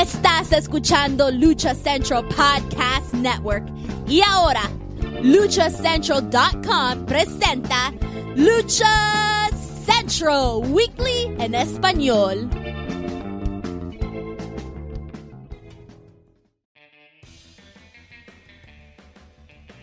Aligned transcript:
Estás 0.00 0.52
escuchando 0.52 1.28
Lucha 1.28 1.74
Central 1.74 2.24
Podcast 2.28 3.12
Network. 3.14 3.64
Y 4.06 4.20
ahora, 4.20 4.70
luchacentral.com 5.24 7.04
presenta 7.04 7.92
Lucha 8.36 9.48
Central 9.84 10.70
Weekly 10.70 11.34
en 11.40 11.52
español. 11.56 12.48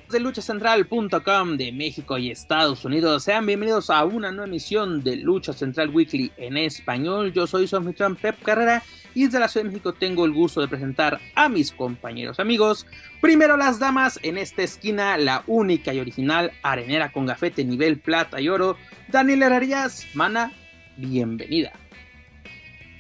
de 0.10 0.20
luchacentral.com 0.22 1.58
de 1.58 1.74
México 1.74 2.18
y 2.18 2.32
Estados 2.32 2.86
Unidos. 2.86 3.24
Sean 3.24 3.46
bienvenidos 3.46 3.90
a 3.90 4.06
una 4.06 4.32
nueva 4.32 4.48
emisión 4.48 5.04
de 5.04 5.18
Lucha 5.18 5.52
Central 5.52 5.90
Weekly 5.90 6.32
en 6.38 6.56
español. 6.56 7.34
Yo 7.34 7.46
soy 7.48 7.68
su 7.68 7.76
anfitrión 7.76 8.16
Pep 8.16 8.42
Carrera 8.42 8.82
y 9.16 9.26
desde 9.26 9.40
la 9.40 9.48
Ciudad 9.48 9.64
de 9.64 9.72
México 9.72 9.94
tengo 9.94 10.26
el 10.26 10.34
gusto 10.34 10.62
de 10.62 10.68
presentar 10.68 11.20
a 11.34 11.50
mis 11.50 11.72
compañeros 11.72 12.40
amigos. 12.40 12.86
Primero 13.22 13.58
las 13.58 13.80
damas, 13.80 14.20
en 14.22 14.38
esta 14.38 14.62
esquina 14.62 15.18
la 15.18 15.44
única 15.48 15.94
y 15.94 16.00
original 16.00 16.52
arenera 16.62 17.12
con 17.12 17.26
gafete 17.26 17.66
nivel 17.66 17.98
plata 17.98 18.40
y 18.40 18.50
oro, 18.50 18.78
Daniela 19.08 19.48
Arias. 19.48 20.06
Mana, 20.14 20.52
bienvenida. 20.98 21.72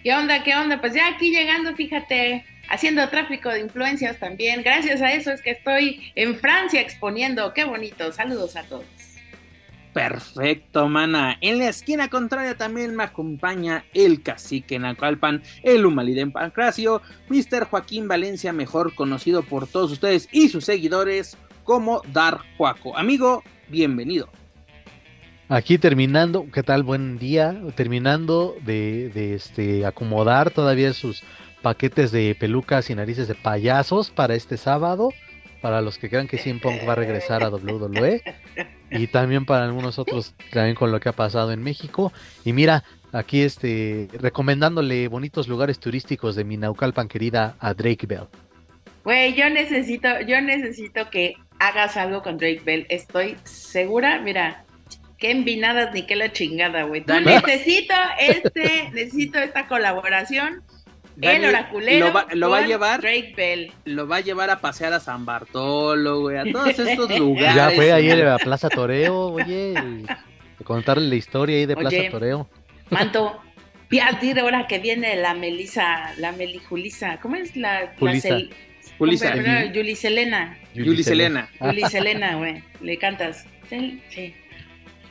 ¿Qué 0.03 0.13
onda? 0.13 0.43
¿Qué 0.43 0.55
onda? 0.55 0.79
Pues 0.79 0.93
ya 0.93 1.09
aquí 1.09 1.31
llegando, 1.31 1.75
fíjate, 1.75 2.45
haciendo 2.69 3.07
tráfico 3.09 3.49
de 3.49 3.59
influencias 3.61 4.17
también. 4.19 4.63
Gracias 4.63 5.01
a 5.01 5.11
eso 5.11 5.31
es 5.31 5.41
que 5.41 5.51
estoy 5.51 6.11
en 6.15 6.35
Francia 6.35 6.79
exponiendo. 6.81 7.53
Qué 7.53 7.65
bonito. 7.65 8.11
Saludos 8.11 8.55
a 8.55 8.63
todos. 8.63 8.85
Perfecto, 9.95 10.89
mana. 10.89 11.37
En 11.39 11.57
la 11.57 11.69
esquina 11.69 12.09
contraria 12.09 12.57
también 12.57 12.97
me 12.97 13.03
acompaña 13.05 13.85
el 13.93 14.23
cacique 14.23 14.77
Nacalpan, 14.77 15.41
el 15.63 15.85
Humaliden 15.85 16.33
Pancracio, 16.33 17.01
Mr. 17.29 17.63
Joaquín 17.63 18.09
Valencia, 18.09 18.51
mejor 18.51 18.93
conocido 18.93 19.41
por 19.41 19.67
todos 19.67 19.93
ustedes 19.93 20.27
y 20.33 20.49
sus 20.49 20.65
seguidores 20.65 21.37
como 21.63 22.01
Dar 22.11 22.39
Juaco. 22.57 22.97
Amigo, 22.97 23.41
bienvenido. 23.69 24.27
Aquí 25.47 25.77
terminando, 25.77 26.45
¿qué 26.51 26.61
tal? 26.61 26.83
Buen 26.83 27.17
día. 27.17 27.57
Terminando 27.75 28.57
de, 28.65 29.11
de 29.13 29.35
este, 29.35 29.85
acomodar 29.85 30.51
todavía 30.51 30.91
sus 30.91 31.23
paquetes 31.61 32.11
de 32.11 32.35
pelucas 32.37 32.89
y 32.89 32.95
narices 32.95 33.29
de 33.29 33.35
payasos 33.35 34.09
para 34.09 34.35
este 34.35 34.57
sábado. 34.57 35.11
Para 35.65 35.81
los 35.81 35.97
que 35.97 36.11
crean 36.11 36.27
que 36.27 36.37
CM 36.37 36.59
Punk 36.59 36.87
va 36.87 36.91
a 36.91 36.95
regresar 36.95 37.43
a 37.43 37.49
WWE. 37.49 38.21
Y 38.91 39.07
también 39.07 39.47
para 39.47 39.65
algunos 39.65 39.97
otros, 39.97 40.35
también 40.51 40.75
con 40.75 40.91
lo 40.91 40.99
que 40.99 41.09
ha 41.09 41.11
pasado 41.11 41.51
en 41.51 41.63
México. 41.63 42.13
Y 42.43 42.53
mira, 42.53 42.83
aquí 43.11 43.41
este, 43.41 44.07
recomendándole 44.13 45.07
bonitos 45.07 45.47
lugares 45.47 45.79
turísticos 45.79 46.35
de 46.35 46.43
mi 46.43 46.55
Naucalpan 46.55 47.07
querida 47.07 47.55
a 47.59 47.73
Drake 47.73 48.05
Bell. 48.05 48.27
Güey, 49.03 49.33
yo 49.33 49.49
necesito, 49.49 50.21
yo 50.21 50.39
necesito 50.39 51.09
que 51.09 51.33
hagas 51.57 51.97
algo 51.97 52.21
con 52.21 52.37
Drake 52.37 52.61
Bell. 52.63 52.85
Estoy 52.89 53.35
segura, 53.43 54.21
mira, 54.21 54.65
qué 55.17 55.31
envinadas 55.31 55.91
ni 55.95 56.03
qué 56.03 56.15
la 56.15 56.31
chingada, 56.31 56.83
güey. 56.83 57.03
Necesito 57.07 57.95
este, 58.19 58.91
necesito 58.93 59.39
esta 59.39 59.67
colaboración 59.67 60.61
el 61.21 61.45
oraculero. 61.45 62.07
Lo 62.07 62.13
va, 62.13 62.27
lo 62.33 62.49
va 62.49 62.57
a 62.59 62.67
llevar. 62.67 63.01
Drake 63.01 63.33
Bell. 63.35 63.71
Lo 63.85 64.07
va 64.07 64.17
a 64.17 64.21
llevar 64.21 64.49
a 64.49 64.59
pasear 64.59 64.93
a 64.93 64.99
San 64.99 65.25
Bartolo, 65.25 66.21
güey, 66.21 66.37
a 66.37 66.51
todos 66.51 66.77
estos 66.77 67.09
lugares. 67.19 67.55
Ya 67.55 67.71
fue 67.71 67.91
ahí 67.91 68.09
a 68.11 68.37
Plaza 68.43 68.69
Toreo, 68.69 69.33
oye. 69.33 69.73
Y 70.59 70.63
contarle 70.63 71.07
la 71.07 71.15
historia 71.15 71.57
ahí 71.57 71.65
de 71.65 71.75
Plaza 71.75 72.09
Toreo. 72.11 72.49
Manto, 72.89 73.41
de 73.89 74.39
ahora 74.39 74.67
que 74.67 74.79
viene 74.79 75.15
la 75.15 75.33
Melisa, 75.33 76.13
la 76.17 76.31
Melijulisa. 76.31 77.19
¿Cómo 77.21 77.35
es 77.35 77.55
la? 77.55 77.93
Julisa. 77.99 78.29
La 78.29 78.47
Julisa. 78.97 79.31
Selena. 79.95 80.57
Selena. 81.03 81.49
Selena, 81.89 82.35
güey. 82.35 82.63
Le 82.81 82.97
cantas. 82.97 83.45
Sí. 83.69 84.01
sí. 84.09 84.33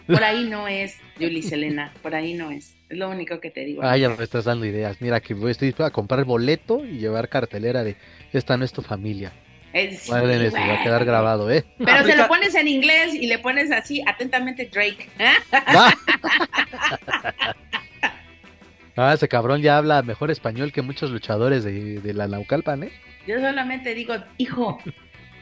Por 0.07 0.23
ahí 0.23 0.45
no 0.45 0.69
es 0.69 0.99
Julie 1.19 1.43
Selena, 1.43 1.93
por 2.03 2.15
ahí 2.15 2.35
no 2.35 2.51
es. 2.51 2.77
Es 2.95 2.99
lo 3.01 3.11
único 3.11 3.41
que 3.41 3.51
te 3.51 3.65
digo. 3.65 3.83
Ah, 3.83 3.97
ya 3.97 4.09
me 4.09 4.23
estás 4.23 4.45
dando 4.45 4.65
ideas. 4.65 5.01
Mira 5.01 5.19
que 5.19 5.35
voy 5.35 5.53
a 5.79 5.91
comprar 5.91 6.25
boleto 6.25 6.85
y 6.87 6.99
llevar 6.99 7.29
cartelera 7.29 7.83
de 7.83 7.97
esta 8.33 8.57
no 8.57 8.65
es 8.65 8.73
tu 8.73 8.83
familia. 8.83 9.33
Es, 9.73 10.09
va 10.09 10.19
a 10.19 10.83
quedar 10.85 11.05
grabado, 11.05 11.51
¿eh? 11.51 11.65
Pero 11.85 12.05
se 12.05 12.15
lo 12.15 12.29
pones 12.29 12.55
en 12.55 12.69
inglés 12.69 13.13
y 13.13 13.27
le 13.27 13.41
pones 13.41 13.73
así, 13.73 14.01
atentamente 14.07 14.71
Drake. 14.73 15.09
ah, 18.97 19.13
ese 19.13 19.27
cabrón 19.27 19.61
ya 19.61 19.77
habla 19.77 20.03
mejor 20.03 20.31
español 20.31 20.71
que 20.71 20.83
muchos 20.83 21.11
luchadores 21.11 21.65
de, 21.65 21.99
de 21.99 22.15
la 22.15 22.29
Naucalpan, 22.29 22.85
¿eh? 22.85 22.93
Yo 23.27 23.41
solamente 23.41 23.93
digo, 23.97 24.15
hijo, 24.39 24.79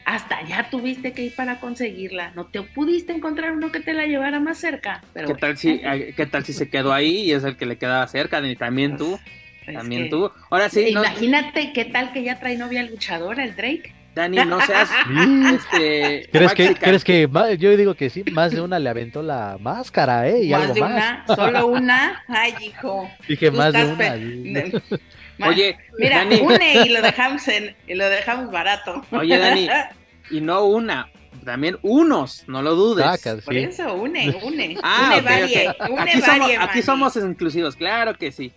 hasta 0.05 0.37
allá 0.37 0.67
tuviste 0.69 1.13
que 1.13 1.23
ir 1.23 1.35
para 1.35 1.59
conseguirla. 1.59 2.31
No 2.35 2.45
te 2.45 2.61
pudiste 2.61 3.13
encontrar 3.13 3.53
uno 3.53 3.71
que 3.71 3.79
te 3.79 3.93
la 3.93 4.05
llevara 4.05 4.39
más 4.39 4.57
cerca. 4.57 5.03
Pero 5.13 5.27
¿Qué, 5.27 5.35
tal 5.35 5.57
si, 5.57 5.79
¿Qué 5.79 6.27
tal 6.29 6.45
si 6.45 6.53
se 6.53 6.69
quedó 6.69 6.93
ahí 6.93 7.21
y 7.21 7.31
es 7.31 7.43
el 7.43 7.57
que 7.57 7.65
le 7.65 7.77
quedaba 7.77 8.07
cerca? 8.07 8.45
Y 8.45 8.55
también 8.55 8.97
tú. 8.97 9.19
Pues, 9.65 9.77
también 9.77 10.09
tú. 10.09 10.31
Ahora 10.49 10.69
sí. 10.69 10.89
Imagínate 10.89 11.73
qué 11.73 11.85
tal 11.85 12.11
que 12.11 12.23
ya 12.23 12.39
trae 12.39 12.57
novia 12.57 12.83
luchadora, 12.83 13.43
el 13.43 13.55
Drake. 13.55 13.93
Dani, 14.15 14.37
no 14.45 14.61
seas. 14.61 14.89
este, 15.55 16.29
¿Crees 16.31 16.53
que, 16.53 16.75
¿Crees 16.75 17.03
que 17.03 17.29
yo 17.57 17.75
digo 17.75 17.95
que 17.95 18.09
sí? 18.09 18.23
Más 18.31 18.51
de 18.51 18.61
una 18.61 18.77
le 18.77 18.89
aventó 18.89 19.23
la 19.23 19.57
máscara, 19.59 20.27
¿eh? 20.29 20.43
Y 20.43 20.51
más 20.51 20.61
algo 20.61 20.73
de 20.73 20.81
más. 20.81 20.91
una, 20.91 21.35
solo 21.35 21.67
una. 21.67 22.23
Ay, 22.27 22.53
hijo. 22.61 23.09
Dije 23.27 23.49
más 23.49 23.73
de 23.73 23.85
una. 23.85 24.97
Oye, 25.41 25.77
mira, 25.97 26.17
Dani. 26.19 26.39
une 26.41 26.85
y 26.85 26.89
lo 26.89 27.01
dejamos 27.03 27.47
en, 27.47 27.75
y 27.87 27.95
lo 27.95 28.09
dejamos 28.09 28.51
barato. 28.51 29.03
Oye, 29.11 29.37
Dani, 29.37 29.67
y 30.29 30.41
no 30.41 30.65
una, 30.65 31.09
también 31.43 31.77
unos, 31.81 32.43
no 32.47 32.61
lo 32.61 32.75
dudes. 32.75 33.05
Por 33.43 33.55
eso, 33.55 33.93
une, 33.95 34.35
une. 34.43 34.77
Ah, 34.83 35.13
une 35.13 35.21
varie, 35.21 35.75
une 35.89 36.01
aquí, 36.01 36.21
varie, 36.21 36.55
somos, 36.55 36.69
aquí 36.69 36.81
somos 36.81 37.15
inclusivos, 37.17 37.75
claro 37.75 38.15
que 38.15 38.31
sí. 38.31 38.51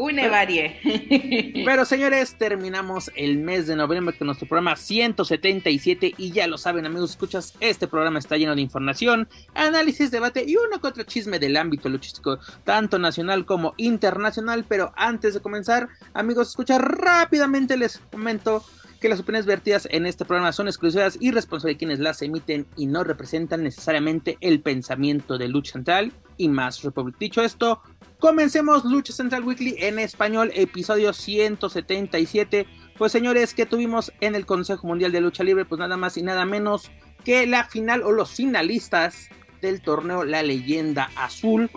Une 0.00 0.30
varie. 0.30 0.80
Pero 1.66 1.84
señores, 1.84 2.34
terminamos 2.38 3.10
el 3.14 3.36
mes 3.36 3.66
de 3.66 3.76
noviembre 3.76 4.16
con 4.16 4.26
nuestro 4.26 4.48
programa 4.48 4.74
177 4.74 6.14
y 6.16 6.32
ya 6.32 6.46
lo 6.46 6.56
saben 6.56 6.86
amigos, 6.86 7.10
escuchas, 7.10 7.52
este 7.60 7.86
programa 7.86 8.18
está 8.18 8.38
lleno 8.38 8.54
de 8.54 8.62
información, 8.62 9.28
análisis, 9.54 10.10
debate 10.10 10.42
y 10.46 10.56
uno 10.56 10.80
que 10.80 10.86
otro 10.86 11.02
chisme 11.02 11.38
del 11.38 11.54
ámbito 11.58 11.90
luchístico, 11.90 12.38
tanto 12.64 12.98
nacional 12.98 13.44
como 13.44 13.74
internacional, 13.76 14.64
pero 14.66 14.90
antes 14.96 15.34
de 15.34 15.40
comenzar, 15.40 15.88
amigos, 16.14 16.48
escucha 16.48 16.78
rápidamente 16.78 17.76
les 17.76 17.98
comento 18.10 18.64
que 19.00 19.08
las 19.08 19.20
opiniones 19.20 19.46
vertidas 19.46 19.88
en 19.90 20.04
este 20.04 20.24
programa 20.24 20.52
son 20.52 20.68
exclusivas 20.68 21.16
y 21.18 21.30
responsables 21.30 21.74
de 21.74 21.78
quienes 21.78 21.98
las 21.98 22.20
emiten 22.20 22.66
y 22.76 22.86
no 22.86 23.02
representan 23.02 23.64
necesariamente 23.64 24.36
el 24.40 24.60
pensamiento 24.60 25.38
de 25.38 25.48
Lucha 25.48 25.72
Central 25.72 26.12
y 26.36 26.48
más 26.48 26.82
Republic. 26.82 27.16
Dicho 27.18 27.42
esto, 27.42 27.82
comencemos 28.18 28.84
Lucha 28.84 29.14
Central 29.14 29.44
Weekly 29.44 29.76
en 29.78 29.98
español, 29.98 30.52
episodio 30.54 31.14
177. 31.14 32.66
Pues 32.98 33.12
señores, 33.12 33.54
que 33.54 33.64
tuvimos 33.64 34.12
en 34.20 34.34
el 34.34 34.44
Consejo 34.44 34.86
Mundial 34.86 35.12
de 35.12 35.22
Lucha 35.22 35.44
Libre? 35.44 35.64
Pues 35.64 35.78
nada 35.78 35.96
más 35.96 36.18
y 36.18 36.22
nada 36.22 36.44
menos 36.44 36.90
que 37.24 37.46
la 37.46 37.64
final 37.64 38.02
o 38.02 38.12
los 38.12 38.32
finalistas 38.32 39.28
del 39.62 39.80
torneo 39.80 40.24
La 40.24 40.42
Leyenda 40.42 41.10
Azul, 41.16 41.70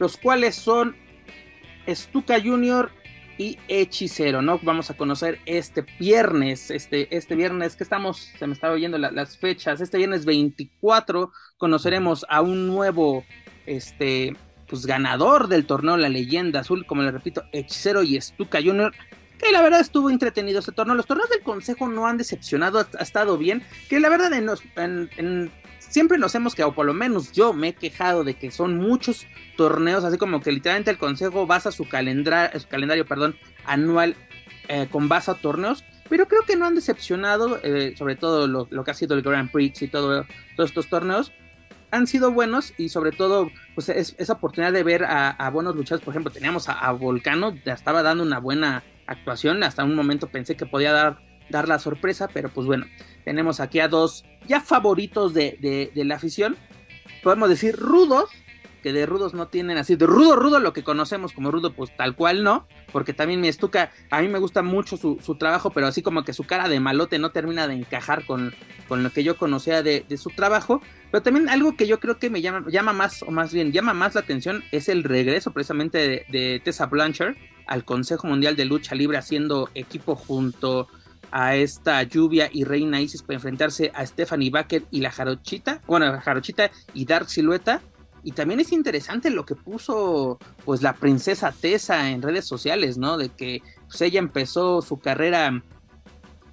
los 0.00 0.16
cuales 0.16 0.56
son 0.56 0.96
Stuka 1.88 2.40
Junior 2.40 2.90
y 3.38 3.58
Hechicero, 3.68 4.42
¿no? 4.42 4.58
Vamos 4.62 4.90
a 4.90 4.96
conocer 4.96 5.40
este 5.46 5.84
viernes, 5.98 6.70
este, 6.70 7.14
este 7.16 7.34
viernes 7.34 7.76
que 7.76 7.84
estamos, 7.84 8.30
se 8.38 8.46
me 8.46 8.52
estaba 8.52 8.74
oyendo 8.74 8.98
las 8.98 9.36
fechas, 9.36 9.80
este 9.80 9.98
viernes 9.98 10.24
24 10.24 11.32
conoceremos 11.58 12.24
a 12.28 12.42
un 12.42 12.66
nuevo, 12.66 13.24
este, 13.66 14.36
pues 14.68 14.86
ganador 14.86 15.48
del 15.48 15.66
torneo 15.66 15.96
La 15.96 16.08
Leyenda 16.08 16.60
Azul, 16.60 16.86
como 16.86 17.02
le 17.02 17.10
repito, 17.10 17.44
Hechicero 17.52 18.02
y 18.02 18.20
Stuka 18.20 18.60
Junior, 18.62 18.92
que 19.38 19.50
la 19.50 19.62
verdad 19.62 19.80
estuvo 19.80 20.10
entretenido 20.10 20.60
este 20.60 20.72
torneo. 20.72 20.94
Los 20.94 21.06
torneos 21.06 21.30
del 21.30 21.42
Consejo 21.42 21.88
no 21.88 22.06
han 22.06 22.18
decepcionado, 22.18 22.78
ha, 22.78 23.02
estado 23.02 23.36
bien, 23.36 23.62
que 23.88 24.00
la 24.00 24.08
verdad 24.08 24.32
en, 24.32 25.10
en 25.16 25.52
siempre 25.94 26.18
nos 26.18 26.34
hemos 26.34 26.56
quedado, 26.56 26.74
por 26.74 26.86
lo 26.86 26.92
menos 26.92 27.30
yo 27.30 27.52
me 27.52 27.68
he 27.68 27.72
quejado 27.72 28.24
de 28.24 28.34
que 28.34 28.50
son 28.50 28.78
muchos 28.78 29.28
torneos, 29.56 30.02
así 30.02 30.18
como 30.18 30.40
que 30.40 30.50
literalmente 30.50 30.90
el 30.90 30.98
consejo 30.98 31.46
basa 31.46 31.70
su, 31.70 31.84
su 31.84 31.88
calendario 31.88 33.06
perdón, 33.06 33.36
anual 33.64 34.16
eh, 34.66 34.88
con 34.90 35.08
base 35.08 35.30
a 35.30 35.34
torneos, 35.34 35.84
pero 36.08 36.26
creo 36.26 36.42
que 36.42 36.56
no 36.56 36.66
han 36.66 36.74
decepcionado, 36.74 37.60
eh, 37.62 37.94
sobre 37.96 38.16
todo 38.16 38.48
lo, 38.48 38.66
que 38.66 38.90
ha 38.90 38.94
sido 38.94 39.14
el 39.14 39.22
Grand 39.22 39.52
Prix 39.52 39.82
y 39.82 39.88
todo, 39.88 40.26
todos 40.56 40.70
estos 40.70 40.88
torneos. 40.88 41.30
Han 41.92 42.08
sido 42.08 42.32
buenos 42.32 42.74
y 42.76 42.88
sobre 42.88 43.12
todo 43.12 43.48
pues 43.76 43.88
esa 43.88 44.32
oportunidad 44.32 44.72
de 44.72 44.82
ver 44.82 45.04
a, 45.04 45.48
buenos 45.52 45.76
luchadores. 45.76 46.04
Por 46.04 46.12
ejemplo, 46.12 46.32
teníamos 46.32 46.68
a, 46.68 46.90
Volcano, 46.90 47.54
ya 47.64 47.72
estaba 47.72 48.02
dando 48.02 48.24
una 48.24 48.40
buena 48.40 48.82
actuación. 49.06 49.62
Hasta 49.62 49.84
un 49.84 49.94
momento 49.94 50.26
pensé 50.26 50.56
que 50.56 50.66
podía 50.66 50.90
dar, 50.90 51.20
dar 51.50 51.68
la 51.68 51.78
sorpresa, 51.78 52.26
pero 52.26 52.48
pues 52.48 52.66
bueno, 52.66 52.84
tenemos 53.24 53.60
aquí 53.60 53.80
a 53.80 53.88
dos 53.88 54.24
ya 54.46 54.60
favoritos 54.60 55.34
de, 55.34 55.90
la 55.94 56.16
afición, 56.16 56.56
podemos 57.22 57.48
decir 57.48 57.76
rudos, 57.76 58.30
que 58.82 58.92
de 58.92 59.06
rudos 59.06 59.32
no 59.32 59.48
tienen 59.48 59.78
así, 59.78 59.96
de 59.96 60.06
rudo, 60.06 60.36
rudo, 60.36 60.60
lo 60.60 60.74
que 60.74 60.84
conocemos 60.84 61.32
como 61.32 61.50
rudo, 61.50 61.72
pues 61.72 61.96
tal 61.96 62.14
cual 62.14 62.44
no, 62.44 62.68
porque 62.92 63.14
también 63.14 63.40
mi 63.40 63.48
estuca, 63.48 63.90
a 64.10 64.20
mí 64.20 64.28
me 64.28 64.38
gusta 64.38 64.60
mucho 64.62 64.98
su, 64.98 65.18
su 65.24 65.36
trabajo, 65.36 65.70
pero 65.70 65.86
así 65.86 66.02
como 66.02 66.22
que 66.22 66.34
su 66.34 66.44
cara 66.44 66.68
de 66.68 66.80
malote 66.80 67.18
no 67.18 67.30
termina 67.30 67.66
de 67.66 67.74
encajar 67.74 68.26
con, 68.26 68.54
con 68.86 69.02
lo 69.02 69.10
que 69.10 69.24
yo 69.24 69.38
conocía 69.38 69.82
de, 69.82 70.04
de, 70.06 70.18
su 70.18 70.28
trabajo, 70.28 70.82
pero 71.10 71.22
también 71.22 71.48
algo 71.48 71.76
que 71.76 71.86
yo 71.86 71.98
creo 71.98 72.18
que 72.18 72.28
me 72.28 72.42
llama, 72.42 72.66
llama 72.70 72.92
más, 72.92 73.22
o 73.22 73.30
más 73.30 73.54
bien 73.54 73.72
llama 73.72 73.94
más 73.94 74.14
la 74.14 74.20
atención, 74.20 74.62
es 74.70 74.90
el 74.90 75.02
regreso 75.02 75.52
precisamente 75.52 75.96
de, 75.96 76.26
de 76.28 76.60
Tessa 76.62 76.84
Blanchard 76.84 77.36
al 77.66 77.86
Consejo 77.86 78.26
Mundial 78.26 78.54
de 78.54 78.66
Lucha 78.66 78.94
Libre 78.94 79.16
haciendo 79.16 79.70
equipo 79.74 80.14
junto 80.14 80.88
esta 81.34 82.02
Lluvia 82.04 82.48
y 82.52 82.62
Reina 82.62 83.00
Isis 83.00 83.22
para 83.22 83.34
enfrentarse 83.34 83.90
a 83.92 84.06
Stephanie 84.06 84.50
Baker 84.50 84.84
y 84.92 85.00
la 85.00 85.10
Jarochita, 85.10 85.82
bueno, 85.86 86.06
la 86.06 86.20
Jarochita 86.20 86.70
y 86.94 87.04
Dark 87.04 87.28
Silueta. 87.28 87.82
Y 88.22 88.32
también 88.32 88.60
es 88.60 88.72
interesante 88.72 89.28
lo 89.28 89.44
que 89.44 89.54
puso 89.54 90.38
pues 90.64 90.80
la 90.80 90.94
princesa 90.94 91.52
Tessa 91.52 92.10
en 92.10 92.22
redes 92.22 92.46
sociales, 92.46 92.96
¿no? 92.96 93.18
De 93.18 93.28
que 93.30 93.62
pues, 93.86 94.00
ella 94.00 94.20
empezó 94.20 94.80
su 94.80 94.98
carrera 94.98 95.62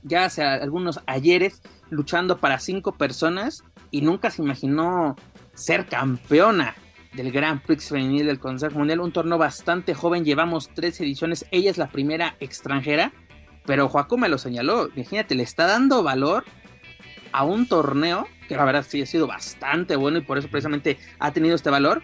ya 0.04 0.25
hace 0.25 0.44
algunos 0.44 1.00
ayeres 1.06 1.62
luchando 1.92 2.39
para 2.39 2.60
cinco 2.60 2.94
personas 2.94 3.63
y 3.92 4.01
nunca 4.01 4.31
se 4.31 4.42
imaginó 4.42 5.16
ser 5.54 5.86
campeona 5.86 6.75
del 7.13 7.31
Grand 7.31 7.62
Prix 7.62 7.89
femenil 7.89 8.25
del 8.25 8.39
Consejo 8.39 8.80
Mundial, 8.80 9.01
un 9.01 9.12
torneo 9.12 9.38
bastante 9.38 9.94
joven, 9.94 10.25
llevamos 10.25 10.69
tres 10.74 11.00
ediciones, 11.01 11.45
ella 11.51 11.69
es 11.69 11.77
la 11.77 11.92
primera 11.92 12.36
extranjera 12.39 13.13
pero 13.66 13.88
Joaco 13.88 14.18
me 14.18 14.30
lo 14.30 14.38
señaló, 14.38 14.90
imagínate, 14.96 15.36
le 15.36 15.44
está 15.44 15.68
dando 15.68 16.04
valor 16.04 16.44
a 17.31 17.44
un 17.44 17.68
torneo 17.68 18.28
que 18.48 18.56
la 18.56 18.66
verdad 18.66 18.86
sí 18.88 19.02
ha 19.02 19.06
sido 19.06 19.28
bastante 19.28 19.96
bueno 19.96 20.18
y 20.18 20.22
por 20.22 20.38
eso 20.38 20.50
precisamente 20.50 20.98
ha 21.19 21.31
tenido 21.31 21.56
este 21.56 21.69
valor, 21.69 22.02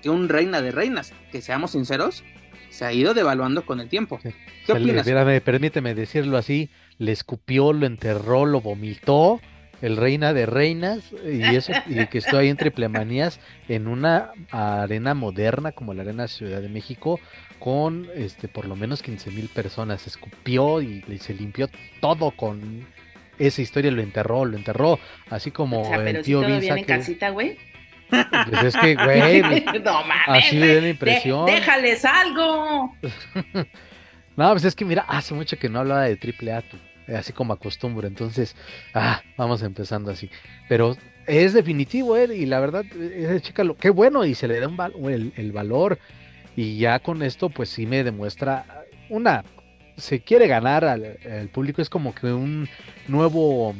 que 0.00 0.10
un 0.10 0.28
reina 0.28 0.62
de 0.62 0.70
reinas, 0.70 1.12
que 1.30 1.42
seamos 1.42 1.72
sinceros, 1.72 2.24
se 2.70 2.86
ha 2.86 2.92
ido 2.92 3.12
devaluando 3.12 3.66
con 3.66 3.80
el 3.80 3.88
tiempo. 3.88 4.18
¿Qué 4.66 4.72
opinas? 4.72 5.06
permíteme 5.42 5.94
decirlo 5.94 6.38
así, 6.38 6.70
le 6.98 7.12
escupió, 7.12 7.72
lo 7.72 7.86
enterró, 7.86 8.46
lo 8.46 8.60
vomitó 8.60 9.40
el 9.82 9.96
reina 9.96 10.32
de 10.32 10.46
reinas 10.46 11.12
y 11.24 11.42
eso 11.42 11.72
y 11.86 12.06
que 12.06 12.18
estoy 12.18 12.44
ahí 12.44 12.48
en 12.48 12.56
triplemanías 12.56 13.40
en 13.68 13.88
una 13.88 14.30
arena 14.50 15.12
moderna 15.12 15.72
como 15.72 15.92
la 15.92 16.02
arena 16.02 16.28
Ciudad 16.28 16.62
de 16.62 16.68
México 16.68 17.18
con 17.62 18.08
este 18.16 18.48
por 18.48 18.66
lo 18.66 18.74
menos 18.74 19.04
15 19.04 19.30
mil 19.30 19.48
personas 19.48 20.04
escupió 20.08 20.82
y, 20.82 21.04
se 21.20 21.32
limpió 21.32 21.68
todo 22.00 22.32
con 22.32 22.84
esa 23.38 23.62
historia 23.62 23.92
lo 23.92 24.02
enterró 24.02 24.44
lo 24.44 24.56
enterró 24.56 24.98
así 25.30 25.52
como 25.52 25.94
el 25.94 26.22
tío 26.22 26.42
si 26.60 26.68
en 26.68 26.84
casita 26.84 27.30
güey 27.30 27.56
pues 28.10 28.74
es 28.74 28.76
que, 28.76 28.94
güey, 28.94 29.40
no, 29.84 30.04
mames, 30.04 30.44
así 30.44 30.58
le 30.58 30.74
da 30.74 30.80
la 30.82 30.88
impresión. 30.90 31.46
déjales 31.46 32.04
algo. 32.04 32.94
no, 34.36 34.50
pues 34.50 34.64
es 34.64 34.74
que 34.74 34.84
mira, 34.84 35.06
hace 35.08 35.32
mucho 35.32 35.56
que 35.58 35.70
no 35.70 35.78
hablaba 35.78 36.02
de 36.02 36.16
triple 36.16 36.52
A, 36.52 36.60
tú. 36.60 36.76
Eh, 37.08 37.16
así 37.16 37.32
como 37.32 37.54
acostumbro. 37.54 38.06
Entonces, 38.06 38.54
ah, 38.92 39.22
vamos 39.38 39.62
empezando 39.62 40.10
así. 40.10 40.28
Pero 40.68 40.94
es 41.26 41.54
definitivo, 41.54 42.16
eh, 42.18 42.36
y 42.36 42.44
la 42.44 42.60
verdad, 42.60 42.84
eh, 42.94 43.38
chécalo, 43.40 43.78
qué 43.78 43.88
bueno, 43.88 44.26
y 44.26 44.34
se 44.34 44.46
le 44.46 44.60
da 44.60 44.68
un 44.68 45.10
el, 45.10 45.32
el, 45.36 45.52
valor. 45.52 45.98
Y 46.56 46.78
ya 46.78 46.98
con 46.98 47.22
esto, 47.22 47.48
pues 47.48 47.68
sí 47.68 47.86
me 47.86 48.04
demuestra 48.04 48.84
una. 49.08 49.44
Se 49.96 50.20
quiere 50.20 50.46
ganar 50.46 50.84
al, 50.84 51.18
público, 51.52 51.82
es 51.82 51.90
como 51.90 52.14
que 52.14 52.26
un 52.26 52.68
nuevo. 53.08 53.74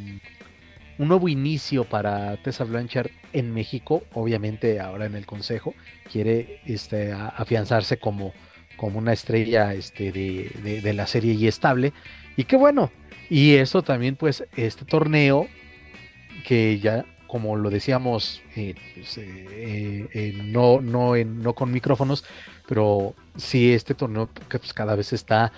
Un 0.98 1.08
nuevo 1.08 1.28
inicio 1.28 1.84
para 1.84 2.36
Tessa 2.42 2.64
Blanchard 2.64 3.10
en 3.32 3.52
México, 3.52 4.04
obviamente 4.12 4.78
ahora 4.78 5.06
en 5.06 5.16
el 5.16 5.24
Consejo, 5.26 5.74
quiere 6.12 6.60
este, 6.66 7.12
afianzarse 7.12 7.96
como, 7.96 8.32
como 8.76 8.98
una 8.98 9.14
estrella 9.14 9.72
este, 9.72 10.12
de, 10.12 10.52
de, 10.62 10.80
de 10.82 10.92
la 10.92 11.06
serie 11.06 11.32
y 11.32 11.48
estable. 11.48 11.92
Y 12.36 12.44
qué 12.44 12.56
bueno, 12.56 12.92
y 13.32 13.54
eso 13.54 13.82
también, 13.82 14.16
pues, 14.16 14.44
este 14.56 14.84
torneo, 14.84 15.48
que 16.46 16.78
ya, 16.80 17.06
como 17.32 17.56
lo 17.56 17.70
decíamos, 17.70 18.42
eh, 18.56 18.74
pues, 18.94 19.16
eh, 19.16 20.06
eh, 20.12 20.38
no, 20.44 20.82
no, 20.82 21.16
no 21.16 21.54
con 21.54 21.72
micrófonos, 21.72 22.26
pero 22.68 23.14
sí 23.38 23.72
este 23.72 23.94
torneo 23.94 24.28
que 24.50 24.58
pues, 24.58 24.74
cada 24.74 24.94
vez 24.96 25.14
está 25.14 25.50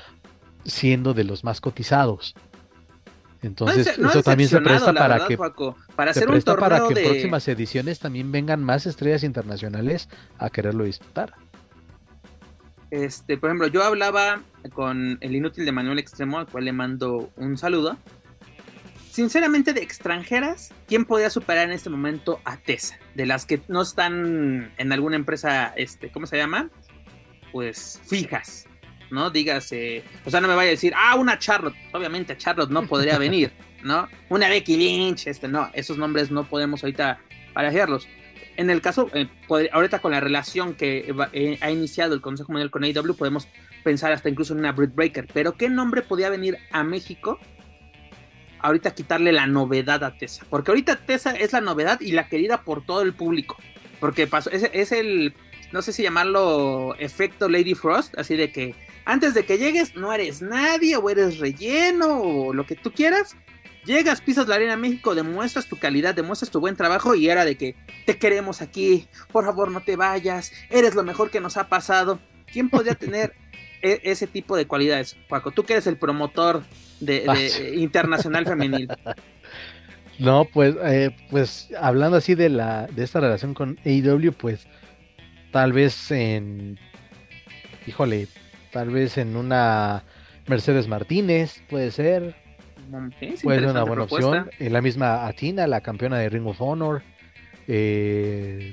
siendo 0.64 1.14
de 1.14 1.24
los 1.24 1.42
más 1.42 1.60
cotizados. 1.60 2.36
Entonces, 3.42 3.88
eso 3.88 4.22
también 4.22 4.48
se 4.48 4.60
presta 4.60 4.92
para 4.92 5.26
que, 5.26 5.36
para 5.96 6.12
hacer 6.12 6.30
un 6.30 6.40
torneo 6.42 6.60
para 6.60 6.86
que 6.86 7.00
en 7.00 7.08
próximas 7.08 7.48
ediciones 7.48 7.98
también 7.98 8.30
vengan 8.30 8.62
más 8.62 8.86
estrellas 8.86 9.24
internacionales 9.24 10.08
a 10.38 10.50
quererlo 10.50 10.84
disputar. 10.84 11.34
Este, 12.92 13.36
por 13.36 13.50
ejemplo, 13.50 13.66
yo 13.66 13.82
hablaba 13.82 14.42
con 14.74 15.18
el 15.20 15.34
inútil 15.34 15.64
de 15.64 15.72
Manuel 15.72 15.98
Extremo, 15.98 16.38
al 16.38 16.46
cual 16.46 16.66
le 16.66 16.72
mando 16.72 17.30
un 17.34 17.58
saludo. 17.58 17.96
Sinceramente, 19.14 19.72
de 19.72 19.80
extranjeras, 19.80 20.74
¿quién 20.88 21.04
podría 21.04 21.30
superar 21.30 21.66
en 21.68 21.70
este 21.70 21.88
momento 21.88 22.40
a 22.44 22.56
Tessa? 22.56 22.98
De 23.14 23.26
las 23.26 23.46
que 23.46 23.60
no 23.68 23.80
están 23.80 24.72
en 24.76 24.92
alguna 24.92 25.14
empresa, 25.14 25.72
este, 25.76 26.10
¿cómo 26.10 26.26
se 26.26 26.36
llama? 26.36 26.68
Pues 27.52 28.00
fijas, 28.08 28.66
¿no? 29.12 29.30
Dígase, 29.30 30.02
o 30.24 30.30
sea, 30.32 30.40
no 30.40 30.48
me 30.48 30.56
vaya 30.56 30.70
a 30.70 30.72
decir, 30.72 30.94
ah, 30.96 31.14
una 31.14 31.38
Charlotte. 31.38 31.76
Obviamente 31.92 32.36
Charlotte 32.36 32.70
no 32.70 32.88
podría 32.88 33.16
venir, 33.16 33.52
¿no? 33.84 34.08
Una 34.30 34.48
Becky 34.48 34.76
Lynch, 34.76 35.28
este, 35.28 35.46
no, 35.46 35.70
esos 35.74 35.96
nombres 35.96 36.32
no 36.32 36.48
podemos 36.48 36.82
ahorita 36.82 37.20
barajearlos 37.54 38.08
en 38.56 38.70
el 38.70 38.80
caso, 38.80 39.10
eh, 39.14 39.28
ahorita 39.72 40.00
con 40.00 40.12
la 40.12 40.20
relación 40.20 40.74
que 40.74 41.12
eh, 41.32 41.58
ha 41.60 41.70
iniciado 41.70 42.14
el 42.14 42.20
Consejo 42.20 42.52
Mundial 42.52 42.70
con 42.70 42.84
AEW, 42.84 43.16
podemos 43.16 43.48
pensar 43.82 44.12
hasta 44.12 44.28
incluso 44.28 44.52
en 44.52 44.60
una 44.60 44.72
Britt 44.72 44.94
Breaker. 44.94 45.26
Pero 45.32 45.56
¿qué 45.56 45.68
nombre 45.68 46.02
podía 46.02 46.30
venir 46.30 46.58
a 46.70 46.84
México? 46.84 47.38
Ahorita 48.64 48.94
quitarle 48.94 49.32
la 49.32 49.46
novedad 49.46 50.02
a 50.04 50.16
Tessa. 50.16 50.44
Porque 50.48 50.70
ahorita 50.70 50.96
Tessa 50.96 51.32
es 51.32 51.52
la 51.52 51.60
novedad 51.60 52.00
y 52.00 52.12
la 52.12 52.28
querida 52.28 52.62
por 52.62 52.84
todo 52.84 53.02
el 53.02 53.12
público. 53.12 53.56
Porque 54.00 54.26
pasó, 54.26 54.50
es, 54.50 54.68
es 54.72 54.92
el, 54.92 55.34
no 55.72 55.82
sé 55.82 55.92
si 55.92 56.02
llamarlo 56.02 56.94
efecto 56.98 57.48
Lady 57.48 57.74
Frost, 57.74 58.18
así 58.18 58.36
de 58.36 58.50
que 58.50 58.74
antes 59.04 59.34
de 59.34 59.44
que 59.44 59.58
llegues 59.58 59.96
no 59.96 60.12
eres 60.12 60.40
nadie 60.40 60.96
o 60.96 61.10
eres 61.10 61.38
relleno 61.38 62.20
o 62.20 62.54
lo 62.54 62.64
que 62.66 62.74
tú 62.74 62.90
quieras 62.90 63.36
Llegas, 63.84 64.22
pisas 64.22 64.48
la 64.48 64.54
Arena 64.54 64.78
México, 64.78 65.14
demuestras 65.14 65.66
tu 65.66 65.76
calidad, 65.76 66.14
demuestras 66.14 66.50
tu 66.50 66.58
buen 66.58 66.74
trabajo 66.74 67.14
y 67.14 67.28
era 67.28 67.44
de 67.44 67.56
que 67.56 67.76
te 68.06 68.16
queremos 68.16 68.62
aquí, 68.62 69.06
por 69.30 69.44
favor 69.44 69.70
no 69.70 69.82
te 69.82 69.96
vayas, 69.96 70.52
eres 70.70 70.94
lo 70.94 71.02
mejor 71.02 71.30
que 71.30 71.40
nos 71.40 71.58
ha 71.58 71.68
pasado. 71.68 72.18
¿Quién 72.50 72.70
podría 72.70 72.94
tener 72.94 73.34
e-, 73.84 74.00
ese 74.02 74.26
tipo 74.26 74.56
de 74.56 74.66
cualidades, 74.66 75.16
Paco? 75.28 75.50
Tú 75.50 75.62
que 75.62 75.74
eres 75.74 75.86
el 75.86 75.98
promotor 75.98 76.62
de, 77.00 77.74
internacional 77.76 78.46
femenil. 78.46 78.88
No, 80.16 80.44
pues, 80.44 80.76
eh, 80.84 81.10
pues 81.28 81.70
hablando 81.76 82.18
así 82.18 82.36
de 82.36 82.48
la 82.48 82.86
de 82.86 83.02
esta 83.02 83.18
relación 83.18 83.52
con 83.52 83.80
AEW, 83.84 84.32
pues 84.32 84.68
tal 85.50 85.72
vez 85.72 86.08
en, 86.12 86.78
híjole, 87.84 88.28
tal 88.70 88.90
vez 88.90 89.18
en 89.18 89.34
una 89.34 90.04
Mercedes 90.46 90.86
Martínez, 90.86 91.60
puede 91.68 91.90
ser, 91.90 92.36
Puede 93.42 93.58
ser 93.58 93.70
una 93.70 93.82
buena 93.82 94.04
opción. 94.04 94.50
En 94.60 94.72
la 94.72 94.80
misma 94.80 95.26
Atina, 95.26 95.66
la 95.66 95.80
campeona 95.80 96.18
de 96.18 96.28
Ring 96.28 96.46
of 96.46 96.60
Honor. 96.60 97.02
Eh, 97.66 98.72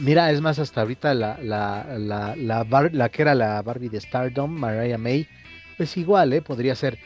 mira, 0.00 0.30
es 0.30 0.40
más, 0.40 0.58
hasta 0.58 0.82
ahorita 0.82 1.14
la, 1.14 1.38
la, 1.42 1.96
la, 1.98 2.34
la, 2.64 3.08
que 3.08 3.22
era 3.22 3.34
la 3.34 3.62
Barbie 3.62 3.88
de 3.88 4.00
Stardom, 4.00 4.50
Mariah 4.50 4.98
May, 4.98 5.26
pues 5.76 5.96
igual, 5.96 6.32
¿eh? 6.32 6.42
Podría 6.42 6.74
ser. 6.74 6.98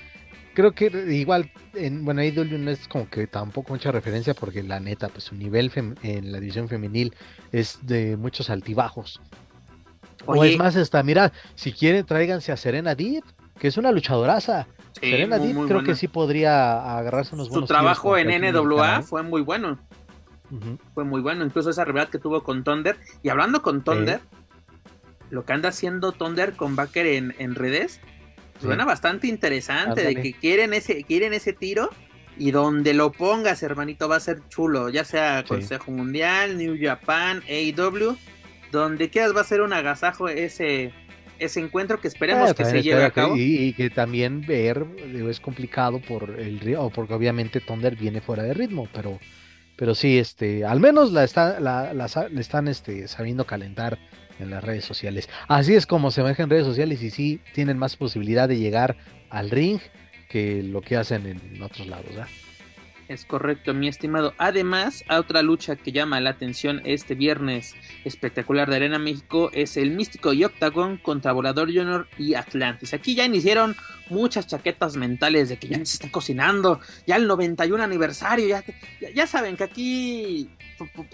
Creo 0.55 0.73
que 0.73 0.87
igual, 1.11 1.53
en, 1.75 2.05
bueno, 2.05 2.21
AEW 2.21 2.59
no 2.59 2.71
es 2.71 2.89
como 2.89 3.09
que 3.09 3.27
tampoco 3.29 3.73
mucha 3.73 3.93
referencia 3.93 4.35
porque 4.35 4.63
la 4.63 4.81
neta, 4.81 5.09
pues 5.09 5.25
su 5.25 5.37
nivel 5.37 5.71
en 6.03 6.33
la 6.33 6.41
división 6.41 6.69
femenil 6.69 7.15
es 7.53 7.79
de 7.83 8.17
muchos 8.17 8.51
altibajos. 8.51 9.21
O 10.27 10.45
es 10.45 10.59
más, 10.59 10.75
hasta, 10.75 11.03
mira, 11.05 11.33
si 11.55 11.73
quieren, 11.73 12.05
tráiganse 12.05 12.51
a 12.51 12.57
Serena 12.57 12.95
Deep, 12.97 13.23
que 13.59 13.69
es 13.69 13.77
una 13.77 13.93
luchadoraza. 13.93 14.67
Serena 15.01 15.39
Deep 15.39 15.67
creo 15.69 15.85
que 15.85 15.95
sí 15.95 16.09
podría 16.09 16.99
agarrarse 16.99 17.37
unos 17.37 17.49
buenos. 17.49 17.69
Su 17.69 17.73
trabajo 17.73 18.17
en 18.17 18.29
NWA 18.29 19.03
fue 19.03 19.23
muy 19.23 19.43
bueno. 19.43 19.79
Fue 20.95 21.05
muy 21.05 21.21
bueno. 21.21 21.45
Incluso 21.45 21.71
esa 21.71 21.85
rivalidad 21.85 22.11
que 22.11 22.19
tuvo 22.19 22.43
con 22.43 22.65
Thunder. 22.65 22.97
Y 23.23 23.29
hablando 23.29 23.63
con 23.63 23.85
Thunder, 23.85 24.21
lo 25.31 25.45
que 25.45 25.53
anda 25.53 25.69
haciendo 25.69 26.13
Thunder 26.13 26.55
con 26.55 26.77
Baker 26.77 27.07
en, 27.07 27.55
redes 27.55 28.01
suena 28.61 28.85
bastante 28.85 29.27
interesante. 29.27 30.03
De 30.03 30.15
que 30.17 30.33
quieren 30.33 30.75
ese, 30.75 31.05
quieren 31.05 31.33
ese 31.33 31.53
tiro. 31.53 31.91
Y 32.37 32.53
donde 32.53 32.95
lo 32.95 33.11
pongas, 33.11 33.63
hermanito, 33.65 34.09
va 34.09 34.17
a 34.17 34.21
ser 34.21 34.41
chulo. 34.49 34.89
Ya 34.91 35.05
sea 35.05 35.45
Consejo 35.47 35.91
Mundial, 35.91 36.57
New 36.57 36.77
Japan, 36.81 37.43
AEW. 37.49 38.17
Donde 38.71 39.11
quieras 39.11 39.35
va 39.35 39.41
a 39.41 39.45
ser 39.45 39.61
un 39.61 39.73
agasajo 39.73 40.29
ese 40.29 40.93
ese 41.39 41.61
encuentro 41.61 42.01
que 42.01 42.09
esperemos 42.09 42.51
ah, 42.51 42.55
que 42.55 42.65
se 42.65 42.83
lleve 42.83 43.05
a 43.05 43.11
cabo. 43.11 43.35
Y, 43.37 43.73
que 43.75 43.91
también 43.91 44.43
ver 44.47 44.85
es 45.29 45.41
complicado 45.41 46.01
por 46.01 46.31
el 46.39 46.61
río, 46.61 46.91
porque 46.95 47.15
obviamente 47.15 47.61
Thunder 47.61 47.97
viene 47.97 48.21
fuera 48.21 48.43
de 48.43 48.55
ritmo, 48.55 48.89
pero 48.93 49.19
pero 49.79 49.95
sí, 49.95 50.19
este, 50.19 50.65
al 50.65 50.81
menos 50.81 51.13
la, 51.13 51.23
está, 51.23 51.61
la, 51.61 51.93
están 52.37 52.67
este, 52.67 53.07
sabiendo 53.07 53.47
calentar 53.47 53.97
en 54.41 54.51
las 54.51 54.63
redes 54.63 54.85
sociales. 54.85 55.29
Así 55.47 55.75
es 55.75 55.87
como 55.87 56.11
se 56.11 56.23
manejan 56.23 56.51
redes 56.51 56.67
sociales 56.67 57.01
y 57.01 57.11
sí 57.11 57.41
tienen 57.55 57.79
más 57.79 57.97
posibilidad 57.97 58.49
de 58.49 58.59
llegar 58.59 58.97
al 59.31 59.51
ring 59.51 59.79
que 60.29 60.65
lo 60.65 60.81
que 60.81 60.97
hacen 60.97 61.27
en 61.27 61.63
otros 61.63 61.87
lados. 61.87 62.11
Es 63.09 63.25
correcto, 63.25 63.73
mi 63.73 63.89
estimado. 63.89 64.35
Además, 64.37 65.03
otra 65.11 65.41
lucha 65.41 65.77
que 65.77 65.93
llama 65.93 66.21
la 66.21 66.29
atención 66.29 66.83
este 66.85 67.15
viernes 67.15 67.75
espectacular 68.05 68.69
de 68.69 68.77
Arena 68.77 68.99
México 68.99 69.51
es 69.55 69.79
el 69.79 69.93
Místico 69.93 70.35
y 70.35 70.45
Octagon 70.45 70.99
contra 70.99 71.33
Volador 71.33 71.69
Junior 71.69 72.07
y 72.19 72.35
Atlantis. 72.35 72.93
Aquí 72.93 73.15
ya 73.15 73.25
iniciaron 73.25 73.75
muchas 74.11 74.47
chaquetas 74.47 74.97
mentales 74.97 75.49
de 75.49 75.59
que 75.59 75.69
ya 75.69 75.77
se 75.79 75.85
está 75.85 76.11
cocinando, 76.11 76.81
ya 77.07 77.17
el 77.17 77.27
91 77.27 77.83
aniversario, 77.83 78.47
ya, 78.47 78.63
ya, 79.15 79.27
saben 79.27 79.57
que 79.57 79.65
aquí 79.65 80.51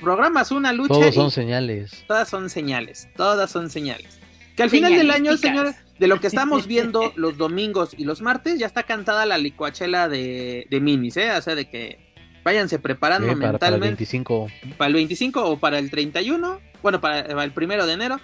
programas 0.01 0.51
una 0.51 0.73
lucha. 0.73 0.95
Todos 0.95 1.15
son 1.15 1.31
señales. 1.31 2.05
Todas 2.09 2.29
son 2.29 2.51
señales, 2.51 3.09
todas 3.17 3.53
son 3.53 3.71
señales. 3.71 4.19
Que 4.57 4.65
al 4.65 4.71
final 4.71 4.97
del 4.97 5.11
año, 5.13 5.37
señores, 5.37 5.77
de 5.99 6.09
lo 6.09 6.21
que 6.21 6.27
estamos 6.27 6.67
viendo 6.69 7.13
los 7.17 7.37
domingos 7.37 7.95
y 7.97 8.05
los 8.05 8.21
martes, 8.21 8.59
ya 8.59 8.67
está 8.67 8.83
cantada 8.83 9.27
la 9.27 9.39
licuachela 9.39 10.09
de, 10.09 10.67
de 10.71 10.81
minis, 10.81 11.17
¿eh? 11.17 11.31
O 11.37 11.43
sea, 11.43 11.55
de 11.55 11.69
que 11.69 11.99
váyanse 12.45 12.79
preparando 12.79 13.27
mentalmente. 13.29 13.59
Para 13.59 13.75
el 13.75 13.81
25. 13.81 14.47
Para 14.77 14.89
el 14.89 14.95
25 14.95 15.45
o 15.45 15.59
para 15.59 15.79
el 15.79 15.91
31, 15.91 16.61
bueno, 16.83 17.01
para, 17.01 17.43
el 17.43 17.53
primero 17.53 17.87
de 17.87 17.95
enero, 17.95 18.21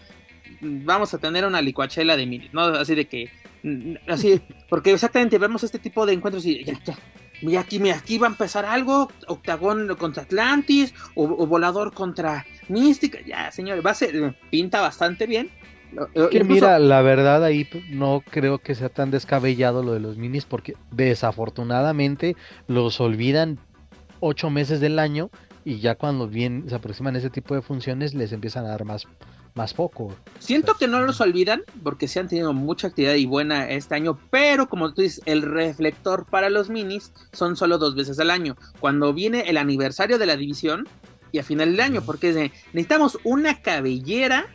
vamos 0.61 1.12
a 1.15 1.19
tener 1.19 1.45
una 1.45 1.62
licuachela 1.62 2.17
de 2.17 2.27
minis, 2.27 2.53
¿no? 2.53 2.62
Así 2.62 2.95
de 2.95 3.07
que, 3.07 3.31
mm, 3.62 3.95
así, 4.09 4.41
porque 4.69 4.93
exactamente 4.93 5.39
vemos 5.39 5.65
este 5.65 5.79
tipo 5.79 6.07
de 6.07 6.12
encuentros 6.12 6.45
y 6.47 6.62
ya, 6.65 6.79
ya. 6.85 6.99
Y 7.43 7.57
aquí, 7.57 7.89
aquí 7.89 8.19
va 8.19 8.27
a 8.27 8.31
empezar 8.31 8.67
algo, 8.67 9.11
Octagón 9.27 9.97
contra 9.97 10.25
Atlantis, 10.25 10.93
o, 11.15 11.25
o 11.25 11.47
Volador 11.47 11.95
contra 11.95 12.45
Mística, 12.69 13.19
ya 13.27 13.50
señores, 13.50 13.85
va 13.85 13.93
a 13.93 13.95
ser, 13.95 14.37
pinta 14.50 14.83
bastante 14.83 15.27
bien, 15.27 15.50
que 16.30 16.44
mira, 16.44 16.78
la 16.78 17.02
verdad 17.02 17.44
ahí 17.44 17.68
no 17.90 18.23
creo 18.28 18.59
que 18.59 18.75
sea 18.75 18.88
tan 18.88 19.11
descabellado 19.11 19.82
lo 19.82 19.92
de 19.92 20.00
los 20.00 20.16
minis 20.16 20.44
porque 20.44 20.76
desafortunadamente 20.90 22.37
los 22.66 23.00
olvidan 23.00 23.59
ocho 24.20 24.50
meses 24.50 24.80
del 24.80 24.99
año 24.99 25.30
y 25.64 25.80
ya 25.80 25.94
cuando 25.94 26.28
bien 26.28 26.64
se 26.68 26.75
aproximan 26.75 27.16
ese 27.16 27.30
tipo 27.30 27.54
de 27.54 27.62
funciones 27.62 28.14
les 28.14 28.32
empiezan 28.32 28.64
a 28.64 28.68
dar 28.68 28.85
más, 28.85 29.06
más 29.54 29.75
foco. 29.75 30.14
Siento 30.38 30.75
que 30.75 30.88
no 30.88 31.00
los 31.00 31.20
olvidan 31.20 31.62
porque 31.82 32.09
se 32.09 32.20
han 32.20 32.28
tenido 32.28 32.52
mucha 32.52 32.88
actividad 32.88 33.14
y 33.14 33.26
buena 33.26 33.68
este 33.68 33.94
año, 33.94 34.18
pero 34.30 34.68
como 34.68 34.92
tú 34.94 35.02
dices, 35.02 35.23
el 35.26 35.42
reflector 35.42 36.26
para 36.26 36.50
los 36.50 36.70
minis 36.70 37.12
son 37.32 37.56
solo 37.56 37.78
dos 37.78 37.94
veces 37.94 38.18
al 38.20 38.30
año. 38.30 38.56
Cuando 38.78 39.12
viene 39.12 39.42
el 39.49 39.56
aniversario 39.56 40.18
de 40.18 40.26
la 40.26 40.37
división 40.37 40.88
y 41.32 41.38
a 41.38 41.44
final 41.44 41.73
del 41.73 41.80
año, 41.80 42.02
porque 42.02 42.50
necesitamos 42.73 43.18
una 43.25 43.61
cabellera 43.61 44.47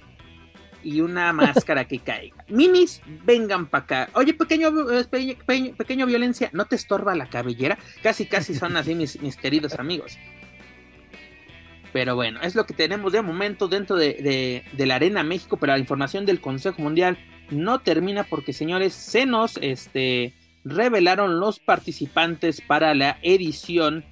y 0.86 1.02
una 1.02 1.34
máscara 1.34 1.86
que 1.86 2.00
caiga. 2.00 2.46
Minis, 2.48 3.02
vengan 3.26 3.66
para 3.66 3.84
acá. 3.84 4.10
Oye, 4.14 4.34
pequeño, 4.34 4.72
pequeño, 5.78 6.06
violencia, 6.06 6.50
¿no 6.54 6.66
te 6.66 6.76
estorba 6.76 7.16
la 7.16 7.28
cabellera? 7.28 7.78
Casi, 8.02 8.26
casi 8.26 8.54
son 8.54 8.78
así 8.78 8.96
mis, 8.96 9.22
mis 9.22 9.36
queridos 9.36 9.74
amigos. 9.80 10.18
Pero 11.92 12.16
bueno, 12.16 12.42
es 12.42 12.56
lo 12.56 12.66
que 12.66 12.74
tenemos 12.74 13.14
de 13.14 13.22
momento 13.22 13.68
dentro 13.68 13.96
de, 13.96 14.64
de, 14.72 14.86
la 14.86 14.96
Arena 14.96 15.24
México, 15.24 15.58
pero 15.58 15.74
la 15.74 15.80
información 15.80 16.26
del 16.26 16.42
Consejo 16.42 16.82
Mundial 16.82 17.18
no 17.50 17.80
termina 17.80 18.26
porque, 18.26 18.52
señores, 18.52 18.94
se 18.94 19.26
nos 19.26 19.58
este, 19.62 20.34
revelaron 20.66 21.40
los 21.40 21.60
participantes 21.60 22.60
para 22.60 22.94
la 22.96 23.18
edición 23.22 24.04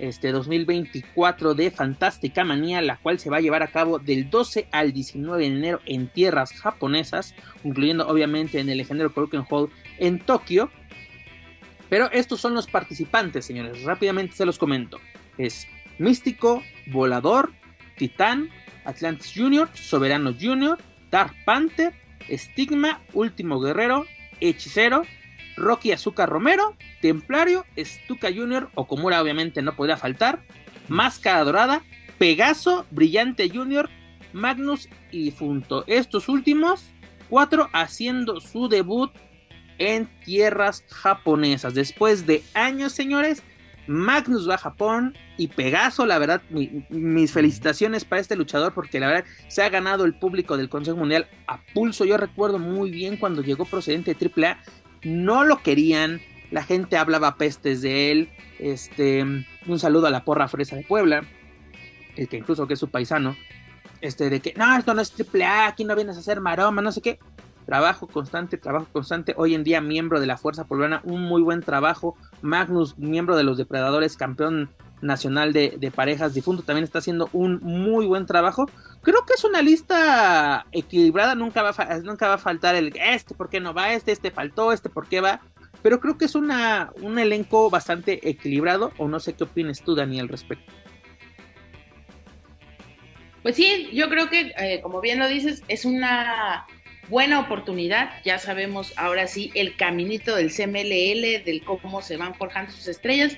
este 0.00 0.32
2024 0.32 1.54
de 1.54 1.70
Fantástica 1.70 2.44
Manía, 2.44 2.80
la 2.80 2.96
cual 2.96 3.18
se 3.18 3.30
va 3.30 3.36
a 3.36 3.40
llevar 3.40 3.62
a 3.62 3.70
cabo 3.70 3.98
del 3.98 4.30
12 4.30 4.68
al 4.72 4.92
19 4.92 5.38
de 5.38 5.46
enero 5.46 5.80
en 5.86 6.08
tierras 6.08 6.52
japonesas, 6.52 7.34
incluyendo 7.64 8.08
obviamente 8.08 8.60
en 8.60 8.68
el 8.68 8.78
legendario 8.78 9.12
Korakuen 9.12 9.44
Hall 9.48 9.70
en 9.98 10.18
Tokio. 10.18 10.70
Pero 11.88 12.10
estos 12.12 12.40
son 12.40 12.54
los 12.54 12.66
participantes, 12.66 13.44
señores. 13.44 13.82
Rápidamente 13.82 14.36
se 14.36 14.46
los 14.46 14.58
comento. 14.58 14.98
Es 15.38 15.66
Místico, 15.98 16.62
Volador, 16.86 17.52
Titán, 17.96 18.48
Atlantis 18.84 19.32
Junior, 19.34 19.68
Soberano 19.74 20.32
Junior, 20.38 20.78
Dark 21.10 21.34
Panther, 21.44 21.92
Estigma, 22.28 23.00
Último 23.12 23.60
Guerrero, 23.60 24.06
Hechicero, 24.40 25.02
Rocky 25.60 25.92
Azúcar 25.92 26.28
Romero, 26.28 26.76
Templario, 27.00 27.64
Stuka 27.78 28.28
Jr. 28.34 28.70
Okumura 28.74 29.22
obviamente 29.22 29.62
no 29.62 29.76
podría 29.76 29.96
faltar, 29.96 30.42
Máscara 30.88 31.44
Dorada, 31.44 31.82
Pegaso, 32.18 32.86
Brillante 32.90 33.48
Jr., 33.48 33.88
Magnus 34.32 34.88
y 35.10 35.24
Difunto. 35.24 35.84
Estos 35.86 36.28
últimos 36.28 36.86
cuatro 37.28 37.68
haciendo 37.72 38.40
su 38.40 38.68
debut 38.68 39.12
en 39.78 40.06
tierras 40.24 40.84
japonesas. 40.88 41.74
Después 41.74 42.26
de 42.26 42.42
años, 42.54 42.92
señores, 42.92 43.42
Magnus 43.86 44.48
va 44.48 44.54
a 44.54 44.58
Japón 44.58 45.16
y 45.36 45.48
Pegaso, 45.48 46.06
la 46.06 46.18
verdad, 46.18 46.42
mis 46.90 47.32
felicitaciones 47.32 48.04
para 48.04 48.20
este 48.20 48.36
luchador 48.36 48.72
porque 48.74 49.00
la 49.00 49.08
verdad 49.08 49.24
se 49.48 49.62
ha 49.62 49.68
ganado 49.68 50.04
el 50.04 50.14
público 50.14 50.56
del 50.56 50.68
Consejo 50.68 50.98
Mundial 50.98 51.26
a 51.46 51.60
pulso. 51.74 52.04
Yo 52.04 52.16
recuerdo 52.16 52.58
muy 52.58 52.90
bien 52.90 53.16
cuando 53.16 53.42
llegó 53.42 53.64
procedente 53.64 54.14
de 54.14 54.30
AAA 54.30 54.58
no 55.02 55.44
lo 55.44 55.62
querían, 55.62 56.20
la 56.50 56.62
gente 56.62 56.96
hablaba 56.96 57.36
pestes 57.36 57.82
de 57.82 58.10
él, 58.10 58.30
este, 58.58 59.22
un 59.22 59.78
saludo 59.78 60.06
a 60.06 60.10
la 60.10 60.24
porra 60.24 60.48
fresa 60.48 60.76
de 60.76 60.84
Puebla, 60.84 61.22
el 62.16 62.28
que 62.28 62.38
incluso 62.38 62.66
que 62.66 62.74
es 62.74 62.80
su 62.80 62.88
paisano, 62.88 63.36
este, 64.00 64.30
de 64.30 64.40
que, 64.40 64.54
no, 64.56 64.76
esto 64.76 64.94
no 64.94 65.00
es 65.00 65.12
triple 65.12 65.44
A, 65.44 65.66
aquí 65.66 65.84
no 65.84 65.94
vienes 65.94 66.16
a 66.16 66.20
hacer 66.20 66.40
maroma, 66.40 66.82
no 66.82 66.92
sé 66.92 67.00
qué, 67.00 67.18
trabajo 67.66 68.06
constante, 68.08 68.58
trabajo 68.58 68.88
constante, 68.92 69.34
hoy 69.36 69.54
en 69.54 69.64
día 69.64 69.80
miembro 69.80 70.20
de 70.20 70.26
la 70.26 70.36
Fuerza 70.36 70.64
Poblana, 70.64 71.00
un 71.04 71.22
muy 71.22 71.42
buen 71.42 71.60
trabajo, 71.62 72.16
Magnus, 72.42 72.98
miembro 72.98 73.36
de 73.36 73.44
los 73.44 73.58
Depredadores, 73.58 74.16
campeón 74.16 74.70
nacional 75.02 75.52
de, 75.52 75.92
parejas 75.94 76.34
difunto, 76.34 76.62
también 76.62 76.84
está 76.84 76.98
haciendo 76.98 77.28
un 77.32 77.60
muy 77.62 78.06
buen 78.06 78.26
trabajo. 78.26 78.70
Creo 79.02 79.24
que 79.26 79.34
es 79.34 79.44
una 79.44 79.62
lista 79.62 80.66
equilibrada, 80.72 81.34
nunca 81.34 81.62
va, 81.62 81.70
a, 81.70 82.38
faltar 82.38 82.74
el 82.74 82.92
este, 82.96 83.34
¿por 83.34 83.48
qué 83.48 83.60
no 83.60 83.74
va? 83.74 83.92
Este, 83.92 84.12
este 84.12 84.30
faltó, 84.30 84.72
este, 84.72 84.88
¿por 84.88 85.08
qué 85.08 85.20
va? 85.20 85.40
Pero 85.82 86.00
creo 86.00 86.18
que 86.18 86.26
es 86.26 86.34
una, 86.34 86.92
un 87.00 87.18
elenco 87.18 87.70
bastante 87.70 88.28
equilibrado, 88.28 88.92
o 88.98 89.08
no 89.08 89.20
sé 89.20 89.32
qué 89.32 89.44
opinas 89.44 89.82
tú, 89.82 89.94
Dani, 89.94 90.20
al 90.20 90.28
respecto. 90.28 90.70
Pues 93.42 93.56
sí, 93.56 93.88
yo 93.92 94.10
creo 94.10 94.28
que, 94.28 94.52
eh, 94.58 94.80
como 94.82 95.00
bien 95.00 95.18
lo 95.18 95.26
dices, 95.26 95.62
es 95.68 95.86
una 95.86 96.66
buena 97.08 97.40
oportunidad. 97.40 98.10
Ya 98.22 98.38
sabemos 98.38 98.92
ahora 98.96 99.26
sí 99.26 99.50
el 99.54 99.76
caminito 99.76 100.36
del 100.36 100.50
CMLL, 100.50 101.44
del 101.44 101.62
cómo 101.64 102.02
se 102.02 102.18
van 102.18 102.34
forjando 102.34 102.70
sus 102.70 102.86
estrellas 102.88 103.36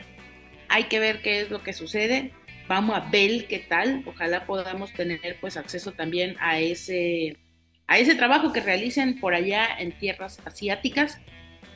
hay 0.73 0.85
que 0.85 0.99
ver 0.99 1.21
qué 1.21 1.43
es 1.43 1.51
lo 1.51 1.63
que 1.63 1.75
sucede. 1.75 2.33
Vamos 2.67 2.97
a 2.97 3.11
ver 3.11 3.47
qué 3.47 3.59
tal. 3.59 4.03
Ojalá 4.07 4.47
podamos 4.47 4.91
tener 4.95 5.37
pues 5.39 5.59
acceso 5.59 5.93
también 5.93 6.35
a 6.41 6.61
ese, 6.61 7.37
a 7.87 7.99
ese 7.99 8.15
trabajo 8.15 8.55
que 8.55 8.61
realicen 8.61 9.21
por 9.21 9.35
allá 9.35 9.69
en 9.79 9.93
tierras 9.93 10.41
asiáticas. 10.47 11.21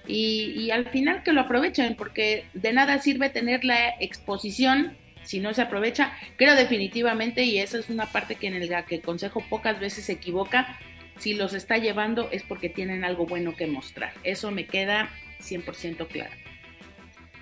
Y, 0.09 0.71
al 0.71 0.89
final 0.89 1.23
que 1.25 1.33
lo 1.33 1.43
aprovechen, 1.43 1.95
porque 1.97 2.47
de 2.55 2.73
nada 2.73 2.99
sirve 2.99 3.29
tener 3.29 3.65
la 3.65 3.91
exposición 4.01 4.97
si 5.25 5.41
no 5.41 5.53
se 5.53 5.63
aprovecha. 5.63 6.13
Creo 6.37 6.55
definitivamente, 6.55 7.43
y 7.43 7.59
esa 7.59 7.79
es 7.79 7.91
una 7.91 8.07
parte 8.07 8.37
que 8.37 8.47
en 8.47 8.71
la 8.71 8.87
que 8.87 8.95
el 8.95 9.03
Consejo 9.03 9.45
pocas 9.51 9.79
veces 9.79 10.05
se 10.05 10.13
equivoca, 10.13 10.79
si 11.19 11.35
los 11.35 11.53
está 11.53 11.77
llevando 11.77 12.31
es 12.31 12.45
porque 12.45 12.71
tienen 12.71 13.05
algo 13.05 13.27
bueno 13.27 13.57
que 13.57 13.67
mostrar. 13.67 14.15
Eso 14.23 14.51
me 14.53 14.67
queda 14.67 15.11
100% 15.41 16.07
claro. 16.07 16.31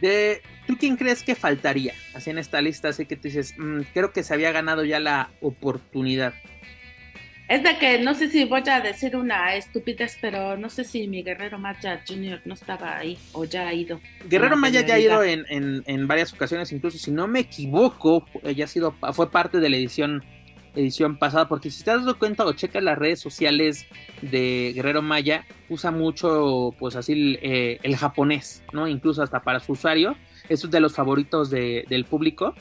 De, 0.00 0.42
¿Tú 0.66 0.76
quién 0.76 0.96
crees 0.96 1.22
que 1.22 1.34
faltaría? 1.34 1.94
Así 2.14 2.30
en 2.30 2.38
esta 2.38 2.60
lista, 2.60 2.88
así 2.88 3.06
que 3.06 3.16
te 3.16 3.28
dices, 3.28 3.54
mm, 3.58 3.82
creo 3.92 4.12
que 4.12 4.22
se 4.22 4.34
había 4.34 4.52
ganado 4.52 4.84
ya 4.84 5.00
la 5.00 5.30
oportunidad. 5.40 6.34
Es 7.46 7.62
de 7.62 7.76
que 7.76 7.98
no 7.98 8.14
sé 8.14 8.30
si 8.30 8.44
voy 8.46 8.62
a 8.70 8.80
decir 8.80 9.16
una 9.16 9.54
estupidez, 9.54 10.16
pero 10.18 10.56
no 10.56 10.70
sé 10.70 10.82
si 10.82 11.06
mi 11.08 11.22
Guerrero 11.22 11.58
Maya 11.58 12.02
Jr. 12.08 12.40
no 12.46 12.54
estaba 12.54 12.96
ahí 12.96 13.18
o 13.32 13.44
ya 13.44 13.68
ha 13.68 13.74
ido. 13.74 14.00
Guerrero 14.26 14.56
Maya 14.56 14.80
ya 14.80 14.94
ha 14.94 14.98
ido 14.98 15.22
en, 15.22 15.44
en, 15.50 16.08
varias 16.08 16.32
ocasiones, 16.32 16.72
incluso 16.72 16.96
si 16.96 17.10
no 17.10 17.26
me 17.28 17.40
equivoco, 17.40 18.24
ya 18.56 18.64
ha 18.64 18.68
sido, 18.68 18.96
fue 19.12 19.30
parte 19.30 19.60
de 19.60 19.68
la 19.68 19.76
edición 19.76 20.24
edición 20.74 21.16
pasada, 21.16 21.48
porque 21.48 21.70
si 21.70 21.84
te 21.84 21.90
has 21.90 22.00
dado 22.00 22.18
cuenta 22.18 22.44
o 22.44 22.52
checas 22.52 22.82
las 22.82 22.98
redes 22.98 23.20
sociales 23.20 23.86
de 24.22 24.72
Guerrero 24.74 25.02
Maya, 25.02 25.46
usa 25.68 25.90
mucho, 25.90 26.74
pues 26.78 26.96
así, 26.96 27.38
eh, 27.42 27.78
el 27.82 27.96
japonés, 27.96 28.62
¿no? 28.72 28.88
Incluso 28.88 29.22
hasta 29.22 29.42
para 29.42 29.60
su 29.60 29.72
usuario, 29.72 30.16
eso 30.48 30.66
es 30.66 30.70
de 30.70 30.80
los 30.80 30.94
favoritos 30.94 31.50
del 31.50 32.04
público, 32.08 32.54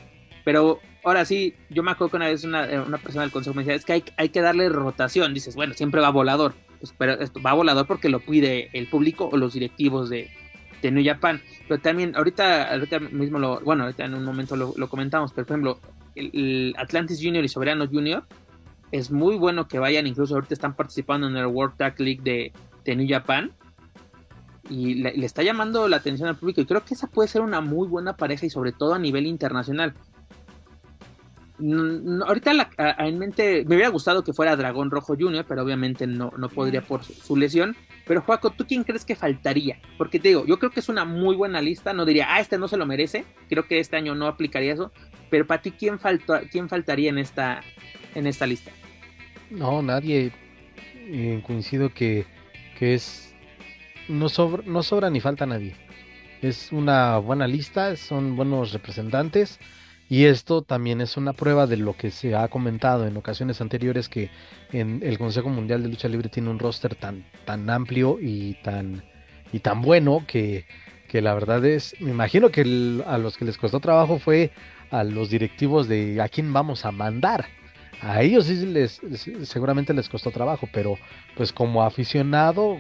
pero 0.44 0.80
ahora 1.04 1.26
sí, 1.26 1.56
yo 1.70 1.84
me 1.84 1.92
acuerdo 1.92 2.12
que 2.12 2.18
una 2.18 2.28
vez 2.28 2.44
una, 2.44 2.66
eh, 2.66 2.82
persona 3.02 3.24
del 3.24 3.32
consejo 3.32 3.56
me 3.56 3.64
decía, 3.64 3.76
es 3.76 3.86
que 3.86 3.94
hay, 3.94 4.04
hay 4.18 4.30
que 4.30 4.42
darle 4.42 4.70
rotación, 4.70 5.34
dices, 5.34 5.56
bueno, 5.56 5.74
siempre 5.74 6.02
va 6.02 6.10
volador, 6.10 6.54
pues, 6.80 6.94
pero 6.98 7.14
esto 7.14 7.42
va 7.42 7.54
volador 7.54 7.88
porque 7.88 8.10
lo 8.10 8.20
pide 8.20 8.70
el 8.74 8.88
público 8.88 9.30
o 9.32 9.38
los 9.38 9.54
directivos 9.54 10.10
de, 10.10 10.30
de 10.82 10.92
New 10.92 11.04
Japan, 11.04 11.42
pero 11.68 11.82
también 11.82 12.16
ahorita, 12.16 12.72
ahorita 12.72 13.00
mismo 13.00 13.40
lo, 13.40 13.60
bueno, 13.62 13.84
ahorita 13.84 14.06
en 14.06 14.14
un 14.14 14.24
momento 14.24 14.56
lo, 14.56 14.74
lo 14.76 14.90
comentamos, 14.90 15.32
pero 15.34 15.48
por 15.48 15.54
ejemplo, 15.54 15.80
el 16.16 16.76
Atlantis 16.78 17.20
Junior 17.22 17.44
y 17.44 17.50
Soberano 17.50 17.88
Junior 17.88 18.26
es 18.92 19.10
muy 19.10 19.38
bueno 19.38 19.68
que 19.68 19.80
vayan, 19.80 20.06
incluso 20.06 20.36
ahorita 20.36 20.54
están 20.54 20.76
participando 20.76 21.28
en 21.28 21.36
el 21.36 21.48
World 21.48 21.78
Tag 21.78 22.00
League 22.00 22.22
de, 22.24 22.54
de 22.86 22.96
New 22.96 23.08
Japan 23.10 23.52
y 24.70 24.96
le, 24.96 25.26
está 25.26 25.44
llamando 25.44 25.88
la 25.88 25.98
atención 25.98 26.30
al 26.30 26.38
público 26.38 26.62
y 26.62 26.66
creo 26.66 26.86
que 26.86 26.94
esa 26.94 27.08
puede 27.08 27.28
ser 27.28 27.42
una 27.42 27.60
muy 27.60 27.88
buena 27.88 28.16
pareja 28.16 28.46
y 28.46 28.50
sobre 28.50 28.72
todo 28.72 28.94
a 28.94 29.00
nivel 29.00 29.26
internacional. 29.26 29.94
ahorita 31.60 32.54
la, 32.54 32.70
en 33.00 33.20
mente 33.20 33.66
me 33.66 33.76
hubiera 33.76 33.90
gustado 33.90 34.24
que 34.24 34.32
fuera 34.32 34.56
Dragón 34.56 34.92
Rojo 34.92 35.16
Junior, 35.20 35.46
pero 35.48 35.64
obviamente 35.64 36.08
no, 36.08 36.32
no 36.38 36.50
podría 36.50 36.82
por 36.82 37.04
su, 37.04 37.36
lesión. 37.36 37.76
Pero 38.06 38.22
Joaco, 38.22 38.52
¿tú 38.52 38.66
quién 38.68 38.84
crees 38.84 39.06
que 39.06 39.16
faltaría? 39.16 39.80
Porque 39.98 40.20
te 40.20 40.30
digo, 40.30 40.46
yo 40.46 40.60
creo 40.60 40.72
que 40.72 40.82
es 40.82 40.90
una 40.90 41.04
muy 41.06 41.36
buena 41.36 41.62
lista, 41.62 41.94
no 41.94 42.06
diría, 42.06 42.28
ah, 42.30 42.40
este 42.40 42.58
no 42.58 42.68
se 42.68 42.78
lo 42.78 42.86
merece, 42.86 43.26
creo 43.50 43.66
que 43.66 43.80
este 43.80 43.96
año 43.96 44.14
no 44.14 44.28
aplicaría 44.28 44.74
eso, 44.74 44.92
pero 45.34 45.48
para 45.48 45.64
ti, 45.64 45.72
¿quién, 45.72 45.98
falta, 45.98 46.42
quién 46.42 46.70
faltaría 46.70 47.10
en 47.10 47.18
esta, 47.18 47.64
en 48.14 48.28
esta 48.28 48.46
lista? 48.46 48.70
No, 49.50 49.82
nadie. 49.82 50.32
Coincido 51.42 51.92
que, 51.92 52.28
que 52.78 52.94
es. 52.94 53.34
No 54.08 54.30
sobra, 54.30 54.62
no 54.64 54.84
sobra 54.84 55.10
ni 55.10 55.22
falta 55.22 55.48
nadie. 55.48 55.76
Es 56.44 56.72
una 56.72 57.18
buena 57.18 57.48
lista, 57.48 57.96
son 57.96 58.36
buenos 58.36 58.74
representantes. 58.74 59.60
Y 60.08 60.26
esto 60.26 60.62
también 60.62 61.02
es 61.02 61.18
una 61.18 61.34
prueba 61.34 61.66
de 61.66 61.78
lo 61.78 61.98
que 61.98 62.12
se 62.12 62.36
ha 62.36 62.48
comentado 62.48 63.08
en 63.08 63.18
ocasiones 63.18 63.60
anteriores 63.60 64.10
que 64.10 64.30
en 64.72 65.02
el 65.02 65.18
Consejo 65.18 65.50
Mundial 65.50 65.82
de 65.82 65.90
Lucha 65.90 66.10
Libre 66.10 66.30
tiene 66.30 66.52
un 66.52 66.60
roster 66.60 66.94
tan, 66.94 67.26
tan 67.46 67.68
amplio 67.72 68.20
y 68.22 68.54
tan, 68.62 69.04
y 69.52 69.62
tan 69.62 69.82
bueno 69.82 70.26
que, 70.28 70.68
que 71.08 71.24
la 71.24 71.34
verdad 71.34 71.66
es, 71.66 72.00
me 72.00 72.12
imagino 72.12 72.52
que 72.52 73.02
a 73.08 73.18
los 73.18 73.36
que 73.36 73.46
les 73.46 73.58
costó 73.58 73.80
trabajo 73.80 74.20
fue 74.20 74.52
a 74.94 75.04
los 75.04 75.30
directivos 75.30 75.88
de 75.88 76.22
a 76.22 76.30
quién 76.30 76.54
vamos 76.54 76.86
a 76.86 76.92
mandar 76.92 77.46
a 78.04 78.22
ellos 78.22 78.46
sí 78.46 78.66
les, 78.66 79.00
seguramente 79.44 79.94
les 79.94 80.10
costó 80.10 80.30
trabajo, 80.30 80.68
pero 80.74 80.98
pues 81.38 81.54
como 81.54 81.84
aficionado, 81.84 82.78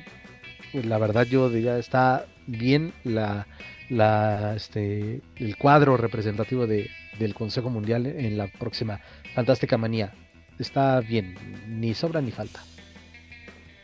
pues 0.73 0.85
la 0.85 0.97
verdad 0.97 1.25
yo 1.25 1.49
diría 1.49 1.77
está 1.77 2.25
bien 2.45 2.93
la, 3.05 3.47
la 3.89 4.53
este 4.55 5.21
el 5.37 5.57
cuadro 5.57 5.95
representativo 5.95 6.67
de, 6.67 6.89
del 7.19 7.33
Consejo 7.33 7.69
Mundial 7.69 8.05
en 8.05 8.37
la 8.37 8.47
próxima 8.47 8.99
Fantástica 9.33 9.77
Manía. 9.77 10.13
Está 10.59 10.99
bien, 10.99 11.35
ni 11.69 11.93
sobra 11.93 12.21
ni 12.21 12.31
falta. 12.31 12.61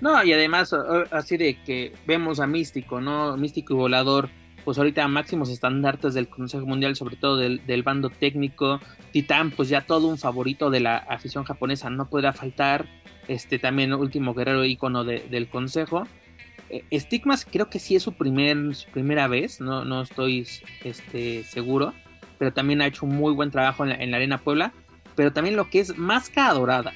No, 0.02 0.22
y 0.24 0.34
además 0.34 0.74
así 1.12 1.38
de 1.38 1.58
que 1.64 1.94
vemos 2.06 2.42
a 2.42 2.48
Místico, 2.48 3.00
¿no? 3.00 3.36
Místico 3.38 3.74
y 3.74 3.78
Volador 3.78 4.30
pues 4.64 4.78
ahorita 4.78 5.08
máximos 5.08 5.50
estandartes 5.50 6.14
del 6.14 6.28
Consejo 6.28 6.66
Mundial, 6.66 6.96
sobre 6.96 7.16
todo 7.16 7.38
del, 7.38 7.84
bando 7.84 8.10
técnico. 8.10 8.80
Titán, 9.12 9.52
pues 9.52 9.70
ya 9.70 9.82
todo 9.82 10.08
un 10.08 10.18
favorito 10.18 10.70
de 10.70 10.80
la 10.80 10.98
afición 10.98 11.44
japonesa, 11.44 11.90
no 11.90 12.10
podrá 12.10 12.34
faltar. 12.34 12.88
Este 13.28 13.60
también 13.60 13.94
último 13.94 14.34
guerrero 14.34 14.66
ícono 14.66 15.04
del 15.04 15.50
Consejo. 15.50 16.08
Eh, 16.70 17.00
Stigmas 17.00 17.46
creo 17.46 17.70
que 17.70 17.80
sí 17.80 17.96
es 17.96 18.04
su, 18.04 18.14
primer, 18.14 18.58
primera 18.92 19.28
vez, 19.28 19.60
no, 19.60 19.86
no 19.86 20.02
estoy 20.02 20.48
este, 20.84 21.44
seguro, 21.44 21.94
pero 22.38 22.54
también 22.54 22.82
ha 22.82 22.88
hecho 22.88 23.06
un 23.06 23.16
muy 23.16 23.34
buen 23.34 23.50
trabajo 23.50 23.86
en 23.86 24.12
la, 24.12 24.18
Arena 24.18 24.40
Puebla. 24.40 24.74
Pero 25.16 25.34
también 25.34 25.56
lo 25.56 25.70
que 25.70 25.80
es 25.80 25.98
Máscara 25.98 26.54
Dorada, 26.54 26.94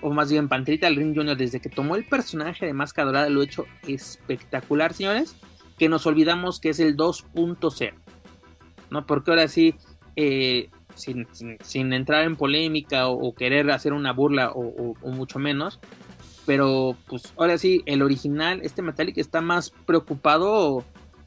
o 0.00 0.12
más 0.12 0.30
bien 0.30 0.48
Panterita 0.48 0.86
del 0.86 0.96
Ring 0.96 1.14
Junior, 1.14 1.36
desde 1.36 1.60
que 1.60 1.68
tomó 1.68 1.94
el 1.94 2.04
personaje 2.04 2.66
de 2.66 2.72
Máscara 2.72 3.06
Dorada, 3.06 3.28
lo 3.28 3.40
ha 3.40 3.44
hecho 3.44 3.66
espectacular, 3.86 4.92
señores 4.94 5.36
que 5.78 5.88
nos 5.88 6.06
olvidamos 6.06 6.60
que 6.60 6.70
es 6.70 6.80
el 6.80 6.96
2.0, 6.96 7.92
¿no? 8.90 9.06
Porque 9.06 9.30
ahora 9.30 9.48
sí, 9.48 9.74
eh, 10.16 10.68
sin, 10.94 11.92
entrar 11.92 12.24
en 12.24 12.36
polémica 12.36 13.08
o, 13.08 13.34
querer 13.34 13.70
hacer 13.70 13.92
una 13.92 14.12
burla 14.12 14.52
o, 14.54 14.94
mucho 15.10 15.38
menos, 15.38 15.80
pero 16.46 16.96
pues 17.06 17.32
ahora 17.36 17.58
sí, 17.58 17.82
el 17.86 18.02
original, 18.02 18.60
este 18.62 18.82
Metallic 18.82 19.18
está 19.18 19.40
más 19.40 19.70
preocupado, 19.70 20.84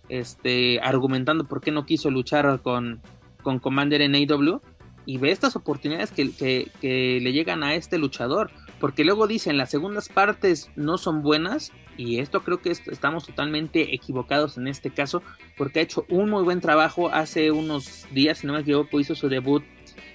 este, 0.09 0.79
argumentando 0.81 1.45
por 1.45 1.61
qué 1.61 1.71
no 1.71 1.85
quiso 1.85 2.11
luchar 2.11 2.61
con, 2.61 3.01
con 3.41 3.59
Commander 3.59 4.01
en 4.01 4.15
AW 4.15 4.61
y 5.05 5.17
ve 5.17 5.31
estas 5.31 5.55
oportunidades 5.55 6.11
que, 6.11 6.31
que 6.31 7.19
le 7.21 7.31
llegan 7.33 7.63
a 7.63 7.75
este 7.75 7.97
luchador 7.97 8.51
porque 8.79 9.03
luego 9.03 9.27
dicen 9.27 9.57
las 9.57 9.69
segundas 9.69 10.09
partes 10.09 10.69
no 10.75 10.97
son 10.97 11.21
buenas 11.21 11.71
y 11.97 12.19
esto 12.19 12.41
creo 12.41 12.61
que 12.61 12.71
estamos 12.71 13.25
totalmente 13.25 13.95
equivocados 13.95 14.57
en 14.57 14.67
este 14.67 14.89
caso 14.89 15.23
porque 15.57 15.79
ha 15.79 15.83
hecho 15.83 16.05
un 16.09 16.29
muy 16.29 16.43
buen 16.43 16.59
trabajo. 16.59 17.09
Hace 17.09 17.51
unos 17.51 18.05
días 18.11 18.39
si 18.39 18.47
no 18.47 18.53
me 18.53 18.59
equivoco 18.59 18.99
hizo 18.99 19.15
su 19.15 19.29
debut 19.29 19.63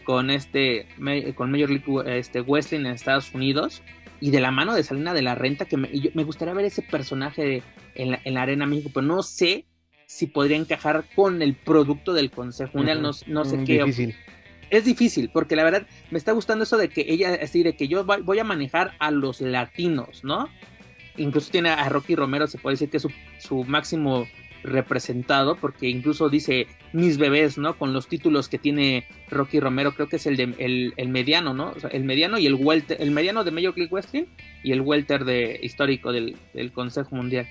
con 0.05 0.31
este 0.31 0.87
con 1.37 1.51
Major 1.51 1.71
League 1.71 2.19
este 2.19 2.41
Wrestling 2.43 2.81
en 2.81 2.87
Estados 2.87 3.35
Unidos 3.35 3.83
y 4.21 4.31
de 4.31 4.41
la 4.41 4.51
mano 4.51 4.75
de 4.75 4.83
Salina 4.83 5.15
de 5.15 5.23
la 5.23 5.35
Renta 5.35 5.65
que 5.65 5.77
me, 5.77 5.91
me 6.15 6.25
gustaría 6.25 6.55
ver 6.55 6.67
ese 6.67 6.83
personaje 6.83 7.63
en 7.95 8.35
la, 8.35 8.43
Arena 8.43 8.67
México 8.67 8.91
pero 8.93 9.07
no 9.07 9.23
sé 9.23 9.67
si 10.07 10.27
podría 10.27 10.57
encajar 10.57 11.05
con 11.15 11.41
el 11.43 11.55
producto 11.55 12.13
del 12.13 12.31
Consejo 12.31 12.79
Mundial 12.79 13.03
no, 13.03 13.13
no, 13.27 13.45
sé 13.45 13.59
mm, 13.59 13.65
qué 13.65 13.85
difícil 13.85 14.17
es 14.71 14.85
difícil, 14.85 15.31
porque 15.31 15.57
la 15.57 15.65
verdad 15.65 15.87
me 16.11 16.19
está 16.19 16.33
gustando 16.33 16.65
eso 16.65 16.79
de 16.79 16.89
que 16.89 17.05
ella, 17.09 17.39
así 17.43 17.63
de 17.63 17.75
que 17.75 17.89
yo 17.89 18.05
voy 18.05 18.39
a 18.39 18.45
manejar 18.45 18.95
a 18.99 19.11
los 19.11 19.41
latinos, 19.41 20.25
¿no? 20.25 20.49
Incluso 21.17 21.51
tiene 21.51 21.71
a 21.71 21.89
Rocky 21.89 22.15
Romero, 22.15 22.47
se 22.47 22.59
puede 22.59 22.75
decir 22.75 22.89
que 22.89 22.99
es 22.99 23.07
su, 23.39 23.65
máximo 23.65 24.27
representado, 24.63 25.57
porque 25.57 25.89
incluso 25.89 26.29
dice 26.29 26.67
mis 26.93 27.19
bebés, 27.19 27.59
¿no? 27.59 27.77
Con 27.79 27.93
los 27.93 28.09
títulos 28.09 28.49
que 28.49 28.59
tiene 28.59 29.07
Rocky 29.29 29.59
Romero, 29.59 29.93
creo 29.95 30.09
que 30.09 30.17
es 30.17 30.27
el 30.27 30.37
de 30.37 30.95
el, 30.97 31.09
mediano, 31.09 31.53
¿no? 31.53 31.75
el 31.91 32.05
mediano 32.05 32.39
y 32.39 32.47
el 32.47 32.55
welter, 32.55 32.99
el 33.01 33.11
mediano 33.11 33.43
de 33.43 33.51
Major 33.51 33.77
League 33.77 33.91
Wrestling 33.91 34.27
y 34.63 34.73
el 34.73 34.83
welter 34.83 35.25
de 35.25 35.59
histórico 35.63 36.13
del, 36.13 36.37
Consejo 36.73 37.17
Mundial. 37.17 37.49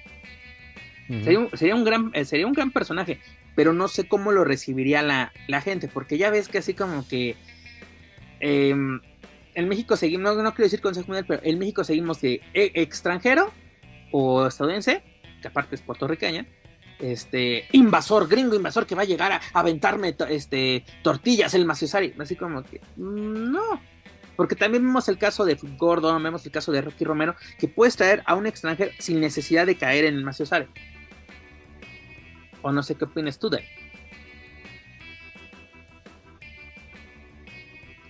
sería, 1.08 1.76
un, 1.76 1.84
gran, 1.84 2.12
eh, 2.14 2.24
sería 2.26 2.48
un 2.48 2.54
gran 2.54 2.72
personaje 2.72 3.20
pero 3.56 3.74
no 3.74 3.88
sé 3.88 4.08
cómo 4.08 4.32
lo 4.32 4.44
recibiría 4.44 5.02
la, 5.02 5.62
gente, 5.62 5.88
porque 5.88 6.18
ya 6.18 6.30
ves 6.30 6.48
que 6.48 6.60
así 6.60 6.74
como 6.74 7.08
que 7.08 7.36
em, 8.40 9.02
en 9.56 9.68
México 9.68 9.96
seguimos, 9.96 10.38
no, 10.38 10.54
quiero 10.54 10.66
decir 10.66 10.82
Consejo 10.82 11.08
Mundial, 11.08 11.26
pero 11.28 11.42
en 11.44 11.60
México 11.60 11.84
seguimos 11.84 12.22
de 12.22 12.42
e, 12.54 12.72
extranjero 12.76 13.52
o 14.12 14.48
estadounidense, 14.48 15.04
que 15.42 15.48
aparte 15.48 15.76
es 15.76 15.82
puertorriqueña, 15.82 16.46
este 17.00 17.66
invasor, 17.72 18.28
gringo 18.28 18.56
invasor 18.56 18.86
que 18.86 18.96
va 18.96 19.04
a 19.04 19.06
llegar 19.06 19.32
a, 19.32 19.42
aventarme 19.54 20.16
este, 20.30 20.84
tortillas 21.02 21.54
el 21.54 21.66
Maciosari, 21.66 22.14
así 22.20 22.36
como 22.36 22.64
que 22.64 22.82
mm, 22.98 23.52
no. 23.52 23.82
Porque 24.36 24.56
también 24.56 24.84
vemos 24.86 25.10
el 25.10 25.18
caso 25.18 25.44
de 25.44 25.58
Gordon, 25.78 26.24
vemos 26.24 26.46
el 26.46 26.52
caso 26.52 26.72
de 26.72 26.82
Rocky 26.82 27.04
Romero, 27.04 27.36
que 27.58 27.68
puedes 27.68 27.98
traer 27.98 28.24
a 28.26 28.36
un 28.36 28.48
extranjero 28.48 28.92
sin 28.98 29.20
necesidad 29.20 29.66
de 29.66 29.76
caer 29.76 30.06
en 30.06 30.16
el 30.16 30.24
Maciosari. 30.24 30.68
O 32.62 32.72
no 32.72 32.84
sé 32.84 32.96
qué 32.96 33.06
opinas 33.06 33.40
tú 33.40 33.50
de. 33.50 33.64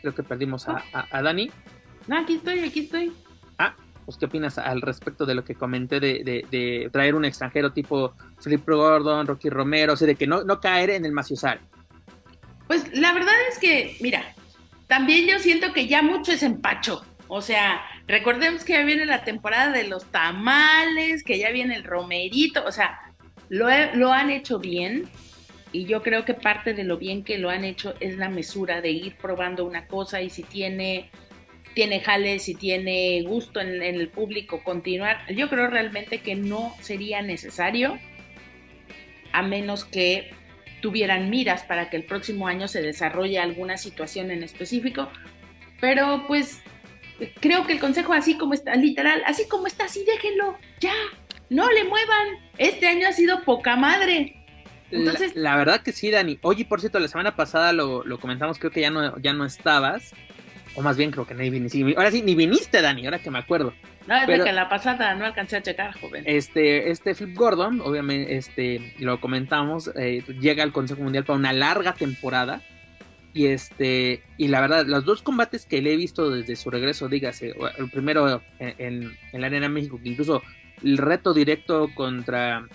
Creo 0.02 0.16
que 0.16 0.24
perdimos 0.24 0.68
a, 0.68 1.22
Dani. 1.22 1.52
No, 2.08 2.20
aquí 2.20 2.36
estoy, 2.36 2.60
aquí 2.60 2.82
estoy. 2.82 3.12
Ah, 3.58 3.76
pues 4.06 4.18
qué 4.18 4.26
opinas 4.26 4.58
al 4.58 4.82
respecto 4.82 5.26
de 5.26 5.36
lo 5.36 5.44
que 5.44 5.56
comenté 5.56 6.00
de, 6.00 6.90
traer 6.92 7.16
un 7.16 7.26
extranjero 7.26 7.74
tipo 7.74 8.14
Flip 8.40 8.66
Gordon, 8.66 9.28
Rocky 9.28 9.50
Romero, 9.50 9.94
o 9.94 9.96
sea, 9.98 10.08
de 10.08 10.16
que 10.16 10.26
no, 10.26 10.44
no 10.44 10.60
caer 10.60 10.92
en 10.92 11.06
el 11.06 11.12
maciosar. 11.12 11.60
Pues 12.68 12.96
la 12.98 13.14
verdad 13.14 13.34
es 13.52 13.60
que, 13.60 13.98
mira, 14.00 14.34
también 14.88 15.28
yo 15.28 15.40
siento 15.40 15.74
que 15.74 15.88
ya 15.88 16.02
mucho 16.02 16.32
es 16.32 16.44
empacho. 16.44 17.04
O 17.28 17.42
sea, 17.42 17.82
recordemos 18.08 18.64
que 18.64 18.74
ya 18.74 18.84
viene 18.84 19.06
la 19.06 19.24
temporada 19.24 19.72
de 19.72 19.88
los 19.88 20.06
tamales, 20.06 21.24
que 21.24 21.38
ya 21.38 21.52
viene 21.52 21.76
el 21.76 21.84
romerito, 21.84 22.66
o 22.66 22.72
sea, 22.72 23.00
lo, 23.50 24.14
han 24.14 24.30
hecho 24.30 24.60
bien 24.60 25.10
y 25.72 25.86
yo 25.86 26.02
creo 26.02 26.26
que 26.26 26.34
parte 26.34 26.74
de 26.74 26.84
lo 26.84 26.98
bien 26.98 27.24
que 27.24 27.38
lo 27.38 27.50
han 27.50 27.64
hecho 27.64 27.94
es 28.00 28.18
la 28.18 28.30
mesura 28.30 28.82
de 28.82 28.92
ir 28.92 29.16
probando 29.18 29.66
una 29.66 29.88
cosa 29.88 30.22
y 30.22 30.30
si 30.30 30.44
tiene, 30.44 31.10
tiene 31.74 32.00
jale, 32.00 32.40
si 32.40 32.56
tiene 32.56 33.22
gusto 33.24 33.60
en, 33.60 33.82
el 33.82 34.10
público 34.10 34.64
continuar. 34.64 35.20
Yo 35.34 35.50
creo 35.50 35.68
realmente 35.68 36.20
que 36.20 36.36
no 36.36 36.76
sería 36.82 37.22
necesario 37.22 38.00
a 39.32 39.42
menos 39.44 39.86
que 39.86 40.32
tuvieran 40.82 41.30
miras 41.30 41.64
para 41.64 41.90
que 41.90 41.98
el 41.98 42.04
próximo 42.04 42.48
año 42.48 42.68
se 42.68 42.82
desarrolle 42.82 43.38
alguna 43.40 43.78
situación 43.78 44.32
en 44.32 44.44
específico. 44.44 45.10
Pero 45.80 46.26
pues 46.28 46.62
creo 47.40 47.66
que 47.66 47.74
el 47.74 47.80
consejo 47.80 48.14
así 48.14 48.38
como 48.38 48.54
está, 48.54 48.76
literal, 48.76 49.22
así 49.26 49.48
como 49.48 49.68
está, 49.68 49.86
así 49.86 50.04
déjenlo, 50.06 50.58
ya, 50.80 50.94
no 51.50 51.70
le 51.72 51.84
muevan. 51.84 52.49
Este 52.60 52.88
año 52.88 53.08
ha 53.08 53.14
sido 53.14 53.44
poca 53.44 53.76
madre. 53.76 54.36
Entonces... 54.92 55.36
La, 55.36 55.56
verdad 55.56 55.82
que 55.82 55.94
sí, 55.94 56.12
Dani. 56.12 56.38
Oye, 56.42 56.66
por 56.66 56.82
cierto, 56.82 57.00
la 57.00 57.08
semana 57.08 57.36
pasada 57.36 57.74
lo, 57.74 58.04
comentamos, 58.20 58.60
creo 58.60 58.72
que 58.72 58.82
ya 58.82 58.92
no, 58.92 59.18
ya 59.20 59.34
no 59.34 59.46
estabas. 59.46 60.14
O 60.76 60.82
más 60.82 60.98
bien 60.98 61.10
creo 61.10 61.26
que 61.26 61.34
ni 61.34 61.50
viniste. 61.50 61.82
Ahora 61.98 62.12
sí, 62.12 62.22
ni 62.22 62.36
viniste, 62.36 62.82
Dani, 62.82 63.06
ahora 63.06 63.20
que 63.20 63.32
me 63.32 63.40
acuerdo. 63.40 63.74
No, 64.08 64.16
es 64.18 64.28
de 64.28 64.44
que 64.44 64.52
la 64.52 64.70
pasada 64.70 65.16
no 65.16 65.26
alcancé 65.26 65.58
a 65.58 65.62
checar, 65.62 66.00
joven. 66.00 66.24
Este, 66.26 66.92
este 66.92 67.16
Flip 67.16 67.36
Gordon, 67.36 67.82
obviamente, 67.82 68.36
este, 68.36 68.94
lo 69.00 69.20
comentamos, 69.22 69.92
eh, 69.96 70.24
llega 70.40 70.64
al 70.64 70.72
Consejo 70.72 71.02
Mundial 71.02 71.24
para 71.24 71.40
una 71.40 71.54
larga 71.54 71.94
temporada. 71.94 72.62
Y 73.34 73.48
este, 73.48 74.24
y 74.38 74.48
la 74.48 74.62
verdad, 74.62 74.86
los 74.86 75.06
dos 75.06 75.22
combates 75.22 75.66
que 75.66 75.82
le 75.82 75.94
he 75.94 75.96
visto 75.96 76.30
desde 76.32 76.56
su 76.56 76.72
regreso, 76.72 77.08
dígase, 77.08 77.54
el 77.78 77.90
primero 77.90 78.42
en, 78.60 79.16
en 79.32 79.42
la 79.42 79.48
Arena 79.48 79.70
México, 79.70 80.00
que 80.02 80.10
incluso 80.10 80.42
el 80.84 80.98
reto 80.98 81.34
directo 81.34 81.90
contra 81.96 82.68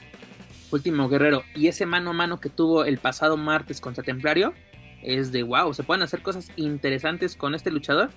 Último 0.71 1.09
Guerrero 1.09 1.45
y 1.55 1.69
ese 1.69 1.87
mano 1.87 2.11
a 2.11 2.15
mano 2.15 2.41
que 2.41 2.49
tuvo 2.49 2.85
el 2.85 2.99
pasado 2.99 3.37
martes 3.37 3.81
contra 3.81 4.03
Templario, 4.03 4.55
es 5.03 5.33
de 5.33 5.43
wow, 5.43 5.73
se 5.75 5.83
pueden 5.83 6.03
hacer 6.03 6.23
cosas 6.23 6.51
interesantes 6.57 7.37
con 7.37 7.55
este 7.55 7.71
luchador. 7.71 8.11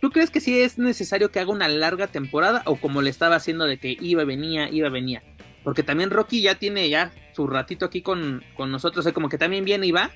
¿Tú 0.00 0.10
crees 0.10 0.30
que 0.30 0.40
sí 0.40 0.60
es 0.60 0.78
necesario 0.78 1.30
que 1.30 1.40
haga 1.40 1.50
una 1.50 1.68
larga 1.68 2.06
temporada 2.06 2.62
o 2.66 2.76
como 2.76 3.02
le 3.02 3.10
estaba 3.10 3.36
haciendo 3.36 3.64
de 3.64 3.78
que 3.78 3.96
iba, 4.00 4.24
venía, 4.24 4.68
iba, 4.70 4.88
venía? 4.90 5.22
Porque 5.64 5.82
también 5.82 6.10
Rocky 6.10 6.42
ya 6.42 6.54
tiene 6.54 6.88
ya 6.88 7.12
su 7.34 7.46
ratito 7.46 7.84
aquí 7.84 8.02
con, 8.02 8.44
con 8.56 8.70
nosotros, 8.70 9.08
como 9.12 9.28
que 9.28 9.38
también 9.38 9.64
viene 9.64 9.86
y 9.86 9.92
va, 9.92 10.10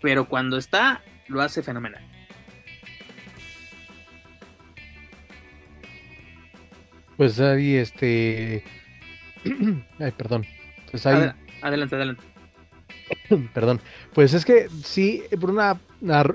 pero 0.00 0.28
cuando 0.28 0.56
está, 0.56 1.02
lo 1.28 1.42
hace 1.42 1.62
fenomenal. 1.62 2.11
Pues 7.16 7.38
ahí, 7.40 7.76
este. 7.76 8.64
Ay, 9.98 10.12
perdón. 10.12 10.46
Pues 10.90 11.06
ahí. 11.06 11.30
Adelante, 11.62 11.94
adelante. 11.96 12.24
Perdón. 13.54 13.80
Pues 14.14 14.34
es 14.34 14.44
que 14.44 14.68
sí, 14.84 15.22
por 15.40 15.50
una. 15.50 15.80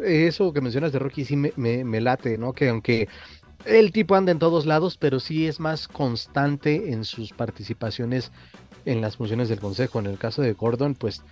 Eso 0.03 0.53
que 0.53 0.61
mencionas 0.61 0.91
de 0.91 0.99
Rocky 0.99 1.25
sí 1.25 1.35
me, 1.35 1.51
me, 1.55 2.01
late, 2.01 2.37
¿no? 2.37 2.53
Que 2.53 2.69
aunque 2.69 3.09
el 3.65 3.91
tipo 3.91 4.15
anda 4.15 4.31
en 4.31 4.39
todos 4.39 4.65
lados, 4.65 4.97
pero 4.97 5.19
sí 5.19 5.47
es 5.47 5.59
más 5.59 5.87
constante 5.87 6.91
en 6.91 7.03
sus 7.03 7.33
participaciones 7.33 8.31
en 8.85 9.01
las 9.01 9.17
funciones 9.17 9.49
del 9.49 9.59
consejo. 9.59 9.99
En 9.99 10.05
el 10.05 10.17
caso 10.17 10.41
de 10.41 10.53
Gordon, 10.53 10.95
pues 10.95 11.23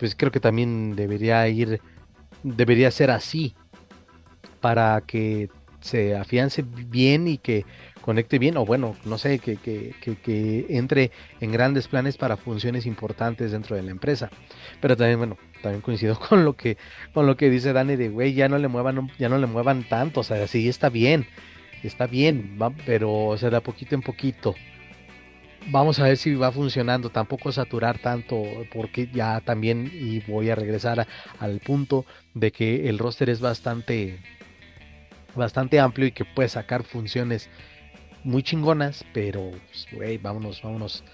pues 0.00 0.16
creo 0.16 0.32
que 0.32 0.40
también 0.40 0.96
debería 0.96 1.46
ir, 1.46 1.82
debería 2.42 2.90
ser 2.90 3.10
así 3.10 3.54
para 4.62 5.02
que 5.02 5.50
se 5.80 6.16
afiance 6.16 6.62
bien 6.62 7.28
y 7.28 7.36
que 7.36 7.66
conecte 8.10 8.40
bien, 8.40 8.56
o 8.56 8.66
bueno, 8.66 8.96
no 9.04 9.18
sé, 9.18 9.38
que, 9.38 9.56
que, 9.56 9.94
que, 10.00 10.66
entre 10.68 11.12
en 11.40 11.52
grandes 11.52 11.86
planes 11.86 12.16
para 12.16 12.36
funciones 12.36 12.84
importantes 12.84 13.52
dentro 13.52 13.76
de 13.76 13.84
la 13.84 13.92
empresa. 13.92 14.30
Pero 14.80 14.96
también, 14.96 15.18
bueno, 15.18 15.38
también 15.62 15.80
coincido 15.80 16.18
con 16.28 16.44
lo 16.44 16.56
que, 16.56 16.76
con 17.14 17.28
lo 17.28 17.36
que 17.36 17.48
dice 17.50 17.72
Dani 17.72 17.94
de 17.94 18.08
güey, 18.08 18.34
ya 18.34 18.48
no 18.48 18.58
le 18.58 18.66
muevan, 18.66 19.12
ya 19.16 19.28
no 19.28 19.38
le 19.38 19.46
muevan 19.46 19.84
tanto, 19.84 20.20
o 20.20 20.24
sea, 20.24 20.44
sí 20.48 20.68
está 20.68 20.88
bien, 20.88 21.24
está 21.84 22.08
bien, 22.08 22.58
pero 22.84 23.36
se 23.38 23.48
da 23.48 23.60
poquito 23.60 23.94
en 23.94 24.02
poquito 24.02 24.56
vamos 25.68 26.00
a 26.00 26.04
ver 26.04 26.16
si 26.16 26.34
va 26.34 26.50
funcionando, 26.50 27.10
tampoco 27.10 27.52
saturar 27.52 27.98
tanto, 27.98 28.42
porque 28.72 29.08
ya 29.12 29.40
también, 29.40 29.88
y 29.94 30.18
voy 30.20 30.50
a 30.50 30.56
regresar 30.56 31.06
al 31.38 31.60
punto 31.60 32.06
de 32.34 32.50
que 32.50 32.88
el 32.88 32.98
roster 32.98 33.30
es 33.30 33.40
bastante, 33.40 34.18
bastante 35.36 35.78
amplio 35.78 36.08
y 36.08 36.12
que 36.12 36.24
puede 36.24 36.48
sacar 36.48 36.82
funciones 36.82 37.48
muy 38.24 38.42
chingonas, 38.42 39.04
pero, 39.12 39.50
pues, 39.50 40.22
vámonos, 40.22 40.62
vámonos, 40.62 41.04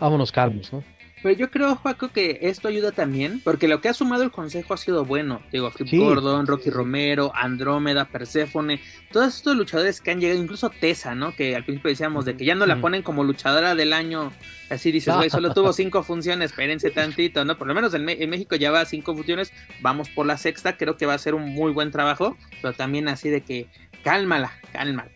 vámonos 0.00 0.32
calmos, 0.32 0.72
¿no? 0.72 0.82
Pero 1.22 1.38
yo 1.38 1.50
creo, 1.50 1.74
Juaco, 1.76 2.08
que 2.08 2.38
esto 2.42 2.68
ayuda 2.68 2.92
también, 2.92 3.40
porque 3.42 3.68
lo 3.68 3.80
que 3.80 3.88
ha 3.88 3.94
sumado 3.94 4.22
el 4.22 4.30
consejo 4.30 4.74
ha 4.74 4.76
sido 4.76 5.04
bueno. 5.04 5.40
Digo, 5.50 5.70
Flip 5.70 5.90
Gordon, 5.98 6.46
Rocky 6.46 6.68
Romero, 6.68 7.32
Andrómeda, 7.34 8.04
Perséfone, 8.04 8.80
todos 9.10 9.34
estos 9.34 9.56
luchadores 9.56 10.00
que 10.00 10.10
han 10.10 10.20
llegado, 10.20 10.40
incluso 10.40 10.68
Tessa, 10.68 11.14
¿no? 11.14 11.34
Que 11.34 11.56
al 11.56 11.64
principio 11.64 11.88
decíamos 11.88 12.26
de 12.26 12.36
que 12.36 12.44
ya 12.44 12.54
no 12.54 12.66
la 12.66 12.80
ponen 12.80 13.02
como 13.02 13.24
luchadora 13.24 13.74
del 13.74 13.94
año. 13.94 14.30
Así 14.68 14.92
dices, 14.92 15.16
güey, 15.16 15.30
solo 15.30 15.54
tuvo 15.54 15.72
cinco 15.72 16.02
funciones, 16.02 16.50
espérense 16.50 16.90
tantito, 16.90 17.44
¿no? 17.44 17.56
Por 17.56 17.66
lo 17.66 17.74
menos 17.74 17.94
en, 17.94 18.04
México 18.04 18.54
ya 18.54 18.70
va 18.70 18.84
cinco 18.84 19.14
funciones, 19.14 19.52
vamos 19.80 20.10
por 20.10 20.26
la 20.26 20.36
sexta, 20.36 20.76
creo 20.76 20.96
que 20.96 21.06
va 21.06 21.14
a 21.14 21.18
ser 21.18 21.34
un 21.34 21.48
muy 21.54 21.72
buen 21.72 21.90
trabajo, 21.90 22.36
pero 22.60 22.74
también 22.74 23.08
así 23.08 23.30
de 23.30 23.40
que 23.40 23.68
cálmala, 24.04 24.52
cálmala, 24.72 25.10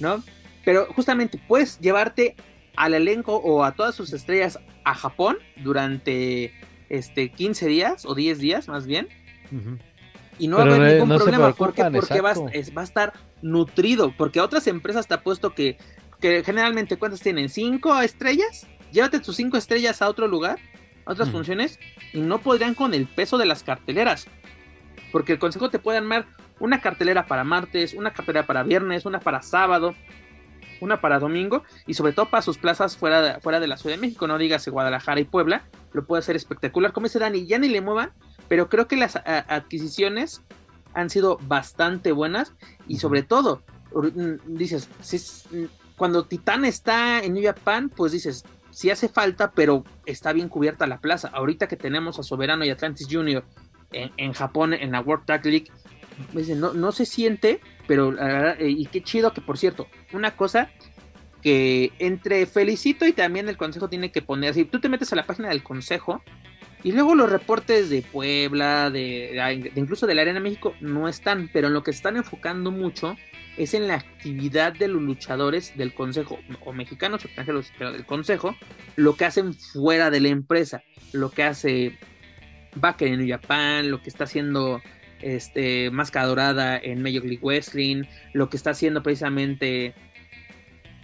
¿no? 0.00 0.22
Pero 0.68 0.84
justamente 0.92 1.40
puedes 1.48 1.80
llevarte 1.80 2.36
al 2.76 2.92
elenco 2.92 3.36
o 3.36 3.64
a 3.64 3.72
todas 3.72 3.94
sus 3.94 4.12
estrellas 4.12 4.58
a 4.84 4.94
Japón 4.94 5.38
durante 5.56 6.52
este 6.90 7.32
15 7.32 7.68
días 7.68 8.04
o 8.04 8.14
10 8.14 8.38
días 8.38 8.68
más 8.68 8.86
bien. 8.86 9.08
Y 10.38 10.46
no 10.46 10.58
va 10.58 10.64
a 10.64 10.66
haber 10.66 10.92
ningún 10.92 11.16
problema 11.16 11.54
porque, 11.54 11.82
porque 11.90 12.20
va, 12.20 12.32
a 12.32 12.84
estar 12.84 13.14
nutrido. 13.40 14.12
Porque 14.14 14.42
otras 14.42 14.66
empresas 14.66 15.06
te 15.06 15.14
ha 15.14 15.22
puesto 15.22 15.54
que, 15.54 15.78
que 16.20 16.44
generalmente 16.44 16.98
cuántas 16.98 17.22
tienen, 17.22 17.48
cinco 17.48 17.98
estrellas. 18.02 18.66
Llévate 18.92 19.20
tus 19.20 19.36
cinco 19.36 19.56
estrellas 19.56 20.02
a 20.02 20.08
otro 20.10 20.28
lugar, 20.28 20.58
a 21.06 21.12
otras 21.12 21.30
funciones, 21.30 21.80
y 22.12 22.20
no 22.20 22.40
podrían 22.40 22.74
con 22.74 22.92
el 22.92 23.06
peso 23.06 23.38
de 23.38 23.46
las 23.46 23.62
carteleras. 23.62 24.26
Porque 25.12 25.32
el 25.32 25.38
consejo 25.38 25.70
te 25.70 25.78
puede 25.78 25.96
armar 25.96 26.26
una 26.60 26.82
cartelera 26.82 27.24
para 27.24 27.42
martes, 27.42 27.94
una 27.94 28.12
cartelera 28.12 28.44
para 28.44 28.64
viernes, 28.64 29.06
una 29.06 29.20
para 29.20 29.40
sábado, 29.40 29.94
una 30.80 31.00
para 31.00 31.18
domingo 31.18 31.62
y 31.86 31.94
sobre 31.94 32.12
todo 32.12 32.30
para 32.30 32.42
sus 32.42 32.58
plazas 32.58 32.96
fuera 32.96 33.22
de, 33.22 33.40
fuera 33.40 33.60
de 33.60 33.66
la 33.66 33.76
Ciudad 33.76 33.96
de 33.96 34.00
México, 34.00 34.26
no 34.26 34.38
digas 34.38 34.68
Guadalajara 34.68 35.20
y 35.20 35.24
Puebla, 35.24 35.64
lo 35.92 36.04
puede 36.04 36.20
hacer 36.20 36.36
espectacular. 36.36 36.92
Como 36.92 37.06
dice 37.06 37.18
Dani, 37.18 37.46
ya 37.46 37.58
ni 37.58 37.68
le 37.68 37.80
muevan, 37.80 38.12
pero 38.48 38.68
creo 38.68 38.88
que 38.88 38.96
las 38.96 39.16
adquisiciones 39.16 40.42
han 40.94 41.10
sido 41.10 41.38
bastante 41.42 42.12
buenas 42.12 42.52
y 42.86 42.98
sobre 42.98 43.22
todo, 43.22 43.62
mm, 43.92 44.56
dices, 44.56 44.88
mm, 45.50 45.64
cuando 45.96 46.24
Titán 46.24 46.64
está 46.64 47.22
en 47.22 47.34
New 47.34 47.44
Japan, 47.44 47.88
pues 47.88 48.12
dices, 48.12 48.44
sí 48.70 48.90
hace 48.90 49.08
falta, 49.08 49.50
pero 49.50 49.84
está 50.06 50.32
bien 50.32 50.48
cubierta 50.48 50.86
la 50.86 50.98
plaza. 50.98 51.28
Ahorita 51.28 51.68
que 51.68 51.76
tenemos 51.76 52.18
a 52.18 52.22
Soberano 52.22 52.64
y 52.64 52.70
Atlantis 52.70 53.08
Junior 53.10 53.44
en, 53.92 54.12
en 54.16 54.32
Japón, 54.32 54.74
en 54.74 54.92
la 54.92 55.00
World 55.00 55.26
Tag 55.26 55.44
League, 55.44 55.70
no, 56.56 56.72
no 56.72 56.92
se 56.92 57.06
siente, 57.06 57.60
pero 57.88 58.14
eh, 58.16 58.56
y 58.68 58.86
qué 58.86 59.02
chido 59.02 59.32
que 59.32 59.40
por 59.40 59.58
cierto, 59.58 59.88
una 60.12 60.36
cosa 60.36 60.70
que 61.42 61.90
entre 61.98 62.46
felicito 62.46 63.06
y 63.06 63.12
también 63.12 63.48
el 63.48 63.56
consejo 63.56 63.88
tiene 63.88 64.12
que 64.12 64.22
poner, 64.22 64.54
si 64.54 64.64
tú 64.64 64.80
te 64.80 64.88
metes 64.88 65.12
a 65.12 65.16
la 65.16 65.26
página 65.26 65.48
del 65.48 65.64
consejo 65.64 66.22
y 66.84 66.92
luego 66.92 67.16
los 67.16 67.30
reportes 67.30 67.90
de 67.90 68.02
Puebla, 68.02 68.90
de, 68.90 69.72
incluso 69.74 70.06
de 70.06 70.14
la 70.14 70.22
Arena 70.22 70.38
México 70.38 70.74
no 70.80 71.08
están, 71.08 71.50
pero 71.52 71.66
en 71.66 71.74
lo 71.74 71.82
que 71.82 71.90
están 71.90 72.16
enfocando 72.16 72.70
mucho 72.70 73.16
es 73.56 73.74
en 73.74 73.88
la 73.88 73.94
actividad 73.94 74.72
de 74.72 74.86
los 74.86 75.02
luchadores 75.02 75.76
del 75.76 75.92
consejo, 75.92 76.38
o 76.64 76.72
mexicanos 76.72 77.24
extranjeros, 77.24 77.72
pero 77.76 77.92
del 77.92 78.06
consejo, 78.06 78.54
lo 78.94 79.16
que 79.16 79.24
hacen 79.24 79.54
fuera 79.54 80.10
de 80.10 80.20
la 80.20 80.28
empresa, 80.28 80.84
lo 81.12 81.30
que 81.30 81.42
hace 81.42 81.98
Baker 82.76 83.08
en 83.08 83.28
Japan, 83.28 83.90
lo 83.90 84.00
que 84.00 84.10
está 84.10 84.24
haciendo 84.24 84.80
este, 85.20 85.90
Máscara 85.90 86.26
Dorada 86.26 86.78
en 86.78 87.02
Major 87.02 87.24
League 87.24 87.40
Wrestling, 87.42 88.04
lo 88.32 88.48
que 88.48 88.56
está 88.56 88.70
haciendo 88.70 89.02
precisamente 89.02 89.94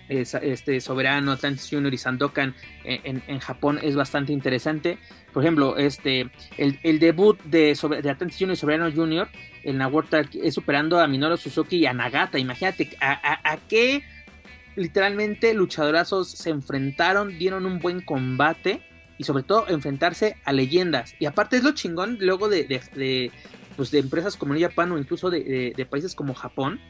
este 0.09 0.81
Soberano, 0.81 1.33
Atlantis 1.33 1.69
Junior 1.71 1.93
y 1.95 1.97
Sandokan 1.97 2.55
en, 2.85 3.23
en, 3.27 3.39
Japón 3.39 3.79
es 3.83 3.97
bastante 3.97 4.33
interesante. 4.33 4.99
Por 5.33 5.43
ejemplo, 5.43 5.77
este 5.79 6.31
el, 6.59 6.99
debut 6.99 7.41
de, 7.45 7.77
de 8.03 8.11
Atlantis 8.11 8.39
Junior 8.39 8.53
y 8.53 8.57
Soberano 8.57 8.93
Junior 8.93 9.29
en 9.63 9.79
la 9.79 9.89
World 9.89 10.29
es 10.43 10.55
superando 10.55 11.01
a 11.01 11.07
Minoru 11.07 11.37
Suzuki 11.37 11.79
y 11.79 11.87
a 11.87 11.95
Nagata. 11.95 12.39
Imagínate 12.39 12.91
a, 13.01 13.51
a, 13.51 13.57
qué 13.69 14.05
literalmente 14.77 15.55
luchadorazos 15.55 16.31
se 16.31 16.51
enfrentaron, 16.51 17.39
dieron 17.39 17.65
un 17.65 17.79
buen 17.79 18.01
combate 18.01 18.83
y 19.17 19.25
sobre 19.25 19.43
todo 19.43 19.67
enfrentarse 19.69 20.37
a 20.45 20.53
leyendas. 20.53 21.15
Y 21.19 21.27
aparte 21.27 21.57
es 21.57 21.65
lo 21.65 21.73
chingón 21.73 22.19
luego 22.21 22.49
de, 22.49 23.31
pues, 23.77 23.91
de 23.91 23.99
empresas 23.99 24.37
como 24.37 24.55
New 24.55 24.63
Japan 24.63 24.93
o 24.93 24.99
incluso 24.99 25.31
de, 25.31 25.87
países 25.91 26.15
como 26.15 26.35
Japón, 26.35 26.81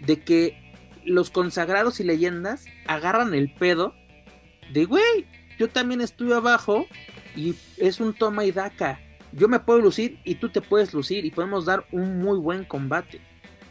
de 0.00 0.20
que 0.20 0.74
los 1.04 1.30
consagrados 1.30 2.00
y 2.00 2.04
leyendas 2.04 2.66
agarran 2.86 3.34
el 3.34 3.52
pedo 3.52 3.94
de, 4.72 4.84
güey, 4.84 5.26
yo 5.58 5.68
también 5.68 6.00
estuve 6.00 6.34
abajo 6.34 6.86
y 7.34 7.54
es 7.76 8.00
un 8.00 8.14
toma 8.14 8.44
y 8.44 8.52
daca. 8.52 9.00
Yo 9.32 9.48
me 9.48 9.60
puedo 9.60 9.80
lucir 9.80 10.18
y 10.24 10.36
tú 10.36 10.48
te 10.48 10.60
puedes 10.60 10.94
lucir 10.94 11.24
y 11.24 11.30
podemos 11.30 11.64
dar 11.64 11.86
un 11.92 12.18
muy 12.18 12.38
buen 12.38 12.64
combate. 12.64 13.20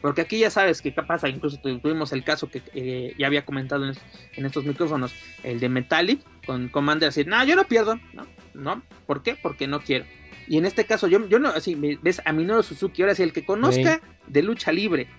Porque 0.02 0.21
aquí 0.21 0.39
ya 0.39 0.52
sabes 0.52 0.82
que 0.82 0.91
pasa, 0.91 1.28
incluso 1.28 1.58
tuvimos 1.58 2.12
el 2.13 2.23
caso 2.23 2.50
que 2.50 2.62
eh, 2.76 3.15
ya 3.17 3.28
había 3.28 3.45
comentado 3.45 3.86
en, 3.86 4.45
estos 4.45 4.63
micrófonos, 4.63 5.13
el 5.43 5.60
de 5.60 5.69
Metallic, 5.69 6.21
con 6.45 6.69
Commander 6.69 7.10
decir, 7.10 7.28
no, 7.28 7.43
yo 7.43 7.56
no 7.56 7.63
pierdo, 7.63 8.00
no, 8.13 8.28
no, 8.54 8.84
¿por 9.08 9.23
qué? 9.23 9.36
Porque 9.41 9.67
no 9.67 9.82
quiero. 9.82 10.06
Y 10.47 10.57
en 10.57 10.65
este 10.65 10.86
caso, 10.86 11.07
yo, 11.07 11.27
yo 11.27 11.39
no, 11.39 11.49
así, 11.49 11.75
ves 11.75 12.21
a 12.25 12.31
Minoru 12.31 12.63
Suzuki, 12.63 13.01
ahora 13.01 13.15
sí, 13.15 13.23
el 13.23 13.33
que 13.33 13.45
conozca 13.45 14.01
de 14.27 14.41
lucha 14.41 14.71
libre, 14.71 15.10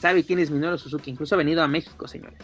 sabe 0.00 0.24
quién 0.24 0.38
es 0.38 0.50
Minoru 0.50 0.78
Suzuki, 0.78 1.10
incluso 1.10 1.34
ha 1.34 1.38
venido 1.38 1.62
a 1.62 1.68
México, 1.68 2.08
señores. 2.08 2.38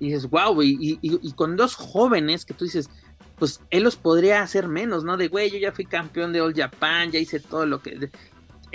Y 0.00 0.06
dices, 0.06 0.28
wow, 0.28 0.60
y, 0.62 0.98
y, 1.00 1.32
con 1.32 1.56
dos 1.56 1.76
jóvenes 1.76 2.44
que 2.44 2.52
tú 2.52 2.64
dices, 2.64 2.90
pues 3.38 3.60
él 3.70 3.84
los 3.84 3.96
podría 3.96 4.42
hacer 4.42 4.68
menos, 4.68 5.04
¿no? 5.04 5.16
De, 5.16 5.28
güey, 5.28 5.50
yo 5.50 5.58
ya 5.58 5.72
fui 5.72 5.84
campeón 5.84 6.32
de 6.32 6.40
All 6.40 6.54
Japan, 6.54 7.10
ya 7.10 7.18
hice 7.18 7.40
todo 7.40 7.66
lo 7.66 7.80
que... 7.80 8.10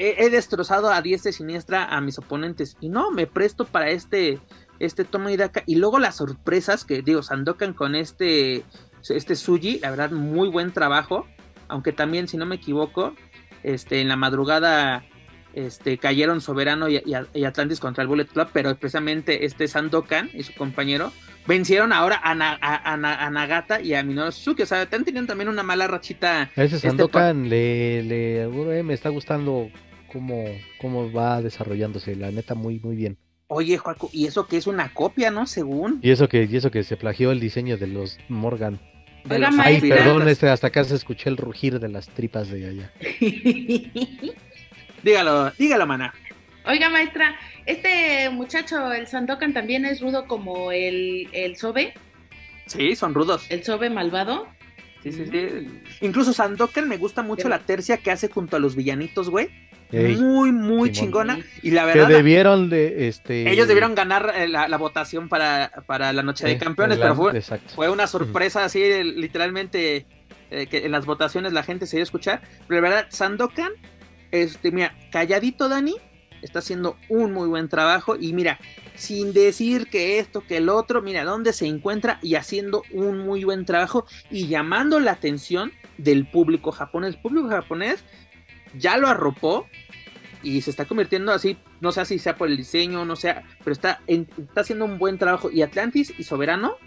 He, 0.01 0.29
destrozado 0.29 0.89
a 0.89 1.01
diestra 1.01 1.31
y 1.31 1.33
siniestra 1.33 1.83
a 1.83 1.99
mis 1.99 2.17
oponentes. 2.17 2.77
Y 2.79 2.87
no, 2.87 3.11
me 3.11 3.27
presto 3.27 3.65
para 3.65 3.89
este, 3.89 4.39
este 4.79 5.03
toma 5.03 5.29
y 5.29 5.35
daca. 5.35 5.63
Y 5.65 5.75
luego 5.75 5.99
las 5.99 6.15
sorpresas 6.15 6.85
que, 6.85 7.01
digo, 7.01 7.21
Sandokan 7.21 7.73
con 7.73 7.95
este 7.95 8.63
este 9.07 9.35
Suji, 9.35 9.79
la 9.79 9.89
verdad, 9.89 10.11
muy 10.11 10.49
buen 10.49 10.71
trabajo. 10.71 11.25
Aunque 11.67 11.91
también, 11.91 12.27
si 12.27 12.37
no 12.37 12.45
me 12.45 12.55
equivoco, 12.55 13.13
este, 13.63 14.01
en 14.01 14.07
la 14.07 14.15
madrugada 14.15 15.03
este, 15.53 15.97
cayeron 15.97 16.41
Soberano 16.41 16.87
y, 16.89 16.97
Atlantis 17.43 17.79
contra 17.79 18.03
el 18.03 18.07
Bullet 18.07 18.25
Club, 18.25 18.49
pero 18.53 18.75
precisamente 18.75 19.45
este 19.45 19.67
Sandokan 19.67 20.29
y 20.33 20.43
su 20.43 20.53
compañero 20.53 21.11
vencieron 21.47 21.91
ahora 21.91 22.21
a, 22.23 22.35
Nagata 23.29 23.81
y 23.81 23.93
a 23.93 24.03
Minoru 24.03 24.31
Suzuki. 24.31 24.63
O 24.63 24.65
sea, 24.65 24.83
están 24.83 25.05
teniendo 25.05 25.29
también 25.29 25.49
una 25.49 25.63
mala 25.63 25.87
rachita. 25.87 26.49
A 26.55 26.63
ese 26.63 26.75
este, 26.75 26.87
Sandokan 26.87 27.49
le, 27.49 28.03
le 28.03 28.43
eh, 28.43 28.83
me 28.83 28.93
está 28.93 29.09
gustando 29.09 29.69
cómo, 30.11 30.45
cómo 30.79 31.11
va 31.11 31.41
desarrollándose, 31.41 32.15
la 32.15 32.31
neta, 32.31 32.55
muy, 32.55 32.79
muy 32.79 32.95
bien. 32.95 33.17
Oye, 33.51 33.79
Juaco, 33.79 34.11
y 34.13 34.27
eso 34.27 34.45
que 34.45 34.57
es 34.57 34.67
una 34.67 34.93
copia, 34.93 35.31
¿no? 35.31 35.47
Según. 35.47 35.99
Y 36.03 36.11
eso 36.11 36.29
que, 36.29 36.47
y 36.49 36.55
eso 36.55 36.69
que 36.69 36.83
se 36.83 36.97
plagió 36.97 37.31
el 37.31 37.39
diseño 37.39 37.77
de 37.77 37.87
los 37.87 38.19
Morgan. 38.27 38.79
Ay, 39.27 39.81
perdón, 39.81 40.27
este, 40.29 40.47
hasta 40.49 40.67
acá 40.67 40.83
se 40.83 40.93
escuché 40.93 41.31
el 41.31 41.37
rugir 41.37 41.79
de 41.79 41.89
las 41.89 42.09
tripas 42.09 42.49
de 42.49 42.67
allá. 42.67 42.93
dígalo, 45.03 45.49
dígalo, 45.57 45.87
mana. 45.87 46.13
Oiga, 46.67 46.91
maestra, 46.91 47.35
este 47.65 48.29
muchacho, 48.29 48.93
el 48.93 49.07
Sandokan, 49.07 49.51
también 49.51 49.83
es 49.83 49.99
rudo 49.99 50.27
como 50.27 50.71
el, 50.71 51.27
el 51.31 51.57
Sobe. 51.57 51.95
Sí, 52.67 52.95
son 52.95 53.15
rudos. 53.15 53.47
El 53.49 53.63
Sobe 53.63 53.89
malvado. 53.89 54.47
Sí, 55.01 55.11
sí, 55.11 55.25
sí. 55.25 55.81
Incluso 56.01 56.33
Sandokan 56.33 56.87
me 56.87 56.97
gusta 56.97 57.23
mucho 57.23 57.49
la 57.49 57.57
tercia 57.57 57.97
que 57.97 58.11
hace 58.11 58.29
junto 58.29 58.57
a 58.57 58.59
los 58.59 58.75
villanitos, 58.75 59.31
güey 59.31 59.49
muy, 59.91 60.51
muy 60.51 60.91
chingona. 60.91 61.39
Y 61.61 61.71
la 61.71 61.85
verdad. 61.85 62.07
Que 62.07 62.13
debieron 62.13 62.69
de. 62.69 63.07
Este... 63.07 63.51
Ellos 63.51 63.67
debieron 63.67 63.95
ganar 63.95 64.33
eh, 64.35 64.47
la, 64.47 64.77
votación 64.77 65.29
para, 65.29 65.71
para, 65.87 66.13
la 66.13 66.23
Noche 66.23 66.47
de 66.47 66.57
Campeones, 66.57 66.97
pero 66.97 67.15
fue, 67.15 67.41
fue, 67.75 67.89
una 67.89 68.07
sorpresa 68.07 68.65
así, 68.65 68.81
literalmente, 69.03 70.05
eh, 70.51 70.67
que 70.67 70.85
en 70.85 70.91
las 70.91 71.05
votaciones 71.05 71.53
la 71.53 71.63
gente 71.63 71.87
se 71.87 71.97
dio 71.97 72.03
a 72.03 72.03
escuchar. 72.03 72.41
Pero 72.67 72.81
la 72.81 72.89
verdad, 72.89 73.07
Sandokan, 73.09 73.71
este, 74.31 74.71
mira, 74.71 74.95
calladito 75.11 75.69
Dani, 75.69 75.95
está 76.41 76.59
haciendo 76.59 76.97
un 77.09 77.33
muy 77.33 77.47
buen 77.47 77.69
trabajo. 77.69 78.15
Y 78.15 78.33
mira, 78.33 78.59
sin 78.95 79.33
decir 79.33 79.87
que 79.87 80.19
esto, 80.19 80.41
que 80.41 80.57
el 80.57 80.69
otro, 80.69 81.01
mira 81.01 81.23
dónde 81.23 81.53
se 81.53 81.65
encuentra 81.65 82.19
y 82.21 82.35
haciendo 82.35 82.83
un 82.91 83.19
muy 83.19 83.43
buen 83.43 83.65
trabajo 83.65 84.05
y 84.29 84.47
llamando 84.47 84.99
la 84.99 85.11
atención 85.11 85.71
del 85.97 86.27
público 86.27 86.71
japonés. 86.71 87.15
El 87.15 87.21
público 87.21 87.49
japonés 87.49 88.03
ya 88.77 88.97
lo 88.97 89.07
arropó 89.07 89.67
y 90.41 90.61
se 90.61 90.69
está 90.69 90.85
convirtiendo 90.85 91.31
así, 91.31 91.57
no 91.81 91.91
sé 91.91 92.05
si 92.05 92.19
sea 92.19 92.35
por 92.35 92.47
el 92.47 92.57
diseño, 92.57 93.05
no 93.05 93.15
sea, 93.15 93.43
pero 93.59 93.73
está, 93.73 94.01
está 94.07 94.61
haciendo 94.61 94.85
un 94.85 94.97
buen 94.97 95.17
trabajo. 95.17 95.51
Y 95.51 95.61
Atlantis 95.61 96.13
y 96.17 96.23
Soberano, 96.23 96.77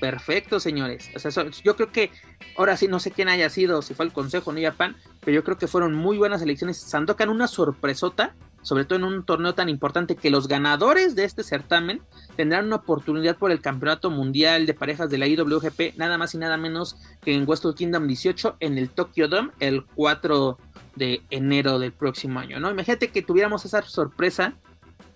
perfecto, 0.00 0.60
señores. 0.60 1.10
O 1.14 1.18
sea, 1.18 1.46
yo 1.64 1.76
creo 1.76 1.90
que, 1.90 2.10
ahora 2.56 2.76
sí, 2.76 2.88
no 2.88 3.00
sé 3.00 3.10
quién 3.10 3.28
haya 3.28 3.48
sido, 3.48 3.80
si 3.80 3.94
fue 3.94 4.04
el 4.04 4.12
Consejo 4.12 4.52
no 4.52 4.60
Japan, 4.60 4.96
pero 5.20 5.34
yo 5.34 5.44
creo 5.44 5.56
que 5.56 5.66
fueron 5.66 5.94
muy 5.94 6.18
buenas 6.18 6.42
elecciones. 6.42 6.78
Sandokan 6.78 7.30
una 7.30 7.48
sorpresota, 7.48 8.34
sobre 8.60 8.84
todo 8.84 8.98
en 8.98 9.04
un 9.04 9.24
torneo 9.24 9.54
tan 9.54 9.68
importante 9.70 10.16
que 10.16 10.30
los 10.30 10.48
ganadores 10.48 11.14
de 11.14 11.24
este 11.24 11.42
certamen 11.42 12.02
tendrán 12.36 12.66
una 12.66 12.76
oportunidad 12.76 13.36
por 13.36 13.50
el 13.50 13.60
Campeonato 13.60 14.10
Mundial 14.10 14.66
de 14.66 14.74
Parejas 14.74 15.08
de 15.08 15.18
la 15.18 15.26
IWGP, 15.26 15.96
nada 15.96 16.18
más 16.18 16.34
y 16.34 16.38
nada 16.38 16.56
menos 16.56 16.96
que 17.22 17.34
en 17.34 17.46
Wrestle 17.46 17.74
Kingdom 17.74 18.06
18 18.06 18.56
en 18.60 18.76
el 18.78 18.90
Tokyo 18.90 19.28
Dome 19.28 19.52
el 19.60 19.84
4 19.94 20.58
de 20.96 21.22
enero 21.30 21.78
del 21.78 21.92
próximo 21.92 22.38
año, 22.38 22.60
¿no? 22.60 22.70
Imagínate 22.70 23.08
que 23.08 23.22
tuviéramos 23.22 23.64
esa 23.64 23.82
sorpresa 23.82 24.54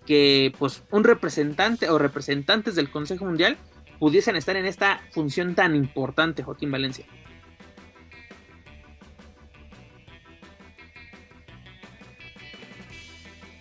que 0.06 0.52
pues 0.58 0.82
un 0.90 1.04
representante 1.04 1.90
o 1.90 1.98
representantes 1.98 2.74
del 2.74 2.90
Consejo 2.90 3.24
Mundial 3.24 3.56
pudiesen 3.98 4.36
estar 4.36 4.56
en 4.56 4.66
esta 4.66 5.00
función 5.12 5.54
tan 5.54 5.74
importante, 5.74 6.42
Joaquín 6.42 6.70
Valencia. 6.70 7.04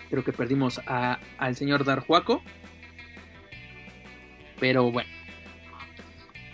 Creo 0.09 0.23
que 0.23 0.31
perdimos 0.31 0.79
al 0.85 1.55
señor 1.55 1.83
Darjuaco. 1.83 2.41
Pero 4.59 4.89
bueno 4.89 5.16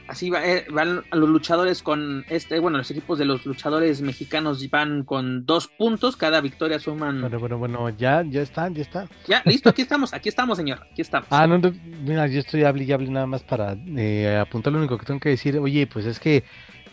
así 0.08 0.32
eh, 0.36 0.66
van 0.70 1.04
los 1.12 1.30
luchadores 1.30 1.82
con 1.82 2.26
este, 2.30 2.60
bueno, 2.60 2.78
los 2.78 2.92
equipos 2.92 3.20
de 3.20 3.26
los 3.26 3.46
luchadores 3.46 4.02
mexicanos 4.02 4.70
van 4.70 5.04
con 5.04 5.46
dos 5.46 5.68
puntos, 5.68 6.16
cada 6.18 6.42
victoria 6.42 6.80
suman. 6.80 7.22
Bueno, 7.22 7.40
bueno, 7.40 7.58
bueno, 7.58 7.90
ya, 7.90 8.24
ya 8.24 8.42
están, 8.42 8.74
ya 8.76 8.82
están. 8.82 9.10
Ya, 9.28 9.42
listo, 9.46 9.70
aquí 9.70 9.82
estamos, 9.82 10.14
aquí 10.14 10.30
estamos, 10.30 10.58
señor, 10.58 10.80
aquí 10.92 11.02
estamos. 11.02 11.28
Ah, 11.32 11.48
no, 11.48 11.60
mira, 12.04 12.28
yo 12.28 12.40
estoy 12.40 12.64
hable 12.64 12.84
y 12.84 12.92
hable 12.92 13.10
nada 13.10 13.28
más 13.28 13.44
para 13.44 13.76
eh, 13.96 14.38
apuntar 14.40 14.74
lo 14.74 14.80
único 14.80 14.98
que 14.98 15.06
tengo 15.06 15.20
que 15.20 15.30
decir. 15.30 15.58
Oye, 15.58 15.88
pues 15.88 16.06
es 16.06 16.20
que 16.20 16.44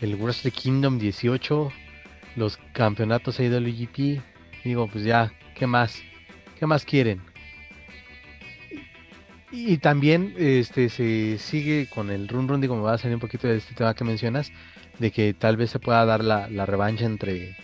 el 0.01 0.17
Wrestle 0.17 0.51
Kingdom 0.51 0.99
18, 0.99 1.73
los 2.37 2.59
campeonatos 2.73 3.41
IWGP, 3.41 4.23
digo, 4.65 4.89
pues 4.89 5.05
ya, 5.05 5.33
¿qué 5.55 5.67
más? 5.67 6.03
¿Qué 6.59 6.67
más 6.67 6.85
quieren? 6.85 7.30
Y 9.53 9.79
también 9.79 10.35
este 10.37 10.89
se 10.89 11.39
sigue 11.39 11.89
con 11.89 12.11
el 12.11 12.29
run 12.29 12.49
run, 12.49 12.61
digo, 12.61 12.77
me 12.77 12.83
va 12.83 12.95
a 12.95 12.99
salir 12.99 13.17
un 13.17 13.21
poquito 13.21 13.49
de 13.49 13.57
este 13.57 13.75
tema 13.75 13.95
que 13.95 14.05
mencionas, 14.05 14.53
de 14.99 15.11
que 15.11 15.35
tal 15.35 15.57
vez 15.57 15.71
se 15.71 15.79
pueda 15.79 16.05
dar 16.05 16.23
la, 16.23 16.67
revancha 16.67 17.05
entre, 17.05 17.57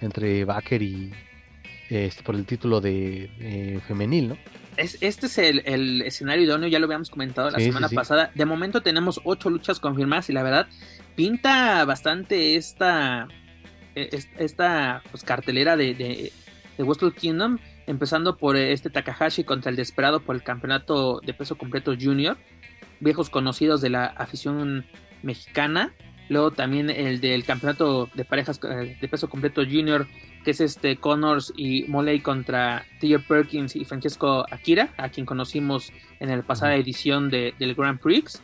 entre 0.00 0.44
Baker 0.44 0.82
y 0.82 1.12
este 1.90 2.22
por 2.22 2.34
el 2.34 2.46
título 2.46 2.80
de 2.80 3.80
femenil, 3.86 4.28
¿no? 4.28 4.38
Es, 4.76 4.98
este 5.00 5.26
es 5.26 5.38
el, 5.38 6.02
escenario 6.02 6.44
idóneo, 6.44 6.68
ya 6.68 6.78
lo 6.78 6.86
habíamos 6.86 7.10
comentado 7.10 7.50
la 7.50 7.58
semana 7.58 7.88
pasada. 7.88 8.30
De 8.34 8.44
momento 8.44 8.82
tenemos 8.82 9.20
ocho 9.24 9.50
luchas 9.50 9.78
confirmadas 9.80 10.30
y 10.30 10.32
la 10.32 10.42
verdad 10.42 10.66
pinta 11.14 11.84
bastante 11.84 12.56
esta, 12.56 13.28
e, 13.94 14.10
esta 14.38 15.02
pues, 15.10 15.22
cartelera 15.22 15.76
de, 15.76 15.94
de, 15.94 16.32
de 16.76 16.84
Wrestle 16.84 17.12
Kingdom 17.12 17.58
empezando 17.86 18.36
por 18.36 18.56
este 18.56 18.90
Takahashi 18.90 19.44
contra 19.44 19.70
el 19.70 19.76
Desperado 19.76 20.20
por 20.20 20.36
el 20.36 20.42
campeonato 20.42 21.20
de 21.24 21.34
peso 21.34 21.56
completo 21.56 21.94
junior, 21.98 22.36
viejos 23.00 23.30
conocidos 23.30 23.80
de 23.80 23.90
la 23.90 24.06
afición 24.06 24.86
mexicana. 25.22 25.92
Luego 26.28 26.52
también 26.52 26.88
el 26.88 27.20
del 27.20 27.44
campeonato 27.44 28.08
de 28.14 28.24
parejas 28.24 28.58
eh, 28.64 28.96
de 28.98 29.08
peso 29.08 29.28
completo 29.28 29.62
junior, 29.62 30.06
que 30.42 30.52
es 30.52 30.60
este 30.60 30.96
Connors 30.96 31.52
y 31.54 31.84
Moley 31.84 32.20
contra 32.20 32.84
T.J. 33.00 33.24
Perkins 33.28 33.76
y 33.76 33.84
Francesco 33.84 34.46
Akira, 34.50 34.94
a 34.96 35.10
quien 35.10 35.26
conocimos 35.26 35.92
en 36.20 36.30
la 36.30 36.42
pasada 36.42 36.76
edición 36.76 37.28
del 37.28 37.74
Grand 37.74 38.00
Prix. 38.00 38.40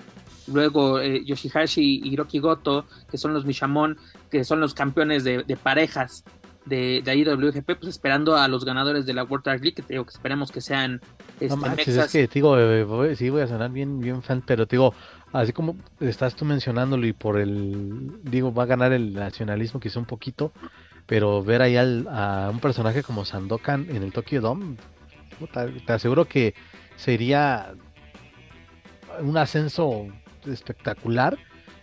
Luego 0.46 1.00
eh, 1.00 1.22
Yoshihashi 1.24 2.00
y 2.02 2.08
Hiroki 2.08 2.38
Goto, 2.38 2.86
que 3.10 3.16
son 3.16 3.32
los 3.32 3.46
Mishamon, 3.46 3.96
que 4.30 4.44
son 4.44 4.60
los 4.60 4.74
campeones 4.74 5.24
de 5.24 5.58
parejas 5.62 6.24
de, 6.66 7.02
de 7.04 7.16
IWGP, 7.16 7.64
pues 7.64 7.88
esperando 7.88 8.36
a 8.36 8.48
los 8.48 8.64
ganadores 8.64 9.06
de 9.06 9.14
la 9.14 9.24
World 9.24 9.44
Tag 9.44 9.60
League, 9.60 9.74
que 9.74 9.82
digo 9.88 10.04
que 10.04 10.10
esperemos 10.10 10.52
que 10.52 10.60
sean 10.60 11.00
este, 11.40 11.56
no 11.56 11.74
es 11.74 12.12
que 12.12 12.26
digo, 12.26 12.58
eh, 12.58 13.16
sí 13.16 13.30
voy 13.30 13.42
a 13.42 13.46
sonar 13.46 13.70
bien, 13.70 14.00
bien 14.00 14.22
fan, 14.22 14.42
pero 14.46 14.66
digo, 14.66 14.94
así 15.32 15.52
como 15.52 15.76
estás 15.98 16.34
tú 16.34 16.44
mencionándolo 16.44 17.06
y 17.06 17.12
por 17.12 17.40
el, 17.40 18.20
digo, 18.22 18.52
va 18.52 18.64
a 18.64 18.66
ganar 18.66 18.92
el 18.92 19.14
nacionalismo 19.14 19.80
quizá 19.80 19.98
un 19.98 20.04
poquito, 20.04 20.52
pero 21.06 21.42
ver 21.42 21.62
ahí 21.62 21.76
al, 21.76 22.06
a 22.08 22.50
un 22.52 22.60
personaje 22.60 23.02
como 23.02 23.24
Sandokan 23.24 23.86
en 23.88 24.02
el 24.02 24.12
Tokyo 24.12 24.40
Dome, 24.40 24.76
te 25.86 25.92
aseguro 25.92 26.26
que 26.26 26.54
sería 26.96 27.72
un 29.20 29.36
ascenso 29.36 30.08
espectacular, 30.46 31.38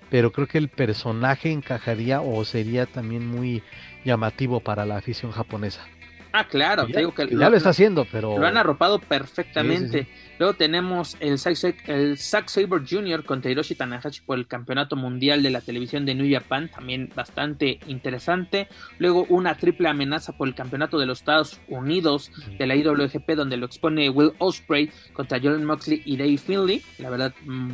pero 0.09 0.31
creo 0.31 0.47
que 0.47 0.57
el 0.57 0.69
personaje 0.69 1.51
encajaría 1.51 2.21
o 2.21 2.45
sería 2.45 2.85
también 2.85 3.27
muy 3.27 3.63
llamativo 4.03 4.59
para 4.59 4.85
la 4.85 4.97
afición 4.97 5.31
japonesa. 5.31 5.85
Ah, 6.31 6.47
claro, 6.47 6.85
te 6.85 6.99
digo 6.99 7.13
que 7.13 7.27
ya 7.27 7.49
lo, 7.49 7.57
está 7.57 7.69
haciendo, 7.69 8.05
pero. 8.11 8.37
Lo 8.37 8.45
han 8.45 8.57
arropado 8.57 8.99
perfectamente. 8.99 10.07
Luego 10.37 10.53
tenemos 10.53 11.17
el 11.19 11.39
Zack, 11.39 11.89
el 11.89 12.17
Saber 12.17 12.83
Jr. 12.87 13.23
contra 13.23 13.49
Hiroshi 13.49 13.73
Tanahashi 13.73 14.21
por 14.21 14.37
el 14.37 14.45
Campeonato 14.45 14.95
Mundial 14.95 15.41
de 15.41 15.49
la 15.49 15.61
Televisión 15.61 16.05
de 16.05 16.13
New 16.13 16.31
Japan, 16.31 16.69
también 16.69 17.11
bastante 17.15 17.79
interesante. 17.87 18.67
Luego 18.99 19.25
una 19.29 19.55
triple 19.57 19.89
amenaza 19.89 20.33
por 20.33 20.47
el 20.47 20.53
Campeonato 20.53 20.99
de 20.99 21.07
los 21.07 21.19
Estados 21.19 21.59
Unidos 21.69 22.31
de 22.59 22.67
la 22.67 22.75
IWGP, 22.75 23.31
donde 23.31 23.57
lo 23.57 23.65
expone 23.65 24.09
Will 24.09 24.33
Ospreay 24.37 24.91
contra 25.13 25.39
Jordan 25.39 25.65
Moxley 25.65 26.03
y 26.05 26.17
Dave 26.17 26.37
Finley. 26.37 26.83
La 26.99 27.09
verdad, 27.09 27.33
mm, 27.45 27.71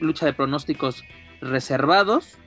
lucha 0.00 0.24
de 0.24 0.32
pronósticos 0.32 1.04
reservados. 1.42 2.38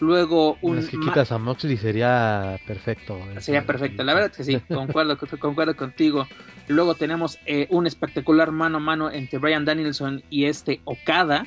Luego 0.00 0.56
un. 0.62 0.78
Es 0.78 0.88
que 0.88 0.98
quitas 0.98 1.30
a 1.30 1.38
Moxley 1.38 1.76
sería 1.76 2.58
perfecto. 2.66 3.18
Sería 3.38 3.66
perfecto, 3.66 4.02
la 4.02 4.14
verdad 4.14 4.32
que 4.32 4.44
sí, 4.44 4.58
concuerdo, 4.68 5.18
concuerdo 5.38 5.76
contigo. 5.76 6.26
Luego 6.68 6.94
tenemos 6.94 7.38
eh, 7.46 7.66
un 7.70 7.86
espectacular 7.86 8.50
mano 8.50 8.78
a 8.78 8.80
mano 8.80 9.10
entre 9.10 9.38
Brian 9.38 9.64
Danielson 9.64 10.22
y 10.30 10.46
este 10.46 10.80
Okada. 10.84 11.46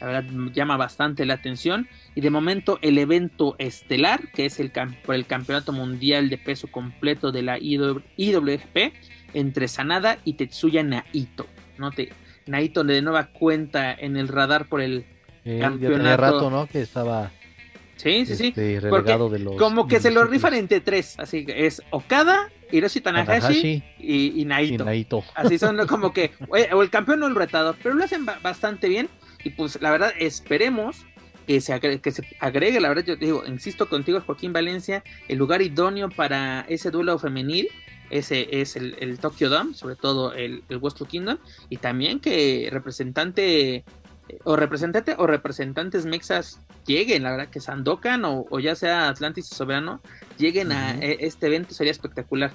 La 0.00 0.06
verdad 0.06 0.24
llama 0.52 0.76
bastante 0.76 1.26
la 1.26 1.34
atención. 1.34 1.86
Y 2.14 2.22
de 2.22 2.30
momento 2.30 2.78
el 2.80 2.96
evento 2.98 3.56
estelar, 3.58 4.30
que 4.32 4.46
es 4.46 4.58
el 4.58 4.72
por 5.04 5.14
el 5.14 5.26
Campeonato 5.26 5.72
Mundial 5.72 6.30
de 6.30 6.38
Peso 6.38 6.68
Completo 6.68 7.30
de 7.30 7.42
la 7.42 7.58
IWGP, 7.58 8.92
entre 9.34 9.68
Sanada 9.68 10.18
y 10.24 10.34
Tetsuya 10.34 10.82
Naito. 10.82 11.46
¿no? 11.78 11.90
Te, 11.90 12.10
Naito 12.46 12.84
de 12.84 13.02
nueva 13.02 13.26
cuenta 13.26 13.92
en 13.92 14.16
el 14.16 14.28
radar 14.28 14.68
por 14.68 14.80
el 14.80 15.06
campeonato. 15.60 16.16
rato, 16.22 16.50
¿no? 16.50 16.66
Que 16.66 16.82
estaba 16.82 17.30
Sí, 17.96 18.26
sí, 18.26 18.34
sí. 18.34 18.46
este, 18.48 18.80
Porque 18.88 19.12
de 19.16 19.38
los 19.38 19.56
como 19.56 19.86
que 19.86 20.00
se 20.00 20.10
lo 20.10 20.20
municipios. 20.22 20.30
rifan 20.30 20.54
entre 20.54 20.80
tres. 20.80 21.14
Así 21.18 21.46
que 21.46 21.66
es 21.66 21.80
Okada, 21.90 22.50
Hiroshi 22.72 23.00
Tanahashi, 23.00 23.40
Tanahashi 23.40 23.82
y, 24.00 24.40
y 24.40 24.40
y 24.42 24.44
Naito. 24.44 25.24
Así 25.34 25.58
son 25.58 25.86
como 25.86 26.12
que 26.12 26.32
o 26.48 26.82
el 26.82 26.90
campeón 26.90 27.22
o 27.22 27.26
el 27.28 27.34
retador, 27.34 27.76
pero 27.82 27.94
lo 27.94 28.04
hacen 28.04 28.26
ba- 28.26 28.38
bastante 28.42 28.88
bien. 28.88 29.08
Y 29.44 29.50
pues 29.50 29.80
la 29.80 29.90
verdad, 29.92 30.12
esperemos 30.18 31.06
que 31.46 31.60
se, 31.60 31.72
agregue, 31.72 32.00
que 32.00 32.10
se 32.10 32.26
agregue. 32.40 32.80
La 32.80 32.88
verdad, 32.88 33.04
yo 33.04 33.18
te 33.18 33.26
digo, 33.26 33.44
insisto 33.46 33.88
contigo, 33.88 34.20
Joaquín 34.20 34.52
Valencia, 34.52 35.04
el 35.28 35.38
lugar 35.38 35.62
idóneo 35.62 36.08
para 36.08 36.62
ese 36.68 36.90
duelo 36.90 37.18
femenil. 37.18 37.68
Ese 38.10 38.60
es 38.60 38.76
el, 38.76 38.96
el 39.00 39.18
Tokyo 39.18 39.48
Dome, 39.48 39.72
sobre 39.74 39.96
todo 39.96 40.34
el, 40.34 40.62
el 40.68 40.78
Wrestle 40.78 41.06
Kingdom. 41.06 41.38
Y 41.70 41.76
también 41.78 42.18
que 42.20 42.68
representante 42.72 43.76
eh, 43.76 43.84
o 44.44 44.56
representante 44.56 45.14
o 45.18 45.26
representantes 45.26 46.06
mexas 46.06 46.60
lleguen, 46.86 47.22
la 47.22 47.32
verdad, 47.32 47.48
que 47.48 47.60
Sandokan 47.60 48.24
o, 48.24 48.46
o 48.50 48.58
ya 48.58 48.74
sea 48.74 49.08
Atlantis 49.08 49.50
y 49.50 49.54
Soberano 49.54 50.00
lleguen 50.38 50.72
a 50.72 50.94
eh, 50.96 51.18
este 51.20 51.46
evento, 51.46 51.74
sería 51.74 51.92
espectacular. 51.92 52.52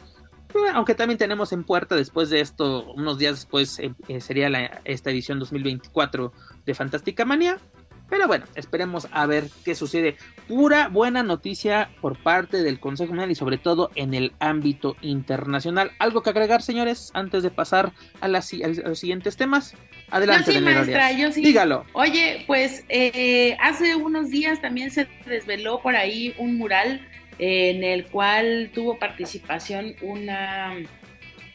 Pero, 0.51 0.65
Aunque 0.73 0.95
también 0.95 1.17
tenemos 1.17 1.53
en 1.53 1.63
puerta 1.63 1.95
después 1.95 2.29
de 2.29 2.41
esto, 2.41 2.91
unos 2.93 3.19
días 3.19 3.35
después 3.35 3.79
eh, 3.79 3.93
eh, 4.07 4.19
sería 4.19 4.49
la, 4.49 4.81
esta 4.83 5.11
edición 5.11 5.39
2024 5.39 6.33
de 6.65 6.73
Fantástica 6.73 7.25
Manía. 7.25 7.57
Pero 8.09 8.27
bueno, 8.27 8.45
esperemos 8.55 9.07
a 9.11 9.25
ver 9.25 9.45
qué 9.63 9.75
sucede. 9.75 10.17
Pura 10.47 10.87
buena 10.87 11.23
noticia 11.23 11.89
por 12.01 12.21
parte 12.21 12.63
del 12.63 12.79
Consejo 12.79 13.09
Mundial 13.09 13.31
y 13.31 13.35
sobre 13.35 13.57
todo 13.57 13.91
en 13.95 14.13
el 14.13 14.33
ámbito 14.39 14.95
internacional. 15.01 15.91
¿Algo 15.99 16.23
que 16.23 16.31
agregar, 16.31 16.61
señores, 16.61 17.11
antes 17.13 17.43
de 17.43 17.51
pasar 17.51 17.91
a, 18.21 18.27
las 18.27 18.51
a 18.53 18.67
los 18.67 18.99
siguientes 18.99 19.37
temas? 19.37 19.75
Adelante, 20.09 20.53
Yo 20.53 20.59
sí, 20.59 20.65
maestra, 20.65 21.11
yo 21.11 21.31
sí. 21.31 21.41
Dígalo. 21.41 21.85
Oye, 21.93 22.43
pues 22.47 22.83
eh, 22.89 23.55
hace 23.61 23.95
unos 23.95 24.29
días 24.29 24.59
también 24.61 24.89
se 24.89 25.07
desveló 25.25 25.81
por 25.81 25.95
ahí 25.95 26.33
un 26.39 26.57
mural 26.57 27.07
eh, 27.37 27.71
en 27.71 27.83
el 27.83 28.07
cual 28.07 28.71
tuvo 28.73 28.97
participación 28.97 29.95
una 30.01 30.75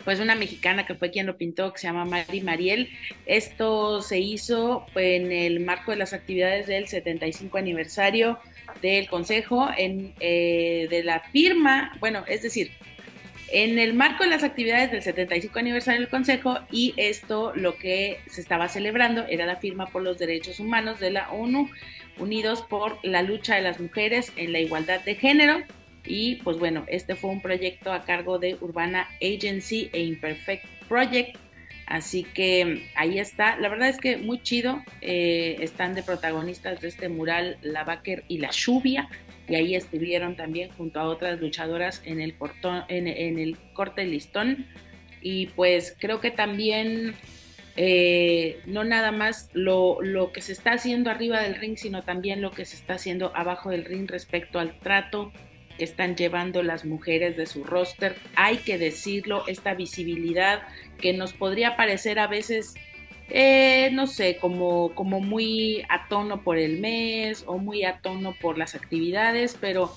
pues 0.05 0.21
una 0.21 0.35
mexicana 0.35 0.87
que 0.87 0.95
fue 0.95 1.11
quien 1.11 1.27
lo 1.27 1.37
pintó, 1.37 1.73
que 1.73 1.79
se 1.79 1.87
llama 1.87 2.05
Mari 2.05 2.41
Mariel. 2.41 2.91
Esto 3.27 4.03
se 4.03 4.21
hizo 4.21 4.87
en 4.95 5.33
el 5.33 5.61
marco 5.61 5.91
de 5.91 5.97
las 5.97 6.13
actividades 6.13 6.67
del 6.67 6.87
75 6.89 7.59
aniversario 7.59 8.39
del 8.83 9.09
Consejo, 9.09 9.69
en, 9.77 10.15
eh, 10.21 10.87
de 10.91 11.03
la 11.05 11.21
firma, 11.21 11.97
bueno, 12.01 12.25
es 12.27 12.43
decir, 12.43 12.71
en 13.49 13.79
el 13.79 13.95
marco 13.95 14.25
de 14.25 14.31
las 14.31 14.43
actividades 14.43 14.91
del 14.91 15.03
75 15.03 15.59
aniversario 15.59 16.01
del 16.01 16.11
Consejo 16.11 16.59
y 16.71 16.93
esto 16.97 17.53
lo 17.55 17.77
que 17.77 18.19
se 18.29 18.41
estaba 18.41 18.69
celebrando 18.69 19.27
era 19.29 19.47
la 19.47 19.57
firma 19.57 19.87
por 19.87 20.03
los 20.03 20.19
derechos 20.19 20.59
humanos 20.61 20.99
de 20.99 21.11
la 21.11 21.31
ONU, 21.31 21.71
unidos 22.19 22.63
por 22.63 22.99
la 23.03 23.23
lucha 23.23 23.55
de 23.55 23.63
las 23.63 23.79
mujeres 23.81 24.33
en 24.37 24.53
la 24.53 24.61
igualdad 24.61 25.01
de 25.03 25.15
género. 25.15 25.63
Y 26.07 26.37
pues 26.37 26.59
bueno, 26.59 26.85
este 26.89 27.15
fue 27.15 27.31
un 27.31 27.41
proyecto 27.41 27.93
a 27.93 28.05
cargo 28.05 28.39
de 28.39 28.57
Urbana 28.61 29.09
Agency 29.23 29.91
e 29.93 30.03
Imperfect 30.03 30.65
Project. 30.89 31.37
Así 31.87 32.25
que 32.25 32.87
ahí 32.95 33.19
está. 33.19 33.57
La 33.57 33.69
verdad 33.69 33.89
es 33.89 33.99
que 33.99 34.17
muy 34.17 34.43
chido. 34.43 34.83
Eh, 35.01 35.57
están 35.61 35.95
de 35.95 36.03
protagonistas 36.03 36.81
de 36.81 36.89
este 36.89 37.09
mural 37.09 37.59
La 37.63 37.85
Baker 37.85 38.25
y 38.29 38.39
la 38.39 38.51
Lluvia 38.51 39.09
y 39.49 39.55
ahí 39.57 39.75
estuvieron 39.75 40.37
también 40.37 40.71
junto 40.71 41.01
a 41.01 41.05
otras 41.05 41.41
luchadoras 41.41 42.03
en 42.05 42.21
el, 42.21 42.35
en, 42.89 43.39
el 43.39 43.59
corte 43.75 44.05
listón 44.05 44.67
y 45.21 45.47
pues 45.49 45.97
creo 45.99 46.21
que 46.21 46.31
también 46.31 47.15
eh, 47.77 48.61
no 48.67 48.85
nada 48.85 49.13
más 49.13 49.51
lo, 49.53 50.01
lo, 50.01 50.33
que 50.33 50.41
se 50.41 50.53
está 50.53 50.73
haciendo 50.73 51.11
arriba 51.11 51.43
del 51.43 51.57
ring, 51.57 51.77
sino 51.77 52.03
también 52.03 52.41
lo 52.41 52.53
que 52.53 52.65
se 52.65 52.77
está 52.77 52.95
haciendo 52.95 53.33
abajo 53.35 53.71
del 53.71 53.85
ring 53.85 54.09
respecto 54.09 54.59
al 54.59 54.79
trato 54.79 55.33
están 55.79 56.17
llevando 56.17 56.63
las 56.63 56.85
mujeres 56.85 57.37
de 57.37 57.47
su 57.47 57.65
roster. 57.65 58.17
Hay 58.37 58.59
que 58.59 58.79
decirlo, 58.79 59.45
esta 59.47 59.75
visibilidad 59.75 60.63
que 61.01 61.13
nos 61.13 61.33
podría 61.33 61.77
parecer 61.77 62.19
a 62.19 62.27
veces 62.27 62.75
eh, 63.31 63.91
no 63.93 64.07
sé, 64.07 64.37
como, 64.41 64.95
como 64.95 65.21
muy 65.21 65.83
a 65.89 66.09
tono 66.09 66.43
por 66.43 66.59
el 66.59 66.79
mes 66.79 67.45
o 67.47 67.59
muy 67.59 67.85
a 67.85 67.99
tono 68.01 68.35
por 68.41 68.59
las 68.59 68.75
actividades, 68.75 69.57
pero... 69.61 69.95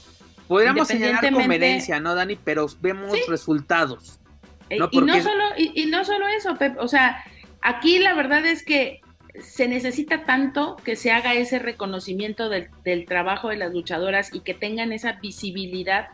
Podríamos 0.47 0.87
señalar 0.87 1.33
conveniencia, 1.33 1.99
¿no, 1.99 2.15
Dani? 2.15 2.37
Pero 2.41 2.67
vemos 2.79 3.11
¿sí? 3.11 3.19
resultados. 3.27 4.21
¿no? 4.69 4.87
Y, 4.91 5.01
no 5.01 5.21
solo, 5.21 5.43
y, 5.57 5.81
y, 5.81 5.85
no 5.87 6.05
solo 6.05 6.25
eso, 6.29 6.57
Pep, 6.57 6.77
o 6.79 6.87
sea, 6.87 7.21
aquí 7.61 7.99
la 7.99 8.13
verdad 8.13 8.45
es 8.45 8.63
que 8.63 9.01
se 9.41 9.67
necesita 9.67 10.25
tanto 10.25 10.75
que 10.77 10.95
se 10.95 11.11
haga 11.11 11.33
ese 11.33 11.59
reconocimiento 11.59 12.49
del, 12.49 12.69
trabajo 13.05 13.49
de 13.49 13.57
las 13.57 13.71
luchadoras 13.71 14.33
y 14.33 14.41
que 14.41 14.53
tengan 14.53 14.91
esa 14.91 15.13
visibilidad 15.13 16.07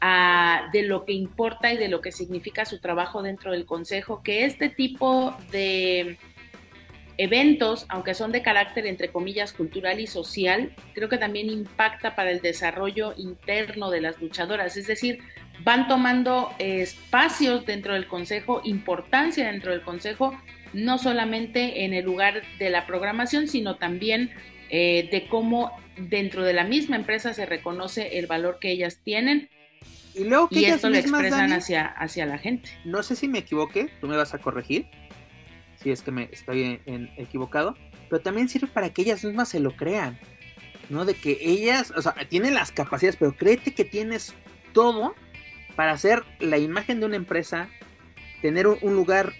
a, 0.00 0.68
de 0.72 0.82
lo 0.82 1.04
que 1.04 1.12
importa 1.12 1.72
y 1.72 1.76
de 1.76 1.88
lo 1.88 2.00
que 2.00 2.12
significa 2.12 2.64
su 2.64 2.80
trabajo 2.80 3.22
dentro 3.22 3.52
del 3.52 3.66
Consejo, 3.66 4.22
que 4.22 4.44
este 4.44 4.68
tipo 4.68 5.36
de 5.50 6.18
eventos, 7.18 7.86
aunque 7.88 8.14
son 8.14 8.32
de 8.32 8.42
carácter 8.42 8.86
entre 8.86 9.08
comillas 9.08 9.52
cultural 9.52 10.00
y 10.00 10.06
social, 10.06 10.74
creo 10.94 11.08
que 11.08 11.18
también 11.18 11.50
impacta 11.50 12.14
para 12.16 12.30
el 12.30 12.40
desarrollo 12.40 13.14
interno 13.16 13.90
de 13.90 14.00
las 14.00 14.20
luchadoras, 14.20 14.76
es 14.76 14.86
decir, 14.86 15.20
van 15.62 15.86
tomando 15.86 16.50
espacios 16.58 17.64
dentro 17.66 17.94
del 17.94 18.08
Consejo, 18.08 18.60
importancia 18.64 19.50
dentro 19.50 19.70
del 19.70 19.82
Consejo, 19.82 20.34
no 20.72 20.98
solamente 20.98 21.84
en 21.84 21.94
el 21.94 22.04
lugar 22.04 22.42
de 22.58 22.70
la 22.70 22.86
programación, 22.86 23.48
sino 23.48 23.76
también 23.76 24.30
eh, 24.70 25.08
de 25.10 25.26
cómo 25.28 25.72
dentro 25.96 26.44
de 26.44 26.52
la 26.52 26.64
misma 26.64 26.96
empresa 26.96 27.34
se 27.34 27.46
reconoce 27.46 28.18
el 28.18 28.26
valor 28.26 28.58
que 28.58 28.70
ellas 28.70 29.00
tienen 29.04 29.50
y, 30.14 30.24
luego 30.24 30.48
que 30.48 30.56
y 30.56 30.64
ellas 30.64 30.76
esto 30.76 30.90
lo 30.90 30.96
expresan 30.96 31.30
Dani, 31.30 31.52
hacia, 31.54 31.86
hacia 31.86 32.26
la 32.26 32.38
gente. 32.38 32.70
No 32.84 33.02
sé 33.02 33.16
si 33.16 33.28
me 33.28 33.38
equivoqué, 33.38 33.88
tú 34.00 34.08
me 34.08 34.16
vas 34.16 34.34
a 34.34 34.38
corregir, 34.38 34.86
si 35.82 35.90
es 35.90 36.02
que 36.02 36.10
me 36.10 36.28
estoy 36.32 36.62
en, 36.62 36.80
en 36.86 37.10
equivocado, 37.16 37.74
pero 38.10 38.22
también 38.22 38.48
sirve 38.48 38.66
para 38.66 38.90
que 38.90 39.02
ellas 39.02 39.24
mismas 39.24 39.48
se 39.48 39.60
lo 39.60 39.74
crean, 39.74 40.18
¿no? 40.90 41.04
De 41.04 41.14
que 41.14 41.38
ellas, 41.40 41.92
o 41.96 42.02
sea, 42.02 42.14
tienen 42.28 42.54
las 42.54 42.72
capacidades, 42.72 43.16
pero 43.16 43.34
créete 43.34 43.72
que 43.74 43.84
tienes 43.84 44.34
todo 44.72 45.14
para 45.76 45.92
hacer 45.92 46.22
la 46.38 46.58
imagen 46.58 47.00
de 47.00 47.06
una 47.06 47.16
empresa, 47.16 47.70
tener 48.42 48.66
un, 48.66 48.76
un 48.82 48.94
lugar, 48.94 49.32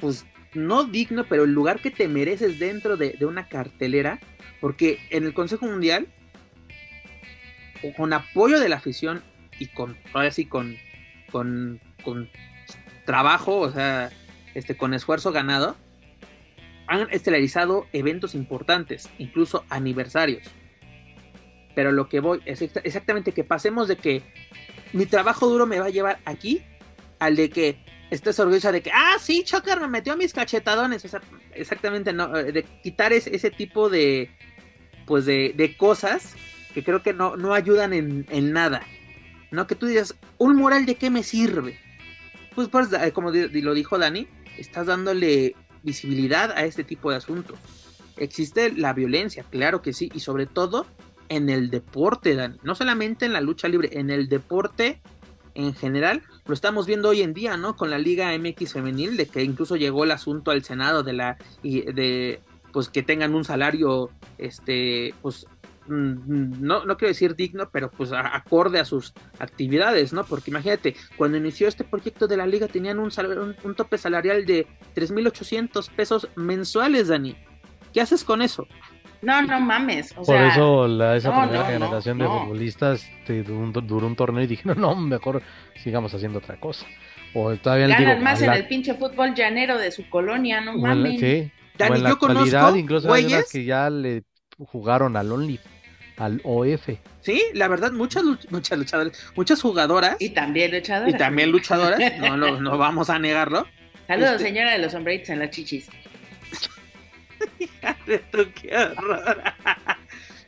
pues, 0.00 0.26
no 0.66 0.84
digno, 0.84 1.24
pero 1.24 1.44
el 1.44 1.52
lugar 1.52 1.80
que 1.80 1.90
te 1.90 2.08
mereces 2.08 2.58
dentro 2.58 2.96
de, 2.96 3.16
una 3.24 3.48
cartelera, 3.48 4.20
porque 4.60 4.98
en 5.10 5.24
el 5.24 5.34
Consejo 5.34 5.66
Mundial, 5.66 6.08
con 7.96 8.12
apoyo 8.12 8.58
de 8.58 8.68
la 8.68 8.76
afición 8.76 9.22
y 9.58 9.66
con, 9.66 9.96
ahora 10.12 10.30
con, 10.48 10.76
con, 11.30 11.80
con 12.02 12.28
trabajo, 13.04 13.58
o 13.58 13.70
sea, 13.70 14.10
este, 14.54 14.76
con 14.76 14.94
esfuerzo 14.94 15.32
ganado, 15.32 15.76
han 16.86 17.08
estelarizado 17.10 17.86
eventos 17.92 18.34
importantes, 18.34 19.08
incluso 19.18 19.64
aniversarios. 19.68 20.48
Pero 21.74 21.92
lo 21.92 22.08
que 22.08 22.20
voy 22.20 22.40
es 22.44 22.60
exactamente 22.62 23.32
que 23.32 23.44
pasemos 23.44 23.86
de 23.86 23.96
que 23.96 24.22
mi 24.92 25.06
trabajo 25.06 25.46
duro 25.46 25.66
me 25.66 25.78
va 25.78 25.86
a 25.86 25.90
llevar 25.90 26.18
aquí 26.24 26.62
al 27.18 27.36
de 27.36 27.50
que 27.50 27.78
estés 28.10 28.38
orgullosa 28.40 28.72
de 28.72 28.82
que, 28.82 28.90
ah, 28.92 29.16
sí, 29.20 29.42
Choker 29.44 29.80
me 29.80 29.88
metió 29.88 30.16
mis 30.16 30.32
cachetadones. 30.32 31.04
O 31.04 31.08
sea, 31.08 31.20
exactamente, 31.54 32.12
no, 32.12 32.28
de 32.28 32.64
quitar 32.82 33.12
ese, 33.12 33.50
tipo 33.50 33.90
de, 33.90 34.30
pues 35.06 35.24
de, 35.26 35.52
de, 35.56 35.76
cosas 35.76 36.34
que 36.74 36.82
creo 36.82 37.02
que 37.02 37.12
no, 37.12 37.36
no 37.36 37.54
ayudan 37.54 37.92
en, 37.92 38.26
en, 38.30 38.52
nada. 38.52 38.82
No 39.50 39.66
que 39.66 39.74
tú 39.74 39.86
digas, 39.86 40.14
un 40.38 40.56
mural 40.56 40.86
de 40.86 40.96
qué 40.96 41.10
me 41.10 41.22
sirve. 41.22 41.78
Pues, 42.54 42.68
pues 42.68 42.88
como 43.12 43.30
lo 43.30 43.74
dijo 43.74 43.98
Dani, 43.98 44.26
estás 44.56 44.86
dándole 44.86 45.54
visibilidad 45.82 46.52
a 46.52 46.64
este 46.64 46.84
tipo 46.84 47.10
de 47.10 47.16
asuntos. 47.16 47.58
Existe 48.16 48.72
la 48.72 48.92
violencia, 48.92 49.44
claro 49.48 49.80
que 49.80 49.92
sí, 49.92 50.10
y 50.12 50.20
sobre 50.20 50.46
todo 50.46 50.86
en 51.28 51.50
el 51.50 51.70
deporte, 51.70 52.34
Dani. 52.34 52.58
No 52.62 52.74
solamente 52.74 53.26
en 53.26 53.32
la 53.32 53.40
lucha 53.40 53.68
libre, 53.68 53.90
en 53.92 54.10
el 54.10 54.28
deporte 54.28 55.00
en 55.58 55.74
general, 55.74 56.22
lo 56.46 56.54
estamos 56.54 56.86
viendo 56.86 57.08
hoy 57.08 57.22
en 57.22 57.34
día, 57.34 57.56
¿no? 57.56 57.74
Con 57.74 57.90
la 57.90 57.98
Liga 57.98 58.36
MX 58.38 58.74
femenil, 58.74 59.16
de 59.16 59.26
que 59.26 59.42
incluso 59.42 59.74
llegó 59.74 60.04
el 60.04 60.12
asunto 60.12 60.52
al 60.52 60.62
Senado 60.62 61.02
de 61.02 61.12
la 61.12 61.36
y 61.64 61.82
de 61.92 62.40
pues 62.72 62.88
que 62.88 63.02
tengan 63.02 63.34
un 63.34 63.44
salario, 63.44 64.10
este, 64.38 65.14
pues 65.20 65.46
no, 65.88 66.84
no 66.84 66.96
quiero 66.96 67.08
decir 67.08 67.34
digno, 67.34 67.70
pero 67.72 67.90
pues 67.90 68.12
acorde 68.12 68.78
a 68.78 68.84
sus 68.84 69.14
actividades, 69.40 70.12
¿no? 70.12 70.24
Porque 70.24 70.50
imagínate, 70.52 70.94
cuando 71.16 71.38
inició 71.38 71.66
este 71.66 71.82
proyecto 71.82 72.28
de 72.28 72.36
la 72.36 72.46
liga 72.46 72.68
tenían 72.68 73.00
un, 73.00 73.10
un, 73.18 73.56
un 73.64 73.74
tope 73.74 73.98
salarial 73.98 74.46
de 74.46 74.66
3.800 74.94 75.90
pesos 75.90 76.28
mensuales, 76.36 77.08
Dani. 77.08 77.36
¿Qué 77.92 78.00
haces 78.00 78.24
con 78.24 78.42
eso? 78.42 78.66
No, 79.20 79.42
no 79.42 79.58
mames. 79.60 80.12
O 80.12 80.16
Por 80.16 80.26
sea, 80.26 80.48
eso 80.48 80.86
la, 80.86 81.16
esa 81.16 81.30
no, 81.30 81.40
primera 81.42 81.62
no, 81.64 81.68
generación 81.68 82.18
no, 82.18 82.24
de 82.24 82.30
no. 82.30 82.40
futbolistas 82.42 83.04
te, 83.26 83.42
duró, 83.42 83.58
un, 83.58 83.72
duró 83.72 84.06
un 84.06 84.14
torneo 84.16 84.44
y 84.44 84.46
dijeron, 84.46 84.80
no, 84.80 84.94
mejor 84.94 85.42
sigamos 85.82 86.14
haciendo 86.14 86.38
otra 86.38 86.58
cosa. 86.60 86.86
O 87.34 87.54
todavía 87.56 87.88
Ganan 87.88 88.06
digo, 88.10 88.20
más 88.22 88.40
en 88.42 88.46
la- 88.48 88.56
el 88.56 88.68
pinche 88.68 88.94
fútbol 88.94 89.34
llanero 89.34 89.76
de 89.76 89.90
su 89.90 90.08
colonia, 90.08 90.60
no 90.60 90.72
o 90.72 90.78
mames. 90.78 91.18
sí, 91.20 91.50
o 91.74 91.78
Dani, 91.78 91.96
en 91.96 92.02
la 92.04 92.10
yo 92.10 92.18
conozco 92.18 92.42
actualidad 92.44 92.74
incluso 92.76 93.12
hay 93.12 93.24
unas 93.26 93.40
güeyes- 93.44 93.52
que 93.52 93.64
ya 93.64 93.90
le 93.90 94.22
jugaron 94.58 95.16
al 95.16 95.30
Only 95.32 95.58
al 96.16 96.40
OF. 96.44 96.88
Sí, 97.20 97.42
la 97.54 97.68
verdad, 97.68 97.92
muchas, 97.92 98.24
muchas 98.50 98.76
luchadoras, 98.78 99.32
muchas 99.36 99.60
jugadoras. 99.62 100.16
Y 100.20 100.30
también 100.30 100.72
luchadoras. 100.72 101.14
Y 101.14 101.16
también 101.16 101.50
luchadoras, 101.52 102.00
no, 102.18 102.36
no, 102.36 102.60
no 102.60 102.76
vamos 102.78 103.08
a 103.10 103.18
negarlo. 103.20 103.66
Saludos, 104.08 104.32
este 104.32 104.44
señora 104.44 104.72
de 104.72 104.78
los 104.78 104.94
hombritos 104.94 105.28
en 105.30 105.38
las 105.40 105.50
chichis. 105.50 105.88
Qué 108.54 108.76
horror. 108.76 109.42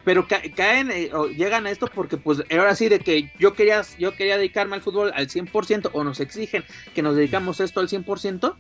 Pero 0.05 0.27
caen 0.57 0.91
eh, 0.91 1.11
o 1.13 1.27
llegan 1.27 1.67
a 1.67 1.71
esto 1.71 1.87
porque 1.87 2.17
pues 2.17 2.43
ahora 2.51 2.75
sí 2.75 2.89
de 2.89 3.01
que 3.01 3.33
yo 3.39 3.53
quería 3.53 3.83
yo 3.99 4.17
quería 4.17 4.39
dedicarme 4.39 4.77
al 4.77 4.83
fútbol 4.83 5.13
al 5.15 5.29
100% 5.29 5.91
o 5.93 6.05
nos 6.05 6.21
exigen 6.21 6.65
que 6.95 7.03
nos 7.03 7.17
dedicamos 7.17 7.61
esto 7.61 7.81
al 7.81 7.89
100% 7.89 8.57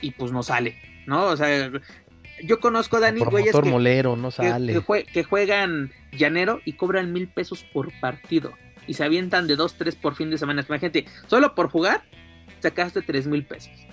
y 0.00 0.12
pues 0.12 0.30
no 0.30 0.44
sale, 0.44 0.76
¿no? 1.06 1.24
O 1.26 1.36
sea, 1.36 1.72
yo 2.44 2.60
conozco 2.60 2.98
a 2.98 3.00
Dani 3.00 3.20
güeyes 3.24 3.56
que, 3.56 3.68
molero, 3.68 4.14
no 4.14 4.30
sale. 4.30 4.80
Que, 5.12 5.24
juegan 5.24 5.90
llanero 6.12 6.60
y 6.64 6.74
cobran 6.74 7.12
mil 7.12 7.26
pesos 7.26 7.64
por 7.64 7.92
partido 8.00 8.52
y 8.86 8.94
se 8.94 9.02
avientan 9.02 9.48
de 9.48 9.56
dos, 9.56 9.74
tres 9.74 9.96
por 9.96 10.14
fin 10.14 10.30
de 10.30 10.38
semana. 10.38 10.64
Imagínate, 10.66 11.06
solo 11.26 11.56
por 11.56 11.68
jugar 11.70 12.02
sacaste 12.60 13.02
tres 13.02 13.26
mil 13.26 13.44
pesos 13.44 13.87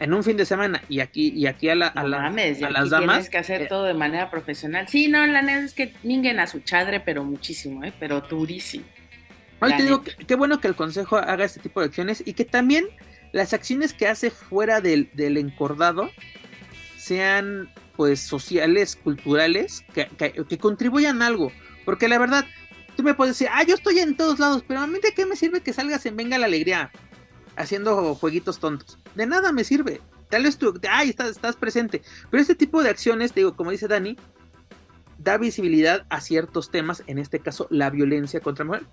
en 0.00 0.14
un 0.14 0.24
fin 0.24 0.36
de 0.36 0.46
semana 0.46 0.82
y 0.88 1.00
aquí 1.00 1.30
y 1.36 1.46
aquí 1.46 1.68
a, 1.68 1.74
la, 1.74 1.88
a, 1.88 2.02
las 2.02 2.90
damas 2.90 2.90
tienes 2.90 3.30
que 3.30 3.38
hacer 3.38 3.62
eh, 3.62 3.66
todo 3.66 3.84
de 3.84 3.94
manera 3.94 4.30
profesional. 4.30 4.88
Sí 4.88 5.08
no 5.08 5.24
la 5.26 5.42
neta 5.42 5.64
es 5.64 5.74
que 5.74 5.94
minguen 6.02 6.40
a 6.40 6.46
su 6.46 6.60
chadre 6.60 7.00
pero 7.00 7.22
muchísimo 7.22 7.84
¿eh? 7.84 7.92
pero 8.00 8.22
durísimo. 8.22 8.86
Hoy 9.60 9.76
te 9.76 9.82
digo 9.82 10.02
qué 10.02 10.34
bueno 10.34 10.58
que 10.58 10.68
el 10.68 10.74
consejo 10.74 11.18
haga 11.18 11.44
este 11.44 11.60
tipo 11.60 11.80
de 11.80 11.86
acciones 11.86 12.22
y 12.24 12.32
que 12.32 12.46
también 12.46 12.86
las 13.32 13.52
acciones 13.52 13.92
que 13.92 14.08
hace 14.08 14.30
fuera 14.30 14.80
del, 14.80 15.10
del 15.12 15.36
encordado 15.36 16.10
sean 16.96 17.70
pues 17.94 18.20
sociales 18.20 18.96
culturales 18.96 19.84
que, 19.94 20.08
que, 20.16 20.58
contribuyan 20.58 21.20
algo. 21.20 21.52
Porque 21.84 22.08
la 22.08 22.18
verdad 22.18 22.46
tú 22.96 23.02
me 23.02 23.12
puedes 23.12 23.38
decir 23.38 23.52
ah 23.52 23.64
yo 23.64 23.74
estoy 23.74 23.98
en 23.98 24.16
todos 24.16 24.38
lados 24.38 24.64
pero 24.66 24.80
a 24.80 24.86
mí 24.86 24.98
de 25.02 25.12
qué 25.12 25.26
me 25.26 25.36
sirve 25.36 25.60
que 25.60 25.74
salgas 25.74 26.06
en 26.06 26.16
venga 26.16 26.38
la 26.38 26.46
alegría 26.46 26.90
haciendo 27.56 28.14
jueguitos 28.14 28.58
tontos. 28.58 28.98
De 29.14 29.26
nada 29.26 29.52
me 29.52 29.64
sirve. 29.64 30.00
Tal 30.28 30.44
vez 30.44 30.56
tú, 30.56 30.78
ay, 30.88 31.10
estás, 31.10 31.56
presente. 31.56 32.02
Pero 32.30 32.40
este 32.40 32.54
tipo 32.54 32.82
de 32.82 32.90
acciones, 32.90 33.34
digo, 33.34 33.56
como 33.56 33.72
dice 33.72 33.88
Dani, 33.88 34.16
da 35.18 35.36
visibilidad 35.36 36.06
a 36.08 36.20
ciertos 36.20 36.70
temas, 36.70 37.02
en 37.06 37.18
este 37.18 37.40
caso 37.40 37.66
la 37.70 37.90
violencia 37.90 38.40
contra 38.40 38.64
mujer. 38.64 38.84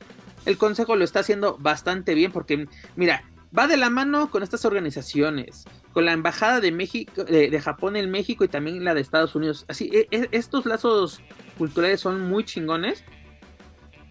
El 0.46 0.58
Consejo 0.58 0.96
lo 0.96 1.04
está 1.04 1.20
haciendo 1.20 1.58
bastante 1.60 2.16
bien 2.16 2.32
porque, 2.32 2.68
mira, 2.96 3.24
va 3.58 3.68
de 3.68 3.78
la 3.78 3.90
mano 3.90 4.32
con 4.32 4.44
estas 4.44 4.66
organizaciones, 4.66 5.66
con 5.94 6.06
la 6.06 6.14
Embajada 6.14 6.60
de 6.60 6.72
México, 6.72 7.24
de, 7.24 7.62
Japón 7.62 7.96
en 7.96 8.10
México 8.10 8.44
y 8.44 8.48
también 8.48 8.84
la 8.84 8.96
de 8.96 9.02
Estados 9.02 9.36
Unidos. 9.36 9.66
Así, 9.68 9.90
e, 9.94 10.08
e, 10.12 10.30
estos 10.32 10.66
lazos 10.66 11.22
culturales 11.58 12.02
son 12.02 12.28
muy 12.28 12.44
chingones. 12.44 13.04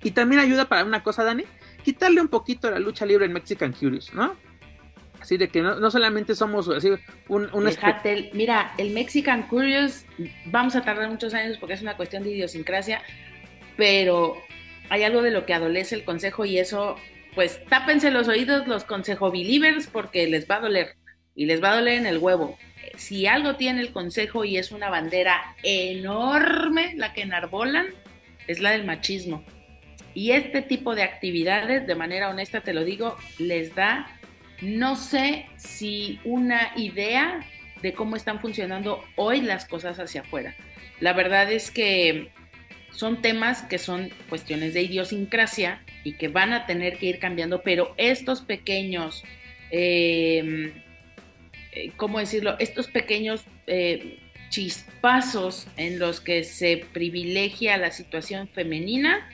Y 0.03 0.13
también 0.13 0.41
ayuda 0.41 0.69
para 0.69 0.85
una 0.85 1.03
cosa, 1.03 1.25
Dani, 1.25 1.45
quitarle 1.87 2.21
un 2.21 2.27
poquito 2.27 2.69
la 2.69 2.81
lucha 2.81 3.07
libre 3.07 3.27
en 3.27 3.33
Mexican 3.33 3.73
Curious, 3.73 4.13
¿no? 4.13 4.35
Así 5.21 5.37
de 5.37 5.47
que 5.47 5.63
no, 5.63 5.89
solamente 5.89 6.35
somos 6.35 6.69
así 6.69 6.91
un, 7.29 7.49
un 7.53 7.71
mira, 8.33 8.73
el 8.77 8.91
Mexican 8.91 9.45
Curious 9.47 10.05
vamos 10.47 10.75
a 10.75 10.83
tardar 10.83 11.09
muchos 11.09 11.33
años 11.33 11.59
porque 11.59 11.75
es 11.75 11.83
una 11.83 11.97
cuestión 11.97 12.25
de 12.25 12.33
idiosincrasia, 12.33 13.03
pero 13.77 14.37
hay 14.91 15.05
algo 15.05 15.23
de 15.23 15.31
lo 15.31 15.47
que 15.47 15.55
adolece 15.55 15.95
el 15.95 16.05
consejo 16.05 16.45
y 16.45 16.59
eso, 16.59 16.97
pues 17.37 17.65
tápense 17.67 18.11
los 18.11 18.27
oídos 18.27 18.67
los 18.67 18.83
consejo 18.83 19.31
believers 19.31 19.87
porque 19.87 20.27
les 20.27 20.51
va 20.51 20.57
a 20.57 20.61
doler 20.61 20.97
y 21.37 21.47
les 21.47 21.63
va 21.63 21.71
a 21.71 21.77
doler 21.77 21.99
en 21.99 22.07
el 22.07 22.19
huevo. 22.19 22.59
Si 22.97 23.29
algo 23.29 23.55
tiene 23.55 23.81
el 23.81 23.93
consejo 23.93 24.45
y 24.45 24.57
es 24.57 24.73
una 24.73 24.91
bandera 24.91 25.55
enorme 25.63 26.95
la 26.97 27.13
que 27.13 27.23
enarbolan, 27.23 27.87
es 28.49 28.59
la 28.59 28.73
del 28.73 28.85
machismo. 28.85 29.45
Y 30.17 30.33
este 30.33 30.63
tipo 30.63 30.95
de 30.95 31.03
actividades, 31.03 31.87
de 31.87 31.95
manera 31.95 32.31
honesta 32.31 32.63
te 32.63 32.73
lo 32.73 32.87
digo, 32.87 33.19
les 33.39 33.75
da, 33.75 34.07
no 34.63 34.97
sé 34.97 35.45
si 35.59 36.21
una 36.25 36.73
idea 36.75 37.41
de 37.83 37.93
cómo 37.93 38.17
están 38.17 38.41
funcionando 38.41 39.05
hoy 39.17 39.43
las 39.43 39.67
cosas 39.67 40.01
hacia 40.01 40.23
afuera. 40.23 40.57
La 41.01 41.13
verdad 41.13 41.53
es 41.53 41.71
que 41.71 42.31
son 42.93 43.21
temas 43.21 43.65
que 43.65 43.77
son 43.77 44.09
cuestiones 44.31 44.73
de 44.73 44.85
idiosincrasia 44.85 45.83
y 46.03 46.15
que 46.15 46.29
van 46.29 46.55
a 46.55 46.65
tener 46.65 46.97
que 46.97 47.05
ir 47.05 47.19
cambiando, 47.19 47.61
pero 47.61 47.93
estos 47.99 48.41
pequeños, 48.41 49.23
em, 49.71 50.73
eh, 51.73 51.93
¿cómo 51.99 52.21
decirlo? 52.21 52.57
Estos 52.59 52.89
pequeños 52.89 53.45
eh, 53.67 54.19
chispazos 54.49 55.67
en 55.77 55.99
los 55.99 56.23
que 56.23 56.43
se 56.43 56.87
privilegia 56.95 57.77
la 57.77 57.91
situación 57.91 58.49
femenina, 58.49 59.29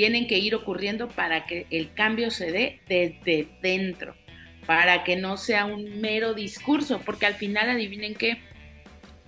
tienen 0.00 0.26
que 0.26 0.38
ir 0.38 0.54
ocurriendo 0.54 1.08
para 1.08 1.44
que 1.44 1.66
el 1.68 1.92
cambio 1.92 2.30
se 2.30 2.50
dé 2.50 2.80
desde 2.88 3.50
dentro, 3.60 4.16
para 4.64 5.04
que 5.04 5.14
no 5.16 5.36
sea 5.36 5.66
un 5.66 6.00
mero 6.00 6.32
discurso, 6.32 7.02
porque 7.04 7.26
al 7.26 7.34
final 7.34 7.68
adivinen 7.68 8.14
que 8.14 8.40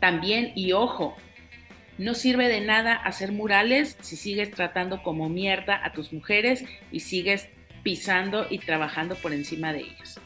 también, 0.00 0.52
y 0.54 0.72
ojo, 0.72 1.14
no 1.98 2.14
sirve 2.14 2.48
de 2.48 2.62
nada 2.62 2.94
hacer 2.94 3.32
murales 3.32 3.98
si 4.00 4.16
sigues 4.16 4.50
tratando 4.50 5.02
como 5.02 5.28
mierda 5.28 5.78
a 5.84 5.92
tus 5.92 6.10
mujeres 6.10 6.64
y 6.90 7.00
sigues 7.00 7.50
pisando 7.82 8.46
y 8.48 8.56
trabajando 8.56 9.14
por 9.16 9.34
encima 9.34 9.74
de 9.74 9.80
ellas. 9.80 10.22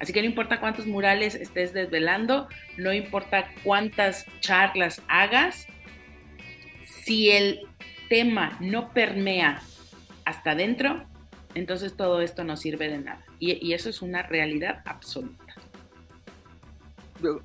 Así 0.00 0.12
que 0.12 0.20
no 0.20 0.28
importa 0.28 0.60
cuántos 0.60 0.86
murales 0.86 1.34
estés 1.34 1.72
desvelando, 1.72 2.46
no 2.76 2.92
importa 2.92 3.48
cuántas 3.64 4.26
charlas 4.40 5.00
hagas, 5.08 5.66
si 6.84 7.30
el 7.30 7.60
tema 8.10 8.58
no 8.60 8.92
permea 8.92 9.62
hasta 10.28 10.50
adentro, 10.50 11.06
entonces 11.54 11.96
todo 11.96 12.20
esto 12.20 12.44
no 12.44 12.56
sirve 12.56 12.88
de 12.88 12.98
nada. 12.98 13.24
Y, 13.38 13.72
eso 13.72 13.88
es 13.88 14.02
una 14.02 14.22
realidad 14.22 14.82
absoluta. 14.84 15.54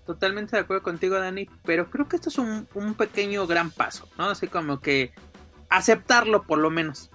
Totalmente 0.06 0.56
de 0.56 0.62
acuerdo 0.62 0.84
contigo, 0.84 1.18
Dani, 1.18 1.50
pero 1.64 1.90
creo 1.90 2.08
que 2.08 2.18
esto 2.18 2.30
es 2.30 2.38
un, 2.38 2.68
pequeño 2.96 3.48
gran 3.48 3.72
paso, 3.72 4.08
¿no? 4.18 4.26
Así 4.26 4.48
como 4.48 4.82
que 4.82 5.14
aceptarlo 5.70 6.44
por 6.44 6.60
lo 6.60 6.70
menos. 6.70 7.10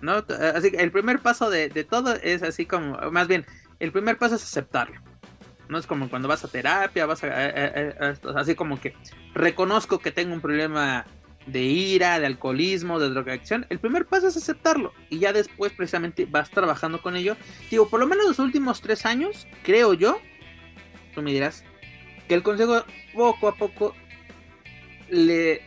¿No? 0.00 0.24
Así 0.54 0.72
que 0.72 0.78
el 0.78 0.90
primer 0.90 1.20
paso 1.20 1.48
de, 1.48 1.68
todo 1.84 2.14
es 2.14 2.42
así 2.42 2.66
como, 2.66 2.98
más 3.12 3.28
bien, 3.28 3.46
el 3.78 3.92
primer 3.92 4.18
paso 4.18 4.34
es 4.34 4.42
aceptarlo. 4.42 5.00
No 5.68 5.78
es 5.78 5.86
como 5.86 6.10
cuando 6.10 6.26
vas 6.26 6.44
a 6.44 6.48
terapia, 6.48 7.06
vas 7.06 7.22
a, 7.22 7.28
así 8.34 8.56
como 8.56 8.80
que 8.80 8.94
reconozco 9.34 10.00
que 10.00 10.10
tengo 10.10 10.34
un 10.34 10.40
problema 10.40 11.06
de 11.46 11.62
ira, 11.62 12.20
de 12.20 12.26
alcoholismo, 12.26 12.98
de 12.98 13.08
drogadicción, 13.08 13.66
el 13.68 13.78
primer 13.78 14.06
paso 14.06 14.28
es 14.28 14.36
aceptarlo 14.36 14.92
y 15.10 15.18
ya 15.18 15.32
después 15.32 15.72
precisamente 15.72 16.26
vas 16.26 16.50
trabajando 16.50 17.02
con 17.02 17.16
ello. 17.16 17.36
Digo, 17.70 17.88
por 17.88 18.00
lo 18.00 18.06
menos 18.06 18.26
los 18.26 18.38
últimos 18.38 18.80
tres 18.80 19.04
años, 19.06 19.46
creo 19.62 19.94
yo, 19.94 20.20
tú 21.14 21.22
me 21.22 21.32
dirás, 21.32 21.64
que 22.28 22.34
el 22.34 22.42
consejo 22.42 22.84
poco 23.14 23.48
a 23.48 23.56
poco 23.56 23.94
le... 25.08 25.62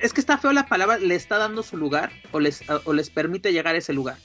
Es 0.00 0.12
que 0.12 0.20
está 0.20 0.38
feo 0.38 0.52
la 0.52 0.66
palabra, 0.66 0.98
le 0.98 1.14
está 1.14 1.36
dando 1.38 1.62
su 1.62 1.76
lugar 1.76 2.10
o 2.32 2.40
les, 2.40 2.62
o 2.68 2.92
les 2.92 3.10
permite 3.10 3.52
llegar 3.52 3.74
a 3.74 3.78
ese 3.78 3.92
lugar. 3.92 4.16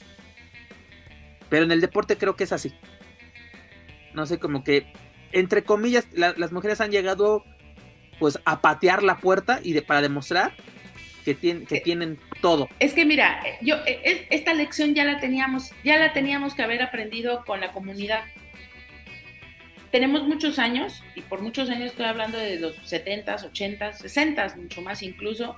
Pero 1.50 1.64
en 1.64 1.70
el 1.70 1.80
deporte 1.80 2.16
creo 2.16 2.34
que 2.34 2.44
es 2.44 2.52
así. 2.52 2.72
No 4.14 4.24
sé, 4.24 4.38
como 4.38 4.64
que, 4.64 4.90
entre 5.32 5.62
comillas, 5.62 6.06
las 6.14 6.52
mujeres 6.52 6.80
han 6.80 6.90
llegado 6.90 7.44
pues 8.18 8.38
a 8.44 8.60
patear 8.60 9.02
la 9.02 9.18
puerta 9.18 9.60
y 9.62 9.72
de, 9.72 9.82
para 9.82 10.02
demostrar 10.02 10.54
que, 11.24 11.34
tienen, 11.34 11.66
que 11.66 11.80
tienen 11.80 12.18
todo. 12.40 12.68
Es 12.78 12.92
que 12.92 13.04
mira, 13.04 13.42
yo 13.60 13.76
e, 13.86 14.26
esta 14.30 14.54
lección 14.54 14.94
ya 14.94 15.04
la 15.04 15.20
teníamos, 15.20 15.70
ya 15.84 15.98
la 15.98 16.12
teníamos 16.12 16.54
que 16.54 16.62
haber 16.62 16.82
aprendido 16.82 17.44
con 17.44 17.60
la 17.60 17.72
comunidad. 17.72 18.24
Tenemos 19.90 20.22
muchos 20.22 20.58
años, 20.58 21.02
y 21.16 21.22
por 21.22 21.42
muchos 21.42 21.68
años 21.68 21.90
estoy 21.90 22.06
hablando 22.06 22.38
de 22.38 22.60
los 22.60 22.76
70s, 22.90 23.50
80s, 23.52 24.02
60s, 24.02 24.56
mucho 24.56 24.82
más 24.82 25.02
incluso, 25.02 25.56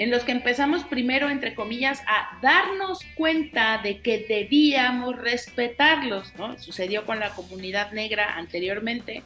en 0.00 0.10
los 0.10 0.22
que 0.22 0.32
empezamos 0.32 0.84
primero, 0.84 1.28
entre 1.28 1.54
comillas, 1.54 2.00
a 2.06 2.38
darnos 2.40 3.00
cuenta 3.16 3.78
de 3.82 4.00
que 4.00 4.24
debíamos 4.26 5.16
respetarlos, 5.16 6.34
¿no? 6.36 6.58
Sucedió 6.58 7.04
con 7.04 7.20
la 7.20 7.30
comunidad 7.30 7.92
negra 7.92 8.36
anteriormente, 8.36 9.22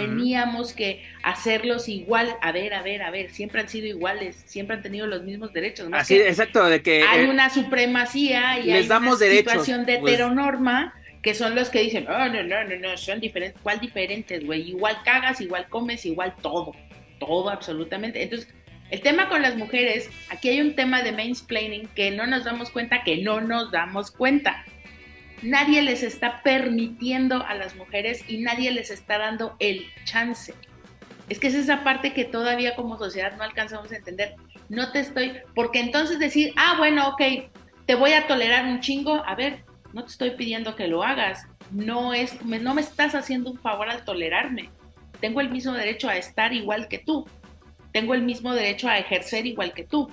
Teníamos 0.00 0.72
que 0.72 1.04
hacerlos 1.22 1.88
igual. 1.88 2.36
A 2.42 2.52
ver, 2.52 2.74
a 2.74 2.82
ver, 2.82 3.02
a 3.02 3.10
ver, 3.10 3.30
siempre 3.30 3.60
han 3.60 3.68
sido 3.68 3.86
iguales, 3.86 4.42
siempre 4.46 4.76
han 4.76 4.82
tenido 4.82 5.06
los 5.06 5.22
mismos 5.22 5.52
derechos. 5.52 5.88
Así, 5.92 6.16
exacto, 6.16 6.64
de 6.64 6.82
que 6.82 7.02
hay 7.02 7.26
eh, 7.26 7.30
una 7.30 7.50
supremacía 7.50 8.58
y 8.60 8.70
hay 8.72 8.86
una 8.86 9.16
situación 9.16 9.86
de 9.86 9.98
pues. 9.98 10.14
heteronorma 10.14 10.94
que 11.22 11.34
son 11.34 11.56
los 11.56 11.70
que 11.70 11.80
dicen, 11.80 12.06
oh, 12.08 12.28
no, 12.28 12.42
no, 12.44 12.64
no, 12.64 12.76
no, 12.76 12.96
son 12.96 13.18
diferentes. 13.18 13.60
¿Cuál 13.60 13.80
diferentes, 13.80 14.46
güey? 14.46 14.70
Igual 14.70 14.98
cagas, 15.04 15.40
igual 15.40 15.66
comes, 15.68 16.06
igual 16.06 16.34
todo, 16.40 16.72
todo 17.18 17.50
absolutamente. 17.50 18.22
Entonces, 18.22 18.54
el 18.90 19.00
tema 19.00 19.28
con 19.28 19.42
las 19.42 19.56
mujeres, 19.56 20.08
aquí 20.28 20.50
hay 20.50 20.60
un 20.60 20.76
tema 20.76 21.02
de 21.02 21.10
mansplaining 21.10 21.88
que 21.96 22.12
no 22.12 22.26
nos 22.28 22.44
damos 22.44 22.70
cuenta 22.70 23.02
que 23.02 23.16
no 23.16 23.40
nos 23.40 23.72
damos 23.72 24.12
cuenta 24.12 24.64
nadie 25.42 25.82
les 25.82 26.02
está 26.02 26.42
permitiendo 26.42 27.44
a 27.46 27.54
las 27.54 27.76
mujeres 27.76 28.24
y 28.28 28.38
nadie 28.38 28.70
les 28.70 28.90
está 28.90 29.18
dando 29.18 29.56
el 29.58 29.86
chance. 30.04 30.54
Es 31.28 31.38
que 31.38 31.48
es 31.48 31.54
esa 31.54 31.82
parte 31.84 32.12
que 32.12 32.24
todavía 32.24 32.76
como 32.76 32.98
sociedad 32.98 33.36
no 33.36 33.42
alcanzamos 33.42 33.90
a 33.92 33.96
entender. 33.96 34.34
no 34.68 34.90
te 34.90 35.00
estoy, 35.00 35.32
porque 35.54 35.80
entonces 35.80 36.18
decir, 36.18 36.52
ah, 36.56 36.74
bueno, 36.78 37.08
ok, 37.08 37.22
te 37.86 37.94
voy 37.94 38.12
a 38.12 38.26
tolerar 38.26 38.66
un 38.66 38.80
chingo, 38.80 39.22
a 39.24 39.34
ver, 39.34 39.64
no 39.92 40.04
te 40.04 40.10
estoy 40.10 40.30
pidiendo 40.30 40.74
que 40.74 40.88
lo 40.88 41.04
hagas, 41.04 41.46
no 41.70 42.12
es, 42.14 42.42
no 42.44 42.74
me 42.74 42.80
estás 42.80 43.14
haciendo 43.14 43.50
un 43.50 43.58
favor 43.58 43.88
al 43.88 44.04
tolerarme, 44.04 44.70
tengo 45.20 45.40
el 45.40 45.50
mismo 45.50 45.72
derecho 45.72 46.08
a 46.08 46.16
estar 46.16 46.52
igual 46.52 46.88
que 46.88 46.98
tú, 46.98 47.26
tengo 47.92 48.12
el 48.12 48.22
mismo 48.22 48.52
derecho 48.52 48.88
a 48.88 48.98
ejercer 48.98 49.46
igual 49.46 49.72
que 49.72 49.84
tú. 49.84 50.10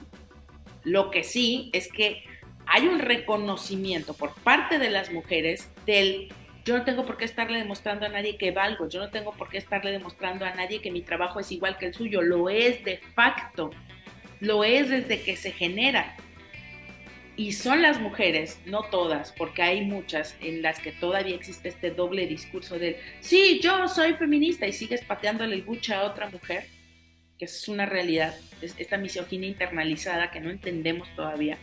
Lo 0.84 1.12
que 1.12 1.26
sí 1.26 1.70
es 1.74 1.92
que 1.92 2.24
hay 2.66 2.88
un 2.88 3.00
reconocimiento 3.00 4.14
por 4.14 4.34
parte 4.36 4.80
de 4.80 4.90
las 4.90 5.12
mujeres 5.12 5.70
del 5.86 6.34
yo 6.66 6.78
no 6.78 6.86
tengo 6.86 7.06
por 7.06 7.18
qué 7.18 7.26
estarle 7.26 7.58
demostrando 7.60 8.06
a 8.06 8.10
nadie 8.10 8.38
que 8.38 8.52
valgo, 8.52 8.88
yo 8.88 9.02
no 9.02 9.10
tengo 9.10 9.34
por 9.34 9.50
qué 9.50 9.58
estarle 9.58 9.92
demostrando 9.92 10.46
a 10.46 10.54
nadie 10.54 10.82
que 10.82 10.92
mi 10.92 11.02
trabajo 11.02 11.40
es 11.40 11.52
igual 11.52 11.78
que 11.78 11.88
el 11.88 11.94
suyo, 11.94 12.22
lo 12.22 12.50
es 12.50 12.84
de 12.86 13.00
facto, 13.16 13.72
lo 14.40 14.64
es 14.64 14.90
desde 14.90 15.22
que 15.22 15.36
se 15.36 15.52
genera. 15.52 16.16
Y 17.36 17.54
son 17.54 17.82
las 17.82 18.00
mujeres, 18.00 18.62
no 18.66 18.84
todas, 18.84 19.34
porque 19.34 19.64
hay 19.64 19.82
muchas 19.82 20.38
en 20.40 20.62
las 20.62 20.80
que 20.80 20.92
todavía 20.92 21.36
existe 21.36 21.68
este 21.68 21.90
doble 21.90 22.28
discurso 22.28 22.78
del, 22.78 22.96
sí, 23.20 23.60
yo 23.62 23.88
soy 23.88 24.14
feminista 24.14 24.68
y 24.68 24.72
sigues 24.72 25.04
pateándole 25.04 25.56
el 25.56 25.64
buche 25.64 25.94
a 25.94 26.04
otra 26.04 26.30
mujer, 26.30 26.66
que 27.40 27.46
es 27.46 27.68
una 27.68 27.88
realidad, 27.88 28.36
es 28.62 28.76
esta 28.78 28.98
misoginia 28.98 29.50
internalizada 29.50 30.32
que 30.32 30.40
no 30.40 30.52
entendemos 30.52 31.10
todavía, 31.16 31.58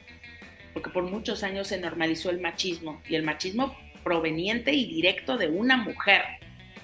porque 0.73 0.91
por 0.91 1.05
muchos 1.05 1.43
años 1.43 1.69
se 1.69 1.81
normalizó 1.81 2.31
el 2.31 2.41
machismo 2.41 3.03
y 3.09 3.15
el 3.17 3.23
machismo 3.23 3.77
proveniente 4.03 4.73
y 4.73 4.87
directo 4.87 5.37
de 5.37 5.49
una 5.49 5.77
mujer, 5.77 6.23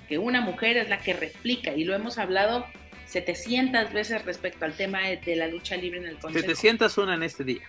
que 0.08 0.18
una 0.18 0.40
mujer 0.40 0.76
es 0.76 0.88
la 0.88 0.98
que 0.98 1.14
replica 1.14 1.72
y 1.72 1.84
lo 1.84 1.94
hemos 1.94 2.18
hablado 2.18 2.66
700 3.06 3.92
veces 3.92 4.24
respecto 4.24 4.64
al 4.64 4.74
tema 4.74 5.00
de, 5.02 5.36
la 5.36 5.46
lucha 5.46 5.76
libre 5.76 6.00
en 6.00 6.06
el 6.06 6.18
Consejo. 6.18 6.46
701 6.46 7.14
en 7.14 7.22
este 7.22 7.44
día. 7.44 7.62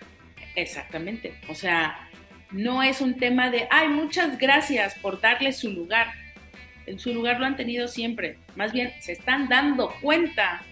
Exactamente, 0.54 1.34
o 1.48 1.54
sea, 1.54 2.08
no 2.50 2.82
es 2.82 3.00
un 3.00 3.16
tema 3.16 3.50
de, 3.50 3.68
ay, 3.70 3.88
muchas 3.88 4.38
gracias 4.38 4.94
por 4.96 5.20
darle 5.20 5.52
su 5.52 5.70
lugar. 5.70 6.08
En 6.86 6.98
su 6.98 7.12
lugar 7.12 7.38
lo 7.38 7.46
han 7.46 7.56
tenido 7.56 7.86
siempre. 7.86 8.38
Más 8.56 8.72
bien, 8.72 8.92
se 9.00 9.12
están 9.12 9.48
dando 9.48 9.92
cuenta 10.00 10.62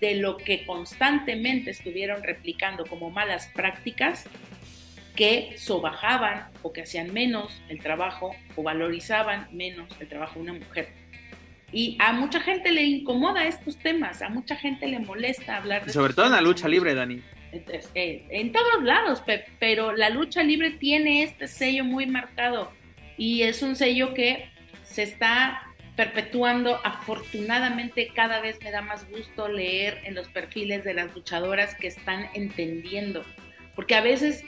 de 0.00 0.14
lo 0.14 0.38
que 0.38 0.64
constantemente 0.64 1.70
estuvieron 1.70 2.22
replicando 2.22 2.86
como 2.86 3.10
malas 3.10 3.48
prácticas 3.48 4.24
que 5.20 5.52
sobajaban 5.58 6.48
o 6.62 6.72
que 6.72 6.80
hacían 6.80 7.12
menos 7.12 7.60
el 7.68 7.78
trabajo 7.82 8.34
o 8.56 8.62
valorizaban 8.62 9.48
menos 9.52 9.86
el 10.00 10.08
trabajo 10.08 10.36
de 10.36 10.40
una 10.40 10.52
mujer. 10.54 10.88
Y 11.70 11.98
a 12.00 12.14
mucha 12.14 12.40
gente 12.40 12.72
le 12.72 12.84
incomoda 12.84 13.44
estos 13.44 13.76
temas, 13.76 14.22
a 14.22 14.30
mucha 14.30 14.56
gente 14.56 14.88
le 14.88 14.98
molesta 14.98 15.58
hablar 15.58 15.84
de 15.84 15.92
Sobre 15.92 16.14
todo 16.14 16.24
en 16.24 16.32
la 16.32 16.40
lucha 16.40 16.68
libre, 16.68 16.94
Dani. 16.94 17.20
Eh, 17.52 18.24
en 18.30 18.50
todos 18.50 18.82
lados, 18.82 19.22
pero 19.58 19.92
la 19.92 20.08
lucha 20.08 20.42
libre 20.42 20.70
tiene 20.70 21.22
este 21.22 21.48
sello 21.48 21.84
muy 21.84 22.06
marcado 22.06 22.72
y 23.18 23.42
es 23.42 23.60
un 23.60 23.76
sello 23.76 24.14
que 24.14 24.48
se 24.84 25.02
está 25.02 25.66
perpetuando. 25.96 26.80
Afortunadamente 26.82 28.10
cada 28.14 28.40
vez 28.40 28.58
me 28.64 28.70
da 28.70 28.80
más 28.80 29.06
gusto 29.10 29.48
leer 29.48 30.00
en 30.04 30.14
los 30.14 30.28
perfiles 30.28 30.82
de 30.82 30.94
las 30.94 31.14
luchadoras 31.14 31.74
que 31.74 31.88
están 31.88 32.30
entendiendo, 32.32 33.22
porque 33.76 33.96
a 33.96 34.00
veces 34.00 34.46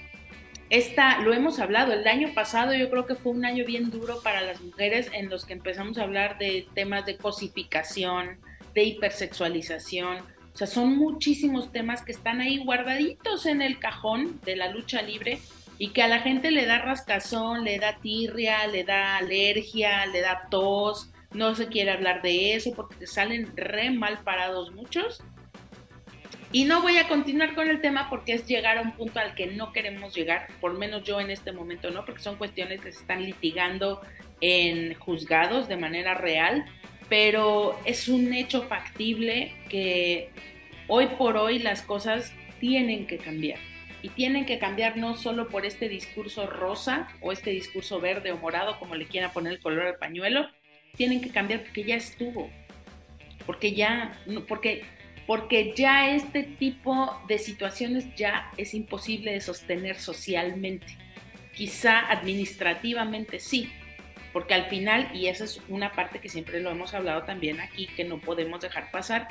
esta, 0.73 1.19
lo 1.19 1.35
hemos 1.35 1.59
hablado, 1.61 1.93
el 1.93 2.09
año 2.09 2.33
pasado 2.33 2.73
yo 2.73 2.89
creo 2.89 3.05
que 3.05 3.15
fue 3.15 3.33
un 3.33 3.45
año 3.45 3.63
bien 3.67 3.91
duro 3.91 4.23
para 4.23 4.41
las 4.41 4.63
mujeres 4.63 5.11
en 5.13 5.29
los 5.29 5.45
que 5.45 5.53
empezamos 5.53 5.99
a 5.99 6.05
hablar 6.05 6.39
de 6.39 6.67
temas 6.73 7.05
de 7.05 7.19
cosificación, 7.19 8.39
de 8.73 8.85
hipersexualización, 8.85 10.21
o 10.21 10.57
sea, 10.57 10.67
son 10.67 10.97
muchísimos 10.97 11.73
temas 11.73 12.01
que 12.03 12.13
están 12.13 12.41
ahí 12.41 12.65
guardaditos 12.65 13.45
en 13.45 13.61
el 13.61 13.79
cajón 13.81 14.41
de 14.47 14.57
la 14.57 14.69
lucha 14.69 15.03
libre 15.03 15.41
y 15.77 15.91
que 15.91 16.03
a 16.03 16.09
la 16.09 16.21
gente 16.21 16.51
le 16.51 16.65
da 16.65 16.79
rascazón, 16.79 17.65
le 17.65 17.79
da 17.79 17.99
tirria, 18.01 18.67
le 18.67 18.85
da 18.85 19.19
alergia, 19.19 20.07
le 20.07 20.23
da 20.23 20.49
tos, 20.51 21.13
no 21.35 21.55
se 21.55 21.67
quiere 21.67 21.91
hablar 21.91 22.23
de 22.23 22.55
eso 22.55 22.73
porque 22.75 23.07
salen 23.07 23.55
re 23.59 23.91
mal 23.91 24.21
parados 24.25 24.73
muchos 24.73 25.23
y 26.53 26.65
no 26.65 26.83
voy 26.83 26.99
a 26.99 27.09
continuar 27.09 27.55
con 27.55 27.69
el 27.69 27.81
tema 27.81 28.11
porque 28.11 28.35
es 28.35 28.47
llegar 28.47 28.77
a 28.77 28.83
un 28.83 28.93
punto 28.93 29.19
al 29.19 29.35
que 29.35 29.47
no 29.47 29.73
queremos 29.73 30.15
llegar, 30.15 30.49
por 30.61 30.77
menos 30.79 31.03
yo 31.03 31.21
en 31.21 31.31
este 31.31 31.51
momento 31.51 31.91
no, 31.91 32.05
porque 32.05 32.21
son 32.21 32.37
cuestiones 32.37 32.81
que 32.81 32.93
se 32.93 33.01
están 33.01 33.25
litigando 33.25 34.03
en 34.43 34.95
juzgados 34.95 35.67
de 35.69 35.77
manera 35.77 36.15
real, 36.15 36.67
pero 37.09 37.79
es 37.87 38.09
un 38.09 38.33
hecho 38.35 38.63
factible 38.65 39.55
que 39.71 40.31
hoy 40.89 41.07
por 41.19 41.37
hoy 41.39 41.59
las 41.59 41.83
cosas 41.83 42.33
tienen 42.61 43.07
que 43.07 43.19
cambiar. 43.19 43.59
Y 44.03 44.09
tienen 44.09 44.47
que 44.47 44.59
cambiar 44.59 44.97
no 44.97 45.15
solo 45.15 45.49
por 45.49 45.65
este 45.65 45.89
discurso 45.89 46.47
rosa 46.47 47.09
o 47.21 47.31
este 47.31 47.51
discurso 47.51 48.01
verde 48.01 48.33
o 48.33 48.37
morado, 48.37 48.79
como 48.81 48.97
le 48.97 49.07
quiera 49.07 49.33
poner 49.33 49.53
el 49.53 49.61
color 49.61 49.87
al 49.87 49.97
pañuelo, 49.97 50.49
tienen 50.97 51.21
que 51.21 51.31
cambiar 51.31 51.63
porque 51.63 51.85
ya 51.85 51.95
estuvo. 51.95 52.51
Porque 53.47 53.75
ya, 53.75 54.21
porque 54.49 54.85
porque 55.27 55.73
ya 55.77 56.15
este 56.15 56.43
tipo 56.43 57.21
de 57.29 57.39
situaciones 57.39 58.15
ya 58.17 58.51
es 58.57 58.75
imposible 58.75 59.33
de 59.33 59.41
sostener 59.41 59.99
socialmente. 59.99 60.99
Quizá 61.55 62.01
administrativamente 62.11 63.39
sí, 63.39 63.71
porque 64.33 64.55
al 64.55 64.67
final, 64.67 65.11
y 65.15 65.27
esa 65.27 65.45
es 65.45 65.61
una 65.69 65.93
parte 65.93 66.19
que 66.19 66.29
siempre 66.29 66.61
lo 66.61 66.71
hemos 66.71 66.95
hablado 66.95 67.23
también 67.25 67.61
aquí, 67.61 67.87
que 67.87 68.05
no 68.05 68.19
podemos 68.19 68.61
dejar 68.61 68.91
pasar, 68.91 69.29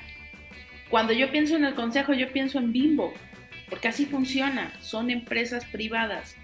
cuando 0.89 1.13
yo 1.13 1.31
pienso 1.31 1.55
en 1.55 1.65
el 1.65 1.75
Consejo, 1.75 2.13
yo 2.13 2.31
pienso 2.31 2.59
en 2.59 2.71
Bimbo, 2.71 3.13
porque 3.69 3.87
así 3.87 4.05
funciona, 4.05 4.73
son 4.81 5.09
empresas 5.09 5.65
privadas, 5.65 6.35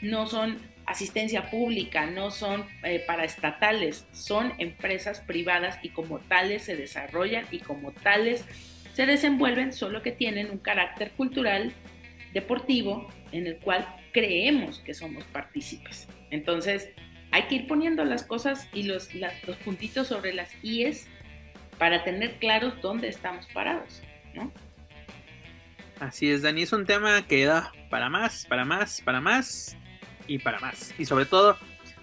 no 0.00 0.26
son 0.26 0.58
asistencia 0.86 1.50
pública, 1.50 2.06
no 2.06 2.30
son 2.30 2.64
eh, 2.82 3.02
paraestatales, 3.06 4.06
son 4.12 4.52
empresas 4.58 5.20
privadas 5.20 5.78
y 5.82 5.90
como 5.90 6.18
tales 6.20 6.62
se 6.62 6.76
desarrollan 6.76 7.46
y 7.50 7.58
como 7.58 7.92
tales 7.92 8.44
se 9.00 9.06
desenvuelven, 9.06 9.72
solo 9.72 10.02
que 10.02 10.12
tienen 10.12 10.50
un 10.50 10.58
carácter 10.58 11.12
cultural, 11.12 11.72
deportivo, 12.34 13.08
en 13.32 13.46
el 13.46 13.56
cual 13.56 13.88
creemos 14.12 14.80
que 14.80 14.92
somos 14.92 15.24
partícipes. 15.24 16.06
Entonces, 16.30 16.90
hay 17.30 17.44
que 17.44 17.54
ir 17.54 17.66
poniendo 17.66 18.04
las 18.04 18.24
cosas 18.24 18.68
y 18.74 18.82
los, 18.82 19.08
los 19.14 19.56
puntitos 19.64 20.08
sobre 20.08 20.34
las 20.34 20.50
IES 20.62 21.08
para 21.78 22.04
tener 22.04 22.38
claros 22.40 22.74
dónde 22.82 23.08
estamos 23.08 23.46
parados. 23.54 24.02
Así 25.98 26.30
es, 26.30 26.42
Dani, 26.42 26.60
es 26.60 26.74
un 26.74 26.84
tema 26.84 27.26
que 27.26 27.46
da 27.46 27.72
para 27.88 28.10
más, 28.10 28.44
para 28.44 28.66
más, 28.66 29.00
para 29.00 29.22
más 29.22 29.78
y 30.26 30.40
para 30.40 30.60
más. 30.60 30.94
Y 30.98 31.06
sobre 31.06 31.24
todo, 31.24 31.56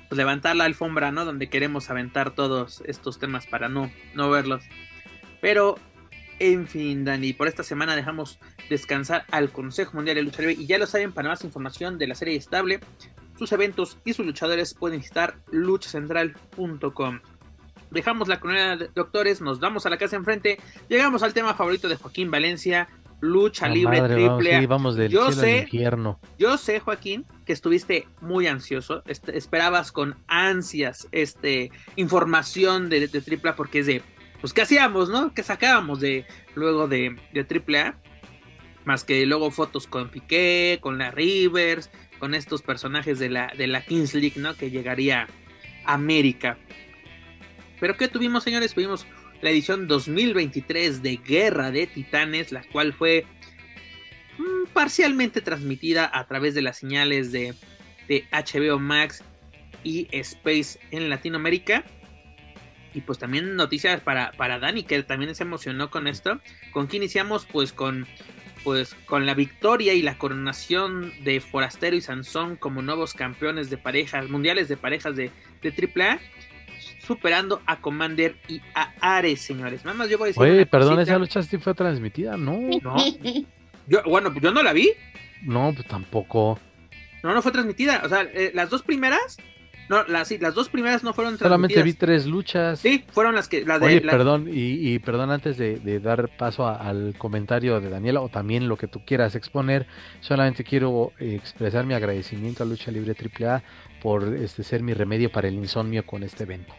pues, 0.10 0.18
levantar 0.18 0.56
la 0.56 0.64
alfombra, 0.64 1.12
¿no? 1.12 1.26
Donde 1.26 1.48
queremos 1.48 1.92
aventar 1.92 2.32
todos 2.32 2.82
estos 2.88 3.20
temas 3.20 3.46
para 3.46 3.70
no, 3.70 3.92
no 4.16 4.32
verlos. 4.32 4.64
Pero 5.42 5.78
en 6.40 6.68
fin, 6.68 7.06
Dani, 7.06 7.34
por 7.34 7.48
esta 7.48 7.64
semana 7.64 7.96
dejamos 7.96 8.40
descansar 8.70 9.26
al 9.32 9.52
Consejo 9.52 9.94
Mundial 9.96 10.16
de 10.16 10.24
Lucha 10.24 10.42
Libre 10.42 10.62
y 10.62 10.68
ya 10.68 10.78
lo 10.78 10.88
saben, 10.88 11.12
para 11.12 11.30
más 11.30 11.44
información 11.44 11.98
de 11.98 12.08
la 12.08 12.16
serie 12.16 12.36
estable, 12.36 12.80
sus 13.38 13.52
eventos 13.52 13.98
y 14.06 14.14
sus 14.14 14.26
luchadores 14.26 14.74
pueden 14.74 15.00
visitar 15.00 15.38
luchacentral.com. 15.52 17.20
Dejamos 17.90 18.28
la 18.28 18.40
comunidad 18.40 18.78
de 18.78 18.90
doctores, 18.94 19.42
nos 19.42 19.60
damos 19.60 19.86
a 19.86 19.90
la 19.90 19.98
casa 19.98 20.16
enfrente, 20.16 20.60
llegamos 20.90 21.24
al 21.24 21.34
tema 21.34 21.54
favorito 21.54 21.88
de 21.88 21.96
Joaquín 21.96 22.30
Valencia, 22.30 22.90
lucha 23.20 23.68
libre 23.68 24.02
triple 24.02 24.68
vamos, 24.68 24.96
del 24.96 25.12
yo 25.12 25.32
sé, 25.32 25.68
Yo 26.38 26.58
sé, 26.58 26.80
Joaquín, 26.80 27.26
que 27.46 27.54
estuviste 27.54 28.08
muy 28.22 28.46
ansioso, 28.48 29.04
esperabas 29.08 29.92
con 29.92 30.16
ansias 30.28 31.08
este 31.12 31.72
información 31.96 32.90
de, 32.90 33.08
de 33.08 33.22
triple 33.22 33.54
porque 33.54 33.80
es 33.80 33.86
de 33.88 34.04
pues 34.42 34.54
qué 34.54 34.62
hacíamos, 34.62 35.10
¿no? 35.10 35.34
¿Qué 35.34 35.44
sacábamos 35.44 36.00
de 36.00 36.26
luego 36.56 36.88
de, 36.88 37.16
de 37.34 37.42
AAA? 37.42 37.98
Más 38.86 39.04
que 39.04 39.26
luego 39.26 39.52
fotos 39.52 39.88
con 39.88 40.10
Piqué, 40.10 40.80
con 40.82 40.98
la 40.98 41.12
Rivers, 41.12 41.90
con 42.20 42.34
estos 42.34 42.62
personajes 42.62 43.20
de 43.20 43.30
la, 43.30 43.52
de 43.58 43.68
la 43.68 43.82
Kings 43.82 44.14
League, 44.14 44.40
¿no? 44.40 44.56
Que 44.56 44.70
llegaría 44.70 45.28
a 45.86 45.94
América. 45.94 46.58
Pero 47.80 47.98
¿qué 47.98 48.08
tuvimos, 48.08 48.44
señores? 48.44 48.74
Tuvimos 48.74 49.06
la 49.42 49.50
edición 49.50 49.88
2023 49.88 51.02
de 51.02 51.18
Guerra 51.18 51.72
de 51.72 51.88
Titanes, 51.88 52.52
la 52.52 52.64
cual 52.64 52.94
fue 52.94 53.26
mm, 54.38 54.68
parcialmente 54.74 55.42
transmitida 55.42 56.10
a 56.12 56.28
través 56.28 56.56
de 56.56 56.62
las 56.62 56.78
señales 56.78 57.32
de, 57.32 57.54
de 58.08 58.26
HBO 58.32 58.80
Max 58.80 59.24
y 59.84 60.08
Space 60.12 60.80
en 60.92 61.10
Latinoamérica 61.10 61.84
y 62.94 63.02
pues 63.02 63.20
también 63.20 63.56
noticias 63.56 64.02
para, 64.02 64.32
para 64.32 64.60
Dani, 64.60 64.84
que 64.84 65.02
también 65.04 65.36
se 65.36 65.44
emocionó 65.44 65.90
con 65.90 66.08
esto. 66.08 66.40
¿Con 66.72 66.88
qué 66.88 66.98
iniciamos? 66.98 67.46
Pues 67.46 67.74
con, 67.74 68.08
pues 68.64 68.96
con 69.06 69.26
la 69.26 69.34
victoria 69.34 69.94
y 69.94 70.02
la 70.02 70.18
coronación 70.18 71.14
de 71.24 71.40
Forastero 71.40 71.96
y 71.96 72.02
Sansón 72.02 72.56
como 72.56 72.82
nuevos 72.82 73.14
campeones 73.14 73.70
de 73.70 73.78
parejas, 73.78 74.30
mundiales 74.30 74.68
de 74.68 74.78
parejas 74.78 75.16
de, 75.16 75.32
de 75.62 75.92
AAA, 75.96 76.20
superando 77.06 77.62
a 77.66 77.80
Commander 77.80 78.36
y 78.48 78.62
a 78.74 78.94
Ares, 79.00 79.42
señores. 79.42 79.86
Nada 79.86 79.98
más 79.98 80.10
yo 80.10 80.18
voy 80.18 80.26
a 80.26 80.28
decir. 80.28 80.44
Oye, 80.44 80.66
perdón, 80.66 81.00
esa 81.00 81.18
lucha 81.18 81.42
sí 81.44 81.58
fue 81.58 81.74
transmitida, 81.74 82.38
no. 82.38 82.60
No. 82.82 82.96
Yo, 83.90 84.04
bueno, 84.04 84.34
yo 84.42 84.52
no 84.52 84.62
la 84.64 84.74
vi. 84.74 84.92
No, 85.44 85.72
pues 85.74 85.88
tampoco. 85.88 86.60
No, 87.24 87.34
no 87.34 87.42
fue 87.42 87.54
transmitida. 87.54 88.02
O 88.04 88.10
sea, 88.10 88.24
eh, 88.34 88.52
las 88.54 88.70
dos 88.70 88.84
primeras 88.84 89.38
no, 89.90 90.04
las, 90.04 90.28
sí, 90.28 90.38
las 90.38 90.54
dos 90.54 90.70
primeras 90.70 91.04
no 91.04 91.14
fueron 91.14 91.38
Solamente 91.38 91.82
vi 91.82 91.94
tres 91.94 92.26
luchas. 92.26 92.80
Sí, 92.80 93.06
fueron 93.12 93.36
las 93.36 93.48
que... 93.48 93.64
La 93.64 93.80
de, 93.80 93.86
Oye, 93.86 94.02
perdón, 94.02 94.48
y, 94.52 95.00
perdón 95.00 95.32
antes 95.32 95.58
de, 95.58 96.00
dar 96.00 96.30
paso 96.38 96.68
al 96.68 97.16
comentario 97.18 97.80
de 97.80 97.90
Daniela 97.90 98.22
o 98.22 98.30
también 98.30 98.68
lo 98.68 98.78
que 98.78 98.88
tú 98.88 99.04
quieras 99.06 99.36
exponer, 99.36 99.88
solamente 100.20 100.64
quiero 100.64 101.14
expresar 101.20 101.86
mi 101.86 101.94
agradecimiento 101.94 102.64
a 102.64 102.66
Lucha 102.66 102.92
Libre 102.92 103.16
AAA 103.16 103.64
por 104.02 104.36
este 104.36 104.64
ser 104.64 104.84
mi 104.84 104.94
remedio 104.94 105.32
para 105.32 105.48
el 105.48 105.56
insomnio 105.56 106.06
con 106.06 106.24
este 106.24 106.44
evento. 106.44 106.74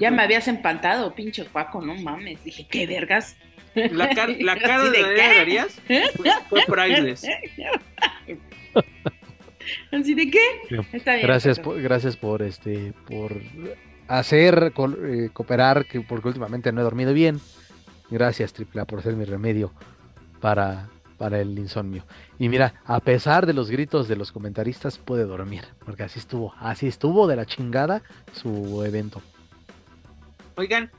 Ya 0.00 0.10
me 0.10 0.22
habías 0.22 0.48
empantado, 0.48 1.14
pinche 1.14 1.44
Paco, 1.44 1.80
no 1.80 1.94
mames. 1.94 2.42
Dije, 2.42 2.66
¿qué 2.68 2.86
vergas? 2.86 3.36
La, 3.74 4.10
la 4.40 4.56
cara 4.58 4.90
de, 4.90 5.02
Daniela 5.14 5.66
fue, 5.86 6.32
fue 6.48 6.64
priceless. 6.66 7.26
Así 9.92 10.14
de 10.14 10.30
qué? 10.30 10.44
Está 10.92 11.14
bien. 11.14 11.26
Gracias 11.26 11.58
por, 11.58 11.80
gracias 11.80 12.16
por 12.16 12.42
este 12.42 12.92
por 13.06 13.40
hacer 14.06 14.72
eh, 15.04 15.30
cooperar 15.32 15.86
que 15.86 16.00
porque 16.00 16.28
últimamente 16.28 16.72
no 16.72 16.80
he 16.80 16.84
dormido 16.84 17.12
bien. 17.12 17.40
Gracias 18.10 18.52
Tripla 18.52 18.84
por 18.84 19.02
ser 19.02 19.14
mi 19.14 19.24
remedio 19.24 19.72
para 20.40 20.88
para 21.18 21.40
el 21.40 21.58
insomnio. 21.58 22.04
Y 22.38 22.48
mira, 22.48 22.74
a 22.86 23.00
pesar 23.00 23.44
de 23.44 23.52
los 23.52 23.70
gritos 23.70 24.08
de 24.08 24.16
los 24.16 24.32
comentaristas 24.32 24.98
puede 24.98 25.24
dormir, 25.24 25.64
porque 25.84 26.04
así 26.04 26.20
estuvo, 26.20 26.54
así 26.60 26.86
estuvo 26.86 27.26
de 27.26 27.36
la 27.36 27.44
chingada 27.44 28.02
su 28.32 28.82
evento. 28.84 29.20
Oigan, 30.54 30.90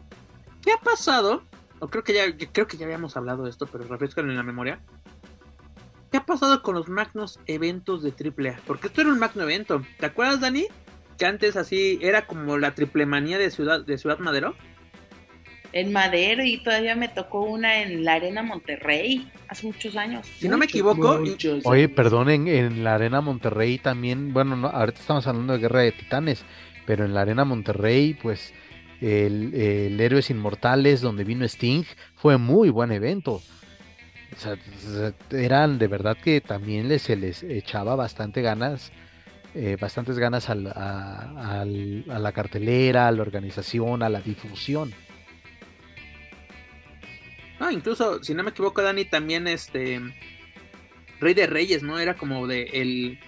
¿qué 0.62 0.74
ha 0.74 0.78
pasado? 0.78 1.44
O 1.80 1.88
creo 1.88 2.04
que 2.04 2.14
ya 2.14 2.24
creo 2.52 2.68
que 2.68 2.78
ya 2.78 2.86
habíamos 2.86 3.16
hablado 3.16 3.46
de 3.46 3.50
esto, 3.50 3.66
pero 3.66 3.86
refrescan 3.86 4.30
en 4.30 4.36
la 4.36 4.44
memoria. 4.44 4.80
¿Qué 6.12 6.18
ha 6.18 6.26
pasado 6.26 6.64
con 6.64 6.74
los 6.74 6.90
magnos 6.90 7.40
eventos 7.46 8.02
de 8.02 8.10
AAA? 8.10 8.60
Porque 8.66 8.88
esto 8.88 9.02
era 9.02 9.12
un 9.12 9.20
magno 9.20 9.44
evento. 9.44 9.84
¿Te 10.00 10.08
acuerdas, 10.08 10.42
Dani? 10.42 10.66
Que 11.18 11.26
antes 11.28 11.56
así 11.56 12.00
era 12.02 12.26
como 12.26 12.58
la 12.58 12.74
triple 12.74 13.06
manía 13.06 13.38
de 13.38 13.52
Ciudad, 13.52 13.86
de 13.86 13.98
Ciudad 13.98 14.18
Madero. 14.18 14.56
En 15.72 15.94
Madero 15.94 16.44
y 16.44 16.64
todavía 16.64 16.96
me 16.96 17.10
tocó 17.10 17.42
una 17.42 17.84
en 17.84 18.04
la 18.04 18.14
Arena 18.14 18.42
Monterrey 18.42 19.32
hace 19.48 19.68
muchos 19.68 19.96
años. 19.96 20.26
Si 20.40 20.50
no 20.50 20.58
me 20.58 20.66
equivoco. 20.66 21.22
Oye, 21.66 21.90
perdón, 21.90 22.30
en, 22.30 22.84
la 22.84 22.96
Arena 22.96 23.22
Monterrey 23.22 23.78
también, 23.78 24.34
bueno, 24.34 24.56
no, 24.56 24.68
ahorita 24.68 25.00
estamos 25.00 25.28
hablando 25.28 25.54
de 25.54 25.60
Guerra 25.60 25.82
de 25.82 25.92
Titanes, 25.92 26.44
pero 26.88 27.06
en 27.06 27.14
la 27.14 27.22
Arena 27.22 27.46
Monterrey, 27.46 28.18
pues 28.20 28.52
el, 29.00 29.54
el 29.54 30.02
Héroes 30.02 30.32
Inmortales, 30.32 31.02
donde 31.02 31.24
vino 31.24 31.46
Sting, 31.46 31.84
fue 32.16 32.40
muy 32.40 32.72
buen 32.72 32.92
evento. 32.92 33.44
Eran 35.32 35.80
de 35.80 35.88
verdad 35.88 36.18
que 36.18 36.42
también 36.42 36.98
se 37.00 37.16
les 37.16 37.44
echaba 37.44 37.96
bastante 37.96 38.42
ganas, 38.42 38.92
eh, 39.56 39.78
bastantes 39.80 40.18
ganas 40.18 40.50
a, 40.50 40.56
la 40.56 42.32
cartelera, 42.34 43.08
a 43.08 43.12
la 43.12 43.22
organización, 43.22 44.04
a 44.04 44.10
la 44.10 44.22
difusión. 44.22 44.94
Incluso, 47.72 48.24
si 48.24 48.34
no 48.34 48.44
me 48.44 48.52
equivoco, 48.52 48.82
Dani, 48.82 49.06
también 49.06 49.48
este 49.48 50.02
Rey 51.20 51.34
de 51.34 51.46
Reyes, 51.46 51.84
¿no? 51.84 52.00
Era 52.00 52.16
como 52.16 52.48
de 52.48 52.64
el, 52.74 53.20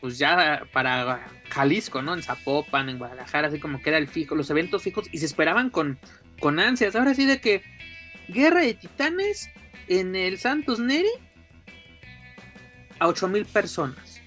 pues 0.00 0.18
ya 0.18 0.62
para 0.72 1.26
Jalisco, 1.48 2.02
¿no? 2.02 2.14
En 2.14 2.22
Zapopan, 2.22 2.88
en 2.88 2.98
Guadalajara, 2.98 3.48
así 3.48 3.58
como 3.58 3.80
que 3.80 3.90
era 3.90 3.98
el 3.98 4.06
fijo, 4.06 4.34
los 4.34 4.50
eventos 4.50 4.82
fijos 4.82 5.06
y 5.10 5.18
se 5.18 5.26
esperaban 5.26 5.70
con, 5.70 5.98
con 6.38 6.60
ansias. 6.60 6.94
Ahora 6.96 7.14
sí 7.14 7.24
de 7.24 7.40
que 7.40 7.62
Guerra 8.28 8.60
de 8.60 8.74
Titanes 8.74 9.50
en 9.88 10.14
el 10.16 10.38
Santos 10.38 10.78
Neri 10.78 11.08
a 12.98 13.08
8000 13.08 13.46
personas. 13.46 14.20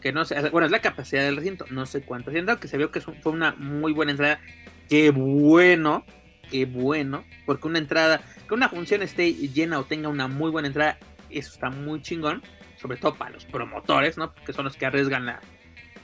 Que 0.00 0.12
no 0.12 0.24
sé, 0.24 0.48
bueno, 0.50 0.66
es 0.66 0.72
la 0.72 0.80
capacidad 0.80 1.22
del 1.22 1.36
recinto, 1.36 1.66
no 1.70 1.84
sé 1.84 2.02
cuánto. 2.02 2.30
Siento 2.30 2.58
que 2.58 2.68
se 2.68 2.78
vio 2.78 2.90
que 2.90 3.00
fue 3.00 3.14
una 3.24 3.52
muy 3.52 3.92
buena 3.92 4.12
entrada. 4.12 4.40
Qué 4.88 5.10
bueno, 5.10 6.04
qué 6.50 6.64
bueno, 6.64 7.24
porque 7.44 7.68
una 7.68 7.78
entrada, 7.78 8.22
que 8.48 8.54
una 8.54 8.68
función 8.68 9.02
esté 9.02 9.32
llena 9.32 9.78
o 9.78 9.84
tenga 9.84 10.08
una 10.08 10.26
muy 10.26 10.50
buena 10.50 10.68
entrada, 10.68 10.98
eso 11.28 11.52
está 11.52 11.70
muy 11.70 12.00
chingón, 12.02 12.42
sobre 12.76 12.96
todo 12.96 13.14
para 13.14 13.30
los 13.30 13.44
promotores, 13.44 14.16
¿no? 14.16 14.34
Porque 14.34 14.52
son 14.52 14.64
los 14.64 14.76
que 14.76 14.86
arriesgan 14.86 15.26
la, 15.26 15.40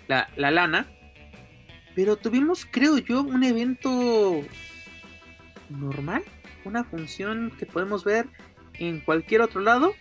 la 0.09 0.51
lana. 0.51 0.87
Pero 1.95 2.17
tuvimos, 2.17 2.67
creo 2.71 2.99
yo, 2.99 3.23
un 3.23 3.43
evento 3.43 4.43
normal 5.71 6.23
una 6.67 6.85
función 6.85 7.53
que 7.59 7.65
podemos 7.65 8.05
ver 8.05 8.27
en 8.75 9.01
cualquier 9.01 9.41
otro 9.41 9.61
lado, 9.61 9.95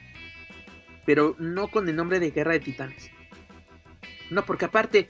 pero 1.05 1.35
no 1.39 1.67
con 1.69 1.87
el 1.87 1.95
nombre 1.95 2.19
de 2.19 2.31
Guerra 2.31 2.53
de 2.53 2.59
Titanes. 2.59 3.11
No, 4.29 4.43
porque 4.45 4.65
aparte, 4.65 5.09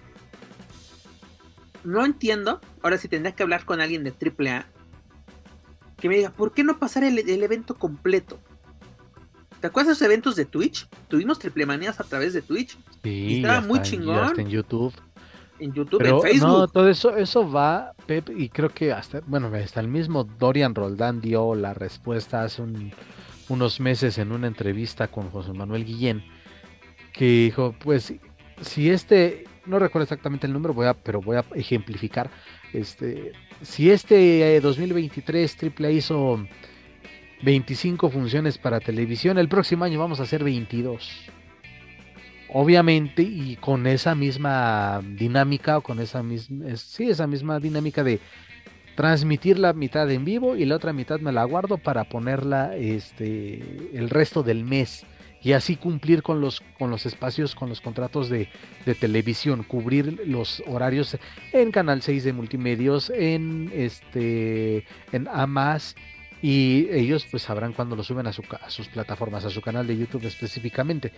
no 1.83 2.05
entiendo, 2.05 2.59
ahora 2.81 2.97
sí 2.97 3.07
tendría 3.07 3.33
que 3.33 3.43
hablar 3.43 3.65
con 3.65 3.79
alguien 3.79 4.03
de 4.03 4.11
AAA, 4.11 4.67
que 5.97 6.09
me 6.09 6.17
diga, 6.17 6.31
¿por 6.31 6.53
qué 6.53 6.63
no 6.63 6.77
pasar 6.77 7.03
el, 7.03 7.17
evento 7.17 7.75
completo? 7.75 8.39
¿Te 9.61 9.67
acuerdas 9.67 9.87
de 9.87 9.93
esos 9.93 10.05
eventos 10.05 10.35
de 10.35 10.45
Twitch? 10.45 10.87
Tuvimos 11.07 11.39
triple 11.39 11.65
manías 11.65 11.99
a 11.99 12.03
través 12.03 12.33
de 12.33 12.41
Twitch. 12.41 12.77
Sí, 13.01 13.37
estaba 13.37 13.61
muy 13.61 13.81
chingón. 13.81 14.37
en 14.39 14.49
YouTube 14.49 14.93
en 15.59 15.73
YouTube, 15.73 16.01
en 16.05 16.21
Facebook. 16.21 16.47
No, 16.47 16.67
todo 16.67 16.89
eso, 16.89 17.15
eso 17.15 17.49
va, 17.49 17.93
Pep, 18.05 18.29
y 18.35 18.49
creo 18.49 18.69
que 18.69 18.91
hasta, 18.91 19.21
bueno, 19.25 19.51
hasta 19.55 19.79
el 19.79 19.87
mismo 19.87 20.23
Dorian 20.23 20.75
Roldán 20.75 21.21
dio 21.21 21.55
la 21.55 21.73
respuesta 21.73 22.43
hace 22.43 22.63
unos 23.49 23.79
meses 23.79 24.17
en 24.17 24.31
una 24.31 24.47
entrevista 24.47 25.07
con 25.07 25.29
José 25.29 25.53
Manuel 25.53 25.85
Guillén, 25.85 26.23
que 27.13 27.25
dijo, 27.25 27.75
pues, 27.79 28.13
si 28.61 28.89
este, 28.89 29.45
no 29.65 29.79
recuerdo 29.79 30.03
exactamente 30.03 30.47
el 30.47 30.53
número, 30.53 30.73
voy 30.73 30.87
a, 30.87 30.93
pero 30.93 31.21
voy 31.21 31.37
a 31.37 31.45
ejemplificar, 31.55 32.29
este, 32.73 33.31
si 33.61 33.89
este 33.89 34.59
2023 34.59 35.55
Triple 35.55 35.93
hizo 35.93 36.45
25 37.43 38.09
funciones 38.09 38.57
para 38.57 38.79
televisión, 38.79 39.37
el 39.37 39.47
próximo 39.47 39.85
año 39.85 39.99
vamos 39.99 40.19
a 40.19 40.23
hacer 40.23 40.43
22 40.43 41.31
obviamente 42.57 43.21
y 43.21 43.57
con 43.57 43.85
esa 43.85 44.15
misma 44.15 45.01
dinámica 45.03 45.77
o 45.77 45.81
con 45.81 45.99
esa 45.99 46.23
misma 46.23 46.73
sí 46.77 47.09
esa 47.09 47.27
misma 47.27 47.59
dinámica 47.59 48.01
de 48.01 48.21
transmitir 48.95 49.59
la 49.59 49.73
mitad 49.73 50.09
en 50.09 50.23
vivo 50.23 50.55
y 50.55 50.63
la 50.63 50.77
otra 50.77 50.93
mitad 50.93 51.19
me 51.19 51.33
la 51.33 51.43
guardo 51.43 51.77
para 51.77 52.05
ponerla 52.05 52.73
este 52.77 53.61
el 53.93 54.09
resto 54.09 54.41
del 54.41 54.63
mes 54.63 55.05
y 55.41 55.51
así 55.51 55.75
cumplir 55.75 56.23
con 56.23 56.39
los 56.39 56.61
con 56.79 56.89
los 56.89 57.05
espacios 57.05 57.55
con 57.55 57.67
los 57.67 57.81
contratos 57.81 58.29
de, 58.29 58.47
de 58.85 58.95
televisión 58.95 59.63
cubrir 59.63 60.21
los 60.25 60.63
horarios 60.65 61.17
en 61.51 61.71
canal 61.71 62.01
6 62.03 62.23
de 62.23 62.31
multimedios 62.31 63.09
en 63.09 63.69
este 63.75 64.85
en 65.11 65.27
AMAS 65.27 65.97
y 66.45 66.87
ellos 66.91 67.25
pues 67.31 67.43
sabrán 67.43 67.73
cuando 67.73 67.95
lo 67.95 68.03
suben 68.03 68.27
a, 68.27 68.33
su, 68.33 68.43
a 68.61 68.69
sus 68.69 68.87
plataformas 68.89 69.45
a 69.45 69.49
su 69.49 69.61
canal 69.61 69.87
de 69.87 69.97
YouTube 69.97 70.25
específicamente 70.25 71.11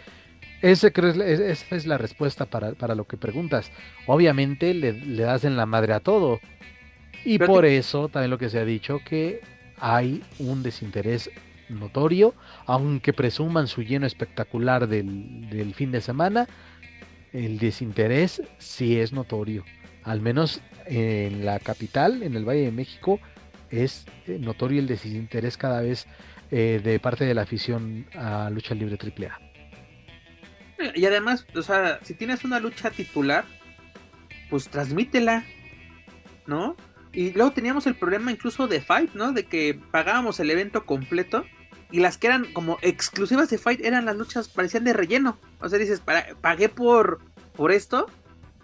ese 0.61 0.91
creo 0.91 1.11
esa 1.11 1.75
es 1.75 1.85
la 1.85 1.97
respuesta 1.97 2.45
para, 2.45 2.95
lo 2.95 3.05
que 3.05 3.17
preguntas. 3.17 3.71
Obviamente 4.07 4.73
le, 4.73 4.93
das 4.93 5.43
en 5.43 5.55
la 5.55 5.65
madre 5.65 5.93
a 5.93 5.99
todo. 5.99 6.39
Y 7.23 7.39
por 7.39 7.65
eso 7.65 8.09
también 8.09 8.31
lo 8.31 8.37
que 8.37 8.49
se 8.49 8.59
ha 8.59 8.65
dicho 8.65 9.01
que 9.05 9.41
hay 9.79 10.23
un 10.39 10.63
desinterés 10.63 11.29
notorio, 11.69 12.33
aunque 12.65 13.13
presuman 13.13 13.67
su 13.67 13.83
lleno 13.83 14.07
espectacular 14.07 14.87
del, 14.87 15.73
fin 15.75 15.91
de 15.91 16.01
semana, 16.01 16.47
el 17.33 17.59
desinterés 17.59 18.41
sí 18.57 18.99
es 18.99 19.11
notorio. 19.11 19.63
Al 20.03 20.21
menos 20.21 20.61
en 20.85 21.45
la 21.45 21.59
capital, 21.59 22.23
en 22.23 22.35
el 22.35 22.47
Valle 22.47 22.61
de 22.61 22.71
México, 22.71 23.19
es 23.71 24.05
eh, 24.27 24.37
notorio 24.39 24.79
el 24.79 24.87
desinterés 24.87 25.57
cada 25.57 25.81
vez 25.81 26.07
eh, 26.51 26.81
de 26.83 26.99
parte 26.99 27.25
de 27.25 27.33
la 27.33 27.43
afición 27.43 28.07
a 28.15 28.49
lucha 28.49 28.73
libre 28.75 28.97
AAA. 28.97 29.39
Y 30.95 31.05
además, 31.05 31.45
o 31.55 31.61
sea, 31.61 31.99
si 32.03 32.13
tienes 32.13 32.43
una 32.43 32.59
lucha 32.59 32.91
titular, 32.91 33.45
pues 34.49 34.69
transmítela, 34.69 35.43
¿no? 36.45 36.75
Y 37.11 37.31
luego 37.31 37.51
teníamos 37.51 37.87
el 37.87 37.95
problema 37.95 38.31
incluso 38.31 38.67
de 38.67 38.79
Fight, 38.79 39.13
¿no? 39.13 39.31
De 39.31 39.45
que 39.45 39.79
pagábamos 39.91 40.39
el 40.39 40.51
evento 40.51 40.85
completo 40.85 41.45
y 41.91 41.99
las 41.99 42.17
que 42.17 42.27
eran 42.27 42.53
como 42.53 42.77
exclusivas 42.81 43.49
de 43.49 43.57
Fight 43.57 43.83
eran 43.83 44.05
las 44.05 44.15
luchas, 44.15 44.49
parecían 44.49 44.83
de 44.83 44.93
relleno. 44.93 45.37
O 45.59 45.67
sea, 45.67 45.79
dices, 45.79 46.01
pagué 46.41 46.69
por, 46.69 47.19
por 47.55 47.71
esto 47.71 48.07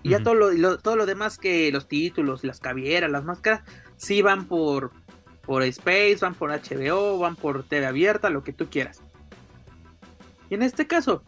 y 0.04 0.10
ya 0.10 0.22
todo 0.22 0.36
lo, 0.36 0.78
todo 0.78 0.98
lo 0.98 1.06
demás 1.06 1.38
que 1.38 1.72
los 1.72 1.88
títulos, 1.88 2.44
las 2.44 2.60
cavieras, 2.60 3.10
las 3.10 3.24
máscaras, 3.24 3.64
sí 3.98 4.22
van 4.22 4.48
por, 4.48 4.92
por 5.46 5.64
Space, 5.64 6.18
van 6.22 6.36
por 6.36 6.52
HBO, 6.52 7.18
van 7.20 7.36
por 7.36 7.64
TV 7.64 7.86
abierta, 7.86 8.30
lo 8.30 8.44
que 8.44 8.54
tú 8.54 8.70
quieras. 8.70 9.02
Y 10.50 10.56
en 10.56 10.62
este 10.62 10.88
caso, 10.88 11.24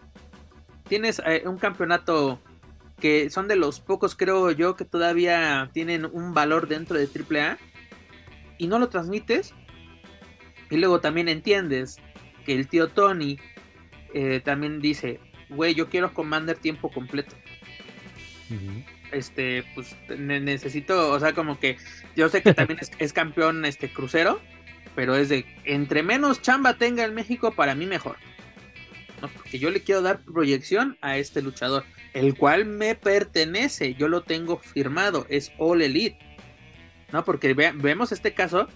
tienes 0.88 1.22
eh, 1.26 1.44
un 1.46 1.58
campeonato 1.58 2.40
que 3.00 3.30
son 3.30 3.48
de 3.48 3.56
los 3.56 3.80
pocos, 3.80 4.16
creo 4.16 4.52
yo, 4.52 4.76
que 4.76 4.86
todavía 4.86 5.70
tienen 5.74 6.06
un 6.06 6.34
valor 6.34 6.68
dentro 6.68 6.98
de 6.98 7.08
AAA 7.08 7.58
y 8.58 8.68
no 8.68 8.80
lo 8.80 8.90
transmites. 8.90 9.54
Y 10.70 10.78
luego 10.78 11.00
también 11.00 11.28
entiendes 11.28 11.98
que 12.46 12.54
el 12.54 12.68
tío 12.68 12.88
Tony 12.90 13.38
eh, 14.14 14.42
también 14.44 14.80
dice, 14.80 15.20
güey, 15.50 15.76
yo 15.76 15.90
quiero 15.90 16.14
Commander 16.14 16.58
tiempo 16.58 16.90
completo. 16.90 17.36
Este, 19.12 19.64
pues 19.76 19.96
ne- 20.18 20.40
necesito, 20.40 21.12
o 21.12 21.20
sea, 21.20 21.34
como 21.34 21.60
que 21.60 21.78
yo 22.16 22.28
sé 22.30 22.42
que 22.42 22.54
también 22.54 22.80
es, 22.82 22.92
es 23.00 23.14
campeón 23.14 23.66
este 23.66 23.90
crucero, 23.90 24.42
pero 24.96 25.16
es 25.16 25.30
de 25.30 25.46
entre 25.64 26.04
menos 26.04 26.42
chamba 26.42 26.76
tenga 26.78 27.04
en 27.06 27.14
México, 27.14 27.52
para 27.52 27.76
mí 27.76 27.86
mejor. 27.86 28.18
¿no? 29.22 29.28
Porque 29.30 29.60
yo 29.60 29.70
le 29.70 29.82
quiero 29.82 30.02
dar 30.02 30.20
proyección 30.20 30.98
a 31.02 31.18
este 31.18 31.42
luchador, 31.42 31.86
el 32.14 32.36
cual 32.36 32.66
me 32.66 32.96
pertenece, 32.96 33.94
yo 33.96 34.08
lo 34.08 34.24
tengo 34.24 34.58
firmado, 34.58 35.26
es 35.30 35.52
All 35.58 35.82
Elite. 35.82 36.18
¿No? 37.12 37.24
Porque 37.24 37.54
ve- 37.54 37.72
vemos 37.74 38.12
este 38.12 38.34
caso. 38.34 38.68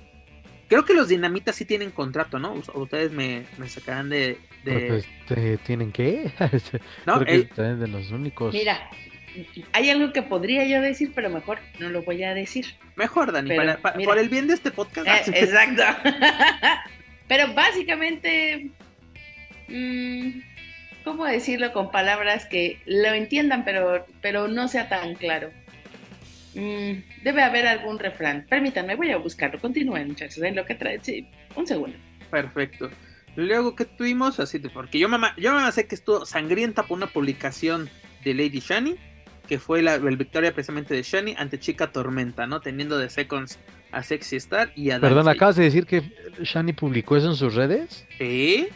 Creo 0.69 0.85
que 0.85 0.93
los 0.93 1.07
dinamitas 1.07 1.55
sí 1.55 1.65
tienen 1.65 1.89
contrato, 1.89 2.37
¿no? 2.37 2.53
Us- 2.53 2.69
Ustedes 2.75 3.11
me, 3.11 3.45
me 3.57 3.67
sacarán 3.67 4.07
de. 4.09 4.37
de- 4.63 4.87
Pues, 4.87 5.05
¿te- 5.27 5.57
¿Tienen 5.57 5.91
qué? 5.91 6.31
¿no? 7.07 7.15
Creo 7.19 7.25
que 7.25 7.35
Eh, 7.35 7.49
también 7.55 7.79
de 7.79 7.87
los 7.87 8.11
únicos. 8.11 8.53
Mira, 8.53 8.87
hay 9.73 9.89
algo 9.89 10.11
que 10.13 10.21
podría 10.21 10.65
yo 10.65 10.81
decir, 10.81 11.11
pero 11.15 11.29
mejor 11.29 11.59
no 11.79 11.89
lo 11.89 12.03
voy 12.03 12.23
a 12.23 12.33
decir. 12.33 12.65
mejor, 12.95 13.31
Dani, 13.31 13.49
Pero, 13.49 13.79
para- 13.79 13.95
mira. 13.97 14.07
por 14.09 14.17
el 14.19 14.29
bien 14.29 14.47
de 14.47 14.53
este 14.55 14.71
podcast. 14.71 15.27
Eh, 15.27 15.31
exacto. 15.43 15.83
Pero 17.27 17.53
básicamente, 17.53 18.71
mm, 19.67 20.39
¿cómo 21.03 21.25
decirlo 21.25 21.71
con 21.73 21.91
palabras 21.91 22.45
que 22.47 22.81
lo 22.85 23.09
entiendan, 23.13 23.63
pero, 23.65 24.05
pero 24.21 24.47
no 24.47 24.67
sea 24.67 24.89
tan 24.89 25.13
claro? 25.15 25.51
Mm, 26.55 27.03
debe 27.23 27.43
haber 27.43 27.67
algún 27.67 27.99
refrán. 27.99 28.45
Permítanme, 28.49 28.95
voy 28.95 29.11
a 29.11 29.17
buscarlo. 29.17 29.59
Continúen, 29.59 30.07
muchachos, 30.07 30.41
en 30.43 30.55
lo 30.55 30.65
que 30.65 30.73
trae. 30.75 30.99
Sí, 31.03 31.27
un 31.55 31.67
segundo. 31.67 31.95
Perfecto. 32.31 32.89
Luego 33.35 33.75
que 33.75 33.85
tuvimos, 33.85 34.39
así 34.39 34.57
de, 34.57 34.69
porque 34.69 34.97
yo 34.97 35.07
mamá, 35.07 35.35
yo 35.37 35.53
mamá 35.53 35.71
sé 35.71 35.87
que 35.87 35.95
estuvo 35.95 36.25
sangrienta 36.25 36.83
por 36.83 36.97
una 36.97 37.07
publicación 37.07 37.89
de 38.23 38.33
Lady 38.33 38.59
Shani, 38.59 38.95
que 39.49 39.57
fue 39.57 39.81
la, 39.81 39.97
victoria 39.97 40.53
precisamente 40.53 40.93
de 40.93 41.01
Shani 41.01 41.33
ante 41.35 41.59
Chica 41.59 41.91
Tormenta, 41.91 42.45
¿no? 42.45 42.61
Teniendo 42.61 42.99
de 42.99 43.09
seconds 43.09 43.57
a 43.91 44.03
Sexy 44.03 44.35
Star 44.35 44.71
y 44.75 44.91
a 44.91 44.99
Perdón, 44.99 45.27
acabas 45.27 45.55
de 45.55 45.63
decir 45.63 45.87
que 45.87 46.03
Shani 46.43 46.73
publicó 46.73 47.17
eso 47.17 47.29
en 47.29 47.35
sus 47.35 47.55
redes. 47.55 48.05
Sí, 48.19 48.67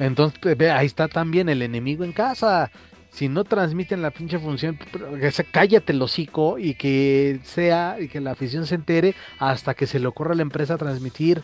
Entonces, 0.00 0.36
pues, 0.42 0.58
ve, 0.58 0.72
ahí 0.72 0.86
está 0.86 1.06
también 1.06 1.48
el 1.48 1.62
enemigo 1.62 2.02
en 2.02 2.10
casa. 2.10 2.72
Si 3.10 3.28
no 3.28 3.44
transmiten 3.44 4.02
la 4.02 4.10
pinche 4.10 4.40
función, 4.40 4.76
que 5.20 5.30
se 5.30 5.44
cállate 5.44 5.92
el 5.92 6.02
hocico 6.02 6.58
y 6.58 6.74
que 6.74 7.38
sea, 7.44 7.96
y 8.00 8.08
que 8.08 8.20
la 8.20 8.32
afición 8.32 8.66
se 8.66 8.74
entere 8.74 9.14
hasta 9.38 9.74
que 9.74 9.86
se 9.86 10.00
le 10.00 10.08
ocurra 10.08 10.32
a 10.32 10.36
la 10.36 10.42
empresa 10.42 10.74
a 10.74 10.78
transmitir 10.78 11.40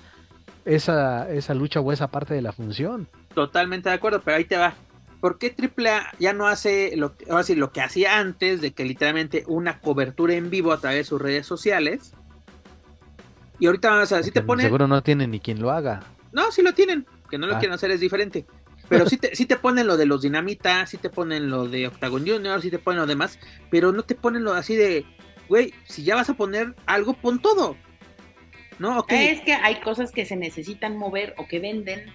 esa, 0.64 1.30
esa 1.30 1.54
lucha 1.54 1.78
o 1.78 1.92
esa 1.92 2.08
parte 2.08 2.34
de 2.34 2.42
la 2.42 2.50
función. 2.50 3.06
totalmente 3.32 3.88
de 3.88 3.94
acuerdo, 3.94 4.20
pero 4.24 4.38
ahí 4.38 4.44
te 4.44 4.56
va. 4.56 4.74
¿Por 5.22 5.38
qué 5.38 5.54
AAA 5.56 6.14
ya 6.18 6.32
no 6.32 6.48
hace 6.48 6.96
lo, 6.96 7.16
que- 7.16 7.30
ahora 7.30 7.44
sí, 7.44 7.54
lo 7.54 7.70
que 7.72 7.80
hacía 7.80 8.18
antes 8.18 8.60
de 8.60 8.72
que 8.72 8.84
literalmente 8.84 9.44
una 9.46 9.78
cobertura 9.80 10.34
en 10.34 10.50
vivo 10.50 10.72
a 10.72 10.80
través 10.80 10.98
de 10.98 11.04
sus 11.04 11.22
redes 11.22 11.46
sociales? 11.46 12.12
Y 13.60 13.66
ahorita 13.66 13.90
vamos 13.90 14.10
a 14.10 14.16
ver, 14.16 14.24
si 14.24 14.32
te 14.32 14.42
ponen... 14.42 14.66
Seguro 14.66 14.88
no 14.88 15.00
tiene 15.04 15.28
ni 15.28 15.38
quien 15.38 15.60
lo 15.62 15.70
haga. 15.70 16.02
No, 16.32 16.50
sí 16.50 16.60
lo 16.62 16.74
tienen. 16.74 17.06
Que 17.30 17.38
no 17.38 17.46
lo 17.46 17.54
Ah. 17.54 17.58
quieren 17.60 17.74
hacer 17.74 17.92
es 17.92 18.00
diferente. 18.00 18.44
Pero 18.88 19.08
sí 19.08 19.16
te, 19.16 19.36
sí 19.36 19.46
te 19.46 19.56
ponen 19.56 19.86
lo 19.86 19.96
de 19.96 20.06
los 20.06 20.22
Dinamita, 20.22 20.84
sí 20.86 20.96
te 20.98 21.08
ponen 21.08 21.48
lo 21.48 21.68
de 21.68 21.86
Octagon 21.86 22.26
Junior, 22.26 22.60
sí 22.60 22.70
te 22.70 22.80
ponen 22.80 23.00
lo 23.02 23.06
demás, 23.06 23.38
pero 23.70 23.92
no 23.92 24.02
te 24.02 24.16
ponen 24.16 24.42
lo 24.42 24.52
así 24.54 24.74
de, 24.74 25.06
güey, 25.48 25.72
si 25.84 26.02
ya 26.02 26.16
vas 26.16 26.28
a 26.28 26.34
poner 26.34 26.74
algo, 26.84 27.14
pon 27.14 27.40
todo. 27.40 27.76
¿No? 28.80 28.98
Ok. 28.98 29.12
Es 29.12 29.40
que 29.42 29.54
hay 29.54 29.80
cosas 29.80 30.10
que 30.10 30.26
se 30.26 30.34
necesitan 30.34 30.96
mover 30.98 31.34
o 31.38 31.46
que 31.46 31.60
venden 31.60 32.06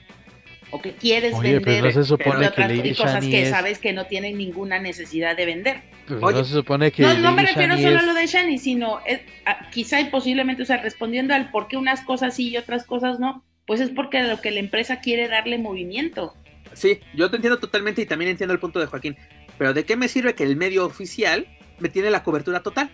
o 0.71 0.81
que 0.81 0.93
quieres 0.93 1.33
Oye, 1.33 1.53
vender. 1.53 1.63
pero 1.63 1.85
no 1.87 1.91
se 1.91 2.03
supone 2.03 2.29
pero 2.31 2.39
que 2.41 2.47
otras- 2.47 2.69
Lady 2.77 2.89
y 2.89 2.95
cosas 2.95 3.13
Shani 3.13 3.29
que 3.31 3.41
es- 3.43 3.49
sabes 3.49 3.79
que 3.79 3.93
no 3.93 4.05
tienen 4.07 4.37
ninguna 4.37 4.79
necesidad 4.79 5.35
de 5.37 5.45
vender. 5.45 5.81
Oye, 6.21 6.39
no 6.39 6.43
se 6.45 6.53
supone 6.53 6.91
que 6.91 7.03
No, 7.03 7.13
no 7.19 7.31
me 7.33 7.43
refiero 7.43 7.73
Shani 7.75 7.83
solo 7.83 7.95
es- 7.97 8.03
a 8.03 8.05
lo 8.05 8.13
de 8.13 8.27
Shani, 8.27 8.57
sino 8.57 8.99
es, 9.05 9.21
a- 9.45 9.69
quizá 9.69 9.99
y 10.01 10.05
posiblemente, 10.05 10.63
o 10.63 10.65
sea, 10.65 10.77
respondiendo 10.77 11.33
al 11.33 11.51
por 11.51 11.67
qué 11.67 11.77
unas 11.77 12.01
cosas 12.01 12.35
sí 12.35 12.49
y 12.49 12.57
otras 12.57 12.85
cosas 12.85 13.19
no, 13.19 13.43
pues 13.65 13.79
es 13.81 13.89
porque 13.89 14.21
lo 14.23 14.41
que 14.41 14.51
la 14.51 14.59
empresa 14.59 14.99
quiere 14.99 15.27
darle 15.27 15.57
movimiento. 15.57 16.35
Sí, 16.73 16.99
yo 17.13 17.29
te 17.29 17.37
entiendo 17.37 17.59
totalmente 17.59 18.01
y 18.01 18.05
también 18.05 18.29
entiendo 18.31 18.53
el 18.53 18.59
punto 18.59 18.79
de 18.79 18.85
Joaquín. 18.87 19.17
Pero 19.57 19.73
¿de 19.73 19.85
qué 19.85 19.95
me 19.95 20.07
sirve 20.07 20.35
que 20.35 20.43
el 20.43 20.55
medio 20.57 20.85
oficial 20.85 21.47
me 21.79 21.89
tiene 21.89 22.09
la 22.11 22.23
cobertura 22.23 22.61
total? 22.61 22.89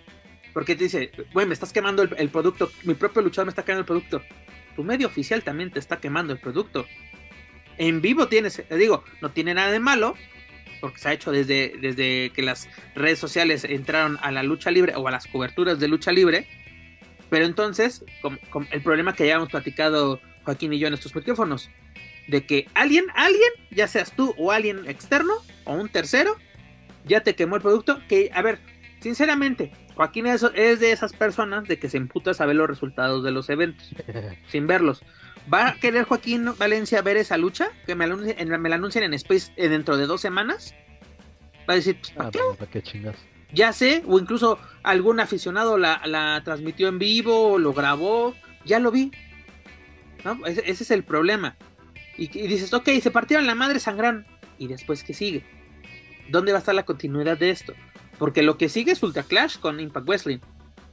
Porque 0.54 0.76
te 0.76 0.84
dice, 0.86 1.12
güey, 1.34 1.48
me 1.48 1.54
estás 1.54 1.74
quemando 1.74 2.04
el, 2.04 2.10
el 2.18 2.30
producto, 2.30 2.72
mi 2.84 2.94
propio 2.94 3.22
luchador 3.24 3.48
me 3.48 3.50
está 3.50 3.64
quemando 3.64 3.82
el 3.82 3.86
producto. 3.88 4.22
Tu 4.76 4.84
medio 4.84 5.08
oficial 5.08 5.44
también 5.44 5.72
te 5.72 5.80
está 5.80 5.98
quemando 6.00 6.32
el 6.34 6.40
producto. 6.40 6.86
En 7.78 8.02
vivo 8.02 8.28
tienes, 8.28 8.64
te 8.68 8.78
digo, 8.78 9.04
no 9.22 9.32
tiene 9.32 9.54
nada 9.54 9.72
de 9.72 9.80
malo, 9.80 10.16
porque 10.82 11.00
se 11.00 11.10
ha 11.10 11.14
hecho 11.14 11.32
desde, 11.32 11.74
desde 11.80 12.32
que 12.36 12.42
las 12.42 12.68
redes 12.96 13.20
sociales 13.20 13.64
entraron 13.64 14.18
a 14.22 14.32
la 14.32 14.44
lucha 14.44 14.70
libre 14.72 14.94
o 14.96 15.08
a 15.08 15.12
las 15.12 15.28
coberturas 15.28 15.80
de 15.80 15.88
lucha 15.88 16.12
libre. 16.12 16.48
Pero 17.30 17.46
entonces, 17.46 18.04
com- 18.22 18.68
el 18.72 18.82
problema 18.82 19.14
que 19.16 19.26
ya 19.26 19.36
hemos 19.36 19.50
platicado 19.50 20.20
Joaquín 20.44 20.74
y 20.74 20.80
yo 20.80 20.88
en 20.88 20.94
estos 20.94 21.16
micrófonos, 21.16 21.70
de 22.28 22.46
que 22.46 22.68
alguien, 22.74 23.06
alguien, 23.16 23.50
ya 23.72 23.88
seas 23.88 24.14
tú 24.16 24.34
o 24.38 24.52
alguien 24.52 24.88
externo 24.88 25.34
o 25.66 25.74
un 25.74 25.90
tercero, 25.90 26.38
ya 27.06 27.22
te 27.22 27.36
quemó 27.36 27.56
el 27.56 27.62
producto. 27.62 28.00
Que, 28.08 28.30
a 28.34 28.42
ver, 28.42 28.60
sinceramente, 29.00 29.72
Joaquín 29.96 30.28
es, 30.28 30.44
es 30.56 30.80
de 30.80 30.92
esas 30.92 31.14
personas 31.14 31.64
de 31.68 31.80
que 31.80 31.90
se 31.90 31.98
emputa 31.98 32.32
a 32.32 32.34
saber 32.34 32.56
los 32.56 32.68
resultados 32.68 33.24
de 33.24 33.32
los 33.32 33.50
eventos 33.50 33.90
sin 34.48 34.68
verlos. 34.68 35.04
¿Va 35.52 35.68
a 35.70 35.76
querer 35.76 36.06
Joaquín 36.06 36.54
Valencia 36.58 37.02
ver 37.02 37.18
esa 37.18 37.38
lucha? 37.38 37.70
Que 37.86 37.96
me 37.96 38.08
la, 38.08 38.16
anunci- 38.16 38.36
en- 38.38 38.62
me 38.62 38.70
la 38.70 38.76
anuncien 38.76 39.04
en 39.04 39.14
Space 39.16 39.52
eh, 39.58 39.68
dentro 39.70 39.98
de 39.98 40.06
dos 40.06 40.22
semanas. 40.22 40.74
Va 41.70 41.74
a 41.74 41.76
decir, 41.76 41.98
pues, 42.00 42.12
¿para 42.12 42.30
Ah, 42.30 42.32
qué? 42.32 42.40
pues, 42.46 42.58
¿para 42.58 42.72
qué 42.72 42.82
chingas? 42.82 43.16
Ya 43.54 43.72
sé, 43.74 44.04
o 44.08 44.18
incluso 44.20 44.58
algún 44.84 45.20
aficionado 45.20 45.78
la, 45.78 46.02
la 46.06 46.42
transmitió 46.44 46.88
en 46.88 46.98
vivo, 46.98 47.60
lo 47.60 47.74
grabó, 47.74 48.34
ya 48.66 48.80
lo 48.80 48.90
vi. 48.92 49.12
¿No? 50.24 50.46
Ese, 50.46 50.62
ese 50.70 50.84
es 50.84 50.92
el 50.92 51.04
problema. 51.04 51.56
Y, 52.18 52.26
y 52.38 52.48
dices, 52.48 52.74
ok, 52.74 52.90
se 53.02 53.12
partieron 53.12 53.46
la 53.46 53.56
madre 53.56 53.80
sangran. 53.80 54.26
¿Y 54.58 54.68
después 54.68 55.04
qué 55.04 55.14
sigue? 55.14 55.44
¿Dónde 56.30 56.52
va 56.54 56.60
a 56.60 56.60
estar 56.60 56.74
la 56.76 56.86
continuidad 56.86 57.38
de 57.38 57.50
esto? 57.50 57.74
Porque 58.18 58.44
lo 58.44 58.58
que 58.58 58.70
sigue 58.70 58.94
es 58.94 59.04
Ultra 59.04 59.24
Clash 59.24 59.58
con 59.60 59.80
Impact 59.80 60.08
Wrestling, 60.08 60.40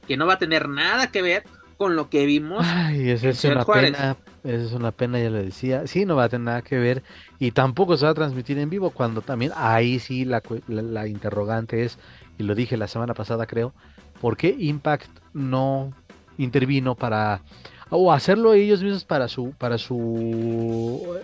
que 0.07 0.17
no 0.17 0.25
va 0.27 0.33
a 0.33 0.39
tener 0.39 0.67
nada 0.67 1.11
que 1.11 1.21
ver 1.21 1.43
con 1.81 1.95
lo 1.95 2.11
que 2.11 2.27
vimos. 2.27 2.63
Ay, 2.63 3.09
esa 3.09 3.29
es 3.29 3.43
una 3.43 3.63
Juárez. 3.63 3.93
pena, 3.93 4.15
esa 4.43 4.63
es 4.65 4.71
una 4.73 4.91
pena, 4.91 5.19
ya 5.19 5.31
lo 5.31 5.41
decía. 5.41 5.87
Sí, 5.87 6.05
no 6.05 6.15
va 6.15 6.25
a 6.25 6.29
tener 6.29 6.45
nada 6.45 6.61
que 6.61 6.77
ver 6.77 7.01
y 7.39 7.53
tampoco 7.53 7.97
se 7.97 8.05
va 8.05 8.11
a 8.11 8.13
transmitir 8.13 8.59
en 8.59 8.69
vivo 8.69 8.91
cuando 8.91 9.23
también 9.23 9.51
ahí 9.55 9.97
sí 9.97 10.23
la, 10.23 10.43
la, 10.67 10.83
la 10.83 11.07
interrogante 11.07 11.83
es, 11.83 11.97
y 12.37 12.43
lo 12.43 12.53
dije 12.53 12.77
la 12.77 12.87
semana 12.87 13.15
pasada 13.15 13.47
creo, 13.47 13.73
¿por 14.21 14.37
qué 14.37 14.55
Impact 14.59 15.09
no 15.33 15.91
intervino 16.37 16.93
para 16.93 17.41
o 17.89 18.13
hacerlo 18.13 18.53
ellos 18.53 18.83
mismos 18.83 19.03
para 19.03 19.27
su 19.27 19.53
para 19.57 19.79
su 19.79 21.17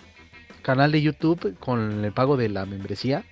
canal 0.63 0.91
de 0.91 1.03
YouTube 1.03 1.55
con 1.59 2.03
el 2.03 2.11
pago 2.13 2.35
de 2.35 2.49
la 2.49 2.65
membresía? 2.65 3.25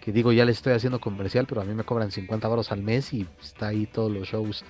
Que 0.00 0.10
digo, 0.10 0.32
ya 0.32 0.44
le 0.44 0.50
estoy 0.50 0.72
haciendo 0.72 0.98
comercial, 1.00 1.46
pero 1.46 1.60
a 1.60 1.64
mí 1.64 1.72
me 1.72 1.84
cobran 1.84 2.10
50 2.10 2.48
baros 2.48 2.72
al 2.72 2.82
mes 2.82 3.12
y 3.14 3.28
está 3.40 3.68
ahí 3.68 3.86
todos 3.86 4.10
los 4.10 4.26
shows 4.28 4.64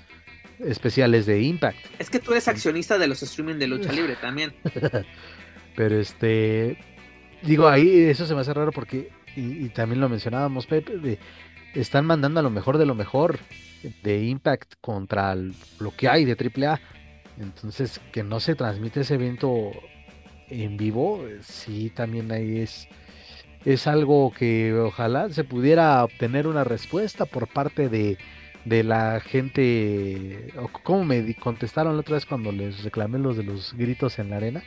especiales 0.61 1.27
de 1.27 1.43
Impact. 1.43 1.79
Es 1.99 2.11
que 2.11 2.19
tú 2.19 2.33
eres 2.33 2.49
accionista 2.49 2.99
de 2.99 3.07
los 3.07 3.23
streaming 3.23 3.55
de 3.57 3.67
lucha 3.67 3.93
libre 3.93 4.17
también. 4.17 4.53
Pero 5.77 5.99
este, 6.01 6.79
digo, 7.43 7.69
ahí 7.69 8.03
eso 8.05 8.27
se 8.27 8.35
me 8.35 8.41
hace 8.41 8.55
raro 8.55 8.71
porque, 8.73 9.11
y, 9.37 9.65
y 9.65 9.69
también 9.71 10.01
lo 10.01 10.09
mencionábamos, 10.09 10.67
Pepe, 10.67 10.99
de- 10.99 11.19
están 11.75 12.07
mandando 12.07 12.39
a 12.41 12.43
lo 12.43 12.51
mejor 12.51 12.79
de 12.79 12.87
lo 12.87 12.95
mejor 12.95 13.39
de 14.03 14.23
Impact 14.25 14.75
contra 14.81 15.33
el- 15.33 15.55
lo 15.81 15.91
que 15.97 16.09
hay 16.09 16.25
de 16.25 16.37
AAA. 16.37 16.81
Entonces, 17.41 18.01
que 18.13 18.23
no 18.23 18.39
se 18.39 18.55
transmite 18.55 19.01
ese 19.01 19.15
evento 19.15 19.73
en 20.49 20.77
vivo, 20.77 21.27
sí, 21.41 21.91
también 21.91 22.31
ahí 22.31 22.61
es, 22.61 22.87
es 23.65 23.89
algo 23.89 24.33
que 24.33 24.73
ojalá 24.75 25.29
se 25.31 25.43
pudiera 25.43 26.05
obtener 26.05 26.47
una 26.47 26.63
respuesta 26.63 27.25
por 27.27 27.49
parte 27.49 27.89
de, 27.89 28.17
de 28.65 28.83
la 28.83 29.21
gente. 29.21 30.53
o 30.59 30.69
¿Cómo 30.69 31.05
me 31.05 31.35
contestaron 31.37 31.95
la 31.95 32.01
otra 32.01 32.15
vez 32.15 32.27
cuando 32.27 32.51
les 32.53 32.83
reclamé 32.85 33.19
los 33.19 33.37
de 33.37 33.43
los 33.45 33.75
gritos 33.75 34.19
en 34.19 34.31
la 34.31 34.37
arena? 34.37 34.63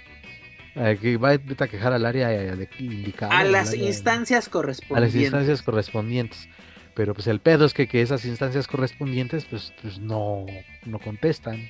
Eh, 0.75 0.97
que 1.01 1.17
va 1.17 1.31
a 1.31 1.67
quejar 1.67 1.93
al 1.93 2.05
área 2.05 2.31
eh, 2.31 2.55
de 2.55 2.69
indicada. 2.79 3.35
A 3.37 3.43
las 3.43 3.71
de- 3.71 3.77
instancias 3.79 4.47
a 4.47 4.51
correspondientes. 4.51 5.13
las 5.15 5.21
instancias 5.23 5.61
correspondientes. 5.63 6.47
Pero 6.93 7.13
pues 7.13 7.27
el 7.27 7.39
pedo 7.39 7.65
es 7.65 7.73
que, 7.73 7.87
que 7.87 8.01
esas 8.01 8.25
instancias 8.25 8.67
correspondientes 8.67 9.45
pues, 9.45 9.73
pues 9.81 9.99
no, 9.99 10.45
no 10.85 10.99
contestan. 10.99 11.67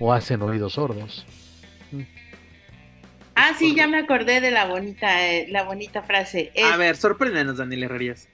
O 0.00 0.12
hacen 0.12 0.42
oídos 0.42 0.74
sordos. 0.74 1.24
Ah, 3.36 3.52
sí, 3.58 3.74
ya 3.74 3.86
me 3.88 3.98
acordé 3.98 4.40
de 4.40 4.50
la 4.52 4.66
bonita, 4.66 5.26
eh, 5.28 5.46
la 5.50 5.64
bonita 5.64 6.02
frase. 6.02 6.52
Es 6.54 6.64
A 6.64 6.76
ver, 6.76 6.96
sorpréndenos, 6.96 7.56
Daniel 7.58 7.84
Herrerías. 7.84 8.28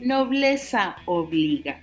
Nobleza 0.00 0.96
obliga. 1.06 1.80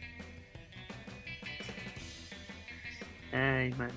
Ay, 3.31 3.71
man. 3.73 3.91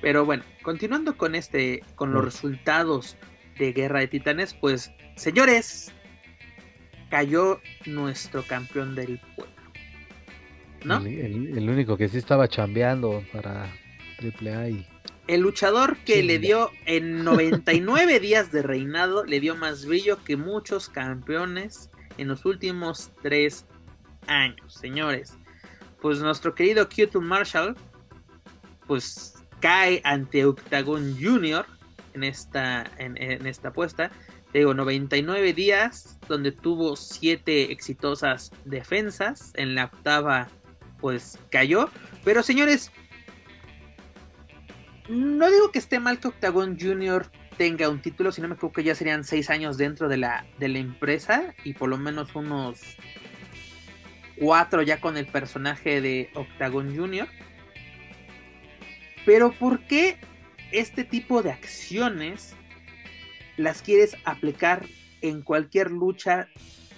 Pero 0.00 0.24
bueno, 0.24 0.42
continuando 0.62 1.16
con 1.16 1.34
este, 1.34 1.82
con 1.94 2.12
los 2.12 2.22
Mm. 2.22 2.24
resultados 2.24 3.16
de 3.58 3.72
Guerra 3.72 4.00
de 4.00 4.08
Titanes, 4.08 4.54
pues, 4.54 4.90
señores, 5.16 5.92
cayó 7.10 7.60
nuestro 7.86 8.42
campeón 8.42 8.94
del 8.94 9.20
pueblo. 9.36 9.52
¿No? 10.84 10.96
El, 10.98 11.56
el 11.56 11.70
único 11.70 11.96
que 11.96 12.08
sí 12.08 12.18
estaba 12.18 12.48
chambeando 12.48 13.22
para 13.32 13.72
AAA 14.18 14.70
y 14.70 14.86
el 15.28 15.40
luchador 15.42 15.98
que 15.98 16.24
le 16.24 16.40
dio 16.40 16.72
en 16.84 17.22
99 17.22 18.18
días 18.20 18.50
de 18.50 18.62
reinado, 18.62 19.24
le 19.24 19.38
dio 19.38 19.54
más 19.54 19.86
brillo 19.86 20.24
que 20.24 20.36
muchos 20.36 20.88
campeones 20.88 21.91
en 22.18 22.28
los 22.28 22.44
últimos 22.44 23.10
tres 23.22 23.66
años, 24.26 24.74
señores. 24.74 25.36
Pues 26.00 26.20
nuestro 26.20 26.54
querido 26.54 26.88
Q2 26.88 27.20
Marshall, 27.20 27.76
pues 28.86 29.34
cae 29.60 30.00
ante 30.04 30.44
Octagon 30.44 31.16
Junior 31.20 31.64
en 32.14 32.24
esta, 32.24 32.90
en, 32.98 33.16
esta 33.46 33.68
apuesta. 33.68 34.10
Digo, 34.52 34.74
99 34.74 35.54
días, 35.54 36.18
donde 36.28 36.52
tuvo 36.52 36.96
7 36.96 37.72
exitosas 37.72 38.50
defensas. 38.64 39.52
En 39.54 39.74
la 39.74 39.86
octava, 39.86 40.48
pues 41.00 41.38
cayó. 41.50 41.88
Pero 42.24 42.42
señores, 42.42 42.90
no 45.08 45.50
digo 45.50 45.70
que 45.70 45.78
esté 45.78 46.00
mal 46.00 46.18
que 46.18 46.28
Octagon 46.28 46.78
Junior 46.78 47.30
tenga 47.62 47.88
un 47.88 48.02
título, 48.02 48.32
sino 48.32 48.48
me 48.48 48.56
creo 48.56 48.72
que 48.72 48.82
ya 48.82 48.96
serían 48.96 49.22
seis 49.22 49.48
años 49.48 49.78
dentro 49.78 50.08
de 50.08 50.16
la, 50.16 50.44
de 50.58 50.66
la 50.66 50.80
empresa 50.80 51.54
y 51.62 51.74
por 51.74 51.90
lo 51.90 51.96
menos 51.96 52.34
unos 52.34 52.80
cuatro 54.36 54.82
ya 54.82 55.00
con 55.00 55.16
el 55.16 55.26
personaje 55.26 56.00
de 56.00 56.28
Octagon 56.34 56.92
Junior. 56.92 57.28
Pero 59.24 59.52
¿por 59.52 59.86
qué 59.86 60.16
este 60.72 61.04
tipo 61.04 61.44
de 61.44 61.52
acciones 61.52 62.56
las 63.56 63.80
quieres 63.80 64.16
aplicar 64.24 64.84
en 65.20 65.42
cualquier 65.42 65.92
lucha 65.92 66.48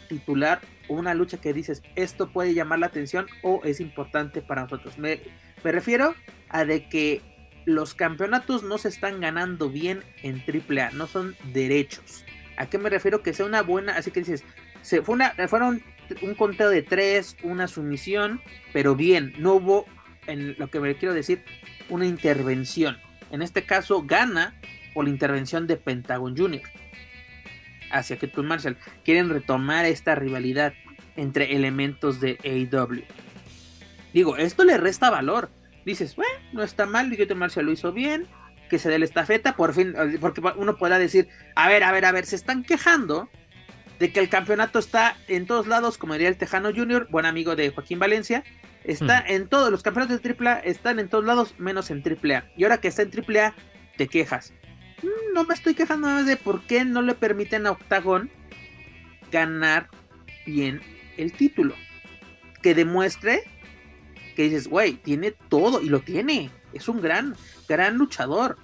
titular 0.08 0.62
o 0.88 0.94
una 0.94 1.12
lucha 1.12 1.36
que 1.36 1.52
dices 1.52 1.82
esto 1.94 2.32
puede 2.32 2.54
llamar 2.54 2.78
la 2.78 2.86
atención 2.86 3.26
o 3.42 3.60
es 3.64 3.80
importante 3.80 4.40
para 4.40 4.62
nosotros? 4.62 4.96
Me, 4.96 5.20
me 5.62 5.72
refiero 5.72 6.14
a 6.48 6.64
de 6.64 6.88
que 6.88 7.33
los 7.64 7.94
campeonatos 7.94 8.62
no 8.62 8.78
se 8.78 8.88
están 8.88 9.20
ganando 9.20 9.70
bien 9.70 10.02
en 10.22 10.42
AAA, 10.42 10.90
no 10.90 11.06
son 11.06 11.36
derechos. 11.52 12.24
¿A 12.56 12.66
qué 12.66 12.78
me 12.78 12.90
refiero? 12.90 13.22
Que 13.22 13.32
sea 13.32 13.46
una 13.46 13.62
buena, 13.62 13.96
así 13.96 14.10
que 14.10 14.20
dices, 14.20 14.44
se 14.82 15.02
fue 15.02 15.14
una, 15.14 15.34
fueron 15.48 15.82
un 16.22 16.34
conteo 16.34 16.68
de 16.68 16.82
tres, 16.82 17.36
una 17.42 17.66
sumisión, 17.66 18.40
pero 18.72 18.94
bien, 18.94 19.32
no 19.38 19.54
hubo, 19.54 19.86
en 20.26 20.54
lo 20.58 20.68
que 20.68 20.80
me 20.80 20.94
quiero 20.96 21.14
decir, 21.14 21.42
una 21.88 22.06
intervención. 22.06 22.98
En 23.30 23.42
este 23.42 23.64
caso, 23.64 24.02
gana 24.02 24.54
por 24.92 25.04
la 25.04 25.10
intervención 25.10 25.66
de 25.66 25.76
Pentagon 25.76 26.36
Junior 26.36 26.62
hacia 27.90 28.18
que 28.18 28.30
Marshall. 28.42 28.76
Quieren 29.04 29.30
retomar 29.30 29.86
esta 29.86 30.14
rivalidad 30.14 30.74
entre 31.16 31.54
elementos 31.54 32.20
de 32.20 32.38
AEW. 32.44 33.04
Digo, 34.12 34.36
esto 34.36 34.64
le 34.64 34.76
resta 34.76 35.10
valor 35.10 35.50
dices, 35.84 36.16
bueno, 36.16 36.32
no 36.52 36.62
está 36.62 36.86
mal, 36.86 37.08
Miguel 37.08 37.34
Marcial 37.34 37.66
lo 37.66 37.72
hizo 37.72 37.92
bien, 37.92 38.26
que 38.68 38.78
se 38.78 38.88
dé 38.88 38.98
la 38.98 39.04
estafeta, 39.04 39.56
por 39.56 39.74
fin, 39.74 39.94
porque 40.20 40.40
uno 40.56 40.76
podrá 40.76 40.98
decir, 40.98 41.28
a 41.54 41.68
ver, 41.68 41.84
a 41.84 41.92
ver, 41.92 42.04
a 42.04 42.12
ver, 42.12 42.26
se 42.26 42.36
están 42.36 42.64
quejando 42.64 43.28
de 43.98 44.12
que 44.12 44.20
el 44.20 44.28
campeonato 44.28 44.78
está 44.78 45.16
en 45.28 45.46
todos 45.46 45.66
lados, 45.66 45.98
como 45.98 46.14
diría 46.14 46.28
el 46.28 46.36
Tejano 46.36 46.72
Junior, 46.74 47.06
buen 47.10 47.26
amigo 47.26 47.56
de 47.56 47.70
Joaquín 47.70 47.98
Valencia, 47.98 48.42
está 48.82 49.24
en 49.26 49.48
todos, 49.48 49.70
los 49.70 49.82
campeonatos 49.82 50.22
de 50.22 50.36
AAA 50.38 50.58
están 50.60 50.98
en 50.98 51.08
todos 51.08 51.24
lados, 51.24 51.54
menos 51.58 51.90
en 51.90 52.02
AAA. 52.02 52.44
Y 52.56 52.64
ahora 52.64 52.78
que 52.78 52.88
está 52.88 53.02
en 53.02 53.10
AAA, 53.10 53.54
te 53.96 54.08
quejas. 54.08 54.52
Mm, 55.02 55.34
no 55.34 55.44
me 55.44 55.54
estoy 55.54 55.74
quejando 55.74 56.24
de 56.24 56.36
por 56.36 56.62
qué 56.66 56.84
no 56.84 57.02
le 57.02 57.14
permiten 57.14 57.66
a 57.66 57.72
Octagon 57.72 58.30
ganar 59.30 59.88
bien 60.46 60.80
el 61.16 61.32
título. 61.32 61.74
Que 62.62 62.74
demuestre 62.74 63.44
que 64.34 64.44
dices, 64.44 64.68
güey, 64.68 64.94
tiene 64.94 65.32
todo 65.48 65.80
y 65.80 65.88
lo 65.88 66.00
tiene. 66.00 66.50
Es 66.72 66.88
un 66.88 67.00
gran, 67.00 67.34
gran 67.68 67.96
luchador, 67.96 68.56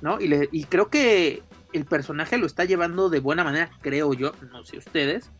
¿no? 0.00 0.20
Y, 0.20 0.28
le, 0.28 0.48
y 0.52 0.64
creo 0.64 0.88
que 0.88 1.42
el 1.72 1.84
personaje 1.84 2.38
lo 2.38 2.46
está 2.46 2.64
llevando 2.64 3.08
de 3.08 3.20
buena 3.20 3.44
manera, 3.44 3.70
creo 3.80 4.14
yo, 4.14 4.32
no 4.52 4.62
sé 4.62 4.78
ustedes. 4.78 5.30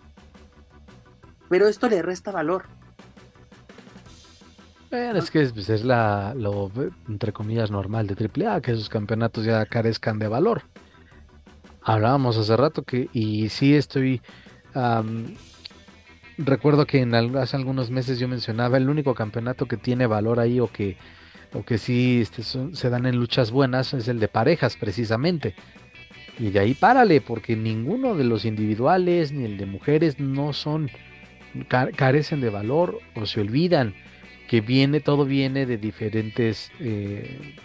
Pero 1.49 1.69
esto 1.69 1.89
le 1.89 2.03
resta 2.03 2.33
valor. 2.33 2.65
Bueno, 4.91 5.19
es 5.19 5.31
que 5.31 5.43
es, 5.43 5.85
la, 5.85 6.35
lo, 6.37 6.71
entre 7.09 7.33
comillas, 7.33 7.71
normal 7.71 8.07
de 8.07 8.31
AAA, 8.47 8.61
que 8.61 8.73
esos 8.73 8.89
campeonatos 8.89 9.45
ya 9.45 9.67
carezcan 9.67 10.19
de 10.19 10.29
valor. 10.29 10.63
Hablábamos 11.83 12.37
hace 12.37 12.57
rato 12.57 12.83
que, 12.83 13.09
y 13.13 13.49
sí 13.49 13.75
estoy 13.75 14.23
recuerdo 16.39 16.87
que 16.87 17.01
en 17.01 17.15
hace 17.15 17.57
algunos 17.57 17.91
meses 17.91 18.19
yo 18.19 18.29
mencionaba 18.29 18.77
el 18.77 18.89
único 18.89 19.15
campeonato 19.15 19.67
que 19.67 19.77
tiene 19.77 20.07
valor 20.07 20.41
ahí 20.41 20.61
o 20.61 20.69
que, 20.69 20.97
o 21.53 21.65
que 21.65 21.79
sí 21.79 22.21
este, 22.23 22.43
se 22.43 22.91
dan 22.91 23.07
en 23.07 23.17
luchas 23.17 23.51
buenas 23.51 23.95
es 23.95 24.09
el 24.09 24.21
de 24.21 24.29
parejas 24.29 24.77
precisamente. 24.77 25.55
Y 26.39 26.51
de 26.51 26.61
ahí 26.61 26.75
párale, 26.75 27.21
porque 27.21 27.57
ninguno 27.57 28.15
de 28.15 28.25
los 28.25 28.45
individuales 28.45 29.33
ni 29.33 29.45
el 29.45 29.57
de 29.57 29.67
mujeres 29.67 30.21
no 30.21 30.53
son, 30.53 30.91
carecen 31.69 32.41
de 32.41 32.51
valor 32.51 32.99
o 33.15 33.25
se 33.25 33.41
olvidan 33.41 33.95
que 34.47 34.61
viene, 34.61 35.01
todo 35.01 35.25
viene 35.25 35.67
de 35.67 35.79
diferentes 35.79 36.71
eh, 36.79 37.57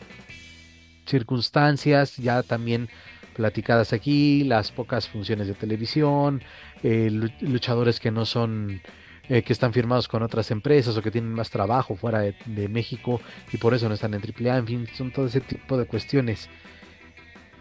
circunstancias, 1.06 2.18
ya 2.18 2.44
también 2.44 2.90
platicadas 3.32 3.94
aquí, 3.94 4.44
las 4.44 4.72
pocas 4.72 5.08
funciones 5.08 5.48
de 5.48 5.54
televisión, 5.54 6.42
eh, 6.84 7.10
luchadores 7.42 8.00
que 8.00 8.12
no 8.12 8.26
son, 8.26 8.82
eh, 9.30 9.42
que 9.42 9.54
están 9.54 9.74
firmados 9.74 10.08
con 10.08 10.24
otras 10.24 10.52
empresas 10.52 10.96
o 10.98 11.02
que 11.02 11.12
tienen 11.12 11.32
más 11.32 11.50
trabajo 11.50 11.96
fuera 11.96 12.20
de, 12.20 12.68
México 12.70 13.22
y 13.52 13.58
por 13.58 13.74
eso 13.74 13.88
no 13.88 13.96
están 13.96 14.14
en 14.14 14.22
AAA, 14.22 14.58
en 14.58 14.68
fin, 14.68 14.88
son 14.96 15.12
todo 15.12 15.28
ese 15.28 15.42
tipo 15.42 15.78
de 15.78 15.86
cuestiones. 15.86 16.50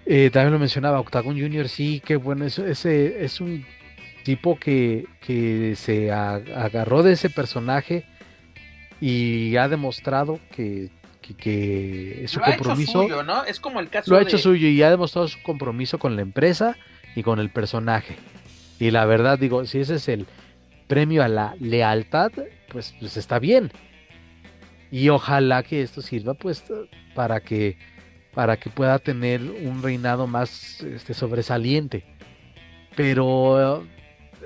Eh, 0.07 0.31
también 0.31 0.53
lo 0.53 0.59
mencionaba 0.59 1.01
Octagon 1.01 1.39
Junior, 1.39 1.68
sí, 1.68 2.01
que 2.05 2.16
bueno, 2.16 2.45
ese 2.45 3.25
es 3.25 3.41
un 3.41 3.64
tipo 4.25 4.59
que, 4.59 5.07
que 5.21 5.75
se 5.77 6.11
agarró 6.12 7.03
de 7.03 7.12
ese 7.12 7.31
personaje 7.31 8.05
y 9.01 9.57
ha 9.57 9.68
demostrado 9.68 10.41
que 10.55 10.91
que, 11.35 12.24
su 12.28 12.41
compromiso. 12.41 13.07
Es 13.47 13.61
como 13.61 13.81
el 13.81 13.89
caso 13.89 14.11
Lo 14.11 14.18
ha 14.18 14.22
hecho 14.22 14.39
suyo 14.39 14.68
y 14.68 14.83
ha 14.83 14.91
demostrado 14.91 15.28
su 15.28 15.43
compromiso 15.43 15.99
con 15.99 16.16
la 16.16 16.22
empresa 16.22 16.76
y 17.14 17.22
con 17.22 17.39
el 17.39 17.51
personaje. 17.51 18.16
Y 18.78 18.91
la 18.91 19.05
verdad, 19.05 19.39
digo, 19.39 19.64
si 19.66 19.81
ese 19.81 19.97
es 19.97 20.09
el 20.09 20.26
premio 20.89 21.22
a 21.22 21.28
la 21.28 21.55
lealtad, 21.61 22.33
pues, 22.70 22.95
pues 22.99 23.16
está 23.16 23.39
bien. 23.39 23.70
Y 24.91 25.09
ojalá 25.09 25.62
que 25.62 25.83
esto 25.83 26.03
sirva, 26.03 26.35
pues, 26.35 26.64
para 27.14 27.41
que 27.41 27.76
para 28.35 28.57
que 28.57 28.70
pueda 28.70 28.99
tener 28.99 29.43
un 29.43 29.83
reinado 29.83 30.26
más 30.26 30.81
este, 30.83 31.14
sobresaliente. 31.14 32.05
Pero 32.97 33.83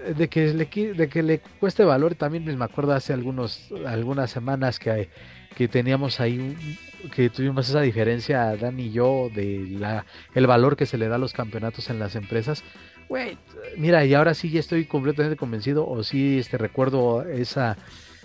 eh, 0.06 0.14
de 0.14 0.28
que 0.28 0.52
le 0.54 0.94
de 0.94 1.08
que 1.08 1.22
le 1.22 1.40
cueste 1.60 1.84
valor 1.84 2.14
también 2.14 2.44
me 2.56 2.64
acuerdo 2.64 2.92
hace 2.92 3.12
algunos 3.12 3.70
algunas 3.86 4.30
semanas 4.30 4.78
que 4.78 5.08
que 5.54 5.68
teníamos 5.68 6.20
ahí, 6.20 6.78
que 7.14 7.30
tuvimos 7.30 7.68
esa 7.68 7.80
diferencia, 7.80 8.56
Dan 8.56 8.78
y 8.80 8.90
yo, 8.90 9.30
de 9.34 9.66
la, 9.78 10.04
el 10.34 10.46
valor 10.46 10.76
que 10.76 10.86
se 10.86 10.98
le 10.98 11.08
da 11.08 11.16
a 11.16 11.18
los 11.18 11.32
campeonatos 11.32 11.90
en 11.90 11.98
las 11.98 12.16
empresas. 12.16 12.64
Güey, 13.08 13.38
mira, 13.76 14.04
y 14.04 14.14
ahora 14.14 14.34
sí 14.34 14.50
ya 14.50 14.60
estoy 14.60 14.86
completamente 14.86 15.36
convencido, 15.36 15.86
o 15.86 16.02
sí 16.02 16.38
este, 16.38 16.58
recuerdo 16.58 17.22
esa, 17.22 17.76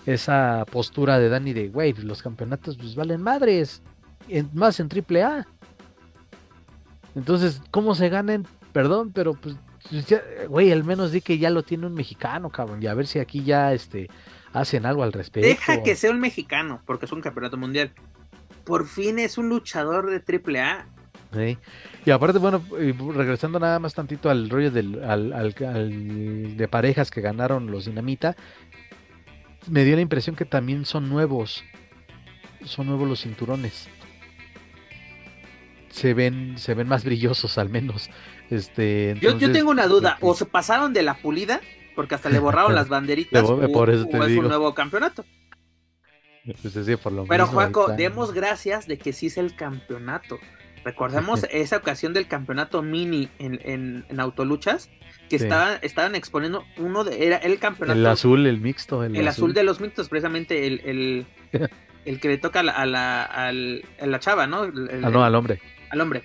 esa 0.05 0.65
postura 0.71 1.19
de 1.19 1.29
Dani 1.29 1.53
de, 1.53 1.67
güey, 1.67 1.93
los 1.93 2.23
campeonatos 2.23 2.77
pues 2.77 2.95
valen 2.95 3.21
madres, 3.21 3.81
más 4.53 4.79
en 4.79 4.89
triple 4.89 5.23
A. 5.23 5.47
Entonces, 7.15 7.61
¿cómo 7.71 7.95
se 7.95 8.09
ganen? 8.09 8.47
Perdón, 8.71 9.11
pero 9.13 9.33
pues, 9.33 9.55
güey, 10.47 10.71
al 10.71 10.83
menos 10.83 11.11
di 11.11 11.21
que 11.21 11.37
ya 11.37 11.49
lo 11.49 11.63
tiene 11.63 11.87
un 11.87 11.93
mexicano, 11.93 12.49
cabrón, 12.49 12.81
y 12.81 12.87
a 12.87 12.93
ver 12.93 13.07
si 13.07 13.19
aquí 13.19 13.43
ya, 13.43 13.73
este, 13.73 14.09
hacen 14.53 14.85
algo 14.85 15.03
al 15.03 15.13
respecto. 15.13 15.47
Deja 15.47 15.83
que 15.83 15.95
sea 15.95 16.11
un 16.11 16.19
mexicano, 16.19 16.81
porque 16.85 17.05
es 17.05 17.11
un 17.11 17.21
campeonato 17.21 17.57
mundial. 17.57 17.91
Por 18.63 18.87
fin 18.87 19.19
es 19.19 19.37
un 19.37 19.49
luchador 19.49 20.09
de 20.09 20.19
triple 20.19 20.61
A. 20.61 20.87
Y 22.05 22.11
aparte, 22.11 22.39
bueno, 22.39 22.63
regresando 22.71 23.59
nada 23.59 23.79
más 23.79 23.93
tantito 23.93 24.29
al 24.29 24.49
rollo 24.49 24.71
del, 24.71 25.03
al, 25.03 25.53
de 26.57 26.67
parejas 26.67 27.11
que 27.11 27.21
ganaron 27.21 27.69
los 27.69 27.85
Dinamita, 27.85 28.35
me 29.67 29.83
dio 29.83 29.95
la 29.95 30.01
impresión 30.01 30.35
que 30.35 30.45
también 30.45 30.85
son 30.85 31.09
nuevos. 31.09 31.63
Son 32.65 32.87
nuevos 32.87 33.07
los 33.07 33.21
cinturones. 33.21 33.87
Se 35.89 36.13
ven, 36.13 36.57
se 36.57 36.73
ven 36.73 36.87
más 36.87 37.03
brillosos 37.03 37.57
al 37.57 37.69
menos. 37.69 38.09
Este, 38.49 39.15
yo, 39.21 39.37
yo 39.37 39.51
tengo 39.51 39.69
una 39.69 39.85
duda, 39.85 40.17
o 40.21 40.33
se 40.33 40.45
pasaron 40.45 40.93
de 40.93 41.03
la 41.03 41.15
pulida 41.15 41.61
porque 41.99 42.15
hasta 42.15 42.29
le 42.29 42.39
borraron 42.39 42.73
las 42.73 42.87
banderitas 42.97 43.43
por 43.43 43.89
eso 43.89 44.07
es 44.09 44.37
un 44.37 44.47
nuevo 44.47 44.73
campeonato. 44.73 45.25
Pues 46.45 46.97
por 46.97 47.11
lo 47.11 47.25
Pero 47.25 47.45
Juaco, 47.45 47.89
demos 47.89 48.31
gracias 48.31 48.87
de 48.87 48.97
que 48.97 49.11
sí 49.11 49.25
es 49.25 49.37
el 49.37 49.53
campeonato. 49.53 50.39
Recordemos 50.85 51.45
esa 51.51 51.75
ocasión 51.75 52.13
del 52.13 52.29
campeonato 52.29 52.81
mini 52.83 53.27
en, 53.37 54.05
en, 54.07 54.17
autoluchas, 54.17 54.89
que 55.27 55.35
estaban, 55.35 55.79
estaban 55.81 56.15
exponiendo 56.15 56.63
uno 56.77 57.03
de, 57.03 57.25
era 57.25 57.35
el 57.35 57.59
campeonato. 57.59 57.99
El 57.99 58.05
azul, 58.05 58.47
el 58.47 58.61
mixto. 58.61 59.03
El, 59.03 59.27
azul. 59.27 59.53
de 59.53 59.63
los 59.63 59.81
mixtos, 59.81 60.07
precisamente 60.07 60.67
el, 60.67 61.25
el, 62.05 62.19
que 62.21 62.29
le 62.29 62.37
toca 62.37 62.61
a 62.61 62.63
la, 62.63 62.71
a 62.71 62.85
la, 62.85 63.23
a 63.99 64.07
la 64.07 64.19
chava, 64.21 64.47
¿no? 64.47 64.61
ah, 64.61 65.09
no, 65.09 65.21
al 65.21 65.35
hombre. 65.35 65.59
Al 65.89 65.99
hombre. 65.99 66.23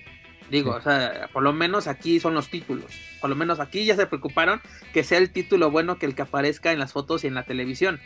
Digo, 0.49 0.71
o 0.71 0.81
sea, 0.81 1.29
por 1.33 1.43
lo 1.43 1.53
menos 1.53 1.87
aquí 1.87 2.19
son 2.19 2.33
los 2.33 2.49
títulos. 2.49 2.91
Por 3.19 3.29
lo 3.29 3.35
menos 3.35 3.59
aquí 3.59 3.85
ya 3.85 3.95
se 3.95 4.05
preocuparon 4.05 4.61
que 4.93 5.03
sea 5.03 5.17
el 5.17 5.31
título 5.31 5.71
bueno 5.71 5.97
que 5.97 6.05
el 6.05 6.15
que 6.15 6.21
aparezca 6.21 6.71
en 6.71 6.79
las 6.79 6.93
fotos 6.93 7.23
y 7.23 7.27
en 7.27 7.33
la 7.33 7.43
televisión. 7.43 7.99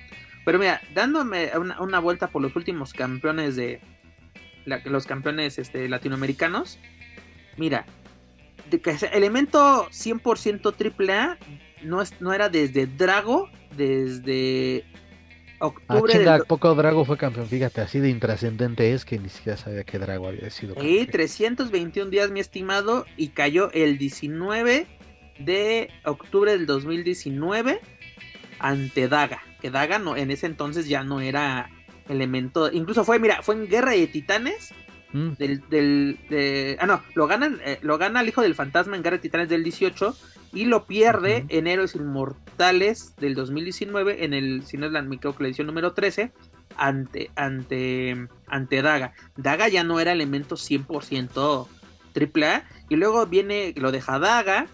Pero 0.45 0.57
mira, 0.57 0.81
dándome 0.93 1.51
una, 1.57 1.81
una 1.81 1.99
vuelta 1.99 2.27
por 2.27 2.41
los 2.41 2.55
últimos 2.55 2.93
campeones 2.93 3.55
de, 3.55 3.81
los 4.85 5.05
campeones 5.05 5.59
este, 5.59 5.89
latinoamericanos. 5.89 6.79
Mira, 7.57 7.85
de 8.69 8.79
que 8.79 8.95
elemento 9.11 9.89
100% 9.89 11.09
AAA 11.09 11.37
no, 11.83 12.01
es, 12.01 12.21
no 12.21 12.33
era 12.33 12.49
desde 12.49 12.85
Drago, 12.87 13.49
desde 13.75 14.85
octubre. 15.59 16.27
Ah, 16.27 16.39
poco 16.47 16.73
Drago 16.75 17.05
fue 17.05 17.17
campeón, 17.17 17.47
fíjate, 17.47 17.81
así 17.81 17.99
de 17.99 18.09
intrascendente 18.09 18.93
es 18.93 19.05
que 19.05 19.19
ni 19.19 19.29
siquiera 19.29 19.57
sabía 19.57 19.83
que 19.83 19.99
Drago 19.99 20.27
había 20.27 20.49
sido 20.49 20.75
campeón. 20.75 20.95
Y 20.95 21.05
321 21.05 22.09
días, 22.09 22.31
mi 22.31 22.39
estimado, 22.39 23.05
y 23.17 23.29
cayó 23.29 23.71
el 23.73 23.97
19 23.97 24.87
de 25.39 25.89
octubre 26.05 26.51
del 26.51 26.65
2019 26.65 27.79
ante 28.59 29.07
Daga. 29.07 29.41
Que 29.61 29.69
Daga 29.69 29.99
no, 29.99 30.15
en 30.15 30.31
ese 30.31 30.45
entonces 30.45 30.87
ya 30.87 31.03
no 31.03 31.21
era 31.21 31.69
elemento. 32.07 32.71
Incluso 32.71 33.03
fue, 33.03 33.19
mira, 33.19 33.41
fue 33.41 33.55
en 33.55 33.67
Guerra 33.67 33.91
de 33.91 34.07
Titanes. 34.07 34.73
Mm. 35.11 35.31
Del, 35.39 35.63
del 35.69 36.77
ah, 36.79 36.85
no, 36.85 37.01
lo 37.15 37.25
ganan, 37.25 37.59
eh, 37.65 37.79
lo 37.81 37.97
gana 37.97 38.21
el 38.21 38.27
hijo 38.27 38.43
del 38.43 38.53
fantasma 38.53 38.95
en 38.95 39.01
Guerra 39.01 39.17
de 39.17 39.21
Titanes 39.23 39.49
del 39.49 39.63
18 39.63 40.15
y 40.53 40.65
lo 40.65 40.85
pierde 40.85 41.45
en 41.49 41.67
Héroes 41.67 41.95
Inmortales 41.95 43.15
del 43.17 43.35
2019 43.35 44.25
en 44.25 44.33
el, 44.33 44.63
si 44.65 44.77
no 44.77 44.85
es 44.85 44.91
la, 44.91 44.99
edición 44.99 45.67
número 45.67 45.93
13 45.93 46.31
ante, 46.77 47.31
ante, 47.35 48.27
ante 48.47 48.81
Daga. 48.81 49.13
Daga 49.35 49.67
ya 49.67 49.83
no 49.83 49.99
era 49.99 50.11
elemento 50.11 50.55
100% 50.55 51.67
AAA 52.15 52.63
y 52.89 52.95
luego 52.95 53.25
viene, 53.27 53.73
lo 53.77 53.91
deja 53.91 54.19
Daga, 54.19 54.67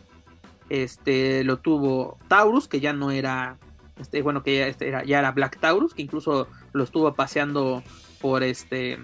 este, 0.69 1.43
lo 1.43 1.57
tuvo 1.57 2.17
Taurus 2.28 2.67
que 2.67 2.80
ya 2.80 2.93
no 2.93 3.11
era, 3.11 3.57
este, 3.99 4.21
bueno, 4.21 4.43
que 4.43 4.57
ya, 4.57 4.67
este, 4.67 4.88
era, 4.88 5.03
ya 5.03 5.19
era 5.19 5.32
Black 5.32 5.59
Taurus, 5.59 5.93
que 5.93 6.01
incluso 6.01 6.47
lo 6.73 6.84
estuvo 6.84 7.13
paseando 7.13 7.84
por 8.19 8.43
este. 8.43 8.97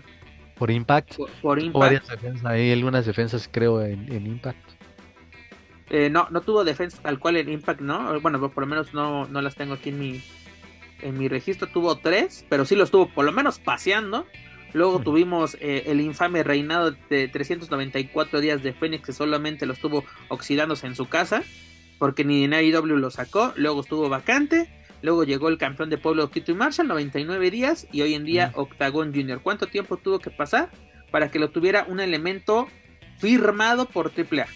Por 0.58 0.72
Impact. 0.72 1.18
Por, 1.42 1.60
Impact. 1.60 2.10
Hay 2.46 2.72
algunas 2.72 3.06
defensas, 3.06 3.50
creo, 3.52 3.82
en, 3.82 4.26
Impact. 4.26 4.81
Eh, 5.94 6.10
no, 6.10 6.26
no 6.32 6.40
tuvo 6.40 6.64
defensa 6.64 7.02
tal 7.02 7.20
cual 7.20 7.36
en 7.36 7.50
Impact, 7.50 7.82
¿no? 7.82 8.18
Bueno, 8.22 8.40
por 8.50 8.64
lo 8.64 8.68
menos 8.68 8.94
no, 8.94 9.26
no 9.26 9.42
las 9.42 9.56
tengo 9.56 9.74
aquí 9.74 9.90
en 9.90 10.00
mi, 10.00 10.22
en 11.02 11.18
mi 11.18 11.28
registro. 11.28 11.68
Tuvo 11.68 11.98
tres, 11.98 12.46
pero 12.48 12.64
sí 12.64 12.78
lo 12.78 12.86
estuvo 12.86 13.08
por 13.10 13.26
lo 13.26 13.34
menos 13.34 13.60
paseando. 13.60 14.26
Luego 14.72 15.00
tuvimos 15.00 15.58
eh, 15.60 15.84
el 15.88 16.00
infame 16.00 16.44
reinado 16.44 16.96
de 17.10 17.28
394 17.28 18.40
días 18.40 18.64
de 18.64 18.72
Fénix, 18.72 19.06
que 19.06 19.12
solamente 19.12 19.66
lo 19.66 19.74
estuvo 19.74 20.06
oxidándose 20.30 20.88
en 20.88 20.96
su 20.96 21.10
casa, 21.10 21.44
porque 22.00 22.24
ni 22.24 22.46
en 22.46 22.54
AEW 22.54 22.96
lo 22.96 23.12
sacó. 23.12 23.52
Luego 23.58 23.82
estuvo 23.82 24.08
vacante. 24.08 24.70
Luego 25.02 25.26
llegó 25.26 25.50
el 25.50 25.58
campeón 25.58 25.90
de 25.90 25.98
pueblo 25.98 26.32
Quito 26.32 26.54
y 26.54 26.56
Marshall, 26.56 26.88
99 26.88 27.52
días, 27.52 27.86
y 27.92 28.02
hoy 28.02 28.14
en 28.14 28.24
día 28.24 28.54
Octagon 28.56 29.14
Junior. 29.14 29.42
¿Cuánto 29.42 29.68
tiempo 29.68 29.98
tuvo 29.98 30.20
que 30.20 30.30
pasar 30.30 30.70
para 31.12 31.30
que 31.30 31.40
lo 31.40 31.50
tuviera 31.50 31.86
un 31.90 32.00
elemento 32.00 32.70
firmado 33.18 33.88
por 33.88 34.14
AAA? 34.16 34.48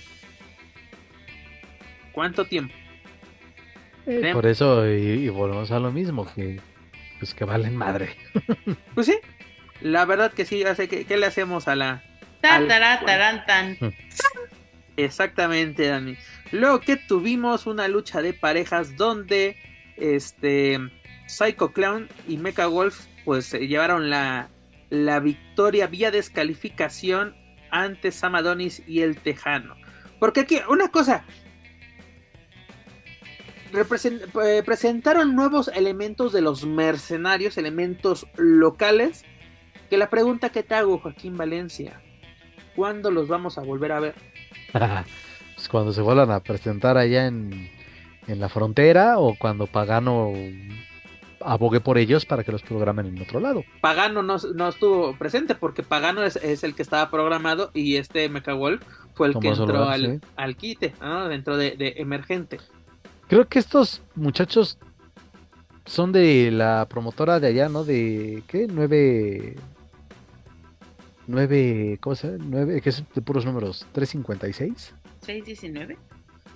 ¿Cuánto 2.15 2.45
tiempo? 2.45 2.73
Eh, 4.07 4.31
por 4.31 4.45
eso, 4.47 4.87
y, 4.87 5.27
volvemos 5.27 5.69
a 5.71 5.79
lo 5.79 5.91
mismo, 5.91 6.25
que 6.33 6.61
pues 7.19 7.33
que 7.33 7.43
valen 7.43 7.75
madre. 7.75 8.15
pues 8.95 9.07
sí, 9.07 9.17
la 9.81 10.05
verdad 10.05 10.31
que 10.31 10.45
sí, 10.45 10.63
hace 10.63 10.87
que, 10.87 11.03
¿qué 11.05 11.17
le 11.17 11.25
hacemos 11.25 11.67
a 11.67 11.75
la... 11.75 12.03
tan. 13.45 13.77
Exactamente, 14.95 15.87
Dani. 15.87 16.15
Luego 16.53 16.79
que 16.79 16.95
tuvimos 16.95 17.67
una 17.67 17.89
lucha 17.89 18.21
de 18.21 18.31
parejas 18.31 18.95
donde 18.95 19.57
este 19.97 20.79
Psycho 21.27 21.73
Clown 21.73 22.07
y 22.29 22.37
Mecha 22.37 22.67
Wolf 22.67 23.07
pues 23.25 23.45
se 23.45 23.67
llevaron 23.67 24.09
la, 24.09 24.47
la 24.89 25.19
victoria 25.19 25.87
vía 25.87 26.11
descalificación 26.11 27.35
ante 27.71 28.13
Sam 28.13 28.35
Adonis 28.35 28.81
y 28.87 29.01
el 29.01 29.17
Tejano. 29.17 29.75
Porque 30.19 30.41
aquí, 30.41 30.59
una 30.69 30.87
cosa, 30.89 31.25
presentaron 34.65 35.35
nuevos 35.35 35.69
elementos 35.69 36.33
de 36.33 36.41
los 36.41 36.65
mercenarios, 36.65 37.57
elementos 37.57 38.27
locales, 38.37 39.23
que 39.89 39.97
la 39.97 40.09
pregunta 40.09 40.49
que 40.49 40.63
te 40.63 40.75
hago, 40.75 40.99
Joaquín 40.99 41.37
Valencia, 41.37 42.01
¿cuándo 42.75 43.11
los 43.11 43.27
vamos 43.27 43.57
a 43.57 43.61
volver 43.61 43.91
a 43.91 43.99
ver? 43.99 44.15
pues 44.73 45.69
cuando 45.69 45.93
se 45.93 46.01
vuelvan 46.01 46.31
a 46.31 46.41
presentar 46.41 46.97
allá 46.97 47.27
en 47.27 47.69
en 48.27 48.39
la 48.39 48.49
frontera 48.49 49.19
o 49.19 49.35
cuando 49.37 49.67
Pagano 49.67 50.33
abogue 51.41 51.79
por 51.79 51.97
ellos 51.97 52.25
para 52.25 52.43
que 52.43 52.51
los 52.51 52.63
programen 52.63 53.05
en 53.07 53.21
otro 53.21 53.39
lado. 53.39 53.63
Pagano 53.81 54.23
no, 54.23 54.35
estuvo 54.35 55.15
presente 55.17 55.53
porque 55.55 55.83
Pagano 55.83 56.23
es, 56.23 56.63
el 56.63 56.75
que 56.75 56.81
estaba 56.81 57.09
programado 57.11 57.71
y 57.73 57.97
este 57.97 58.27
Wolf 58.27 58.81
fue 59.13 59.27
el 59.27 59.39
que 59.39 59.49
entró 59.49 59.87
al, 59.87 60.21
al, 60.35 60.55
quite, 60.55 60.93
dentro 61.29 61.57
de, 61.57 61.95
emergente. 61.97 62.59
Creo 63.27 63.47
que 63.47 63.59
estos 63.59 64.01
muchachos 64.15 64.77
son 65.85 66.11
de 66.11 66.51
la 66.51 66.87
promotora 66.89 67.39
de 67.39 67.47
allá, 67.47 67.69
¿no? 67.69 67.83
De, 67.83 68.43
¿qué? 68.47 68.67
Nueve... 68.69 69.55
Nueve, 71.27 71.97
¿cómo 72.01 72.15
se 72.15 72.27
llama? 72.31 72.45
Nueve, 72.47 72.81
que 72.81 72.89
es 72.89 73.03
de 73.15 73.21
puros 73.21 73.45
números, 73.45 73.87
356. 73.93 74.93
619. 75.21 75.97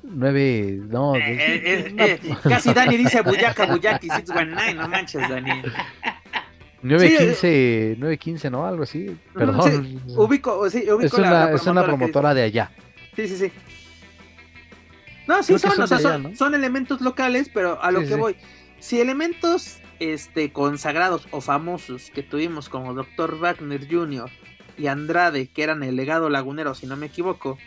9, 0.04 0.80
no. 0.90 1.16
Eh, 1.16 1.22
eh, 1.28 1.94
eh, 2.24 2.36
casi 2.44 2.74
Dani 2.74 2.98
dice 2.98 3.22
Buyaka, 3.22 3.66
Buyaki, 3.66 4.08
619, 4.08 4.74
no 4.76 4.88
manches, 4.88 5.28
Dani. 5.28 5.64
915, 6.82 7.96
915, 7.98 8.50
¿no? 8.50 8.66
Algo 8.66 8.84
así. 8.84 9.18
Perdón. 9.34 10.02
ubico, 10.16 10.70
sí, 10.70 10.90
ubico 10.90 11.06
es, 11.06 11.14
una, 11.14 11.52
es 11.52 11.66
una 11.66 11.84
promotora 11.84 12.34
de 12.34 12.44
allá. 12.44 12.72
Sí, 13.16 13.28
sí, 13.28 13.36
sí. 13.36 13.52
No, 15.30 15.44
sí, 15.44 15.60
son, 15.60 15.80
o 15.80 15.86
sea, 15.86 16.00
son, 16.00 16.36
son, 16.36 16.56
elementos 16.56 17.02
locales, 17.02 17.52
pero 17.54 17.80
a 17.84 17.92
lo 17.92 18.00
que 18.00 18.16
voy. 18.16 18.36
Si 18.80 19.00
elementos 19.00 19.78
este, 20.00 20.52
consagrados 20.52 21.28
o 21.30 21.40
famosos 21.40 22.10
que 22.10 22.24
tuvimos 22.24 22.68
como 22.68 22.96
Dr. 22.96 23.38
Wagner 23.38 23.88
Jr. 23.88 24.28
y 24.76 24.88
Andrade, 24.88 25.46
que 25.46 25.62
eran 25.62 25.84
el 25.84 25.96
legado 25.96 26.32
lagunero, 26.32 26.74
si 26.74 26.88
no 26.88 26.98
me 26.98 27.06
equivoco, 27.06 27.60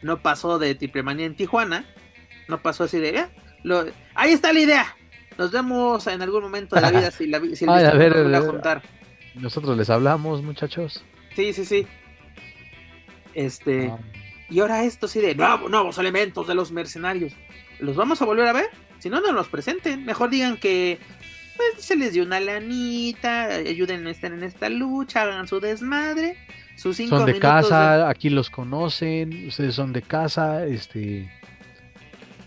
no 0.00 0.22
pasó 0.22 0.58
de 0.58 0.74
Triplemanía 0.74 1.26
en 1.26 1.36
Tijuana, 1.36 1.84
no 2.48 2.62
pasó 2.62 2.84
así 2.84 2.98
de, 2.98 3.12
ya, 3.12 3.30
lo, 3.64 3.84
ahí 4.14 4.32
está 4.32 4.54
la 4.54 4.60
idea, 4.60 4.96
nos 5.36 5.50
vemos 5.50 6.06
en 6.06 6.22
algún 6.22 6.40
momento 6.40 6.74
de 6.76 6.80
la 6.80 6.90
vida 6.90 7.10
si, 7.10 7.26
la, 7.26 7.38
si 7.54 7.64
el 7.64 7.70
Ay, 7.70 7.84
a 7.84 7.92
ver, 7.92 8.34
a 8.34 8.40
juntar. 8.40 8.82
Nosotros 9.34 9.76
les 9.76 9.90
hablamos, 9.90 10.42
muchachos. 10.42 11.04
Sí, 11.36 11.52
sí, 11.52 11.66
sí. 11.66 11.86
Este, 13.34 13.92
y 14.50 14.60
ahora 14.60 14.84
esto 14.84 15.08
sí 15.08 15.20
de 15.20 15.34
nuevos 15.34 15.98
elementos 15.98 16.46
de 16.46 16.54
los 16.54 16.72
mercenarios. 16.72 17.32
¿Los 17.78 17.96
vamos 17.96 18.20
a 18.20 18.24
volver 18.24 18.48
a 18.48 18.52
ver? 18.52 18.70
Si 18.98 19.08
no, 19.08 19.20
no 19.20 19.32
los 19.32 19.48
presenten. 19.48 20.04
Mejor 20.04 20.28
digan 20.28 20.58
que 20.58 20.98
pues, 21.56 21.84
se 21.84 21.96
les 21.96 22.12
dio 22.12 22.24
una 22.24 22.40
lanita, 22.40 23.44
ayuden 23.46 24.06
a 24.06 24.10
estar 24.10 24.32
en 24.32 24.42
esta 24.42 24.68
lucha, 24.68 25.22
hagan 25.22 25.48
su 25.48 25.60
desmadre 25.60 26.36
son 26.80 27.26
de 27.26 27.38
casa, 27.38 28.08
aquí 28.08 28.30
los 28.30 28.48
conocen, 28.48 29.48
ustedes 29.48 29.74
son 29.74 29.92
de 29.92 30.02
casa, 30.02 30.64
este 30.64 31.30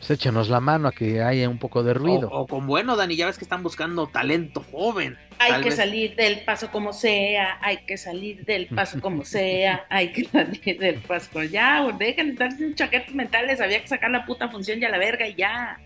pues 0.08 0.50
la 0.50 0.60
mano 0.60 0.88
a 0.88 0.92
que 0.92 1.22
haya 1.22 1.48
un 1.50 1.58
poco 1.58 1.84
de 1.84 1.94
ruido. 1.94 2.30
O, 2.32 2.48
con 2.48 2.68
bueno, 2.68 2.96
Dani, 2.96 3.16
ya 3.16 3.26
ves 3.26 3.38
que 3.38 3.46
están 3.46 3.64
buscando 3.64 4.08
talento 4.08 4.66
joven. 4.72 5.18
Hay 5.40 5.62
que 5.62 5.72
salir 5.72 6.16
del 6.16 6.44
paso 6.44 6.70
como 6.72 6.94
sea, 6.94 7.58
hay 7.62 7.78
que 7.86 7.98
salir 7.98 8.44
del 8.46 8.68
paso 8.68 9.00
como 9.00 9.26
sea, 9.26 9.86
hay 9.90 10.12
que 10.12 10.26
salir 10.26 10.80
del 10.80 11.00
paso 11.00 11.44
ya, 11.44 11.86
dejen 11.98 12.28
de 12.28 12.34
estar 12.34 12.52
sin 12.52 12.76
chaquetas 12.76 13.14
mentales, 13.14 13.62
había 13.62 13.82
que 13.82 13.88
sacar 13.88 14.12
la 14.12 14.26
puta 14.26 14.50
función 14.50 14.80
ya 14.80 14.90
la 14.90 14.98
verga 14.98 15.28
y 15.28 15.36
ya. 15.36 15.80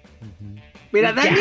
Mira, 0.91 1.13
Dani, 1.13 1.37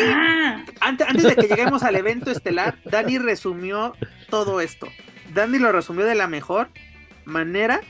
antes, 0.81 1.07
antes 1.07 1.23
de 1.23 1.35
que 1.35 1.47
lleguemos 1.47 1.83
al 1.83 1.95
evento 1.95 2.31
estelar, 2.31 2.77
Dani 2.83 3.17
resumió 3.17 3.95
todo 4.29 4.61
esto. 4.61 4.87
Dani 5.33 5.57
lo 5.57 5.71
resumió 5.71 6.05
de 6.05 6.15
la 6.15 6.27
mejor 6.27 6.69
manera. 7.25 7.81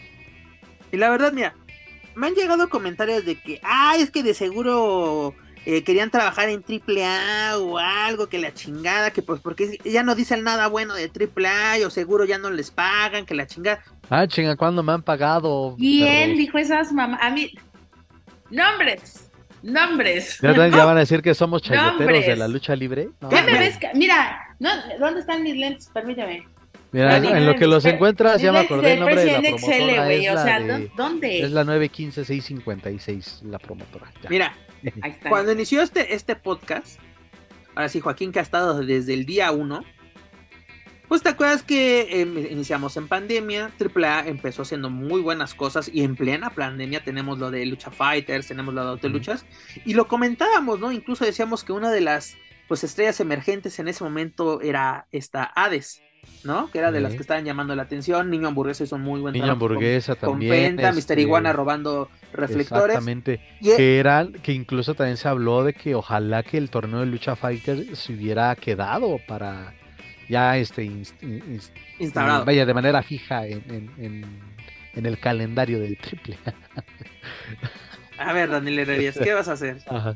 Y 0.92 0.98
la 0.98 1.10
verdad, 1.10 1.34
mira, 1.34 1.56
me 2.18 2.28
han 2.28 2.34
llegado 2.34 2.70
comentarios 2.70 3.24
de 3.26 3.36
que, 3.36 3.60
ah, 3.64 3.96
es 3.98 4.10
que 4.10 4.24
de 4.24 4.34
seguro 4.34 5.36
eh, 5.66 5.84
querían 5.84 6.10
trabajar 6.10 6.50
en 6.50 6.64
AAA 6.64 7.58
o 7.60 7.78
algo, 7.78 8.28
que 8.28 8.40
la 8.40 8.54
chingada, 8.54 9.12
que 9.12 9.22
pues 9.22 9.40
porque 9.40 9.78
ya 9.86 10.02
no 10.02 10.16
dicen 10.16 10.44
nada 10.44 10.68
bueno 10.68 10.96
de 10.96 11.12
AAA 11.12 11.86
o 11.86 11.90
seguro 11.90 12.26
ya 12.26 12.38
no 12.40 12.50
les 12.50 12.72
pagan, 12.72 13.26
que 13.26 13.36
la 13.36 13.46
chingada. 13.46 13.84
Ah, 14.10 14.26
chinga, 14.28 14.56
¿cuándo 14.56 14.82
me 14.82 14.94
han 14.94 15.04
pagado? 15.04 15.76
¿Quién 15.78 16.22
perros? 16.22 16.38
dijo 16.38 16.58
esas 16.58 16.92
mamás? 16.92 17.20
A 17.22 17.30
mí. 17.30 17.52
Nombres. 18.50 19.30
Nombres. 19.62 20.40
¿Ya, 20.42 20.54
ya 20.54 20.86
van 20.86 20.98
a 20.98 21.02
decir 21.02 21.22
que 21.22 21.36
somos 21.36 21.62
chayoteros 21.62 22.26
de 22.26 22.36
la 22.36 22.48
lucha 22.48 22.76
libre? 22.76 23.10
No, 23.20 23.30
¿Qué 23.30 23.42
me 23.44 23.60
ves? 23.60 23.78
Mira, 23.94 24.56
no, 24.60 24.70
¿dónde 25.00 25.20
están 25.20 25.44
mis 25.44 25.56
lentes? 25.56 25.90
Permítame. 25.94 26.48
Mira, 26.92 27.18
en 27.18 27.46
lo 27.46 27.56
que 27.56 27.68
los 27.68 27.84
encuentras 27.86 28.42
ya 28.42 28.52
me 28.52 28.60
acordé 28.60 28.94
el 28.94 29.00
nombre 29.00 29.24
de 29.26 29.32
la 29.34 29.42
promotora. 29.42 30.06
güey, 30.06 30.26
Es 30.26 30.32
O 30.32 30.36
la, 30.36 30.44
sea, 30.44 30.60
de- 30.60 30.68
¿dó- 30.88 30.92
¿dónde? 30.96 31.42
es 31.42 31.52
la 31.52 31.64
915-656, 31.66 33.42
la 33.44 33.60
promotora. 33.60 34.12
Ya. 34.24 34.30
Mira, 34.30 34.54
Ahí 35.02 35.12
está. 35.12 35.30
cuando 35.30 35.52
inició 35.52 35.82
este, 35.82 36.14
este 36.16 36.36
podcast, 36.36 37.00
ahora 37.76 37.90
sí, 37.90 38.00
Joaquín 38.00 38.32
que 38.32 38.40
ha 38.40 38.44
estado 38.44 38.80
desde 38.84 39.14
el 39.14 39.26
día 39.26 39.52
uno, 39.52 39.84
pues 41.08 41.24
te 41.24 41.30
acuerdas 41.30 41.64
que 41.64 42.02
eh, 42.22 42.48
iniciamos 42.52 42.98
en 42.98 43.08
pandemia, 43.08 43.72
AAA 43.80 44.28
empezó 44.28 44.64
haciendo 44.64 44.90
muy 44.90 45.22
buenas 45.22 45.54
cosas 45.54 45.90
y 45.94 46.04
en 46.04 46.16
plena 46.18 46.50
pandemia 46.50 47.02
tenemos 47.04 47.40
lo 47.40 47.50
de 47.50 47.66
Lucha 47.66 47.92
Fighters, 47.92 48.48
tenemos 48.48 48.74
lo 48.74 48.84
de 48.84 48.90
Autoluchas 48.92 49.46
y 49.86 49.94
lo 49.94 50.08
comentábamos, 50.08 50.80
¿no? 50.80 50.92
Incluso 50.92 51.24
decíamos 51.24 51.64
que 51.64 51.72
una 51.72 51.92
de 51.92 52.02
las 52.02 52.36
pues 52.68 52.84
estrellas 52.84 53.22
emergentes 53.22 53.80
en 53.80 53.88
ese 53.88 54.04
momento 54.04 54.60
era 54.62 55.08
esta 55.14 55.46
Hades, 55.46 56.02
¿no? 56.44 56.70
Que 56.72 56.80
era 56.80 56.92
de 56.92 57.02
las 57.02 57.14
que 57.14 57.22
estaban 57.22 57.44
llamando 57.46 57.76
la 57.76 57.84
atención, 57.84 58.30
Niño 58.30 58.48
Hamburguesa 58.48 58.84
hizo 58.84 58.98
muy 58.98 59.20
buen 59.22 59.38
con- 59.40 59.50
hamburguesa 59.50 60.16
con 60.16 60.32
también. 60.32 60.76
Penta, 60.78 60.92
Mr. 60.92 60.98
este, 61.00 61.22
Iguana 61.22 61.54
robando 61.54 62.10
reflectores. 62.34 62.96
Exactamente. 62.96 63.40
Y- 63.62 63.76
Que 63.76 64.00
era, 64.00 64.28
que 64.44 64.54
incluso 64.54 64.94
también 64.96 65.18
se 65.18 65.28
habló 65.28 65.64
de 65.64 65.74
que 65.74 65.96
ojalá 65.96 66.44
que 66.44 66.58
el 66.58 66.70
torneo 66.70 67.00
de 67.02 67.06
lucha 67.08 67.36
fighter 67.36 67.96
se 67.96 68.14
hubiera 68.14 68.56
quedado 68.56 69.20
para 69.28 69.74
ya 70.30 70.58
este 70.58 70.84
inst- 70.86 71.20
inst- 71.22 71.72
Instaurado. 72.00 72.46
vaya 72.46 72.66
de 72.66 72.74
manera 72.74 73.02
fija 73.04 73.46
en, 73.48 73.64
en, 73.70 73.92
en- 73.98 74.58
en 74.96 75.06
el 75.06 75.20
calendario 75.20 75.80
del 75.80 75.98
triple. 75.98 76.38
A 78.18 78.34
ver, 78.34 78.50
Daniel 78.50 78.80
Herrerías, 78.80 79.18
¿qué 79.18 79.34
vas 79.36 79.48
a 79.48 79.54
hacer? 79.54 79.78
Ajá. 79.88 80.16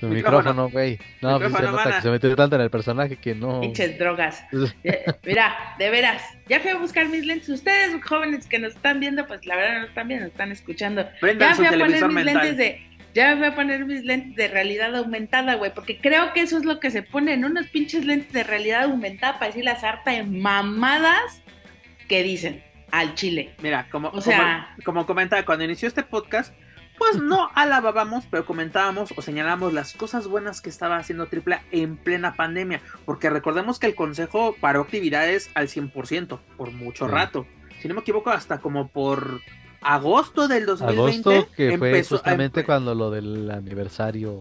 Tu 0.00 0.06
Micrófono. 0.08 0.38
micrófono, 0.38 0.68
güey. 0.70 0.98
No, 1.22 1.38
pues 1.38 1.42
se 1.42 1.48
Micrófono, 1.48 1.70
nota 1.70 1.84
mana. 1.84 1.96
que 1.96 2.02
se 2.02 2.10
metió 2.10 2.36
tanto 2.36 2.56
en 2.56 2.62
el 2.62 2.70
personaje 2.70 3.16
que 3.16 3.34
no. 3.34 3.60
Pinches 3.62 3.98
drogas. 3.98 4.44
Mira, 5.24 5.74
de 5.78 5.90
veras, 5.90 6.22
ya 6.48 6.60
fui 6.60 6.70
a 6.70 6.76
buscar 6.76 7.08
mis 7.08 7.24
lentes. 7.24 7.48
Ustedes, 7.48 7.94
jóvenes 8.04 8.46
que 8.46 8.58
nos 8.58 8.74
están 8.74 9.00
viendo, 9.00 9.26
pues 9.26 9.46
la 9.46 9.56
verdad 9.56 9.72
no 9.74 9.80
nos 9.80 9.88
están 9.90 10.08
viendo, 10.08 10.24
nos 10.26 10.32
están 10.32 10.52
escuchando. 10.52 11.08
Prendan 11.20 11.48
Ya 11.50 11.54
su 11.54 11.62
fui 11.64 11.66
a 11.66 11.70
poner 11.78 12.04
mis 12.06 12.14
mental. 12.14 12.34
lentes 12.34 12.56
de. 12.56 12.86
Ya 13.14 13.28
me 13.30 13.36
voy 13.36 13.46
a 13.46 13.54
poner 13.54 13.86
mis 13.86 14.04
lentes 14.04 14.34
de 14.36 14.48
realidad 14.48 14.94
aumentada, 14.94 15.54
güey, 15.54 15.72
porque 15.72 15.98
creo 15.98 16.34
que 16.34 16.42
eso 16.42 16.58
es 16.58 16.66
lo 16.66 16.80
que 16.80 16.90
se 16.90 17.02
ponen, 17.02 17.46
unos 17.46 17.66
pinches 17.68 18.04
lentes 18.04 18.30
de 18.34 18.44
realidad 18.44 18.82
aumentada 18.82 19.34
para 19.38 19.46
decir 19.46 19.64
la 19.64 19.76
sarta 19.80 20.10
de 20.10 20.22
mamadas 20.24 21.42
que 22.08 22.22
dicen 22.22 22.62
al 22.90 23.14
chile. 23.14 23.54
Mira, 23.62 23.88
como, 23.90 24.08
O 24.08 24.20
sea- 24.20 24.68
como, 24.76 24.84
como 24.98 25.06
comentaba, 25.06 25.42
cuando 25.44 25.64
inició 25.64 25.88
este 25.88 26.02
podcast, 26.02 26.52
pues 26.98 27.20
no 27.20 27.50
alabábamos, 27.54 28.24
pero 28.30 28.44
comentábamos 28.46 29.12
o 29.16 29.22
señalábamos 29.22 29.72
las 29.72 29.92
cosas 29.94 30.26
buenas 30.28 30.60
que 30.60 30.70
estaba 30.70 30.96
haciendo 30.96 31.28
AAA 31.28 31.62
en 31.70 31.96
plena 31.96 32.34
pandemia. 32.36 32.80
Porque 33.04 33.30
recordemos 33.30 33.78
que 33.78 33.86
el 33.86 33.94
consejo 33.94 34.54
paró 34.60 34.82
actividades 34.82 35.50
al 35.54 35.68
100% 35.68 36.40
por 36.56 36.72
mucho 36.72 37.06
Sí. 37.06 37.10
rato. 37.12 37.46
Si 37.80 37.88
no 37.88 37.94
me 37.94 38.00
equivoco, 38.00 38.30
hasta 38.30 38.58
como 38.58 38.88
por 38.88 39.40
agosto 39.82 40.48
del 40.48 40.66
2020. 40.66 41.30
Agosto, 41.30 41.52
que 41.54 41.78
fue 41.78 41.90
empezó- 41.90 42.16
justamente 42.16 42.60
em- 42.60 42.66
cuando 42.66 42.94
lo 42.94 43.10
del 43.10 43.50
aniversario. 43.50 44.40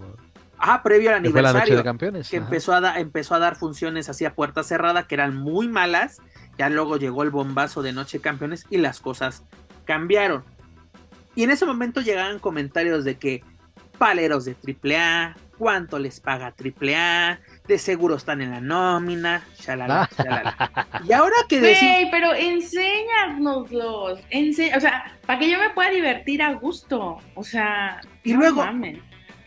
Ah, 0.58 0.82
previo 0.82 1.14
al 1.14 1.22
Que 1.22 1.30
fue 1.30 1.41
la 1.41 1.49
noche 1.49 1.58
aniversario. 1.64 1.78
de 1.78 1.84
campeones. 1.84 2.30
que 2.30 2.38
ajá. 2.38 2.45
empezó 2.45 2.74
a, 2.74 2.80
da- 2.82 2.99
empezó 2.99 3.36
a 3.36 3.39
dar 3.39 3.56
funciones 3.58 4.08
así 4.10 4.24
a 4.26 4.34
puerta 4.34 4.64
cerrada 4.64 5.06
que 5.06 5.16
eran 5.16 5.36
muy 5.36 5.68
malas. 5.68 6.22
Ya 6.58 6.70
luego 6.70 6.95
llegó 6.97 7.24
el 7.24 7.30
bombazo 7.30 7.82
de 7.84 7.91
Noche 7.91 8.20
de 8.20 8.22
Campeones 8.24 8.66
y 8.70 8.78
las 8.78 9.01
cosas 9.01 9.43
cambiaron. 9.84 10.43
Y 11.36 11.43
en 11.43 11.51
ese 11.51 11.65
momento 11.65 12.01
llegaban 12.01 12.39
comentarios 12.39 13.03
de 13.03 13.17
que 13.17 13.43
paleros 13.97 14.45
de 14.45 14.55
AAA, 14.55 15.36
cuánto 15.57 15.99
les 15.99 16.19
paga 16.19 16.53
AAA, 16.57 17.39
de 17.67 17.77
seguro 17.77 18.15
están 18.15 18.41
en 18.41 18.51
la 18.51 18.61
nómina, 18.61 19.43
shalala, 19.57 20.09
shalala. 20.17 20.88
Y 21.07 21.13
ahora 21.13 21.36
que 21.47 21.59
decimos, 21.59 21.93
Güey, 21.93 22.11
pero 22.11 22.33
enséñanoslos. 22.33 24.19
Ense 24.29 24.75
o 24.75 24.79
sea, 24.79 25.17
para 25.25 25.39
que 25.39 25.49
yo 25.49 25.59
me 25.59 25.69
pueda 25.71 25.89
divertir 25.89 26.41
a 26.41 26.53
gusto. 26.53 27.17
O 27.36 27.43
sea, 27.43 28.01
Y 28.23 28.33
no 28.33 28.39
luego-. 28.39 28.65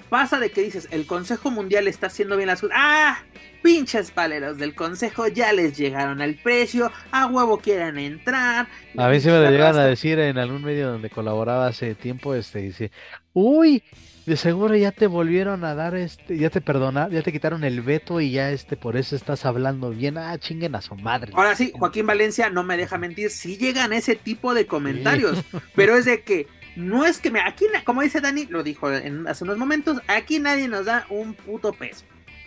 Pasa 0.08 0.38
de 0.38 0.50
que 0.50 0.62
dices, 0.62 0.88
el 0.90 1.06
Consejo 1.06 1.50
Mundial 1.50 1.88
está 1.88 2.08
haciendo 2.08 2.36
bien 2.36 2.48
las 2.48 2.60
cosas. 2.60 2.76
¡Ah! 2.78 3.18
Pinches 3.62 4.10
paleros 4.10 4.58
del 4.58 4.74
Consejo 4.74 5.26
ya 5.26 5.52
les 5.52 5.76
llegaron 5.76 6.22
al 6.22 6.36
precio, 6.36 6.92
a 7.10 7.26
huevo 7.26 7.58
quieren 7.58 7.98
entrar. 7.98 8.68
A 8.96 9.08
mí 9.08 9.20
sí 9.20 9.28
me 9.28 9.38
lo 9.38 9.46
Se 9.46 9.50
llegan 9.50 9.76
a 9.76 9.84
decir 9.84 10.18
en 10.18 10.38
algún 10.38 10.62
medio 10.62 10.90
donde 10.90 11.10
colaboraba 11.10 11.66
hace 11.66 11.94
tiempo, 11.94 12.34
este, 12.34 12.60
dice, 12.60 12.92
uy, 13.32 13.82
de 14.28 14.36
seguro 14.36 14.76
ya 14.76 14.92
te 14.92 15.06
volvieron 15.06 15.64
a 15.64 15.74
dar 15.74 15.96
este, 15.96 16.36
ya 16.36 16.50
te 16.50 16.60
perdonaron, 16.60 17.12
ya 17.12 17.22
te 17.22 17.32
quitaron 17.32 17.64
el 17.64 17.80
veto 17.80 18.20
y 18.20 18.30
ya 18.30 18.50
este, 18.50 18.76
por 18.76 18.96
eso 18.96 19.16
estás 19.16 19.44
hablando 19.46 19.90
bien, 19.90 20.18
ah, 20.18 20.38
chinguen 20.38 20.74
a 20.74 20.82
su 20.82 20.94
madre. 20.94 21.32
Ahora 21.34 21.56
sí, 21.56 21.72
Joaquín 21.74 22.06
Valencia 22.06 22.50
no 22.50 22.62
me 22.62 22.76
deja 22.76 22.98
mentir, 22.98 23.30
sí 23.30 23.56
llegan 23.56 23.92
ese 23.92 24.14
tipo 24.14 24.54
de 24.54 24.66
comentarios, 24.66 25.42
pero 25.74 25.96
es 25.96 26.04
de 26.04 26.22
que 26.22 26.46
no 26.78 27.04
es 27.04 27.18
que 27.20 27.30
me, 27.30 27.40
aquí, 27.40 27.66
como 27.84 28.02
dice 28.02 28.20
Dani, 28.20 28.46
lo 28.46 28.62
dijo 28.62 28.90
en- 28.92 29.26
hace 29.26 29.44
unos 29.44 29.58
momentos, 29.58 30.00
aquí 30.06 30.38
nadie 30.38 30.68
nos 30.68 30.86
da 30.86 31.04
un 31.10 31.34
puto 31.34 31.72
peso. 31.72 32.04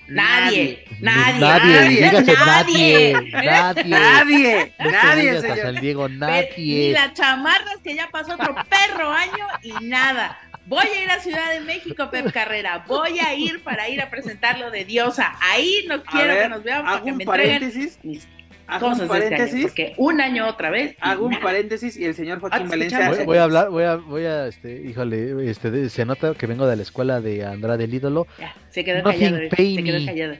Nadie, 0.07 0.83
nadie, 0.99 1.39
Nadie, 1.39 1.73
nadie, 1.73 1.89
dígase 1.89 2.33
nadie. 2.33 3.13
nadie, 3.13 3.83
nadie, 3.89 4.73
Nadie, 4.79 4.91
nadie, 4.91 5.41
señor. 5.41 5.79
Diego, 5.79 6.03
Ve- 6.09 6.15
Ni 6.15 6.17
nadie. 6.17 6.91
las 6.93 7.13
chamarras 7.13 7.77
que 7.83 7.95
ya 7.95 8.09
pasó 8.09 8.33
otro 8.33 8.55
perro 8.69 9.09
año 9.11 9.47
y 9.61 9.71
nada. 9.85 10.37
Voy 10.65 10.85
a 10.85 11.03
ir 11.03 11.09
a 11.09 11.19
Ciudad 11.19 11.51
de 11.51 11.61
México, 11.61 12.09
Pep 12.11 12.31
Carrera. 12.33 12.83
Voy 12.87 13.19
a 13.19 13.33
ir 13.35 13.63
para 13.63 13.87
ir 13.89 14.01
a 14.01 14.09
presentar 14.09 14.59
lo 14.59 14.69
de 14.69 14.85
Diosa. 14.85 15.33
Ahí 15.41 15.85
no 15.87 16.03
quiero 16.03 16.27
ver, 16.27 16.43
que 16.43 16.49
nos 16.49 16.61
para 16.61 16.89
hago 16.89 17.05
un 17.05 17.17
paréntesis, 17.19 17.99
mis 18.03 18.27
hago 18.67 18.87
un 18.87 18.93
cosas 18.93 19.09
de 19.09 19.17
este 19.17 19.35
año. 19.35 19.37
paréntesis, 19.37 19.63
Porque 19.65 19.93
un 19.97 20.21
año 20.21 20.47
otra 20.47 20.69
vez. 20.69 20.95
hago 20.99 21.25
un 21.25 21.31
nada. 21.31 21.43
paréntesis 21.43 21.97
y 21.97 22.05
el 22.05 22.15
señor 22.15 22.37
Ah, 22.37 22.41
Joaquín 22.49 22.69
Valencia. 22.69 23.09
Voy, 23.09 23.25
voy 23.25 23.37
a 23.37 23.43
hablar, 23.43 23.69
voy 23.69 23.83
a, 23.83 23.95
voy 23.95 24.25
a, 24.25 24.47
este, 24.47 24.81
híjole, 24.83 25.49
este, 25.49 25.89
se 25.89 26.05
nota 26.05 26.33
que 26.35 26.47
vengo 26.47 26.65
de 26.67 26.75
la 26.75 26.81
escuela 26.83 27.21
de 27.21 27.45
Andrade 27.45 27.83
el 27.85 27.93
ídolo. 27.93 28.27
Ya, 28.39 28.55
se 28.69 28.83
quedó 28.83 29.03
Nothing 29.03 29.19
callado. 29.19 29.49
Se 29.55 29.83
quedó 29.83 30.05
callado. 30.05 30.35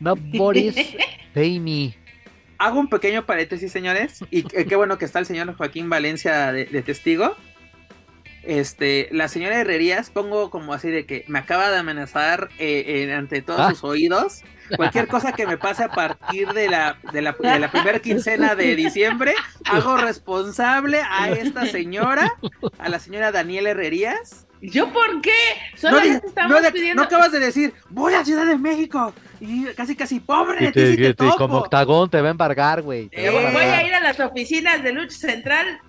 No, 0.00 0.16
Boris, 0.16 0.74
pay 1.34 1.58
me. 1.60 1.94
hago 2.58 2.80
un 2.80 2.88
pequeño 2.88 3.24
paréntesis, 3.26 3.70
señores, 3.72 4.20
y 4.30 4.42
qué 4.42 4.66
qué 4.66 4.76
bueno 4.76 4.98
que 4.98 5.04
está 5.04 5.18
el 5.18 5.26
señor 5.26 5.54
Joaquín 5.56 5.88
Valencia 5.88 6.52
de, 6.52 6.66
de 6.66 6.82
testigo. 6.82 7.34
Este, 8.46 9.08
la 9.10 9.28
señora 9.28 9.58
Herrerías, 9.60 10.10
pongo 10.10 10.50
como 10.50 10.74
así 10.74 10.88
de 10.90 11.06
que 11.06 11.24
me 11.28 11.38
acaba 11.38 11.70
de 11.70 11.78
amenazar 11.78 12.48
eh, 12.58 13.06
eh, 13.08 13.12
ante 13.14 13.42
todos 13.42 13.60
Ah. 13.60 13.70
sus 13.70 13.84
oídos. 13.84 14.42
Cualquier 14.76 15.08
cosa 15.08 15.32
que 15.32 15.46
me 15.46 15.58
pase 15.58 15.84
a 15.84 15.88
partir 15.90 16.48
de 16.54 16.68
la, 16.70 16.96
de 17.12 17.20
la, 17.20 17.32
de 17.32 17.58
la 17.58 17.70
primera 17.70 17.98
quincena 18.00 18.54
de 18.54 18.74
diciembre, 18.74 19.34
hago 19.66 19.98
responsable 19.98 21.02
a 21.06 21.28
esta 21.30 21.66
señora, 21.66 22.32
a 22.78 22.88
la 22.88 22.98
señora 22.98 23.30
Daniela 23.30 23.70
Herrerías. 23.70 24.46
¿Yo 24.62 24.90
por 24.90 25.20
qué? 25.20 25.30
No, 25.74 25.78
Solamente 25.90 26.20
di- 26.20 26.26
estamos 26.28 26.50
no 26.56 26.62
de- 26.62 26.72
pidiendo. 26.72 27.02
no 27.02 27.06
acabas 27.06 27.30
de 27.32 27.40
decir, 27.40 27.74
voy 27.90 28.14
a 28.14 28.24
Ciudad 28.24 28.46
de 28.46 28.56
México. 28.56 29.12
Y 29.38 29.66
casi, 29.74 29.94
casi, 29.94 30.20
pobre, 30.20 30.68
ti 30.68 30.72
te- 30.72 30.96
te 30.96 31.14
te- 31.14 31.28
como 31.36 31.58
octagón 31.58 32.08
te 32.08 32.22
va 32.22 32.28
a 32.28 32.30
embargar, 32.30 32.80
güey. 32.80 33.10
Eh, 33.12 33.28
Voy 33.30 33.62
a 33.64 33.86
ir 33.86 33.92
a 33.94 34.00
las 34.00 34.18
oficinas 34.20 34.82
de 34.82 34.92
Lucha 34.94 35.18
Central 35.18 35.80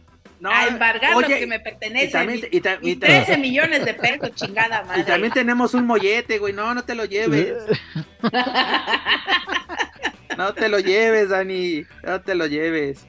No, 0.45 0.55
a 0.55 0.67
embargar 0.67 1.15
oye, 1.15 1.29
lo 1.29 1.39
que 1.39 1.47
me 1.47 1.55
y 1.55 1.59
pertenece. 1.59 2.11
también, 2.11 2.47
y 2.51 2.61
ta- 2.61 2.77
y 2.81 2.85
mis 2.85 2.99
ta- 2.99 3.07
13 3.07 3.37
millones 3.37 3.83
de 3.85 3.93
pesos, 3.93 4.33
chingada 4.35 4.83
madre. 4.85 5.01
Y 5.01 5.03
también 5.03 5.33
tenemos 5.33 5.73
un 5.73 5.85
mollete, 5.85 6.37
güey. 6.39 6.53
No, 6.53 6.73
no 6.73 6.83
te 6.83 6.95
lo 6.95 7.05
lleves. 7.05 7.53
No 10.37 10.53
te 10.53 10.67
lo 10.67 10.79
lleves, 10.79 11.29
Dani. 11.29 11.85
No 12.03 12.21
te 12.21 12.35
lo 12.35 12.45
lleves. 12.47 13.05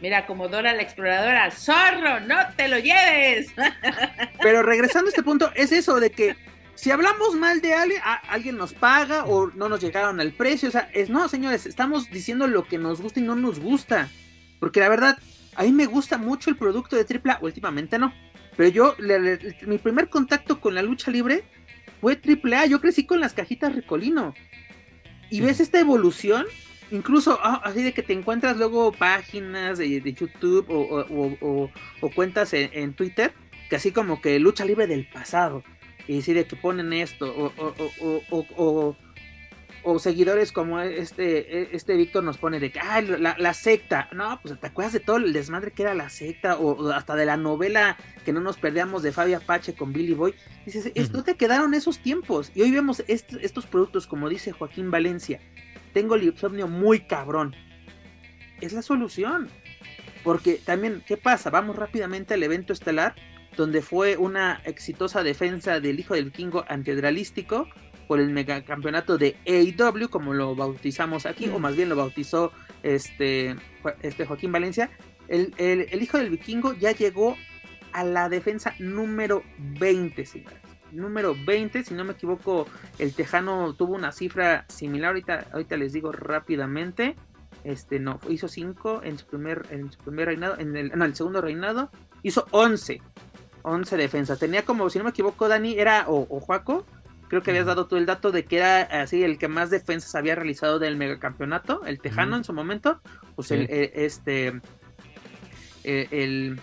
Mira, 0.00 0.24
como 0.24 0.48
Dora 0.48 0.72
la 0.72 0.80
exploradora, 0.82 1.50
zorro, 1.50 2.20
no 2.20 2.36
te 2.56 2.68
lo 2.68 2.78
lleves. 2.78 3.48
Pero 4.42 4.62
regresando 4.62 5.08
a 5.08 5.10
este 5.10 5.22
punto, 5.22 5.52
es 5.54 5.72
eso 5.72 6.00
de 6.00 6.10
que 6.10 6.36
si 6.74 6.90
hablamos 6.90 7.34
mal 7.34 7.60
de 7.60 7.74
alguien, 7.74 8.00
a- 8.02 8.14
alguien 8.32 8.56
nos 8.56 8.72
paga 8.72 9.24
o 9.26 9.48
no 9.54 9.68
nos 9.68 9.80
llegaron 9.82 10.20
al 10.20 10.32
precio. 10.32 10.70
O 10.70 10.72
sea, 10.72 10.88
es 10.94 11.10
no, 11.10 11.28
señores, 11.28 11.66
estamos 11.66 12.08
diciendo 12.10 12.46
lo 12.46 12.64
que 12.64 12.78
nos 12.78 13.02
gusta 13.02 13.20
y 13.20 13.24
no 13.24 13.36
nos 13.36 13.60
gusta. 13.60 14.08
Porque 14.58 14.80
la 14.80 14.88
verdad, 14.88 15.18
a 15.60 15.64
mí 15.64 15.72
me 15.72 15.86
gusta 15.86 16.16
mucho 16.18 16.48
el 16.50 16.56
producto 16.56 16.96
de 16.96 17.04
AAA. 17.04 17.38
Últimamente 17.42 17.98
no. 17.98 18.12
Pero 18.56 18.68
yo, 18.70 18.94
le- 18.98 19.18
le- 19.20 19.56
mi 19.66 19.78
primer 19.78 20.08
contacto 20.08 20.60
con 20.60 20.74
la 20.74 20.82
lucha 20.82 21.10
libre 21.10 21.44
fue 22.00 22.16
AAA. 22.16 22.66
Yo 22.66 22.80
crecí 22.80 23.04
con 23.04 23.20
las 23.20 23.34
cajitas 23.34 23.74
Ricolino. 23.74 24.34
Y 25.30 25.40
ves 25.42 25.60
esta 25.60 25.78
evolución, 25.78 26.46
incluso 26.90 27.38
ah, 27.42 27.60
así 27.64 27.82
de 27.82 27.92
que 27.92 28.02
te 28.02 28.12
encuentras 28.14 28.56
luego 28.56 28.90
páginas 28.92 29.78
de, 29.78 30.00
de 30.00 30.12
YouTube 30.12 30.66
o, 30.70 30.80
o- 30.80 31.06
o- 31.08 31.36
o- 31.40 31.70
o 32.00 32.10
cuentas 32.10 32.52
en, 32.54 32.70
en 32.72 32.94
Twitter, 32.94 33.32
que 33.68 33.76
así 33.76 33.92
como 33.92 34.20
que 34.20 34.38
lucha 34.40 34.64
libre 34.64 34.86
del 34.86 35.06
pasado. 35.08 35.62
Y 36.08 36.18
así 36.18 36.32
de 36.32 36.46
que 36.46 36.56
ponen 36.56 36.92
esto, 36.92 37.26
o, 37.56 38.96
o- 39.82 39.98
seguidores 39.98 40.52
como 40.52 40.80
este, 40.80 41.62
e, 41.62 41.68
este 41.72 41.96
Víctor 41.96 42.24
nos 42.24 42.38
pone 42.38 42.60
de 42.60 42.70
que, 42.70 42.80
ah, 42.80 43.00
la, 43.00 43.54
secta, 43.54 44.08
no, 44.12 44.38
pues 44.42 44.58
te 44.58 44.66
acuerdas 44.66 44.92
de 44.92 45.00
todo 45.00 45.16
el 45.18 45.32
desmadre 45.32 45.70
que 45.72 45.82
era 45.82 45.94
la 45.94 46.08
secta, 46.10 46.56
o, 46.58 46.90
hasta 46.90 47.14
de 47.16 47.26
la 47.26 47.36
novela 47.36 47.96
que 48.24 48.32
no 48.32 48.40
nos 48.40 48.56
perdíamos 48.58 49.02
de 49.02 49.12
Fabio 49.12 49.38
Apache 49.38 49.74
con 49.74 49.92
Billy 49.92 50.14
Boy, 50.14 50.34
dices, 50.66 50.92
esto 50.94 51.22
te 51.24 51.34
quedaron 51.36 51.74
esos 51.74 51.98
tiempos, 51.98 52.52
y 52.54 52.62
hoy 52.62 52.70
vemos 52.70 53.02
estos 53.08 53.66
productos, 53.66 54.06
como 54.06 54.28
dice 54.28 54.52
Joaquín 54.52 54.90
Valencia, 54.90 55.40
tengo 55.92 56.14
el 56.14 56.24
insomnio 56.24 56.68
muy 56.68 57.00
cabrón, 57.00 57.54
es 58.60 58.72
la 58.72 58.82
solución, 58.82 59.48
porque 60.22 60.60
también, 60.64 61.02
¿qué 61.06 61.16
pasa? 61.16 61.50
Vamos 61.50 61.76
rápidamente 61.76 62.34
al 62.34 62.42
evento 62.42 62.72
estelar, 62.72 63.14
donde 63.56 63.82
fue 63.82 64.16
una 64.16 64.60
exitosa 64.64 65.22
defensa 65.22 65.80
del 65.80 65.98
hijo 65.98 66.14
del 66.14 66.26
vikingo 66.26 66.64
antidralístico, 66.68 67.68
por 68.10 68.18
el 68.18 68.30
megacampeonato 68.30 69.18
de 69.18 69.36
AEW, 69.46 70.08
como 70.10 70.34
lo 70.34 70.56
bautizamos 70.56 71.26
aquí, 71.26 71.48
o 71.48 71.60
más 71.60 71.76
bien 71.76 71.88
lo 71.88 71.94
bautizó 71.94 72.50
este, 72.82 73.54
este 74.02 74.26
Joaquín 74.26 74.50
Valencia. 74.50 74.90
El, 75.28 75.54
hijo 75.92 76.18
del 76.18 76.30
vikingo 76.30 76.74
ya 76.74 76.90
llegó 76.90 77.36
a 77.92 78.02
la 78.02 78.28
defensa 78.28 78.74
número 78.80 79.44
20, 79.78 80.26
señores. 80.26 80.58
Número 80.90 81.36
20, 81.46 81.84
si 81.84 81.94
no 81.94 82.02
me 82.02 82.14
equivoco, 82.14 82.66
el 82.98 83.14
Tejano 83.14 83.74
tuvo 83.74 83.94
una 83.94 84.10
cifra 84.10 84.64
similar, 84.66 85.10
ahorita, 85.10 85.46
ahorita 85.52 85.76
les 85.76 85.92
digo 85.92 86.10
rápidamente. 86.10 87.14
Este 87.62 88.00
no, 88.00 88.18
hizo 88.28 88.48
5 88.48 89.02
en 89.04 89.18
su 89.18 89.26
primer, 89.26 89.66
en 89.70 89.92
su 89.92 90.00
primer 90.00 90.26
reinado, 90.26 90.58
en 90.58 90.76
el, 90.76 90.90
no, 90.96 91.04
el 91.04 91.14
segundo 91.14 91.40
reinado, 91.40 91.92
hizo 92.24 92.44
11. 92.50 93.02
11 93.62 93.96
defensas. 93.96 94.40
Tenía 94.40 94.64
como, 94.64 94.90
si 94.90 94.98
no 94.98 95.04
me 95.04 95.10
equivoco, 95.10 95.46
Dani, 95.46 95.78
era 95.78 96.06
o, 96.08 96.26
o 96.28 96.40
Juaco, 96.40 96.86
creo 97.30 97.42
que 97.42 97.52
habías 97.52 97.66
dado 97.66 97.86
tú 97.86 97.96
el 97.96 98.06
dato 98.06 98.32
de 98.32 98.44
que 98.44 98.56
era 98.56 98.82
así 99.02 99.22
el 99.22 99.38
que 99.38 99.46
más 99.46 99.70
defensas 99.70 100.16
había 100.16 100.34
realizado 100.34 100.80
del 100.80 100.96
megacampeonato, 100.96 101.86
el 101.86 102.00
Tejano 102.00 102.36
en 102.36 102.42
su 102.42 102.52
momento, 102.52 103.00
pues 103.36 103.52
el, 103.52 103.62
eh, 103.70 103.92
este, 103.94 104.48
eh, 105.84 106.08
el, 106.10 106.60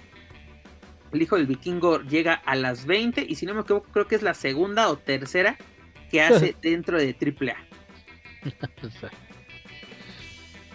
el, 1.13 1.21
hijo 1.21 1.37
del 1.37 1.47
vikingo 1.47 2.01
llega 2.01 2.33
a 2.33 2.55
las 2.55 2.85
20 2.85 3.25
y 3.27 3.35
si 3.35 3.45
no 3.45 3.53
me 3.53 3.61
equivoco 3.61 3.87
creo 3.93 4.07
que 4.07 4.15
es 4.15 4.23
la 4.23 4.33
segunda 4.33 4.89
o 4.89 4.97
tercera 4.97 5.57
que 6.11 6.21
hace 6.21 6.53
dentro 6.61 6.99
de 6.99 7.15
AAA. 7.15 7.55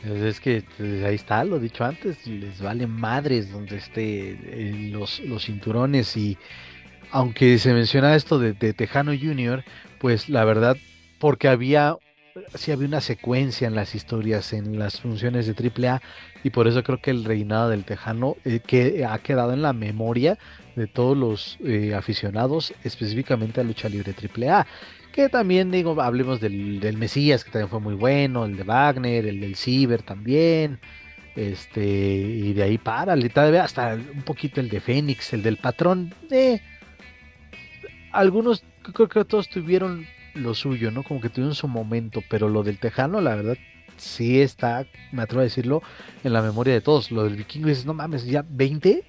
Pues 0.05 0.21
es 0.21 0.41
que 0.41 0.65
pues, 0.77 1.05
ahí 1.05 1.15
está, 1.15 1.45
lo 1.45 1.61
dicho 1.61 1.85
antes, 1.85 2.27
les 2.27 2.61
vale 2.61 2.89
madres 2.89 3.53
donde 3.53 3.77
esté 3.77 4.31
eh, 4.33 4.89
los, 4.91 5.21
los 5.21 5.45
cinturones 5.45 6.17
y 6.17 6.37
aunque 7.13 7.59
se 7.59 7.75
menciona 7.75 8.17
esto 8.17 8.39
de, 8.39 8.55
Tejano 8.73 9.13
Junior, 9.13 9.65
pues 9.99 10.29
la 10.29 10.45
verdad, 10.45 10.77
porque 11.19 11.47
había, 11.47 11.97
sí 12.55 12.73
había 12.73 12.89
una 12.89 13.03
secuencia 13.03 13.69
en 13.69 13.75
las 13.75 13.95
historias, 13.95 14.53
en 14.55 14.79
las 14.79 15.01
funciones 15.01 15.47
de 15.47 15.55
AAA, 15.55 16.03
y 16.43 16.51
por 16.51 16.67
eso 16.67 16.83
creo 16.83 17.01
que 17.01 17.11
el 17.11 17.25
reinado 17.25 17.69
del 17.69 17.85
Tejano 17.85 18.37
eh, 18.45 18.61
que 18.67 19.05
ha 19.05 19.19
quedado 19.19 19.53
en 19.53 19.63
la 19.63 19.75
memoria 19.75 20.39
de 20.75 20.87
todos 20.87 21.17
los 21.17 21.59
eh, 21.65 21.95
aficionados, 21.95 22.73
específicamente 22.83 23.61
a 23.61 23.65
lucha 23.65 23.91
libre 23.91 24.15
AAA. 24.15 24.67
Que 25.13 25.29
también, 25.29 25.71
digo, 25.71 26.01
hablemos 26.01 26.41
del, 26.41 26.81
del, 26.81 26.97
Mesías, 26.97 27.45
que 27.45 27.51
también 27.51 27.69
fue 27.69 27.81
muy 27.81 27.95
bueno, 27.95 28.47
el 28.47 28.57
de 28.57 28.63
Wagner, 28.63 29.27
el 29.27 29.41
del 29.41 29.57
Ciber 29.57 30.03
también. 30.03 30.81
Este, 31.37 31.85
y 31.85 32.55
de 32.55 32.63
ahí 32.63 32.79
para, 32.79 33.13
hasta 33.63 33.95
un 33.95 34.23
poquito 34.23 34.61
el 34.61 34.71
de 34.71 34.81
Fénix, 34.81 35.35
el 35.35 35.43
del 35.43 35.59
patrón. 35.59 36.15
de 36.31 36.63
algunos, 38.13 38.65
creo 38.95 39.09
que 39.09 39.25
todos 39.25 39.49
tuvieron 39.49 40.07
lo 40.35 40.55
suyo, 40.55 40.91
¿no? 40.91 41.03
Como 41.03 41.21
que 41.21 41.29
tuvieron 41.29 41.55
su 41.55 41.69
momento, 41.69 42.23
pero 42.29 42.49
lo 42.49 42.63
del 42.63 42.79
Tejano, 42.79 43.21
la 43.21 43.35
verdad, 43.35 43.59
sí 43.97 44.41
está, 44.41 44.87
me 45.13 45.23
atrevo 45.23 45.41
a 45.41 45.45
decirlo, 45.45 45.83
en 46.25 46.33
la 46.33 46.43
memoria 46.43 46.73
de 46.73 46.81
todos. 46.81 47.11
Lo 47.11 47.25
del 47.25 47.37
vikingo 47.37 47.69
dices, 47.69 47.87
no 47.87 47.95
mames, 47.95 48.25
ya 48.27 48.45
20? 48.49 49.05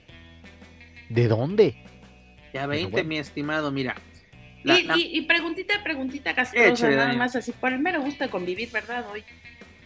¿De 1.10 1.28
dónde? 1.28 1.76
Ya 2.54 2.68
20, 2.68 3.04
mi 3.04 3.18
estimado, 3.18 3.72
mira. 3.72 3.96
y, 4.64 5.22
preguntita, 5.22 5.84
preguntita 5.84 6.34
castrosa, 6.34 6.90
nada 6.90 7.14
más 7.14 7.36
así, 7.36 7.52
por 7.52 7.74
el 7.74 7.80
mero 7.80 8.02
gusto 8.02 8.24
de 8.24 8.30
convivir, 8.30 8.72
¿verdad? 8.72 9.06
Hoy, 9.12 9.24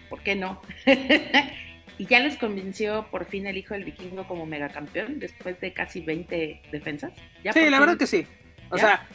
¿por 0.10 0.22
qué 0.22 0.36
no? 0.36 0.62
y 1.98 2.06
ya 2.06 2.20
les 2.20 2.38
convenció 2.38 3.08
por 3.10 3.26
fin 3.26 3.48
el 3.48 3.58
hijo 3.58 3.74
del 3.74 3.86
vikingo 3.86 4.28
como 4.28 4.46
megacampeón 4.46 5.20
después 5.20 5.60
de 5.60 5.74
casi 5.74 6.02
20 6.02 6.62
defensas. 6.72 7.14
sí, 7.54 7.70
la 7.70 7.80
verdad 7.80 7.98
que 7.98 8.08
sí. 8.08 8.28
O 8.70 8.78
sea, 8.78 9.08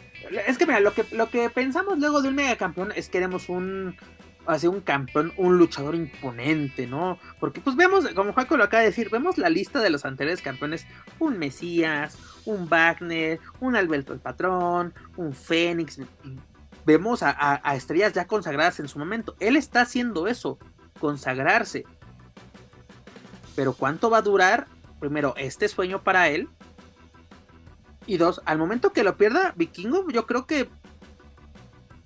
es 0.47 0.59
que 0.59 0.67
mira, 0.67 0.81
lo 0.81 0.95
que, 0.95 1.05
lo 1.13 1.29
que 1.31 1.51
pensamos 1.51 1.99
luego 1.99 2.23
de 2.23 2.29
un 2.29 2.37
megacampeón 2.37 2.93
es 2.93 3.07
que 3.07 3.13
queremos 3.13 3.49
un 3.49 3.97
así 4.47 4.67
un 4.67 4.81
campeón, 4.81 5.33
un 5.37 5.57
luchador 5.57 5.95
imponente, 5.95 6.87
¿no? 6.87 7.19
Porque 7.39 7.61
pues 7.61 7.77
vemos, 7.77 8.09
como 8.09 8.33
Juaco 8.33 8.57
lo 8.57 8.65
acaba 8.65 8.81
de 8.81 8.89
decir, 8.89 9.09
vemos 9.11 9.39
la 9.39 9.49
lista 9.49 9.81
de 9.81 9.91
los 9.91 10.05
anteriores 10.05 10.43
campeones, 10.43 10.87
un 11.19 11.39
Mesías, 11.39 12.19
un 12.45 12.69
Wagner, 12.69 13.39
un 13.61 13.77
Alberto 13.77 14.13
el 14.13 14.21
Patrón, 14.21 14.95
un 15.17 15.33
Fénix, 15.33 16.01
vemos 16.85 17.23
a, 17.23 17.61
a, 17.63 17.77
estrellas 17.77 18.13
ya 18.13 18.27
consagradas 18.27 18.81
en 18.81 18.89
su 18.89 18.99
momento. 18.99 19.37
Él 19.39 19.57
está 19.57 19.83
haciendo 19.83 20.27
eso, 20.27 20.59
consagrarse. 20.99 21.85
Pero 23.55 23.75
¿cuánto 23.75 24.11
va 24.11 24.19
a 24.19 24.23
durar? 24.23 24.67
Primero, 24.99 25.35
este 25.37 25.69
sueño 25.69 26.03
para 26.03 26.29
él 26.29 26.49
y 28.07 28.17
dos, 28.17 28.43
al 28.45 28.59
momento 28.59 28.93
que 28.93 29.05
lo 29.05 29.17
pierda 29.17 29.53
Vikingo, 29.57 30.07
yo 30.11 30.27
creo 30.27 30.47
que 30.47 30.69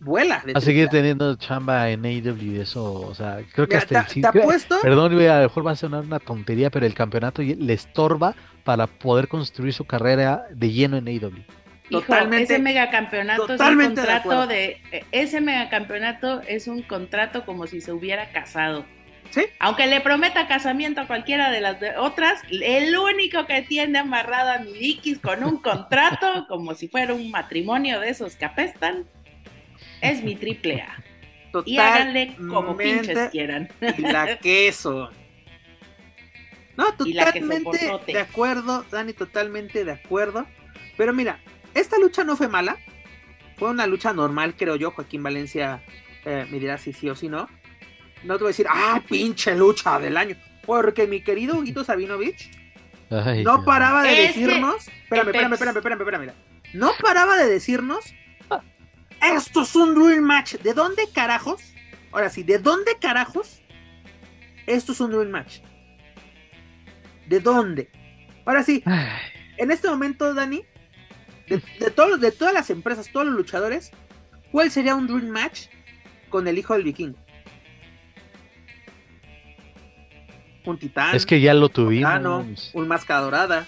vuela. 0.01 0.43
a 0.55 0.61
seguir 0.61 0.89
teniendo 0.89 1.35
chamba 1.37 1.91
en 1.91 2.05
AEW 2.05 2.37
y 2.41 2.61
eso, 2.61 2.93
o 2.93 3.15
sea, 3.15 3.41
creo 3.53 3.69
que 3.69 3.77
hasta 3.77 4.01
el 4.01 4.23
¿te 4.23 4.27
apuesto? 4.27 4.79
Perdón, 4.83 5.13
a 5.13 5.37
lo 5.37 5.43
mejor 5.43 5.67
va 5.67 5.73
a 5.73 5.77
sonar 5.77 6.05
una 6.05 6.19
tontería, 6.19 6.71
pero 6.71 6.87
el 6.87 6.95
campeonato 6.95 7.43
le 7.43 7.73
estorba 7.73 8.35
para 8.65 8.87
poder 8.87 9.29
construir 9.29 9.73
su 9.73 9.85
carrera 9.85 10.47
de 10.51 10.71
lleno 10.73 10.97
en 10.97 11.09
AEW. 11.09 11.45
totalmente, 11.91 12.55
ese 12.55 12.59
megacampeonato 12.59 13.55
es 13.55 13.61
un 13.61 13.95
contrato 13.95 14.47
de, 14.47 14.81
ese 15.13 15.41
megacampeonato 15.41 16.41
es 16.43 16.67
un 16.67 16.83
contrato 16.83 17.45
como 17.45 17.67
si 17.67 17.81
se 17.81 17.93
hubiera 17.93 18.31
casado. 18.33 18.85
Aunque 19.59 19.87
le 19.87 20.01
prometa 20.01 20.49
casamiento 20.49 21.01
a 21.01 21.07
cualquiera 21.07 21.51
de 21.51 21.61
las 21.61 21.79
otras, 21.99 22.41
el 22.51 22.97
único 22.97 23.47
que 23.47 23.63
tiene 23.63 23.99
amarrado 23.99 24.51
a 24.51 24.59
mi 24.59 25.01
con 25.23 25.45
un 25.45 25.59
contrato, 25.59 26.47
como 26.49 26.75
si 26.75 26.89
fuera 26.89 27.15
un 27.15 27.31
matrimonio 27.31 28.01
de 28.01 28.11
esos 28.11 28.37
que 28.37 28.45
apestan, 28.45 29.07
es 30.01 30.23
mi 30.23 30.37
triple 30.37 30.83
A. 30.83 31.03
y 31.65 31.79
háganle 31.79 32.37
como 32.49 32.77
pinches 32.77 33.31
quieran. 33.31 33.69
Y 33.81 34.03
la 34.03 34.39
queso. 34.39 35.11
No, 36.77 36.93
totalmente 36.95 37.91
de 38.07 38.21
acuerdo, 38.21 38.85
Dani, 38.91 39.15
totalmente 39.15 39.85
de 39.85 39.93
acuerdo. 39.93 40.47
Pero 40.97 41.15
mira, 41.15 41.41
esta 41.75 41.99
lucha 41.99 42.25
no 42.25 42.37
fue 42.37 42.49
mala. 42.49 42.77
Fue 43.57 43.71
una 43.71 43.87
lucha 43.87 44.13
normal, 44.13 44.55
creo 44.57 44.77
yo. 44.77 44.91
Joaquín 44.91 45.23
Valencia 45.23 45.83
eh, 46.27 46.47
me 46.51 46.59
dirá 46.59 46.77
si 46.77 46.93
sí 46.93 47.09
o 47.09 47.15
si 47.15 47.29
no 47.29 47.49
no 48.25 48.35
te 48.35 48.45
voy 48.45 48.49
a 48.49 48.53
decir, 48.53 48.67
ah, 48.69 49.03
pinche 49.09 49.55
lucha 49.55 49.99
del 49.99 50.17
año. 50.17 50.37
Porque 50.65 51.07
mi 51.07 51.23
querido 51.23 51.57
Huguito 51.59 51.85
Sabinovich 51.85 52.51
no 53.45 53.65
paraba 53.65 54.03
de 54.03 54.15
decirnos. 54.15 54.89
Espérame, 54.89 55.29
espérame, 55.29 55.53
espérame, 55.53 55.77
espérame, 55.77 56.01
espérame, 56.03 56.33
No 56.75 56.93
paraba 57.01 57.37
de 57.37 57.47
decirnos. 57.47 58.05
Esto 59.23 59.63
es 59.63 59.75
un 59.77 59.95
Dream 59.95 60.25
Match. 60.25 60.55
¿De 60.57 60.75
dónde 60.75 61.05
carajos? 61.13 61.63
Ahora 62.13 62.31
sí, 62.31 62.43
¿de 62.43 62.59
dónde 62.59 62.97
carajos? 63.01 63.63
Esto 64.67 64.93
es 64.93 65.01
un 65.01 65.11
Dream 65.11 65.31
Match. 65.31 65.61
¿De 67.27 67.41
dónde? 67.41 67.91
Ahora 68.45 68.63
sí, 68.63 68.83
en 69.57 69.71
este 69.71 69.89
momento, 69.89 70.35
Dani, 70.35 70.65
de, 71.49 71.63
de, 71.81 71.91
todos, 71.91 72.21
de 72.21 72.31
todas 72.31 72.55
las 72.55 72.71
empresas, 72.71 73.11
todos 73.11 73.27
los 73.27 73.35
luchadores, 73.35 73.91
¿cuál 74.53 74.71
sería 74.71 74.95
un 74.95 75.07
Dream 75.07 75.29
Match 75.29 75.67
con 76.29 76.47
el 76.47 76.59
hijo 76.59 76.75
del 76.75 76.85
vikingo? 76.85 77.19
Un 80.67 80.79
titán. 80.79 81.15
Es 81.15 81.27
que 81.27 81.41
ya 81.41 81.55
lo 81.55 81.69
tuvimos. 81.69 82.71
un 82.75 82.89
máscara 82.89 83.21
dorada. 83.21 83.67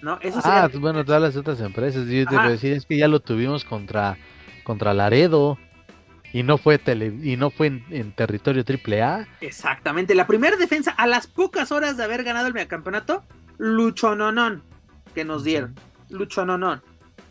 ¿no? 0.00 0.18
ah, 0.44 0.68
bueno, 0.74 1.04
todas 1.04 1.20
las 1.20 1.36
otras 1.36 1.60
empresas. 1.60 2.06
Yo 2.06 2.26
te 2.26 2.36
voy 2.36 2.46
a 2.46 2.50
decir, 2.50 2.72
es 2.72 2.86
que 2.86 2.96
ya 2.96 3.08
lo 3.08 3.20
tuvimos 3.20 3.64
contra, 3.64 4.16
contra 4.64 4.94
Laredo. 4.94 5.58
Y 6.30 6.42
no 6.42 6.58
fue 6.58 6.76
tele, 6.76 7.06
y 7.22 7.38
no 7.38 7.48
fue 7.48 7.68
en, 7.68 8.12
territorio 8.12 8.62
triple 8.62 9.02
A. 9.02 9.26
Exactamente. 9.40 10.14
La 10.14 10.26
primera 10.26 10.58
defensa, 10.58 10.90
a 10.90 11.06
las 11.06 11.26
pocas 11.26 11.72
horas 11.72 11.96
de 11.96 12.04
haber 12.04 12.22
ganado 12.22 12.46
el 12.46 12.52
megacampeonato, 12.52 13.24
Luchononón, 13.56 14.62
que 15.14 15.24
nos 15.24 15.42
dieron. 15.42 15.74
Luchononón. 16.10 16.82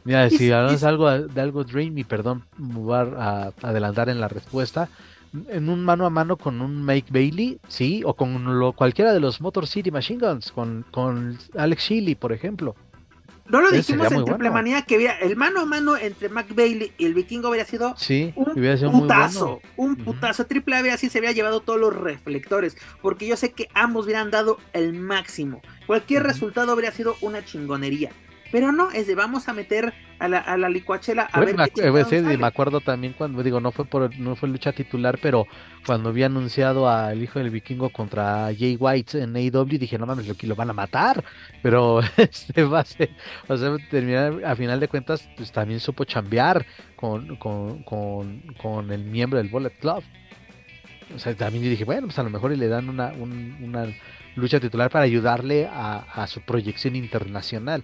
Mira, 0.03 0.31
si 0.31 0.51
hablamos 0.51 0.83
algo 0.83 1.11
de 1.11 1.41
algo 1.41 1.63
Dreamy, 1.63 2.05
perdón, 2.05 2.43
voy 2.57 2.97
a 2.97 3.51
adelantar 3.61 4.09
en 4.09 4.19
la 4.19 4.29
respuesta 4.29 4.89
en 5.49 5.69
un 5.69 5.83
mano 5.83 6.05
a 6.05 6.09
mano 6.09 6.37
con 6.37 6.61
un 6.61 6.85
Mike 6.85 7.09
Bailey, 7.11 7.59
sí, 7.67 8.01
o 8.05 8.15
con 8.15 8.59
lo, 8.59 8.73
cualquiera 8.73 9.13
de 9.13 9.19
los 9.19 9.41
Motor 9.41 9.67
City 9.67 9.91
Machine 9.91 10.19
Guns, 10.25 10.51
con, 10.51 10.85
con 10.91 11.37
Alex 11.57 11.83
Shelley, 11.83 12.15
por 12.15 12.33
ejemplo. 12.33 12.75
No 13.49 13.61
lo 13.61 13.71
dijimos 13.71 14.07
en 14.11 14.25
Triple 14.25 14.33
bueno. 14.35 14.51
Manía 14.51 14.81
que 14.81 14.97
hubiera- 14.97 15.17
el 15.19 15.37
mano 15.37 15.61
a 15.61 15.65
mano 15.65 15.95
entre 15.95 16.27
Mac 16.27 16.53
Bailey 16.53 16.91
y 16.97 17.05
el 17.05 17.13
vikingo 17.13 17.47
hubiera 17.47 17.63
sido 17.65 17.93
Sí, 17.95 18.33
un 18.35 18.51
hubiera 18.59 18.75
sido 18.75 18.91
putazo, 18.91 19.45
bueno. 19.45 19.61
un 19.77 19.95
putazo. 19.95 20.45
Triple 20.45 20.75
A 20.75 20.93
así 20.93 21.09
se 21.09 21.19
había 21.19 21.31
llevado 21.31 21.61
todos 21.61 21.79
los 21.79 21.95
reflectores, 21.95 22.75
porque 23.01 23.25
yo 23.25 23.37
sé 23.37 23.53
que 23.53 23.69
ambos 23.73 24.03
hubieran 24.05 24.31
dado 24.31 24.57
el 24.73 24.91
máximo. 24.93 25.61
Cualquier 25.85 26.23
Ujú. 26.23 26.27
resultado 26.31 26.73
habría 26.73 26.91
sido 26.91 27.15
una 27.21 27.45
chingonería. 27.45 28.11
Pero 28.49 28.71
no, 28.71 28.91
es 28.91 29.07
de 29.07 29.15
vamos 29.15 29.47
a 29.49 29.53
meter 29.53 29.93
a 30.19 30.27
la, 30.27 30.39
a 30.39 30.57
la 30.57 30.69
licuachela 30.69 31.23
a 31.23 31.39
Bueno, 31.39 31.53
me, 31.53 31.63
ver 31.63 31.63
qué 31.63 31.71
eh, 31.87 32.05
chingados 32.05 32.09
sí, 32.09 32.15
me 32.37 32.47
acuerdo 32.47 32.81
también 32.81 33.13
cuando, 33.13 33.43
digo, 33.43 33.59
no 33.61 33.71
fue 33.71 33.85
por, 33.85 34.17
no 34.17 34.35
fue 34.35 34.49
lucha 34.49 34.73
titular, 34.73 35.19
pero 35.21 35.45
cuando 35.85 36.09
había 36.09 36.25
anunciado 36.25 36.89
al 36.89 37.21
hijo 37.21 37.37
del 37.37 37.51
vikingo 37.51 37.91
contra 37.91 38.45
Jay 38.57 38.75
White 38.79 39.21
en 39.21 39.35
AEW, 39.35 39.77
dije, 39.77 39.99
no 39.99 40.07
mames, 40.07 40.25
lo, 40.27 40.33
lo 40.41 40.55
van 40.55 40.71
a 40.71 40.73
matar, 40.73 41.23
pero 41.61 41.99
este 42.17 42.63
va 42.63 42.79
a 42.79 42.85
ser, 42.85 43.15
o 43.47 43.55
sea, 43.55 43.77
terminar, 43.91 44.43
a 44.43 44.55
final 44.55 44.79
de 44.79 44.87
cuentas, 44.87 45.29
pues 45.37 45.51
también 45.51 45.79
supo 45.79 46.05
chambear 46.05 46.65
con, 46.95 47.35
con, 47.37 47.83
con, 47.83 48.41
con 48.59 48.91
el 48.91 49.03
miembro 49.05 49.37
del 49.37 49.49
Bullet 49.49 49.77
Club. 49.79 50.03
O 51.15 51.19
sea, 51.19 51.35
también 51.35 51.63
yo 51.63 51.69
dije, 51.69 51.85
bueno, 51.85 52.07
pues 52.07 52.19
a 52.19 52.23
lo 52.23 52.29
mejor 52.29 52.51
y 52.51 52.57
le 52.57 52.67
dan 52.67 52.89
una, 52.89 53.13
un- 53.13 53.57
una 53.61 53.87
lucha 54.35 54.59
titular 54.59 54.89
para 54.91 55.05
ayudarle 55.05 55.67
a, 55.71 55.99
a 55.99 56.27
su 56.27 56.41
proyección 56.41 56.95
internacional. 56.95 57.83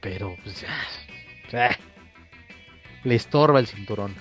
Pero, 0.00 0.36
pues, 0.42 0.64
ah, 0.68 1.76
le 3.04 3.14
estorba 3.14 3.60
el 3.60 3.66
cinturón. 3.66 4.14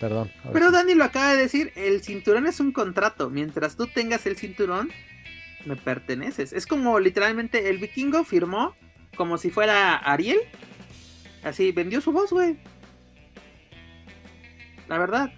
Perdón. 0.00 0.32
Pero. 0.52 0.70
Dani 0.70 0.94
lo 0.94 1.04
acaba 1.04 1.32
de 1.32 1.36
decir, 1.42 1.72
el 1.76 2.02
cinturón 2.02 2.46
es 2.46 2.58
un 2.58 2.72
contrato. 2.72 3.28
Mientras 3.28 3.76
tú 3.76 3.86
tengas 3.86 4.24
el 4.26 4.36
cinturón, 4.36 4.90
me 5.66 5.76
perteneces. 5.76 6.52
Es 6.52 6.66
como 6.66 6.98
literalmente 6.98 7.68
el 7.68 7.78
vikingo 7.78 8.24
firmó 8.24 8.74
como 9.16 9.36
si 9.36 9.50
fuera 9.50 9.96
Ariel. 9.96 10.38
Así, 11.42 11.72
vendió 11.72 12.00
su 12.00 12.12
voz, 12.12 12.30
güey. 12.30 12.58
La 14.88 14.98
verdad. 14.98 15.32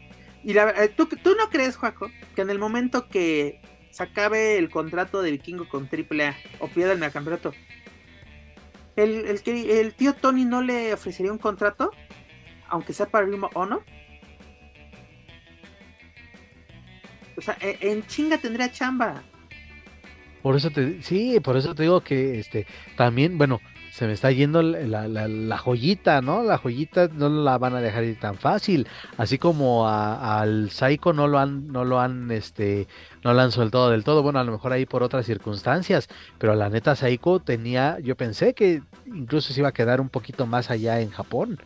Y 0.45 0.53
la, 0.53 0.71
eh, 0.71 0.89
¿tú, 0.89 1.07
tú 1.07 1.35
no 1.37 1.51
crees, 1.51 1.77
Juaco, 1.77 2.11
que 2.35 2.43
en 2.43 2.51
el 2.51 2.59
momento 2.59 3.09
que 3.09 3.61
se 3.91 4.03
acabe 4.03 4.59
el 4.59 4.71
contrato 4.71 5.23
de 5.23 5.31
vikingo 5.31 5.69
con 5.69 5.89
AAA 5.91 6.37
o 6.61 6.69
pierda 6.69 6.93
el 6.93 6.99
megacampeonato, 6.99 7.53
el, 8.97 9.27
el, 9.27 9.71
el 9.71 9.95
tío 9.95 10.15
Tony 10.15 10.45
no 10.45 10.63
le 10.63 10.93
ofrecería 10.95 11.33
un 11.33 11.39
contrato? 11.39 11.91
Aunque 12.69 12.93
sea 12.93 13.07
para 13.07 13.27
Ring 13.27 13.43
of 13.45 13.57
Honor. 13.57 13.83
O 17.37 17.41
sea, 17.41 17.57
e- 17.61 17.79
en 17.81 18.07
chinga 18.07 18.39
tendría 18.39 18.71
chamba. 18.71 19.23
Por 20.43 20.57
eso 20.57 20.71
te, 20.71 21.03
sí, 21.03 21.39
por 21.41 21.57
eso 21.57 21.75
te 21.75 21.85
digo 21.85 22.01
que 22.03 22.39
este 22.41 22.67
también, 22.97 23.39
bueno, 23.39 23.61
se 23.93 24.07
me 24.07 24.15
está 24.15 24.31
yendo 24.31 24.63
la, 24.63 25.07
la, 25.07 25.29
la 25.29 25.59
joyita, 25.59 26.23
¿no? 26.23 26.43
La 26.43 26.57
joyita 26.57 27.09
no 27.13 27.29
la 27.29 27.59
van 27.59 27.75
a 27.75 27.83
dejar 27.83 28.05
ir 28.05 28.19
tan 28.19 28.37
fácil. 28.37 28.89
Así 29.19 29.37
como 29.37 29.87
a- 29.87 30.41
al 30.41 30.71
Psycho 30.71 31.13
no 31.13 31.29
lo 31.29 31.39
han, 31.39 31.69
no 31.69 31.85
lo 31.85 32.01
han, 32.01 32.31
este, 32.31 32.89
no 33.23 33.35
lo 33.35 33.43
han 33.43 33.53
soltado 33.53 33.91
del 33.91 34.03
todo. 34.03 34.23
Bueno, 34.23 34.39
a 34.39 34.45
lo 34.45 34.53
mejor 34.53 34.73
ahí 34.73 34.87
por 34.87 35.03
otras 35.03 35.27
circunstancias. 35.27 36.09
Pero 36.39 36.55
la 36.55 36.71
neta 36.71 36.97
Psycho 36.97 37.41
tenía, 37.41 37.99
yo 38.01 38.17
pensé 38.17 38.55
que 38.55 38.81
incluso 39.05 39.53
se 39.53 39.61
iba 39.61 39.69
a 39.69 39.73
quedar 39.73 40.01
un 40.01 40.09
poquito 40.09 40.47
más 40.47 40.71
allá 40.71 40.99
en 41.01 41.11
Japón. 41.11 41.59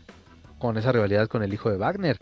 Con 0.58 0.76
esa 0.78 0.90
rivalidad 0.90 1.28
con 1.28 1.44
el 1.44 1.54
hijo 1.54 1.70
de 1.70 1.76
Wagner. 1.76 2.18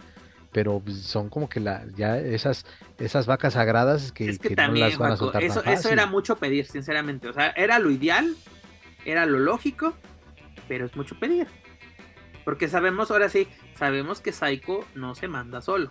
Pero 0.52 0.82
son 1.00 1.30
como 1.30 1.48
que 1.48 1.60
la, 1.60 1.82
ya 1.96 2.18
esas, 2.18 2.66
esas 2.98 3.24
vacas 3.26 3.54
sagradas 3.54 4.12
que, 4.12 4.28
es 4.28 4.38
que, 4.38 4.48
que 4.50 4.56
no 4.56 4.64
también, 4.64 4.86
las 4.90 4.98
van 4.98 5.12
a 5.12 5.16
soltar 5.16 5.42
eso, 5.42 5.62
tan 5.62 5.72
eso 5.72 5.88
era 5.88 6.04
mucho 6.06 6.36
pedir, 6.36 6.66
sinceramente. 6.66 7.26
O 7.26 7.32
sea, 7.32 7.48
era 7.56 7.78
lo 7.78 7.90
ideal, 7.90 8.36
era 9.04 9.26
lo 9.26 9.38
lógico, 9.38 9.94
pero 10.68 10.86
es 10.86 10.96
mucho 10.96 11.18
pedir. 11.18 11.46
Porque 12.44 12.68
sabemos, 12.68 13.10
ahora 13.10 13.28
sí, 13.28 13.48
sabemos 13.74 14.20
que 14.20 14.32
Psycho 14.32 14.86
no 14.94 15.14
se 15.14 15.28
manda 15.28 15.60
solo. 15.62 15.90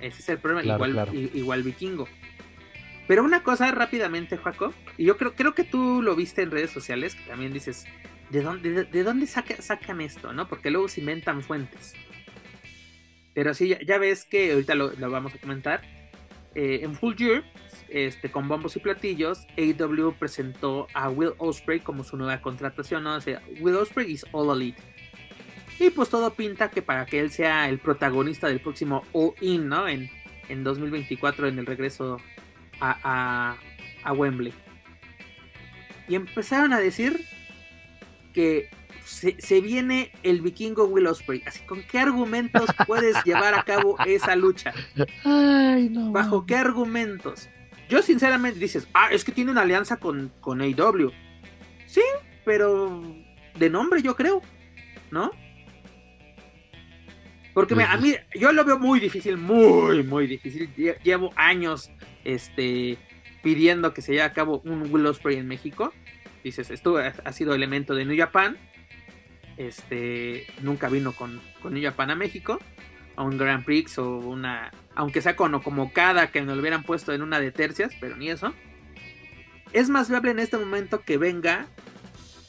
Ese 0.00 0.20
es 0.22 0.28
el 0.28 0.38
problema, 0.38 0.62
Claro, 0.62 0.76
igual, 0.86 0.92
claro. 0.92 1.12
igual 1.14 1.62
vikingo. 1.62 2.06
Pero 3.08 3.24
una 3.24 3.42
cosa 3.42 3.70
rápidamente, 3.72 4.36
Juaco, 4.36 4.72
y 4.96 5.04
yo 5.06 5.16
creo, 5.16 5.34
creo 5.34 5.54
que 5.54 5.64
tú 5.64 6.02
lo 6.02 6.14
viste 6.14 6.42
en 6.42 6.50
redes 6.50 6.70
sociales, 6.70 7.14
que 7.14 7.24
también 7.24 7.52
dices, 7.52 7.86
¿de 8.30 8.42
dónde, 8.42 8.70
de, 8.70 8.84
de 8.84 9.02
dónde 9.02 9.26
saca- 9.26 9.60
sacan 9.60 10.00
esto? 10.00 10.32
¿no? 10.32 10.46
Porque 10.46 10.70
luego 10.70 10.88
se 10.88 11.00
inventan 11.00 11.42
fuentes. 11.42 11.94
Pero 13.34 13.54
sí, 13.54 13.68
ya, 13.68 13.80
ya 13.80 13.98
ves 13.98 14.24
que 14.24 14.52
ahorita 14.52 14.74
lo, 14.74 14.92
lo 14.92 15.10
vamos 15.10 15.34
a 15.34 15.38
comentar. 15.38 15.80
eh, 16.54 16.80
en 16.82 16.94
Full 16.94 17.14
Year, 17.16 17.44
este, 17.90 18.30
con 18.30 18.48
bombos 18.48 18.76
y 18.76 18.80
platillos, 18.80 19.46
AEW 19.56 20.14
presentó 20.18 20.86
a 20.94 21.08
Will 21.08 21.32
Ospreay 21.38 21.80
como 21.80 22.04
su 22.04 22.16
nueva 22.16 22.40
contratación, 22.40 23.04
¿no? 23.04 23.14
O 23.14 23.20
sea, 23.20 23.42
Will 23.60 23.76
Ospreay 23.76 24.12
is 24.12 24.26
All 24.32 24.54
Elite. 24.56 24.82
Y 25.80 25.90
pues 25.90 26.08
todo 26.08 26.34
pinta 26.34 26.70
que 26.70 26.82
para 26.82 27.06
que 27.06 27.20
él 27.20 27.30
sea 27.30 27.68
el 27.68 27.78
protagonista 27.78 28.48
del 28.48 28.60
próximo 28.60 29.04
All 29.12 29.34
In, 29.40 29.68
¿no? 29.68 29.86
En, 29.86 30.10
en 30.48 30.64
2024, 30.64 31.48
en 31.48 31.58
el 31.58 31.66
regreso 31.66 32.18
a, 32.80 32.98
a, 33.02 33.56
a 34.02 34.12
Wembley. 34.12 34.52
Y 36.08 36.14
empezaron 36.14 36.72
a 36.72 36.80
decir 36.80 37.24
que 38.32 38.70
se, 39.04 39.40
se 39.40 39.60
viene 39.60 40.12
el 40.22 40.40
vikingo 40.40 40.84
Will 40.86 41.06
Ospreay. 41.06 41.42
Así, 41.46 41.60
¿con 41.64 41.82
qué 41.82 41.98
argumentos 41.98 42.70
puedes 42.86 43.22
llevar 43.24 43.54
a 43.54 43.62
cabo 43.62 43.96
esa 44.06 44.36
lucha? 44.36 44.74
Ay, 45.24 45.88
no. 45.90 46.12
¿Bajo 46.12 46.44
qué 46.44 46.56
argumentos? 46.56 47.48
Yo 47.88 48.02
sinceramente 48.02 48.58
dices, 48.58 48.86
ah, 48.94 49.08
es 49.10 49.24
que 49.24 49.32
tiene 49.32 49.50
una 49.50 49.62
alianza 49.62 49.96
con, 49.96 50.32
con 50.40 50.60
AEW. 50.60 51.10
Sí, 51.86 52.02
pero 52.44 53.02
de 53.58 53.70
nombre 53.70 54.02
yo 54.02 54.14
creo, 54.14 54.42
¿no? 55.10 55.30
Porque 57.54 57.74
a 57.82 57.96
mí, 57.96 58.14
yo 58.38 58.52
lo 58.52 58.64
veo 58.64 58.78
muy 58.78 59.00
difícil, 59.00 59.36
muy, 59.36 60.02
muy 60.04 60.26
difícil. 60.26 60.72
Lle- 60.76 60.98
Llevo 61.02 61.32
años 61.34 61.90
este, 62.24 62.98
pidiendo 63.42 63.92
que 63.94 64.02
se 64.02 64.12
lleve 64.12 64.22
a 64.24 64.32
cabo 64.32 64.60
un 64.64 64.92
Will 64.92 65.06
Ospreay 65.06 65.38
en 65.38 65.48
México. 65.48 65.92
Dices, 66.44 66.70
esto 66.70 66.98
ha 66.98 67.12
ha 67.24 67.32
sido 67.32 67.54
elemento 67.54 67.94
de 67.94 68.04
New 68.04 68.16
Japan. 68.16 68.56
Este, 69.56 70.46
nunca 70.62 70.88
vino 70.88 71.12
con, 71.12 71.40
con 71.60 71.74
New 71.74 71.82
Japan 71.82 72.10
a 72.10 72.14
México. 72.14 72.60
A 73.16 73.24
un 73.24 73.36
Grand 73.36 73.64
Prix 73.64 73.98
o 73.98 74.18
una. 74.18 74.70
Aunque 74.98 75.22
sea 75.22 75.36
con, 75.36 75.60
como 75.60 75.92
cada 75.92 76.32
que 76.32 76.42
nos 76.42 76.56
lo 76.56 76.60
hubieran 76.60 76.82
puesto 76.82 77.12
en 77.12 77.22
una 77.22 77.38
de 77.38 77.52
tercias, 77.52 77.92
pero 78.00 78.16
ni 78.16 78.30
eso. 78.30 78.52
Es 79.72 79.88
más 79.90 80.10
viable 80.10 80.32
en 80.32 80.40
este 80.40 80.58
momento 80.58 81.02
que 81.02 81.18
venga 81.18 81.66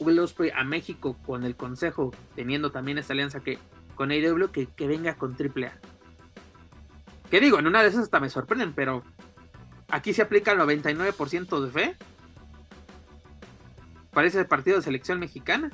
Will 0.00 0.18
Ospreay 0.18 0.50
a 0.56 0.64
México 0.64 1.16
con 1.24 1.44
el 1.44 1.54
consejo, 1.54 2.12
teniendo 2.34 2.72
también 2.72 2.98
esta 2.98 3.12
alianza 3.12 3.38
que 3.38 3.60
con 3.94 4.10
AEW, 4.10 4.50
que, 4.50 4.66
que 4.66 4.88
venga 4.88 5.14
con 5.14 5.36
AAA. 5.38 5.72
Que 7.30 7.38
digo, 7.38 7.60
en 7.60 7.68
una 7.68 7.82
de 7.82 7.88
esas 7.90 8.02
hasta 8.02 8.18
me 8.18 8.30
sorprenden, 8.30 8.72
pero 8.72 9.04
aquí 9.88 10.12
se 10.12 10.22
aplica 10.22 10.50
el 10.50 10.58
99% 10.58 11.60
de 11.60 11.70
fe. 11.70 11.96
Parece 14.12 14.40
el 14.40 14.46
partido 14.46 14.78
de 14.78 14.82
selección 14.82 15.20
mexicana. 15.20 15.70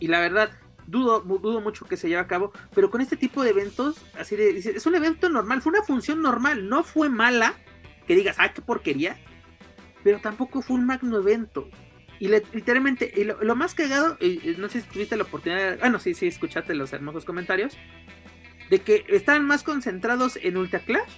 Y 0.00 0.08
la 0.08 0.18
verdad, 0.18 0.50
dudo, 0.86 1.20
dudo 1.20 1.60
mucho 1.60 1.84
que 1.84 1.96
se 1.96 2.08
lleve 2.08 2.20
a 2.20 2.26
cabo, 2.26 2.52
pero 2.74 2.90
con 2.90 3.00
este 3.00 3.16
tipo 3.16 3.42
de 3.42 3.50
eventos, 3.50 4.04
así 4.18 4.36
de, 4.36 4.58
es 4.58 4.86
un 4.86 4.94
evento 4.94 5.28
normal, 5.28 5.62
fue 5.62 5.70
una 5.70 5.82
función 5.82 6.22
normal, 6.22 6.68
no 6.68 6.82
fue 6.84 7.08
mala, 7.08 7.54
que 8.06 8.14
digas, 8.14 8.36
ah, 8.38 8.52
qué 8.52 8.62
porquería, 8.62 9.16
pero 10.04 10.20
tampoco 10.20 10.62
fue 10.62 10.76
un 10.76 10.86
magno 10.86 11.18
evento. 11.18 11.68
Y 12.18 12.28
literalmente, 12.28 13.12
y 13.14 13.24
lo, 13.24 13.56
más 13.56 13.74
cagado, 13.74 14.16
y, 14.20 14.54
no 14.56 14.68
sé 14.68 14.80
si 14.80 14.88
tuviste 14.88 15.16
la 15.16 15.24
oportunidad, 15.24 15.78
bueno, 15.80 15.98
sí, 15.98 16.14
sí, 16.14 16.26
escuchaste 16.26 16.74
los 16.74 16.92
hermosos 16.92 17.24
comentarios, 17.24 17.76
de 18.70 18.78
que 18.78 19.04
estaban 19.08 19.44
más 19.46 19.62
concentrados 19.62 20.38
en 20.42 20.56
Ultra 20.56 20.80
Clash 20.80 21.10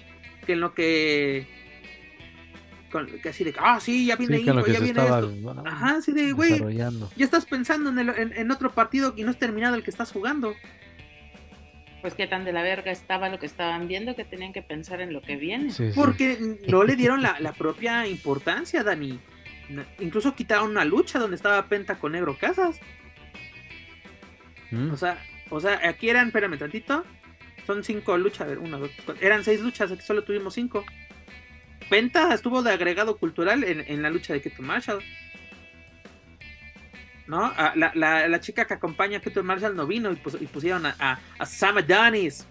que 0.48 0.54
en 0.54 0.60
lo 0.60 0.74
que... 0.74 1.46
Con, 2.90 3.06
que 3.20 3.28
así 3.28 3.44
de, 3.44 3.54
ah, 3.58 3.78
sí, 3.80 4.06
ya 4.06 4.16
viene 4.16 4.38
Sí, 4.38 4.44
ya 4.46 4.52
viene 4.80 5.02
esto. 5.02 5.54
Ajá, 5.66 5.96
así 5.98 6.12
de, 6.12 6.32
güey, 6.32 6.52
desarrollando. 6.52 7.10
ya 7.16 7.24
estás 7.24 7.44
pensando 7.44 7.90
en, 7.90 7.98
el- 7.98 8.08
en- 8.18 8.32
en 8.36 8.50
otro 8.50 8.70
partido 8.72 9.12
y 9.16 9.24
no 9.24 9.30
has 9.30 9.38
terminado 9.38 9.74
el 9.74 9.82
que 9.82 9.90
estás 9.90 10.10
jugando. 10.12 10.54
Pues 12.00 12.14
qué 12.14 12.26
tan 12.26 12.44
de 12.44 12.52
la 12.52 12.62
verga 12.62 12.90
estaba 12.92 13.28
lo 13.28 13.38
que 13.38 13.46
estaban 13.46 13.88
viendo 13.88 14.14
que 14.16 14.24
tenían 14.24 14.52
que 14.52 14.62
pensar 14.62 15.00
en 15.00 15.12
lo 15.12 15.20
que 15.20 15.36
viene. 15.36 15.70
Sí, 15.72 15.88
sí. 15.88 15.92
Porque 15.94 16.56
no 16.68 16.84
le 16.84 16.96
dieron 16.96 17.22
la, 17.22 17.38
la 17.40 17.52
propia 17.52 18.06
importancia, 18.06 18.82
Dani. 18.84 19.18
Incluso 19.98 20.34
quitaron 20.34 20.70
una 20.70 20.84
lucha 20.84 21.18
donde 21.18 21.36
estaba 21.36 21.66
Penta 21.66 21.98
con 21.98 22.12
Negro 22.12 22.38
Casas. 22.38 22.80
Mm. 24.70 24.90
O 24.92 24.96
sea, 24.96 25.18
o 25.50 25.60
sea, 25.60 25.80
aquí 25.88 26.08
eran, 26.08 26.28
espérame 26.28 26.58
tantito. 26.58 27.04
Son 27.66 27.84
cinco 27.84 28.16
luchas, 28.16 28.42
a 28.42 28.44
ver, 28.46 28.58
una, 28.60 28.78
dos, 28.78 28.90
cuatro. 29.04 29.16
Eran 29.26 29.44
seis 29.44 29.60
luchas, 29.60 29.90
aquí 29.92 30.00
solo 30.02 30.24
tuvimos 30.24 30.54
cinco. 30.54 30.84
Penta 31.88 32.34
estuvo 32.34 32.62
de 32.62 32.72
agregado 32.72 33.16
cultural 33.16 33.64
en, 33.64 33.84
en 33.86 34.02
la 34.02 34.10
lucha 34.10 34.32
de 34.32 34.40
Keto 34.42 34.62
Marshall. 34.62 35.02
¿No? 37.26 37.44
A- 37.44 37.72
la, 37.76 37.92
la- 37.94 38.26
la 38.28 38.40
chica 38.40 38.66
que 38.66 38.74
acompaña 38.74 39.18
a 39.18 39.20
Keto 39.20 39.42
Marshall 39.44 39.76
no 39.76 39.86
vino 39.86 40.10
y, 40.10 40.16
pus- 40.16 40.40
y 40.40 40.46
pusieron 40.46 40.86
a, 40.86 40.96
a, 40.98 41.18
a 41.38 41.46
Sam 41.46 41.78
Adonis. 41.78 42.46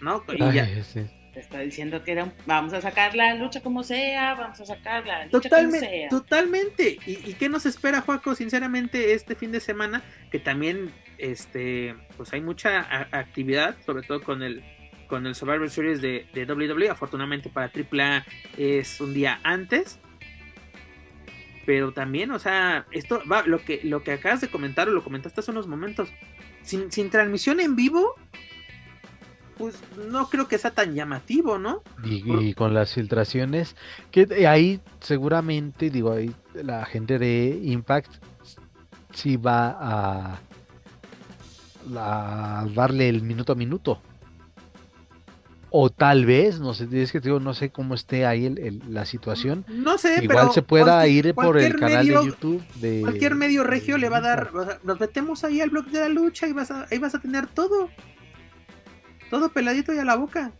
¿No? 0.00 0.22
Y 0.28 0.38
ya- 0.52 0.66
sí. 0.84 1.04
te 1.34 1.40
está 1.40 1.60
diciendo 1.60 2.04
que 2.04 2.12
era 2.12 2.32
vamos 2.46 2.72
a 2.74 2.80
sacar 2.80 3.14
la 3.16 3.34
lucha 3.34 3.60
como 3.60 3.82
sea, 3.82 4.34
vamos 4.34 4.60
a 4.60 4.66
sacar 4.66 5.04
la 5.06 5.24
lucha 5.24 5.40
totalmente, 5.48 5.78
como 5.80 5.90
sea. 5.90 6.08
Totalmente. 6.10 6.98
¿Y, 7.06 7.30
¿Y, 7.30 7.34
qué 7.34 7.48
nos 7.48 7.66
espera, 7.66 8.02
Juaco, 8.02 8.34
sinceramente, 8.36 9.14
este 9.14 9.34
fin 9.34 9.50
de 9.52 9.60
semana? 9.60 10.02
Que 10.30 10.38
también, 10.38 10.92
este, 11.18 11.96
pues 12.16 12.32
hay 12.34 12.40
mucha 12.40 12.86
actividad, 13.10 13.74
sobre 13.84 14.06
todo 14.06 14.22
con 14.22 14.42
el 14.44 14.62
con 15.06 15.26
el 15.26 15.34
Survivor 15.34 15.70
Series 15.70 16.00
de, 16.00 16.26
de 16.32 16.44
WWE. 16.44 16.90
Afortunadamente 16.90 17.48
para 17.48 17.66
AAA 17.66 18.24
es 18.56 19.00
un 19.00 19.14
día 19.14 19.40
antes. 19.42 19.98
Pero 21.64 21.92
también, 21.92 22.30
o 22.30 22.38
sea, 22.38 22.86
esto 22.92 23.20
va, 23.30 23.42
lo 23.44 23.58
que, 23.64 23.80
lo 23.82 24.04
que 24.04 24.12
acabas 24.12 24.40
de 24.40 24.48
comentar 24.48 24.88
o 24.88 24.92
lo 24.92 25.02
comentaste 25.02 25.40
hace 25.40 25.50
unos 25.50 25.66
momentos. 25.66 26.08
Sin, 26.62 26.92
sin 26.92 27.10
transmisión 27.10 27.58
en 27.60 27.74
vivo, 27.74 28.14
pues 29.58 29.82
no 30.10 30.28
creo 30.28 30.48
que 30.48 30.58
sea 30.58 30.70
tan 30.70 30.94
llamativo, 30.94 31.58
¿no? 31.58 31.82
Y, 32.04 32.54
con 32.54 32.74
las 32.74 32.94
filtraciones, 32.94 33.74
que 34.10 34.46
ahí 34.46 34.80
seguramente, 35.00 35.90
digo, 35.90 36.12
ahí 36.12 36.32
la 36.54 36.84
gente 36.84 37.18
de 37.18 37.58
Impact 37.62 38.12
sí 39.12 39.36
va 39.36 39.76
a, 39.80 40.40
a 41.96 42.66
darle 42.74 43.08
el 43.08 43.22
minuto 43.22 43.52
a 43.52 43.56
minuto. 43.56 44.00
O 45.70 45.90
tal 45.90 46.26
vez, 46.26 46.60
no 46.60 46.74
sé, 46.74 46.88
es 46.92 47.12
que 47.12 47.20
digo, 47.20 47.40
no 47.40 47.52
sé 47.52 47.70
cómo 47.70 47.94
esté 47.94 48.24
ahí 48.24 48.46
el, 48.46 48.82
la 48.88 49.04
situación. 49.04 49.64
No 49.68 49.98
sé, 49.98 50.22
Igual 50.22 50.52
se 50.52 50.62
pueda 50.62 51.06
ir 51.08 51.34
por 51.34 51.58
el 51.58 51.76
canal 51.76 52.06
de 52.06 52.14
YouTube 52.14 52.64
de 52.76 53.00
cualquier 53.00 53.34
medio 53.34 53.64
regio 53.64 53.98
le 53.98 54.08
va 54.08 54.18
a 54.18 54.20
dar, 54.20 54.50
nos 54.84 55.00
metemos 55.00 55.44
ahí 55.44 55.60
al 55.60 55.70
blog 55.70 55.86
de 55.86 56.00
la 56.00 56.08
lucha 56.08 56.46
y 56.46 56.52
vas 56.52 56.70
a, 56.70 56.86
ahí 56.90 56.98
vas 56.98 57.14
a 57.14 57.20
tener 57.20 57.46
todo. 57.46 57.90
Todo 59.30 59.48
peladito 59.50 59.92
y 59.92 59.98
a 59.98 60.04
la 60.04 60.14
boca. 60.14 60.52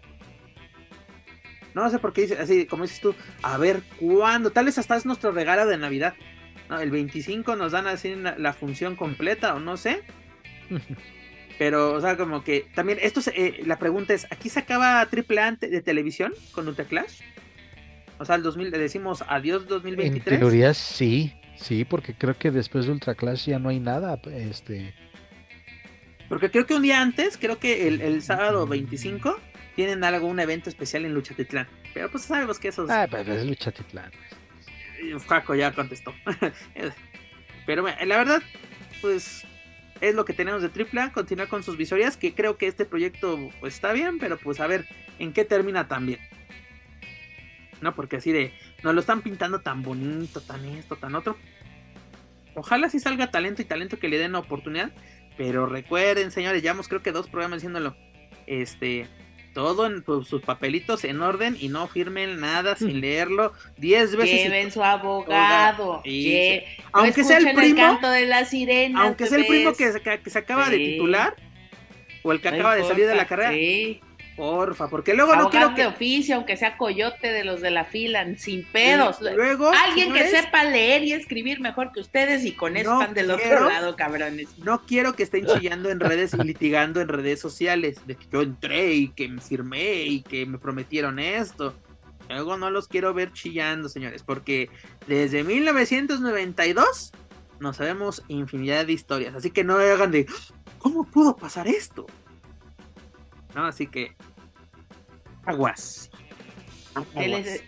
No 1.77 1.89
sé 1.91 1.99
por 1.99 2.15
qué 2.15 2.23
dice 2.23 2.39
así, 2.39 2.67
como 2.67 2.85
dices 2.85 3.01
tú, 3.01 3.15
a 3.43 3.59
ver 3.59 3.83
cuándo, 4.01 4.51
tal 4.51 4.65
vez 4.65 4.79
hasta 4.79 4.97
es 4.97 5.05
nuestro 5.05 5.31
regalo 5.31 5.67
de 5.67 5.77
Navidad. 5.77 6.15
¿no? 6.71 6.81
El 6.81 6.91
25 6.91 7.55
nos 7.55 7.73
dan 7.73 7.87
así 7.87 8.15
la, 8.15 8.53
función 8.55 8.97
completa 8.97 9.55
o 9.55 9.61
no 9.61 9.77
sé. 9.77 10.03
Pero, 11.59 11.95
o 11.95 12.01
sea, 12.01 12.17
como 12.17 12.45
que 12.45 12.67
también, 12.75 12.99
esto 13.01 13.21
eh, 13.35 13.63
la 13.65 13.79
pregunta 13.79 14.13
es, 14.13 14.27
¿aquí 14.31 14.49
se 14.49 14.61
acaba 14.61 15.05
Triple 15.07 15.41
A 15.41 15.53
de 15.53 15.81
televisión 15.81 16.35
con 16.53 16.69
Ultra 16.69 16.85
Clash? 16.85 17.21
O 18.19 18.25
sea, 18.25 18.37
el 18.37 18.43
2000, 18.43 18.71
le 18.71 18.79
decimos 18.79 19.25
adiós 19.27 19.67
2023. 19.67 20.35
En 20.35 20.41
teoría 20.41 20.75
sí, 20.75 21.35
sí, 21.57 21.85
porque 21.85 22.15
creo 22.15 22.37
que 22.37 22.51
después 22.51 22.87
de 22.87 22.93
Ultra 22.93 23.15
Clash 23.15 23.47
ya 23.47 23.59
no 23.59 23.71
hay 23.71 23.81
nada, 23.81 24.21
este... 24.27 24.95
Porque 26.29 26.51
creo 26.51 26.67
que 26.67 26.75
un 26.75 26.83
día 26.83 27.01
antes, 27.01 27.39
creo 27.39 27.59
que 27.59 27.87
el, 27.87 28.23
sábado 28.23 28.67
25, 28.67 29.39
tienen 29.77 30.03
algo, 30.03 30.27
un 30.27 30.41
evento 30.41 30.69
especial 30.69 31.05
en 31.05 31.15
Lucha 31.15 31.35
Titlán. 31.35 31.69
Pero 31.95 32.11
pues 32.11 32.25
sabemos 32.25 32.59
que 32.59 32.69
eso 32.69 32.85
es... 32.85 32.91
Ah, 32.91 33.07
pero 33.09 33.33
es 33.33 33.47
Lucha 33.47 33.71
Titlán. 33.71 34.11
Jaco 35.29 35.55
ya 35.55 35.73
contestó. 35.73 36.13
pero 37.67 37.85
la 37.85 38.17
verdad, 38.17 38.43
pues 39.01 39.47
es 40.01 40.15
lo 40.15 40.25
que 40.25 40.33
tenemos 40.33 40.63
de 40.63 40.69
AAA, 40.69 41.13
continuar 41.13 41.49
con 41.49 41.63
sus 41.63 41.77
visorías, 41.77 42.17
que 42.17 42.35
creo 42.35 42.57
que 42.57 42.67
este 42.67 42.85
proyecto 42.85 43.39
pues 43.61 43.75
está 43.75 43.93
bien, 43.93 44.19
pero 44.19 44.39
pues 44.39 44.61
a 44.61 44.67
ver 44.67 44.87
en 45.19 45.33
qué 45.33 45.45
termina 45.45 45.89
también. 45.89 46.21
No, 47.81 47.95
porque 47.95 48.17
así 48.17 48.33
de, 48.33 48.53
nos 48.83 48.95
lo 48.95 49.01
están 49.01 49.23
pintando 49.23 49.61
tan 49.61 49.83
bonito, 49.83 50.41
tan 50.41 50.65
esto, 50.65 50.97
tan 50.97 51.15
otro. 51.15 51.37
Ojalá 52.55 52.89
sí 52.89 53.01
salga 53.01 53.31
talento 53.31 53.61
y 53.61 53.67
talento 53.67 53.99
que 53.99 54.09
le 54.09 54.19
den 54.19 54.33
la 54.33 54.39
oportunidad, 54.39 54.93
pero 55.37 55.67
recuerden, 55.67 56.31
señores, 56.31 56.63
llevamos 56.63 56.89
creo 56.89 57.03
que 57.03 57.13
dos 57.13 57.29
programas 57.29 57.59
diciéndolo. 57.59 57.95
Este, 58.47 59.09
todo 59.57 59.87
en 59.87 60.03
pues, 60.03 60.29
sus 60.29 60.43
papelitos 60.43 61.03
en 61.05 61.23
orden 61.23 61.57
y 61.59 61.71
no 61.71 61.89
firmen 61.89 62.41
nada 62.41 62.77
sin 62.77 63.01
leerlo 63.01 63.55
diez 63.79 64.15
veces. 64.15 64.43
Lleven 64.43 64.71
su 64.71 64.85
abogado. 64.85 66.03
aunque 66.93 67.25
sea 67.25 67.39
el 67.39 67.55
primo. 67.55 67.77
canto 67.77 68.11
de 68.11 68.27
la 68.27 68.45
sirena. 68.45 69.05
Aunque 69.05 69.27
sea 69.27 69.39
el 69.39 69.47
primo 69.47 69.73
que, 69.73 70.31
se 70.31 70.39
acaba 70.39 70.69
de 70.69 70.77
titular 70.77 71.37
o 72.23 72.33
el 72.33 72.43
que 72.43 72.49
acaba 72.49 72.77
de 72.77 72.85
salir 72.85 73.07
de 73.07 73.15
la 73.15 73.27
carrera. 73.27 73.53
Sí. 73.53 74.03
Porfa, 74.37 74.89
porque 74.89 75.15
luego 75.15 75.35
no 75.35 75.49
quiero 75.49 75.75
que... 75.75 75.83
de 75.83 75.89
oficio, 75.89 76.37
aunque 76.37 76.57
sea 76.57 76.77
coyote 76.77 77.33
de 77.33 77.43
los 77.43 77.63
de 77.63 77.71
la 77.71 77.85
fila, 77.85 78.25
sin 78.37 78.65
pedos. 78.65 79.21
Luego, 79.21 79.71
Alguien 79.71 80.13
que 80.13 80.29
sepa 80.29 80.65
leer 80.65 81.05
y 81.05 81.13
escribir 81.13 81.61
mejor 81.61 81.91
que 81.93 82.01
ustedes 82.01 82.45
y 82.45 82.53
con 82.53 82.77
eso 82.77 83.01
están 83.01 83.15
del 83.15 83.31
otro 83.31 83.69
lado, 83.69 83.97
cabrones. 83.97 84.59
No 84.59 84.83
quiero 84.83 85.15
que 85.15 85.23
estén 85.23 85.47
chillando 85.47 85.89
en 85.91 86.01
redes 86.01 86.35
y 86.35 86.45
litigando 86.45 87.01
en 87.01 87.09
redes 87.09 87.41
sociales 87.41 87.99
de 88.07 88.17
que 88.17 88.27
yo 88.31 88.43
entré 88.43 88.93
y 88.93 89.09
que 89.09 89.29
me 89.29 89.41
firmé 89.41 90.03
y 90.03 90.23
que 90.23 90.45
me 90.45 90.59
prometieron 90.59 91.19
esto. 91.19 91.75
Luego 92.29 92.57
no 92.57 92.71
los 92.71 92.89
quiero 92.89 93.15
ver 93.15 93.33
chillando, 93.33 93.89
señores, 93.89 94.23
porque 94.23 94.69
desde 95.07 95.45
1992 95.45 97.13
no 97.61 97.73
sabemos 97.73 98.23
infinidad 98.29 98.87
de 98.87 98.93
historias. 98.93 99.35
Así 99.35 99.51
que 99.51 99.65
no 99.65 99.79
hagan 99.79 100.11
de, 100.11 100.27
¿cómo 100.79 101.05
pudo 101.05 101.37
pasar 101.37 101.69
esto? 101.69 102.07
¿No? 103.57 103.65
Así 103.65 103.89
que 103.89 104.15
aguas. 105.47 106.11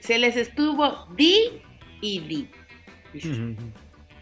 Se, 0.00 0.18
les, 0.18 0.36
estuvo 0.36 1.06
di 1.16 1.62
y 2.00 2.20
di. 2.20 2.50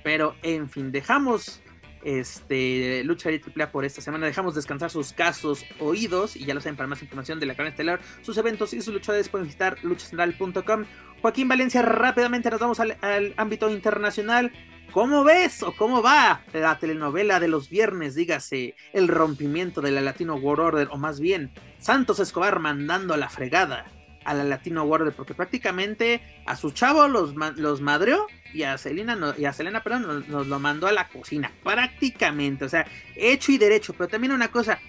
Pero 0.03 0.35
en 0.43 0.69
fin, 0.71 0.91
dejamos 0.91 1.61
este 2.03 3.03
lucha 3.05 3.31
y 3.33 3.41
triple 3.41 3.67
por 3.67 3.85
esta 3.85 4.01
semana. 4.01 4.27
Dejamos 4.27 4.55
descansar 4.55 4.91
sus 4.91 5.13
casos 5.13 5.65
oídos 5.81 6.37
y 6.37 6.45
ya 6.45 6.55
lo 6.55 6.61
saben, 6.61 6.77
para 6.77 6.87
más 6.87 7.03
información 7.03 7.41
de 7.41 7.47
la 7.47 7.55
cadena 7.55 7.71
estelar, 7.71 8.01
sus 8.23 8.39
eventos 8.39 8.73
y 8.73 8.81
sus 8.81 8.95
luchadores 8.95 9.29
pueden 9.29 9.47
visitar 9.47 9.77
luchacentral.com. 9.83 10.85
Joaquín 11.21 11.49
Valencia, 11.49 11.83
rápidamente 11.83 12.51
nos 12.51 12.61
vamos 12.61 12.79
al, 12.79 12.97
al, 13.01 13.35
ámbito 13.37 13.71
internacional. 13.71 14.53
¿Cómo 14.93 15.25
ves 15.25 15.63
o 15.63 15.73
cómo 15.73 16.03
va 16.03 16.43
la 16.53 16.79
telenovela 16.79 17.39
de 17.39 17.49
los 17.49 17.69
viernes? 17.69 18.15
Dígase, 18.15 18.75
el 18.93 19.09
rompimiento 19.09 19.81
de 19.81 19.91
la 19.91 20.01
Latino 20.01 20.37
World 20.37 20.65
Order, 20.65 20.89
o 20.91 20.97
más 20.97 21.21
bien, 21.21 21.53
Santos 21.79 22.19
Escobar 22.19 22.61
mandando 22.61 23.13
a 23.13 23.19
la 23.19 23.29
fregada 23.29 23.87
a 24.27 24.35
la 24.35 24.45
Latino 24.45 24.83
World 24.83 25.03
Order, 25.03 25.17
porque 25.17 25.35
prácticamente 25.35 26.21
a 26.47 26.57
su 26.57 26.73
chavo 26.73 27.07
los, 27.09 27.35
los 27.57 27.81
madreó 27.81 28.27
y 28.53 28.65
a 28.65 28.77
Selena, 28.77 29.35
y 29.39 29.45
a 29.45 29.53
Selena 29.53 29.83
perdón, 29.83 30.25
nos, 30.29 30.47
lo 30.47 30.59
mandó 30.59 30.89
a 30.89 30.93
la 30.93 31.09
cocina, 31.09 31.53
prácticamente, 31.63 32.65
o 32.65 32.69
sea, 32.69 32.87
hecho 33.15 33.53
y 33.53 33.59
derecho, 33.59 33.95
pero 33.95 34.09
también 34.09 34.33
una 34.33 34.49
cosa, 34.49 34.81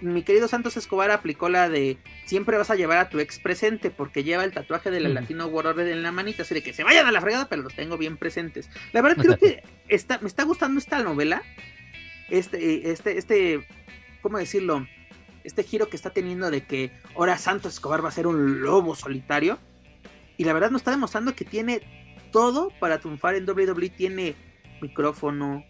mi 0.00 0.22
querido 0.22 0.48
Santos 0.48 0.76
Escobar 0.76 1.10
aplicó 1.10 1.48
la 1.48 1.68
de 1.68 1.98
siempre 2.26 2.58
vas 2.58 2.70
a 2.70 2.74
llevar 2.74 2.98
a 2.98 3.08
tu 3.08 3.18
ex 3.18 3.38
presente 3.38 3.90
porque 3.90 4.24
lleva 4.24 4.44
el 4.44 4.52
tatuaje 4.52 4.90
de 4.90 5.00
la 5.00 5.08
Latino 5.08 5.46
World 5.46 5.80
en 5.80 6.02
la 6.02 6.12
manita, 6.12 6.42
así 6.42 6.54
de 6.54 6.62
que 6.62 6.72
se 6.72 6.84
vayan 6.84 7.06
a 7.06 7.12
la 7.12 7.20
fregada, 7.20 7.48
pero 7.48 7.62
los 7.62 7.74
tengo 7.74 7.96
bien 7.96 8.16
presentes. 8.16 8.68
La 8.92 9.02
verdad 9.02 9.22
creo 9.22 9.38
que 9.38 9.62
está, 9.88 10.18
me 10.18 10.28
está 10.28 10.44
gustando 10.44 10.78
esta 10.78 11.02
novela, 11.02 11.42
este, 12.28 12.90
este, 12.90 13.18
este, 13.18 13.66
¿cómo 14.22 14.38
decirlo? 14.38 14.86
Este 15.44 15.62
giro 15.62 15.88
que 15.88 15.96
está 15.96 16.10
teniendo 16.10 16.50
de 16.50 16.64
que 16.64 16.90
ahora 17.14 17.38
Santos 17.38 17.74
Escobar 17.74 18.04
va 18.04 18.08
a 18.08 18.12
ser 18.12 18.26
un 18.26 18.62
lobo 18.62 18.94
solitario. 18.94 19.58
Y 20.36 20.44
la 20.44 20.52
verdad 20.52 20.70
nos 20.70 20.80
está 20.80 20.90
demostrando 20.90 21.34
que 21.34 21.44
tiene 21.44 21.80
todo 22.32 22.70
para 22.80 22.98
triunfar 22.98 23.36
en 23.36 23.48
WWE. 23.48 23.88
Tiene 23.90 24.34
micrófono, 24.82 25.64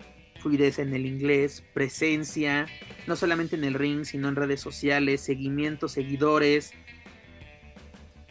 fluidez 0.47 0.79
en 0.79 0.95
el 0.95 1.07
inglés, 1.07 1.65
presencia, 1.75 2.67
no 3.09 3.17
solamente 3.17 3.57
en 3.57 3.65
el 3.65 3.75
ring, 3.75 4.05
sino 4.05 4.29
en 4.29 4.37
redes 4.37 4.61
sociales, 4.61 5.21
seguimiento, 5.21 5.89
seguidores. 5.89 6.73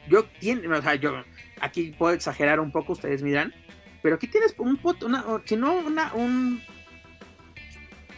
Yo 0.07 0.23
tiene, 0.39 0.65
o 0.65 0.81
sea, 0.81 0.95
yo 0.95 1.23
aquí 1.59 1.93
puedo 1.97 2.13
exagerar 2.13 2.61
un 2.61 2.71
poco, 2.71 2.93
ustedes 2.93 3.21
miran, 3.21 3.53
pero 4.01 4.15
aquí 4.15 4.27
tienes 4.27 4.55
un 4.57 4.79
si 5.43 5.57
no 5.57 5.73
una, 5.73 6.13
un 6.13 6.61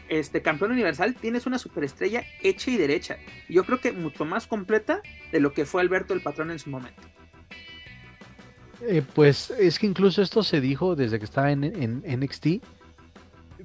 este 0.10 0.44
campeón 0.44 0.74
universal, 0.74 1.16
tienes 1.16 1.48
una 1.48 1.58
superestrella 1.58 2.24
hecha 2.44 2.70
y 2.70 2.78
derecha. 2.78 3.18
Yo 3.50 3.64
creo 3.64 3.82
que 3.82 3.94
mucho 3.94 4.26
más 4.26 4.46
completa 4.46 5.02
de 5.32 5.40
lo 5.40 5.54
que 5.54 5.66
fue 5.66 5.82
Alberto 5.82 6.14
el 6.14 6.22
patrón 6.22 6.52
en 6.52 6.60
su 6.60 6.70
momento. 6.70 7.02
Eh, 8.88 9.02
pues 9.16 9.50
es 9.50 9.80
que 9.80 9.88
incluso 9.88 10.22
esto 10.22 10.44
se 10.44 10.62
dijo 10.62 10.96
desde 10.96 11.18
que 11.18 11.26
estaba 11.26 11.52
en 11.52 12.04
NXT 12.06 12.62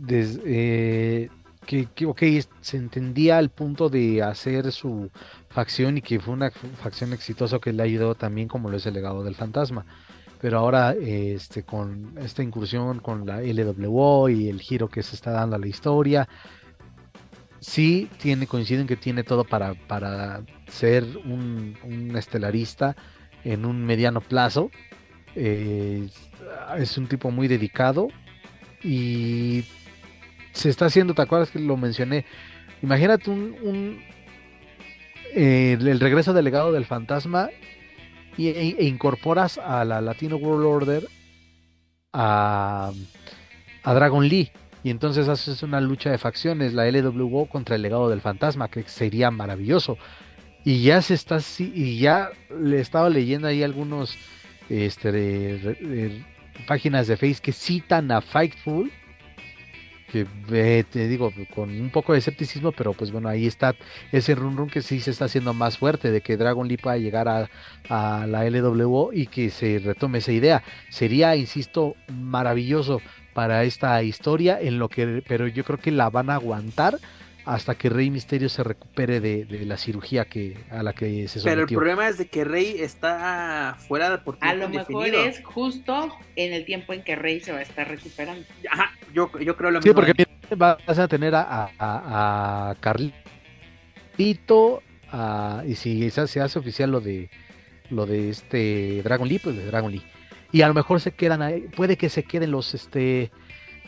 eh, 0.09 1.29
que, 1.67 1.87
que, 1.87 2.45
se 2.61 2.77
entendía 2.77 3.39
al 3.39 3.51
punto 3.51 3.89
de 3.89 4.23
hacer 4.23 4.73
su 4.73 5.11
facción 5.49 5.99
y 5.99 6.03
que 6.03 6.21
fue 6.21 6.35
una 6.35 6.51
facción 6.51 7.13
exitosa 7.13 7.59
que 7.59 7.73
le 7.73 7.83
ayudó 7.83 8.15
también 8.15 8.49
como 8.49 8.69
lo 8.69 8.77
es 8.77 8.87
el 8.87 8.95
legado 8.95 9.23
del 9.23 9.35
fantasma. 9.35 9.85
Pero 10.41 10.59
ahora 10.59 10.93
este, 10.93 11.63
con 11.63 12.15
esta 12.19 12.43
incursión 12.43 12.99
con 12.99 13.27
la 13.27 13.41
LWO 13.43 14.29
y 14.29 14.49
el 14.49 14.61
giro 14.61 14.89
que 14.89 15.03
se 15.03 15.15
está 15.15 15.31
dando 15.31 15.55
a 15.55 15.59
la 15.59 15.69
historia, 15.69 16.29
sí 17.61 18.11
tiene, 18.21 18.49
coinciden 18.49 18.89
que 18.89 18.97
tiene 18.97 19.23
todo 19.23 19.45
para, 19.45 19.75
para 19.75 20.43
ser 20.67 21.05
un, 21.25 22.13
estelarista 22.17 22.97
en 23.45 23.65
un 23.65 23.85
mediano 23.87 24.21
plazo. 24.21 24.71
Eh, 25.37 26.09
es 26.77 26.99
un 26.99 27.07
tipo 27.07 27.31
muy 27.31 27.47
dedicado 27.49 28.09
y 28.83 29.65
se 30.53 30.69
está 30.69 30.87
haciendo, 30.87 31.15
¿te 31.15 31.23
acuerdas 31.23 31.51
que 31.51 31.59
lo 31.59 31.77
mencioné? 31.77 32.25
Imagínate 32.83 33.31
un, 33.31 34.03
eh, 35.35 35.77
el 35.81 36.01
regreso 36.01 36.33
del 36.33 36.45
legado 36.45 36.73
del 36.73 36.85
fantasma 36.85 37.51
y, 38.37 38.49
e, 38.49 38.77
e 38.79 38.85
incorporas 38.85 39.59
a 39.59 39.85
la 39.85 40.01
Latino 40.01 40.37
World 40.37 40.67
Order 40.67 41.09
a, 42.13 42.93
a 43.83 43.95
Dragon 43.95 44.27
Lee. 44.27 44.51
Y 44.85 44.91
entonces 44.91 45.29
haces 45.29 45.63
una 45.63 45.81
lucha 45.81 46.11
de 46.11 46.19
facciones, 46.19 46.75
la 46.75 46.91
LWO 46.91 47.47
contra 47.47 47.77
el 47.77 47.83
legado 47.83 48.11
del 48.11 48.21
fantasma, 48.21 48.69
que 48.69 48.83
sería 48.83 49.31
maravilloso. 49.31 49.97
Y 50.65 50.83
ya 50.83 51.03
se 51.03 51.15
está 51.15 51.39
y 51.59 51.99
ya 51.99 52.31
le 52.61 52.81
estaba 52.81 53.09
leyendo 53.09 53.49
ahí 53.49 53.63
algunos 53.63 54.17
este, 54.69 56.25
páginas 56.67 57.07
de 57.07 57.17
Face 57.17 57.39
que 57.43 57.53
citan 57.53 58.11
a 58.11 58.21
Fightful 58.21 58.91
que 60.13 60.27
eh, 60.53 60.85
te 60.91 61.09
digo, 61.09 61.33
con 61.55 61.71
un 61.71 61.91
poco 61.91 62.13
de 62.13 62.19
escepticismo, 62.19 62.71
pero 62.73 62.93
pues 62.93 63.11
bueno, 63.11 63.29
ahí 63.29 63.47
está 63.47 63.75
ese 64.13 64.35
run 64.35 64.57
run 64.57 64.69
que 64.69 64.83
sí 64.83 65.01
se 65.01 65.11
está 65.11 65.25
haciendo 65.25 65.55
más 65.55 65.79
fuerte 65.79 66.11
de 66.11 66.21
que 66.21 66.37
Dragon 66.37 66.69
Leap 66.69 66.87
va 66.87 66.93
a 66.93 66.99
llegar 66.99 67.29
a, 67.29 67.49
a 67.89 68.27
la 68.27 68.45
LWO 68.49 69.13
y 69.13 69.27
que 69.27 69.51
se 69.51 69.79
retome 69.79 70.19
esa 70.19 70.33
idea. 70.33 70.63
Sería, 70.91 71.35
insisto, 71.35 71.97
maravilloso 72.13 73.01
para 73.33 73.65
esta 73.65 74.03
historia, 74.03 74.61
en 74.61 74.79
lo 74.79 74.91
que, 74.91 75.23
pero 75.27 75.47
yo 75.47 75.65
creo 75.65 75.79
que 75.79 75.91
la 75.91 76.11
van 76.11 76.29
a 76.29 76.35
aguantar 76.35 76.99
hasta 77.45 77.75
que 77.75 77.89
Rey 77.89 78.11
Misterio 78.11 78.49
se 78.49 78.63
recupere 78.63 79.21
de, 79.21 79.47
la 79.67 79.77
cirugía 79.77 80.27
que 80.27 80.57
a 80.71 80.83
la 80.83 80.93
que 80.93 81.27
se 81.29 81.41
sometió. 81.41 81.51
Pero 81.51 81.61
el 81.63 81.67
problema 81.67 82.09
es 82.09 82.19
de 82.19 82.27
que 82.27 82.45
Rey 82.45 82.77
está 82.79 83.77
fuera 83.89 84.11
de 84.11 84.19
por 84.19 84.39
A 84.41 84.55
lo 84.55 84.69
mejor 84.69 85.09
es 85.09 85.43
justo 85.45 86.17
en 86.37 86.53
el 86.53 86.65
tiempo 86.65 86.93
en 86.93 87.03
que 87.03 87.17
Rey 87.17 87.41
se 87.41 87.53
va 87.53 87.59
a 87.59 87.63
estar 87.63 87.89
recuperando. 87.89 88.45
Ajá, 88.71 88.93
yo, 89.13 89.31
yo 89.39 89.57
creo 89.57 89.71
lo 89.71 89.81
mismo. 89.81 89.91
Sí, 89.91 89.95
porque 89.95 90.27
vas 90.57 90.99
a 90.99 91.09
tener 91.09 91.35
a, 91.35 91.71
a, 91.79 92.75
Carlito 92.81 94.83
y 95.67 95.75
si 95.75 96.11
se 96.11 96.41
hace 96.41 96.59
oficial 96.59 96.91
lo 96.91 97.01
de 97.01 97.31
lo 97.91 98.07
de 98.07 98.31
este 98.31 99.03
Dragon 99.03 99.29
Lee, 99.29 99.39
pues 99.39 99.57
de 99.57 99.67
Dragon 99.67 99.93
Lee. 99.93 100.03
Y 100.51 100.63
a 100.63 100.69
lo 100.69 100.75
mejor 100.75 101.01
se 101.01 101.13
quedan 101.13 101.43
ahí, 101.43 101.69
puede 101.77 101.97
que 101.97 102.09
se 102.09 102.23
queden 102.23 102.51
los 102.51 102.75
este 102.75 103.31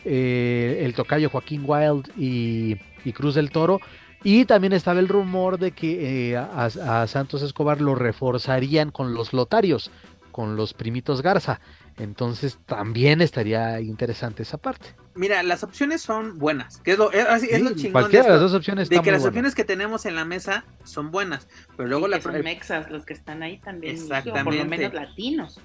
eh, 0.03 0.81
el 0.83 0.93
tocayo 0.93 1.29
Joaquín 1.29 1.63
Wild 1.65 2.11
y 2.17 2.77
y 3.05 3.13
Cruz 3.13 3.35
del 3.35 3.51
Toro. 3.51 3.79
Y 4.23 4.45
también 4.45 4.73
estaba 4.73 4.99
el 4.99 5.07
rumor 5.07 5.59
de 5.59 5.71
que 5.71 6.31
eh, 6.31 6.37
a, 6.37 7.05
Santos 7.07 7.43
Escobar 7.43 7.79
lo 7.79 7.93
reforzarían 7.93 8.89
con 8.89 9.13
los 9.13 9.33
lotarios, 9.33 9.91
con 10.31 10.55
los 10.55 10.73
primitos 10.73 11.21
Garza. 11.21 11.61
Entonces 11.97 12.59
también 12.65 13.21
estaría 13.21 13.79
interesante 13.79 14.43
esa 14.43 14.57
parte. 14.57 14.87
Mira, 15.13 15.41
las 15.43 15.63
opciones 15.63 16.01
son 16.01 16.37
buenas, 16.37 16.79
que 16.81 16.91
es 16.91 16.97
lo, 16.97 17.09
es, 17.11 17.41
chingón 17.75 17.91
Cualquiera 17.91 18.25
de, 18.25 18.31
las 18.31 18.41
dos 18.41 18.53
opciones 18.53 18.89
de 18.89 19.01
que 19.01 19.11
las 19.11 19.23
opciones 19.23 19.55
que 19.55 19.63
tenemos 19.63 20.05
en 20.05 20.15
la 20.15 20.25
mesa 20.25 20.65
son 20.83 21.09
buenas, 21.09 21.47
pero 21.77 21.87
luego 21.87 22.09
la 22.09 22.19
son 22.19 22.41
mexas 22.41 22.91
los 22.91 23.05
que 23.05 23.13
están 23.13 23.43
ahí 23.43 23.59
también, 23.59 23.95
Exactamente. 23.95 24.43
por 24.43 24.55
lo 24.55 24.65
menos 24.65 24.93
latinos. 24.93 25.61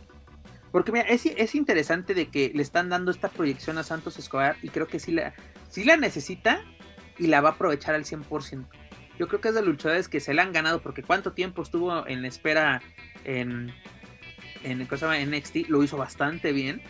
Porque 0.71 0.93
mira, 0.93 1.05
es, 1.09 1.27
es, 1.27 1.57
interesante 1.57 2.15
de 2.15 2.29
que 2.29 2.53
le 2.55 2.63
están 2.63 2.89
dando 2.89 3.11
esta 3.11 3.29
proyección 3.29 3.77
a 3.79 3.83
Santos 3.83 4.21
Escobar 4.21 4.57
y 4.63 4.69
creo 4.69 4.87
que 4.87 5.01
sí 5.01 5.11
la, 5.11 5.35
sí 5.69 5.83
la 5.83 5.97
necesita, 5.97 6.63
y 7.21 7.27
la 7.27 7.41
va 7.41 7.51
a 7.51 7.53
aprovechar 7.53 7.95
al 7.95 8.05
100%. 8.05 8.65
Yo 9.19 9.29
creo 9.29 9.41
que 9.41 9.49
es 9.49 9.55
de 9.55 9.63
luchadores 9.63 10.09
que 10.09 10.19
se 10.19 10.33
la 10.33 10.43
han 10.43 10.53
ganado 10.53 10.81
porque 10.81 11.03
cuánto 11.03 11.33
tiempo 11.33 11.63
estuvo 11.63 12.07
en 12.07 12.25
espera 12.25 12.81
en, 13.25 13.73
en, 14.65 14.81
en 14.81 15.31
NXT, 15.31 15.69
lo 15.69 15.83
hizo 15.83 15.97
bastante 15.97 16.53
bien 16.53 16.83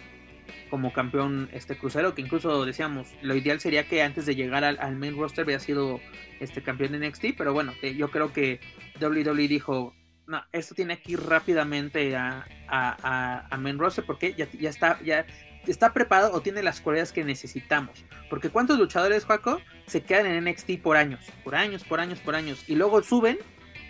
como 0.69 0.93
campeón 0.93 1.49
este 1.53 1.77
crucero, 1.77 2.15
que 2.15 2.23
incluso 2.23 2.65
decíamos, 2.65 3.09
lo 3.23 3.35
ideal 3.35 3.61
sería 3.61 3.89
que 3.89 4.03
antes 4.03 4.25
de 4.27 4.35
llegar 4.35 4.65
al, 4.65 4.97
main 4.97 5.17
roster 5.17 5.45
hubiera 5.45 5.61
sido 5.61 6.01
este 6.39 6.63
campeón 6.63 6.93
de 6.93 7.09
NXT, 7.09 7.37
pero 7.37 7.53
bueno, 7.53 7.75
eh, 7.83 7.95
yo 7.95 8.11
creo 8.11 8.33
que 8.33 8.61
WWE 9.01 9.49
dijo, 9.49 9.95
no, 10.27 10.43
esto 10.53 10.75
tiene 10.75 11.01
que 11.01 11.13
ir 11.13 11.21
rápidamente 11.21 12.17
a, 12.17 12.47
a, 12.69 13.47
a, 13.51 13.57
main 13.59 13.79
roster 13.79 14.05
porque 14.05 14.35
ya, 14.35 14.49
ya 14.53 14.71
está, 14.71 15.01
ya 15.03 15.27
está 15.67 15.93
preparado 15.93 16.33
o 16.33 16.41
tiene 16.41 16.63
las 16.63 16.81
cualidades 16.81 17.13
que 17.13 17.25
necesitamos. 17.25 18.05
Porque 18.29 18.51
¿cuántos 18.51 18.79
luchadores, 18.79 19.25
Juaco, 19.25 19.61
se 19.87 20.03
quedan 20.03 20.27
en 20.27 20.45
NXT 20.45 20.81
por 20.83 20.97
años? 20.97 21.21
Por 21.43 21.57
años, 21.57 21.85
por 21.85 22.01
años, 22.01 22.21
por 22.21 22.35
años. 22.37 22.65
Y 22.69 22.77
luego 22.77 23.03
suben 23.03 23.39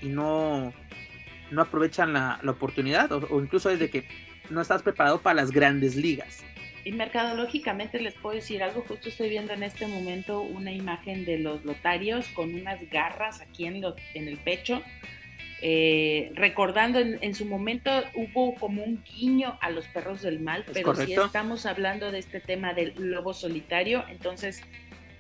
y 0.01 0.09
no, 0.09 0.73
no 1.51 1.62
aprovechan 1.62 2.12
la, 2.12 2.40
oportunidad. 2.47 3.10
O, 3.12 3.40
incluso 3.40 3.70
es 3.70 3.78
de 3.78 3.90
que 3.90 4.05
no 4.51 4.60
estás 4.60 4.82
preparado 4.82 5.20
para 5.20 5.35
las 5.35 5.51
grandes 5.51 5.97
ligas. 5.97 6.44
Y 6.85 6.93
mercadológicamente 6.93 8.01
les 8.01 8.14
puedo 8.14 8.35
decir 8.35 8.62
algo, 8.62 8.85
justo 8.89 9.10
estoy 9.10 9.28
viendo 9.28 9.52
en 9.52 9.62
este 9.62 9.86
momento 9.86 10.40
una 10.40 10.72
imagen 10.72 11.24
de 11.24 11.39
los 11.39 11.64
lotarios 11.64 12.27
con 12.28 12.55
unas 12.55 12.81
garras 12.90 13.40
aquí 13.43 13.66
en, 13.66 13.81
los, 13.82 13.94
en 14.14 14.28
el 14.28 14.39
pecho 14.39 14.82
eh, 15.62 16.32
recordando 16.35 16.98
en, 17.01 17.35
su 17.35 17.44
momento 17.44 17.90
hubo 18.14 18.55
como 18.55 18.82
un 18.82 19.02
guiño 19.05 19.59
a 19.60 19.68
los 19.68 19.86
perros 19.89 20.22
del 20.22 20.40
mal, 20.40 20.64
pero 20.72 20.94
si 20.94 21.12
estamos 21.12 21.66
hablando 21.66 22.10
de 22.10 22.18
este 22.18 22.40
tema 22.40 22.72
del 22.72 22.94
lobo 22.97 23.35
solitario, 23.35 24.02
entonces 24.09 24.62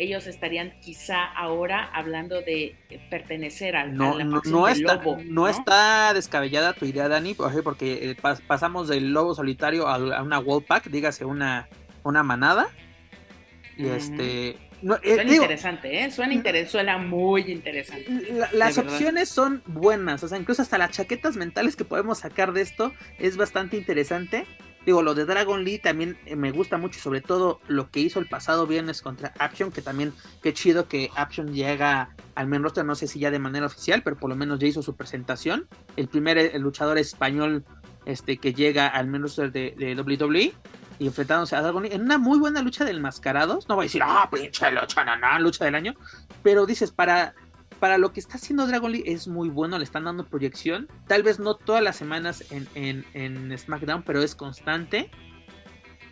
ellos 0.00 0.26
estarían 0.26 0.72
quizá 0.80 1.22
ahora 1.24 1.84
hablando 1.92 2.40
de 2.40 2.74
pertenecer 3.10 3.76
al 3.76 3.94
no, 3.94 4.18
no, 4.18 4.66
está, 4.66 4.94
lobo, 4.94 5.18
no, 5.24 5.46
está 5.46 6.14
descabellada 6.14 6.72
tu 6.72 6.86
idea, 6.86 7.06
Dani, 7.06 7.34
porque 7.34 8.10
eh, 8.10 8.16
pasamos 8.46 8.88
del 8.88 9.12
lobo 9.12 9.34
solitario 9.34 9.86
a, 9.86 10.22
una 10.22 10.38
wall 10.38 10.64
pack, 10.64 10.88
dígase 10.88 11.26
una, 11.26 11.68
una 12.02 12.22
manada. 12.22 12.68
Y 13.76 13.88
este 13.88 14.56
eh, 15.02 15.14
suena 15.14 15.34
interesante, 15.34 16.04
¿eh? 16.04 16.10
Suena, 16.10 16.66
suena 16.66 16.98
muy 16.98 17.42
interesante. 17.52 18.06
las 18.52 18.78
opciones 18.78 19.28
son 19.28 19.62
buenas, 19.66 20.24
o 20.24 20.28
sea, 20.28 20.38
incluso 20.38 20.62
hasta 20.62 20.78
las 20.78 20.92
chaquetas 20.92 21.36
mentales 21.36 21.76
que 21.76 21.84
podemos 21.84 22.20
sacar 22.20 22.52
de 22.52 22.62
esto 22.62 22.92
es 23.18 23.36
bastante 23.36 23.76
interesante. 23.76 24.46
Digo, 24.86 25.02
lo 25.02 25.14
de 25.14 25.26
Dragon 25.26 25.62
Lee 25.62 25.78
también 25.78 26.18
eh, 26.24 26.36
me 26.36 26.52
gusta 26.52 26.78
mucho, 26.78 27.00
sobre 27.00 27.20
todo 27.20 27.60
lo 27.68 27.90
que 27.90 28.00
hizo 28.00 28.18
el 28.18 28.26
pasado 28.26 28.66
viernes 28.66 29.02
contra 29.02 29.34
Action, 29.38 29.70
que 29.70 29.82
también, 29.82 30.14
qué 30.42 30.54
chido 30.54 30.88
que 30.88 31.10
Action 31.16 31.52
llega 31.52 32.14
al 32.34 32.46
main 32.46 32.62
roster, 32.62 32.84
no 32.84 32.94
sé 32.94 33.06
si 33.06 33.18
ya 33.18 33.30
de 33.30 33.38
manera 33.38 33.66
oficial, 33.66 34.02
pero 34.02 34.16
por 34.16 34.30
lo 34.30 34.36
menos 34.36 34.58
ya 34.58 34.66
hizo 34.66 34.82
su 34.82 34.96
presentación. 34.96 35.68
El 35.96 36.08
primer 36.08 36.38
eh, 36.38 36.58
luchador 36.58 36.96
español 36.96 37.64
este, 38.06 38.38
que 38.38 38.54
llega 38.54 38.88
al 38.88 39.06
main 39.06 39.22
roster 39.22 39.52
de, 39.52 39.94
WWE 39.98 40.54
y 40.98 41.06
enfrentándose 41.06 41.56
a 41.56 41.62
Dragon 41.62 41.84
en 41.84 42.00
una 42.00 42.16
muy 42.16 42.38
buena 42.38 42.62
lucha 42.62 42.84
del 42.84 43.00
mascarados. 43.00 43.68
No 43.68 43.74
voy 43.74 43.84
a 43.84 43.86
decir, 43.86 44.02
ah, 44.02 44.28
pinche 44.32 44.70
lucha, 44.70 45.04
no, 45.04 45.38
lucha 45.40 45.66
del 45.66 45.74
año. 45.74 45.94
Pero 46.42 46.64
dices, 46.64 46.90
para, 46.90 47.34
para 47.80 47.98
lo 47.98 48.12
que 48.12 48.20
está 48.20 48.36
haciendo 48.36 48.66
Dragon 48.66 48.92
Lee 48.92 49.02
es 49.06 49.26
muy 49.26 49.48
bueno, 49.48 49.78
le 49.78 49.84
están 49.84 50.04
dando 50.04 50.28
proyección. 50.28 50.88
Tal 51.08 51.22
vez 51.22 51.40
no 51.40 51.54
todas 51.54 51.82
las 51.82 51.96
semanas 51.96 52.44
en, 52.50 53.04
en, 53.14 53.58
SmackDown, 53.58 54.02
pero 54.02 54.22
es 54.22 54.34
constante. 54.34 55.10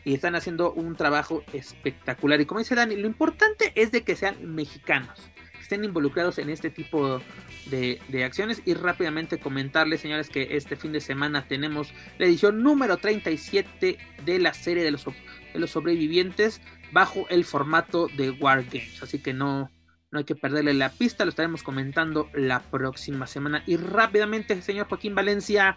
Y 0.04 0.14
están 0.14 0.34
haciendo 0.34 0.72
un 0.72 0.96
trabajo 0.96 1.44
espectacular. 1.52 2.40
Y 2.40 2.46
como 2.46 2.60
dice 2.60 2.74
Dani, 2.74 2.96
lo 2.96 3.06
importante 3.06 3.72
es 3.74 3.92
de 3.92 4.02
que 4.02 4.16
sean 4.16 4.54
mexicanos 4.54 5.30
estén 5.68 5.84
involucrados 5.84 6.38
en 6.38 6.48
este 6.48 6.70
tipo 6.70 7.20
de, 7.66 8.00
acciones 8.24 8.62
y 8.64 8.72
rápidamente 8.72 9.38
comentarles 9.38 10.00
señores 10.00 10.30
que 10.30 10.56
este 10.56 10.76
fin 10.76 10.92
de 10.92 11.02
semana 11.02 11.46
tenemos 11.46 11.92
la 12.16 12.24
edición 12.24 12.62
número 12.62 12.96
37 12.96 13.98
de 14.24 14.38
la 14.38 14.54
serie 14.54 14.82
de 14.82 14.92
los, 14.92 15.04
de 15.04 15.58
los 15.58 15.70
sobrevivientes 15.70 16.62
bajo 16.90 17.26
el 17.28 17.44
formato 17.44 18.08
de 18.16 18.30
Wargames 18.30 19.02
así 19.02 19.18
que 19.18 19.34
no, 19.34 19.70
no 20.10 20.18
hay 20.18 20.24
que 20.24 20.34
perderle 20.34 20.74
la 20.74 20.90
pista, 20.90 21.24
lo 21.24 21.30
estaremos 21.30 21.62
comentando 21.62 22.28
la 22.34 22.60
próxima 22.60 23.26
semana 23.26 23.62
y 23.66 23.76
rápidamente 23.76 24.60
señor 24.62 24.88
Joaquín 24.88 25.14
Valencia 25.14 25.76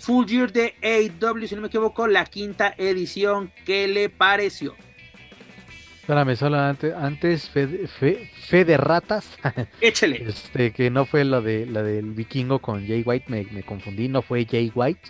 Full 0.00 0.26
Year 0.26 0.52
de 0.52 0.74
AW, 0.82 1.46
si 1.46 1.54
no 1.54 1.60
me 1.60 1.68
equivoco, 1.68 2.06
la 2.06 2.24
quinta 2.24 2.74
edición. 2.78 3.52
¿Qué 3.66 3.86
le 3.86 4.08
pareció? 4.08 4.74
Espérame, 6.00 6.34
solo 6.36 6.58
antes, 6.58 6.94
antes 6.94 7.50
fe, 7.50 8.64
de 8.64 8.76
ratas. 8.76 9.38
Échale. 9.80 10.24
Este, 10.26 10.72
que 10.72 10.90
no 10.90 11.04
fue 11.04 11.24
lo 11.24 11.42
de 11.42 11.66
la 11.66 11.82
del 11.82 12.12
vikingo 12.12 12.58
con 12.58 12.86
Jay 12.86 13.02
White, 13.04 13.26
me, 13.28 13.62
confundí, 13.62 14.08
no 14.08 14.22
fue 14.22 14.46
Jay 14.46 14.72
White. 14.74 15.02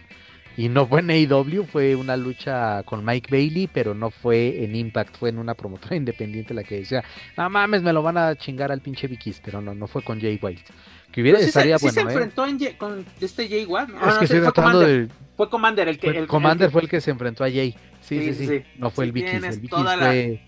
Y 0.60 0.68
no 0.68 0.86
fue 0.86 1.00
en 1.00 1.08
AEW, 1.08 1.64
fue 1.64 1.96
una 1.96 2.18
lucha 2.18 2.82
con 2.82 3.02
Mike 3.02 3.28
Bailey, 3.30 3.66
pero 3.66 3.94
no 3.94 4.10
fue 4.10 4.62
en 4.62 4.76
Impact, 4.76 5.16
fue 5.16 5.30
en 5.30 5.38
una 5.38 5.54
promotora 5.54 5.96
independiente 5.96 6.52
la 6.52 6.64
que 6.64 6.80
decía, 6.80 7.02
no 7.34 7.48
mames, 7.48 7.82
me 7.82 7.94
lo 7.94 8.02
van 8.02 8.18
a 8.18 8.36
chingar 8.36 8.70
al 8.70 8.82
pinche 8.82 9.06
Vikis, 9.06 9.40
pero 9.42 9.62
no, 9.62 9.74
no 9.74 9.86
fue 9.86 10.02
con 10.02 10.20
Jay 10.20 10.38
White. 10.40 10.64
Que 11.12 11.22
hubiera, 11.22 11.38
estaría 11.38 11.78
se, 11.78 11.86
bueno, 11.86 11.94
se 11.94 12.00
¿eh? 12.00 12.12
enfrentó 12.12 12.76
con 12.76 13.06
este 13.22 13.48
Jay 13.48 13.64
White. 13.64 13.92
es 14.06 14.18
que 14.18 14.24
estoy 14.26 14.40
tratando 14.40 14.80
de... 14.80 15.08
Fue 15.34 15.48
Commander 15.48 15.88
el 15.88 15.98
que... 15.98 16.12
Fue, 16.12 16.26
Commander 16.26 16.70
fue 16.70 16.82
el 16.82 16.90
que 16.90 17.00
se 17.00 17.10
enfrentó 17.10 17.42
a 17.42 17.50
Jay. 17.50 17.74
Sí, 18.02 18.34
sí, 18.34 18.46
sí. 18.46 18.62
No 18.76 18.90
fue 18.90 19.06
el 19.06 19.12
Vikis, 19.12 19.42
el 19.42 19.60
Vikis 19.60 19.78
fue... 19.98 20.42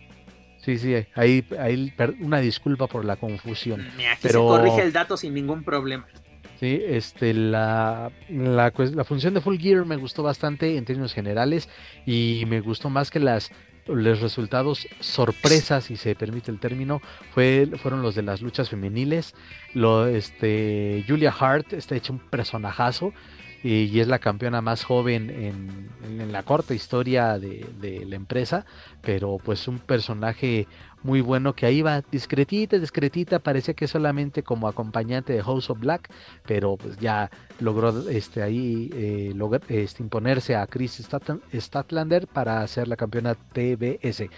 Sí, 0.59 0.78
sí, 0.78 0.94
ahí, 1.14 1.44
ahí 1.59 1.93
una 2.20 2.39
disculpa 2.39 2.86
por 2.86 3.06
la 3.06 3.16
confusión. 3.16 3.80
Aquí 3.80 4.05
pero... 4.20 4.40
se 4.40 4.59
corrige 4.59 4.82
el 4.82 4.93
dato 4.93 5.16
sin 5.16 5.32
ningún 5.32 5.64
problema. 5.64 6.06
Sí, 6.62 6.80
este, 6.80 7.34
la, 7.34 8.12
la, 8.28 8.72
la, 8.72 9.05
función 9.05 9.34
de 9.34 9.40
Full 9.40 9.59
Gear 9.59 9.84
me 9.84 9.97
gustó 9.97 10.22
bastante 10.22 10.76
en 10.76 10.84
términos 10.84 11.12
generales 11.12 11.68
y 12.06 12.44
me 12.47 12.60
gustó 12.60 12.89
más 12.89 13.10
que 13.10 13.18
las 13.18 13.51
los 13.86 14.20
resultados 14.20 14.86
sorpresa, 15.01 15.80
si 15.80 15.97
se 15.97 16.14
permite 16.14 16.52
el 16.52 16.60
término, 16.60 17.02
fue, 17.34 17.68
fueron 17.78 18.01
los 18.01 18.14
de 18.14 18.22
las 18.22 18.43
luchas 18.43 18.68
femeniles. 18.70 19.34
Lo, 19.74 20.06
este, 20.06 21.05
Julia 21.09 21.34
Hart 21.36 21.72
está 21.72 21.97
hecha 21.97 22.12
un 22.12 22.20
personajazo 22.20 23.12
y, 23.64 23.98
es 23.98 24.06
la 24.06 24.20
campeona 24.20 24.60
más 24.60 24.84
joven 24.84 25.30
en, 25.30 26.30
la 26.30 26.44
corta 26.44 26.74
historia 26.74 27.40
de, 27.40 27.66
de, 27.80 28.05
la 28.05 28.14
empresa, 28.14 28.66
pero 29.01 29.39
pues 29.43 29.66
un 29.66 29.80
personaje 29.80 30.68
muy 31.02 31.20
bueno 31.20 31.54
que 31.54 31.66
ahí 31.66 31.82
va 31.82 32.02
discretita, 32.10 32.78
discretita, 32.78 33.38
parecía 33.38 33.74
que 33.74 33.88
solamente 33.88 34.42
como 34.42 34.68
acompañante 34.68 35.32
de 35.32 35.42
House 35.42 35.70
of 35.70 35.80
Black, 35.80 36.10
pero 36.46 36.76
pues 36.76 36.96
ya 36.98 37.30
logró 37.60 38.08
este 38.08 38.42
ahí 38.42 38.90
eh, 38.94 39.34
este, 39.68 40.02
imponerse 40.02 40.56
a 40.56 40.66
Chris 40.66 41.02
Statlander 41.52 42.26
para 42.26 42.66
ser 42.66 42.88
la 42.88 42.96
campeona 42.96 43.34
TBS. 43.34 44.28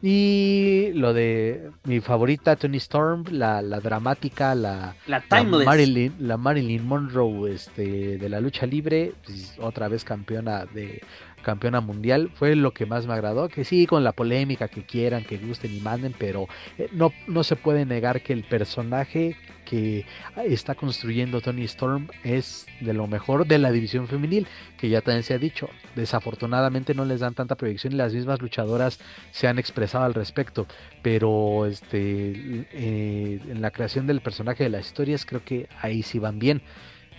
Y 0.00 0.92
lo 0.94 1.12
de 1.12 1.70
mi 1.84 2.00
favorita 2.00 2.54
Tony 2.54 2.76
Storm, 2.76 3.24
la, 3.32 3.62
dramática, 3.62 4.54
la, 4.54 4.94
la, 5.08 5.24
Marilyn, 5.64 6.14
la 6.20 6.36
Marilyn 6.36 6.86
Monroe 6.86 7.52
este, 7.52 8.16
de 8.16 8.28
la 8.28 8.40
lucha 8.40 8.64
libre, 8.64 9.12
pues, 9.24 9.56
otra 9.58 9.88
vez 9.88 10.04
campeona 10.04 10.66
de 10.66 11.02
campeona 11.42 11.80
mundial, 11.80 12.30
fue 12.34 12.56
lo 12.56 12.72
que 12.72 12.86
más 12.86 13.06
me 13.06 13.14
agradó, 13.14 13.48
que 13.48 13.64
sí, 13.64 13.86
con 13.86 14.04
la 14.04 14.12
polémica 14.12 14.68
que 14.68 14.82
quieran, 14.82 15.24
que 15.24 15.38
gusten 15.38 15.74
y 15.74 15.80
manden, 15.80 16.14
pero 16.18 16.48
eh, 16.78 16.88
no, 16.92 17.12
no 17.26 17.44
se 17.44 17.56
puede 17.56 17.84
negar 17.86 18.22
que 18.22 18.32
el 18.32 18.44
personaje 18.44 19.36
que 19.68 20.06
está 20.46 20.74
construyendo 20.74 21.42
Tony 21.42 21.64
Storm 21.64 22.08
es 22.24 22.66
de 22.80 22.94
lo 22.94 23.06
mejor 23.06 23.46
de 23.46 23.58
la 23.58 23.70
división 23.70 24.08
femenil, 24.08 24.46
que 24.78 24.88
ya 24.88 25.02
también 25.02 25.22
se 25.22 25.34
ha 25.34 25.38
dicho. 25.38 25.68
Desafortunadamente 25.94 26.94
no 26.94 27.04
les 27.04 27.20
dan 27.20 27.34
tanta 27.34 27.54
proyección 27.54 27.92
y 27.92 27.96
las 27.96 28.14
mismas 28.14 28.40
luchadoras 28.40 28.98
se 29.30 29.46
han 29.46 29.58
expresado 29.58 30.04
al 30.04 30.14
respecto, 30.14 30.66
pero 31.02 31.66
este 31.66 32.66
eh, 32.72 33.40
en 33.46 33.60
la 33.60 33.70
creación 33.70 34.06
del 34.06 34.22
personaje 34.22 34.64
de 34.64 34.70
las 34.70 34.86
historias 34.86 35.26
creo 35.26 35.44
que 35.44 35.68
ahí 35.82 36.02
sí 36.02 36.18
van 36.18 36.38
bien. 36.38 36.62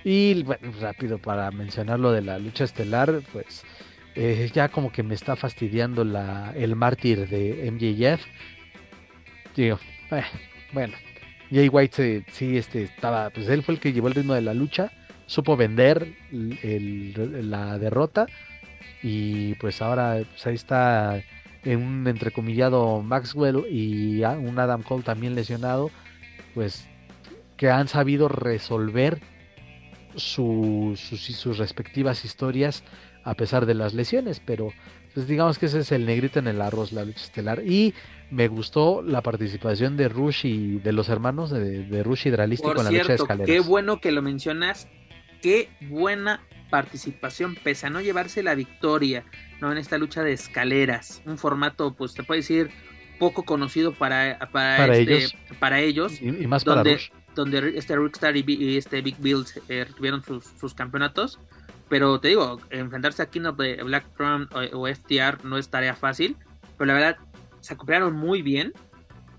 Y 0.04 0.44
bueno, 0.44 0.72
rápido 0.80 1.18
para 1.20 1.52
mencionar 1.52 2.00
lo 2.00 2.12
de 2.12 2.22
la 2.22 2.40
lucha 2.40 2.64
estelar, 2.64 3.22
pues 3.34 3.64
eh, 4.16 4.50
ya 4.54 4.70
como 4.70 4.92
que 4.92 5.04
me 5.04 5.16
está 5.16 5.36
fastidiando 5.36 6.04
la, 6.04 6.54
el 6.56 6.76
mártir 6.76 7.28
de 7.30 7.72
MJF. 7.72 8.26
Digo, 9.56 9.80
eh, 10.12 10.24
bueno, 10.74 10.96
Jay 11.52 11.68
White 11.68 12.26
sí, 12.32 12.58
este, 12.58 12.84
estaba, 12.84 13.30
pues 13.30 13.48
él 13.50 13.64
fue 13.64 13.76
el 13.76 13.80
que 13.80 13.94
llevó 13.94 14.08
el 14.08 14.16
ritmo 14.16 14.34
de 14.34 14.42
la 14.42 14.54
lucha, 14.54 14.92
supo 15.26 15.58
vender 15.58 16.16
la 16.32 17.78
derrota 17.78 18.28
y 19.02 19.56
pues 19.56 19.82
ahora 19.82 20.22
pues 20.30 20.46
ahí 20.48 20.56
está 20.56 21.24
en 21.64 21.82
un 21.82 22.08
entrecomillado 22.08 23.02
Maxwell 23.02 23.66
y 23.70 24.24
un 24.24 24.60
Adam 24.60 24.84
Cole 24.84 25.04
también 25.04 25.36
lesionado, 25.36 25.92
pues 26.54 26.88
que 27.58 27.70
han 27.70 27.88
sabido 27.88 28.28
resolver 28.28 29.20
sus, 30.16 31.00
sus 31.00 31.58
respectivas 31.58 32.26
historias 32.26 32.84
a 33.30 33.36
pesar 33.36 33.68
de 33.68 33.76
las 33.76 33.94
lesiones, 33.94 34.42
pero 34.44 34.74
pues 35.14 35.28
digamos 35.28 35.60
que 35.60 35.68
ese 35.68 35.80
es 35.80 35.92
el 35.92 36.06
negrito 36.06 36.40
en 36.40 36.48
el 36.48 36.62
arroz, 36.62 36.92
la 36.92 37.06
lucha 37.06 37.22
estelar. 37.22 37.64
Y 37.64 37.94
me 38.32 38.48
gustó 38.48 39.04
la 39.04 39.22
participación 39.22 39.98
de 39.98 40.10
Rush 40.10 40.46
y 40.46 40.80
de 40.80 40.92
los 40.94 41.10
hermanos 41.10 41.52
de, 41.52 41.84
de 41.84 42.04
Rush 42.04 42.28
y 42.28 42.32
Dralisti 42.32 42.68
con 42.68 42.84
la 42.84 42.90
lucha 42.90 43.08
de 43.10 43.16
escaleras. 43.16 43.48
Qué 43.48 43.60
bueno 43.60 44.02
que 44.02 44.12
lo 44.12 44.24
mencionas, 44.24 44.88
qué 45.44 45.70
buena 45.90 46.42
participación, 46.72 47.56
pese 47.56 47.88
a 47.88 47.90
no 47.92 48.02
llevarse 48.02 48.42
la 48.42 48.56
victoria, 48.56 49.26
¿no? 49.62 49.72
En 49.72 49.78
esta 49.78 49.98
lucha 49.98 50.24
de 50.24 50.34
escaleras, 50.34 51.22
un 51.26 51.38
formato, 51.38 51.94
pues 51.94 52.16
te 52.16 52.24
puedo 52.24 52.40
decir, 52.40 52.72
poco 53.20 53.44
conocido 53.44 53.94
para, 53.94 54.40
para, 54.52 54.88
este, 54.96 55.18
ellos. 55.18 55.36
Para 55.60 55.80
ellos 55.82 56.20
y, 56.20 56.32
más 56.48 56.64
para 56.64 56.84
Rush. 56.84 57.10
Donde 57.36 57.74
este 57.76 57.96
Rickstar 57.96 58.36
y, 58.36 58.78
este 58.78 59.02
Big 59.02 59.18
Bill 59.20 59.46
eh, 59.68 59.86
tuvieron 59.96 60.24
sus, 60.24 60.46
sus 60.60 60.74
campeonatos 60.74 61.40
pero 61.90 62.20
te 62.20 62.30
digo, 62.30 62.60
enfrentarse 62.70 63.24
a 63.24 63.30
Kingdom 63.30 63.58
de 63.58 63.84
Black 63.84 64.06
Crown 64.16 64.48
o, 64.74 64.88
FTR 64.88 65.44
no 65.44 65.58
es 65.58 65.70
tarea 65.70 65.96
fácil. 65.96 66.38
Pero 66.78 66.88
la 66.88 66.94
verdad, 66.94 67.18
se 67.60 67.74
acoplaron 67.74 68.16
muy 68.16 68.42
bien. 68.42 68.74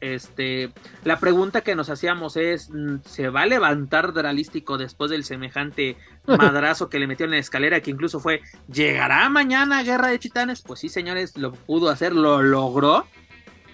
Este, 0.01 0.73
la 1.05 1.21
pregunta 1.21 1.61
que 1.61 1.77
nos 1.77 1.91
hacíamos 1.91 2.37
es: 2.37 2.71
¿se 3.05 3.29
va 3.29 3.43
a 3.43 3.47
levantar 3.47 4.13
Dralístico 4.13 4.79
después 4.79 5.11
del 5.11 5.25
semejante 5.25 5.97
madrazo 6.27 6.89
que 6.89 6.99
le 6.99 7.07
metió 7.07 7.25
en 7.25 7.33
la 7.33 7.39
escalera? 7.39 7.81
Que 7.81 7.93
incluso 7.93 8.19
fue: 8.19 8.41
¿llegará 8.67 9.29
mañana 9.29 9.83
Guerra 9.83 10.09
de 10.09 10.19
Titanes? 10.19 10.63
Pues 10.63 10.81
sí, 10.81 10.89
señores, 10.89 11.37
lo 11.37 11.53
pudo 11.53 11.89
hacer, 11.89 12.15
lo 12.15 12.43
logró. 12.43 13.07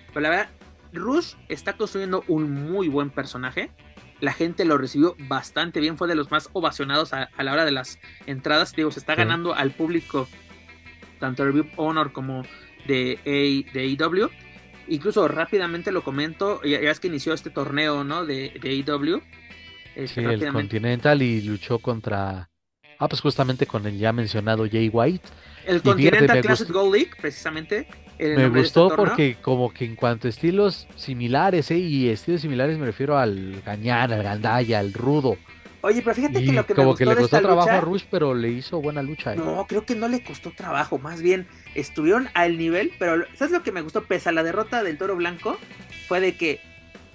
Pero 0.09 0.20
la 0.20 0.31
verdad, 0.31 0.51
Rush 0.93 1.35
está 1.48 1.77
construyendo 1.77 2.24
un 2.28 2.51
muy 2.51 2.89
buen 2.89 3.11
personaje 3.11 3.70
la 4.20 4.32
gente 4.32 4.64
lo 4.64 4.78
recibió 4.78 5.14
bastante 5.18 5.80
bien, 5.80 5.97
fue 5.97 6.09
de 6.09 6.14
los 6.14 6.30
más 6.30 6.48
ovacionados 6.52 7.12
a, 7.12 7.30
la 7.38 7.52
hora 7.52 7.64
de 7.64 7.72
las 7.72 7.98
entradas. 8.26 8.72
Digo, 8.72 8.90
se 8.90 9.01
está 9.01 9.14
ganando 9.14 9.55
al 9.55 9.72
público 9.72 10.28
tanto 11.18 11.44
de 11.44 11.51
Review 11.51 11.70
Honor 11.76 12.12
como 12.12 12.43
de, 12.86 13.18
A, 13.24 13.72
de 13.72 13.97
AEW. 13.98 14.30
Incluso 14.88 15.26
rápidamente 15.28 15.90
lo 15.90 16.05
comento, 16.05 16.62
ya, 16.62 16.78
es 16.78 17.01
que 17.01 17.09
inició 17.09 17.34
este 17.34 17.51
torneo, 17.51 18.05
¿no? 18.05 18.24
De, 18.24 18.52
de 18.60 18.70
AEW. 18.70 19.20
Este, 19.97 20.20
sí, 20.20 20.26
el 20.26 20.52
Continental 20.52 21.22
y 21.22 21.40
luchó 21.43 21.78
contra, 21.78 22.51
ah, 22.98 23.09
pues 23.09 23.20
justamente 23.20 23.66
con 23.66 23.86
el 23.86 23.98
ya 23.98 24.12
mencionado 24.12 24.66
Jay 24.70 24.90
White. 24.93 25.26
El 25.66 25.82
Continental 25.82 26.40
Classic 26.43 26.70
Gold 26.70 26.94
League, 26.94 27.10
precisamente. 27.20 27.88
Me 28.18 28.48
gustó 28.48 28.86
este 28.86 28.97
porque 28.97 29.36
como 29.40 29.72
que 29.72 29.84
en 29.84 29.97
cuanto 29.97 30.26
a 30.26 30.30
estilos 30.30 30.88
similares, 30.97 31.70
¿eh? 31.70 31.78
y 31.78 32.09
estilos 32.09 32.40
similares 32.40 32.78
me 32.78 32.86
refiero 32.86 33.18
al 33.18 33.60
gañán, 33.64 34.12
al 34.12 34.22
gandaya, 34.22 34.78
al 34.78 34.93
rudo. 34.93 35.36
Oye, 35.82 36.02
pero 36.02 36.16
fíjate 36.16 36.44
que 36.44 36.52
lo 36.52 36.66
que 36.66 36.74
como 36.74 36.93
me 36.93 36.98
que 36.98 37.06
le 37.06 37.14
costó 37.14 37.40
trabajo 37.40 37.70
a 37.70 37.80
Rush, 37.80 38.05
pero 38.10 38.34
le 38.34 38.48
hizo 38.48 38.80
buena 38.80 39.02
lucha. 39.02 39.34
¿eh? 39.34 39.36
No, 39.36 39.66
creo 39.68 39.84
que 39.84 39.94
no 39.94 40.09
le 40.09 40.24
costó 40.24 40.51
trabajo, 40.51 40.98
más 40.98 41.22
bien 41.22 41.47
estuvieron 41.74 42.28
al 42.34 42.59
nivel, 42.59 42.93
pero 42.98 43.24
¿sabes 43.36 43.52
lo 43.52 43.62
que 43.62 43.70
me 43.70 43.82
gustó? 43.82 44.02
Pese 44.02 44.30
a 44.30 44.32
la 44.32 44.43
derrota 44.43 44.82
del 44.82 44.98
Toro 44.98 45.14
Blanco, 45.14 45.59
fue 46.09 46.20
de 46.20 46.36
que 46.36 46.60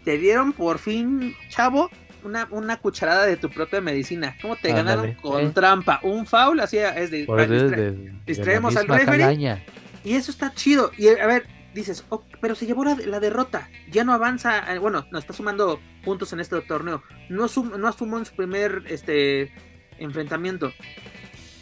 te 0.06 0.18
dieron 0.18 0.54
por 0.54 0.80
fin, 0.80 1.36
chavo, 1.50 1.90
una, 2.24 2.48
una 2.52 2.78
cucharada 2.78 3.26
de 3.26 3.36
tu 3.36 3.50
propia 3.50 3.82
medicina. 3.82 4.38
¿Cómo 4.42 4.56
te 4.56 4.72
ganaron 4.72 5.16
con 5.16 5.48
eh. 5.48 5.52
trampa? 5.54 6.00
Un 6.04 6.26
foul, 6.26 6.60
así 6.60 6.78
es 6.78 7.12
de, 7.12 8.14
distraemos 8.26 8.78
al 8.78 8.88
referee. 8.88 9.62
Y 10.04 10.16
eso 10.16 10.32
está 10.32 10.54
chido. 10.54 10.92
Y 10.98 11.08
a 11.08 11.26
ver, 11.26 11.48
dices, 11.74 12.06
oh, 12.10 12.24
pero 12.42 12.56
se 12.56 12.66
llevó 12.66 12.84
la, 12.84 13.20
derrota, 13.20 13.70
ya 13.90 14.04
no 14.04 14.14
avanza, 14.14 14.74
eh, 14.74 14.80
bueno, 14.80 15.08
no 15.12 15.20
está 15.20 15.34
sumando 15.34 15.80
puntos 16.04 16.34
en 16.34 16.40
este 16.40 16.60
torneo, 16.62 17.04
no, 17.30 17.48
no 17.78 17.88
asumó 17.88 18.18
en 18.18 18.26
su 18.26 18.36
primer 18.36 18.84
este 18.88 19.54
enfrentamiento. 19.98 20.74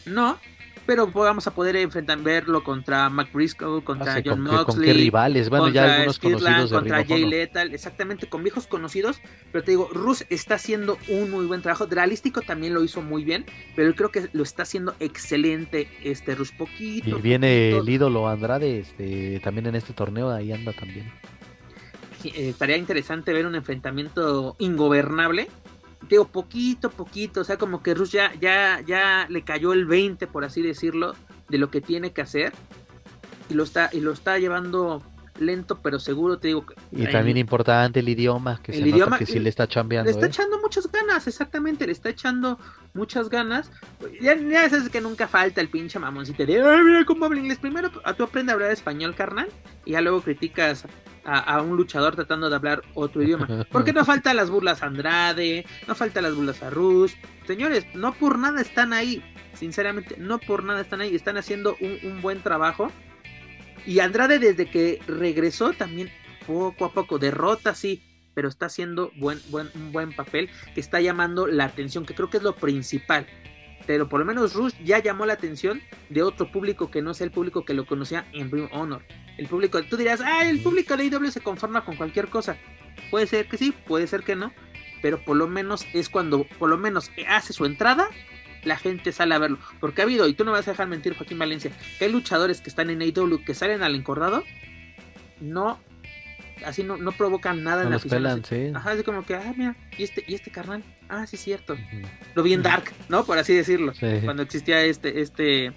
No, 0.05 0.39
pero 0.89 1.05
vamos 1.05 1.45
a 1.45 1.53
poder 1.53 1.75
enfrentar, 1.75 2.17
verlo 2.17 2.63
contra 2.63 3.11
Mac 3.11 3.31
Briscoe, 3.31 3.83
contra 3.83 4.23
John 4.25 4.41
Moxley. 4.41 4.65
¿Con 4.65 4.81
qué 4.81 4.93
rivales? 4.93 5.47
Bueno, 5.47 5.69
ya 5.69 5.83
algunos 5.83 6.17
conocidos 6.17 6.71
Contra 6.71 7.05
Jay 7.05 7.25
Lethal, 7.25 7.75
exactamente, 7.75 8.27
con 8.27 8.41
viejos 8.41 8.65
conocidos. 8.65 9.21
Pero 9.51 9.63
te 9.63 9.69
digo, 9.69 9.87
Rus 9.93 10.25
está 10.31 10.55
haciendo 10.55 10.97
un 11.07 11.29
muy 11.29 11.45
buen 11.45 11.61
trabajo. 11.61 11.85
Dralístico 11.85 12.41
también 12.41 12.73
lo 12.73 12.83
hizo 12.83 13.03
muy 13.03 13.23
bien, 13.23 13.45
pero 13.75 13.93
creo 13.93 14.09
que 14.09 14.29
lo 14.33 14.41
está 14.41 14.63
haciendo 14.63 14.95
excelente 14.99 15.87
este 16.03 16.33
Rus. 16.33 16.51
Poquito. 16.53 17.19
Y 17.19 17.21
viene 17.21 17.69
el 17.77 17.87
ídolo 17.87 18.27
Andrade 18.27 18.79
este, 18.79 19.39
también 19.43 19.67
en 19.67 19.75
este 19.75 19.93
torneo, 19.93 20.31
ahí 20.31 20.51
anda 20.51 20.73
también. 20.73 21.05
Eh, 22.23 22.49
estaría 22.49 22.77
interesante 22.77 23.31
ver 23.31 23.45
un 23.45 23.53
enfrentamiento 23.53 24.55
ingobernable 24.57 25.49
digo, 26.07 26.25
poquito, 26.25 26.89
poquito, 26.89 27.41
o 27.41 27.43
sea, 27.43 27.57
como 27.57 27.83
que 27.83 27.93
Rush 27.93 28.11
ya, 28.11 28.33
ya, 28.39 28.81
ya 28.85 29.27
le 29.29 29.43
cayó 29.43 29.73
el 29.73 29.85
20, 29.85 30.27
por 30.27 30.45
así 30.45 30.61
decirlo, 30.61 31.15
de 31.49 31.57
lo 31.57 31.69
que 31.69 31.81
tiene 31.81 32.11
que 32.11 32.21
hacer. 32.21 32.53
Y 33.49 33.55
lo 33.55 33.63
está, 33.63 33.89
y 33.91 33.99
lo 33.99 34.11
está 34.11 34.37
llevando 34.37 35.01
lento, 35.39 35.79
pero 35.81 35.99
seguro, 35.99 36.39
te 36.39 36.49
digo. 36.49 36.65
Y 36.91 37.07
también 37.07 37.37
importante 37.37 37.99
el 37.99 38.09
idioma, 38.09 38.61
que 38.61 38.71
el 38.71 38.83
se 38.83 38.89
idioma, 38.89 39.05
nota 39.05 39.19
que 39.19 39.25
sí 39.25 39.39
le 39.39 39.49
está 39.49 39.67
chambeando. 39.67 40.05
Le 40.05 40.11
está 40.11 40.25
¿eh? 40.25 40.29
echando 40.29 40.59
muchas 40.59 40.91
ganas, 40.91 41.27
exactamente, 41.27 41.85
le 41.85 41.91
está 41.91 42.09
echando 42.09 42.59
muchas 42.93 43.29
ganas. 43.29 43.71
Ya, 44.21 44.35
ya 44.35 44.69
sabes 44.69 44.89
que 44.89 45.01
nunca 45.01 45.27
falta 45.27 45.61
el 45.61 45.69
pinche 45.69 45.99
mamoncito 45.99 46.45
de, 46.45 46.61
ay, 46.61 46.83
mira 46.83 47.05
cómo 47.05 47.25
habla 47.25 47.39
inglés. 47.39 47.59
Primero 47.59 47.89
tú 47.89 48.23
aprendes 48.23 48.51
a 48.51 48.53
hablar 48.53 48.71
español, 48.71 49.15
carnal, 49.15 49.47
y 49.85 49.91
ya 49.91 50.01
luego 50.01 50.21
criticas 50.21 50.85
a, 51.25 51.61
un 51.61 51.75
luchador 51.75 52.15
tratando 52.15 52.49
de 52.49 52.55
hablar 52.55 52.81
otro 52.93 53.21
idioma. 53.21 53.47
Porque 53.71 53.93
no 53.93 54.05
falta 54.05 54.33
las 54.33 54.49
burlas 54.49 54.83
a 54.83 54.87
Andrade, 54.87 55.65
no 55.87 55.95
falta 55.95 56.21
las 56.21 56.35
burlas 56.35 56.61
a 56.63 56.69
Rush. 56.69 57.13
Señores, 57.45 57.85
no 57.93 58.13
por 58.13 58.37
nada 58.39 58.61
están 58.61 58.93
ahí. 58.93 59.23
Sinceramente, 59.53 60.15
no 60.17 60.39
por 60.39 60.63
nada 60.63 60.81
están 60.81 61.01
ahí. 61.01 61.15
Están 61.15 61.37
haciendo 61.37 61.75
un, 61.81 62.21
buen 62.21 62.41
trabajo. 62.41 62.91
Y 63.89 64.01
Andrade 64.01 64.37
desde 64.37 64.69
que 64.69 65.01
regresó 65.07 65.73
también 65.73 66.11
poco 66.45 66.85
a 66.85 66.93
poco 66.93 67.17
derrota, 67.17 67.73
sí, 67.73 68.03
pero 68.35 68.47
está 68.47 68.67
haciendo 68.67 69.11
buen, 69.17 69.39
buen, 69.49 69.69
un 69.73 69.91
buen 69.91 70.15
papel 70.15 70.49
que 70.75 70.79
está 70.79 71.01
llamando 71.01 71.47
la 71.47 71.65
atención, 71.65 72.05
que 72.05 72.13
creo 72.13 72.29
que 72.29 72.37
es 72.37 72.43
lo 72.43 72.55
principal. 72.55 73.25
Pero 73.87 74.07
por 74.07 74.19
lo 74.19 74.25
menos 74.27 74.53
Rush 74.53 74.75
ya 74.83 74.99
llamó 74.99 75.25
la 75.25 75.33
atención 75.33 75.81
de 76.09 76.21
otro 76.21 76.51
público 76.51 76.91
que 76.91 77.01
no 77.01 77.15
sea 77.15 77.25
el 77.25 77.31
público 77.31 77.65
que 77.65 77.73
lo 77.73 77.87
conocía 77.87 78.27
en 78.31 78.51
Ring 78.51 78.69
Honor 78.71 79.01
el 79.39 79.47
público, 79.47 79.81
tú 79.83 79.95
dirás, 79.97 80.21
ah, 80.21 80.47
el 80.47 80.61
público 80.61 80.97
de 80.97 81.03
AEW 81.03 81.31
se 81.31 81.39
conforma 81.39 81.85
con 81.85 81.95
cualquier 81.95 82.27
cosa. 82.27 82.57
Puede 83.09 83.25
ser 83.25 83.47
que 83.47 83.57
sí, 83.57 83.73
puede 83.87 84.05
ser 84.05 84.23
que 84.23 84.35
no, 84.35 84.53
pero 85.01 85.23
por 85.23 85.37
lo 85.37 85.47
menos 85.47 85.87
es 85.93 86.09
cuando, 86.09 86.43
por 86.59 86.69
lo 86.69 86.77
menos 86.77 87.09
hace 87.27 87.53
su 87.53 87.65
entrada, 87.65 88.09
la 88.63 88.77
gente 88.77 89.11
sale 89.11 89.35
a 89.35 89.39
verlo. 89.39 89.59
Porque 89.79 90.01
ha 90.01 90.05
habido, 90.05 90.27
y 90.27 90.33
tú 90.33 90.45
no 90.45 90.51
vas 90.51 90.67
a 90.67 90.71
dejar 90.71 90.87
mentir, 90.87 91.15
Joaquín 91.15 91.39
Valencia, 91.39 91.71
que 91.97 92.05
hay 92.05 92.11
luchadores 92.11 92.61
que 92.61 92.69
están 92.69 92.89
en 92.89 93.01
AEW 93.01 93.43
que 93.43 93.53
salen 93.53 93.83
al 93.83 93.95
encordado, 93.95 94.43
no, 95.39 95.79
así 96.65 96.83
no, 96.83 96.97
no 96.97 97.11
provocan 97.11 97.63
nada 97.63 97.83
en 97.83 97.91
la 97.91 97.97
afición. 97.97 98.25
Ajá, 98.75 98.91
así 98.91 99.03
como 99.03 99.25
que, 99.25 99.35
ah, 99.35 99.53
mira, 99.55 99.75
y 99.97 100.03
este, 100.03 100.23
y 100.27 100.35
este 100.35 100.51
carnal, 100.51 100.83
ah, 101.07 101.25
sí, 101.27 101.37
cierto. 101.37 101.77
Lo 102.35 102.43
vi 102.43 102.53
en 102.53 102.63
Dark, 102.63 102.91
¿no? 103.07 103.25
Por 103.25 103.37
así 103.37 103.53
decirlo, 103.53 103.93
cuando 104.23 104.43
existía 104.43 104.83
este, 104.83 105.21
este, 105.21 105.73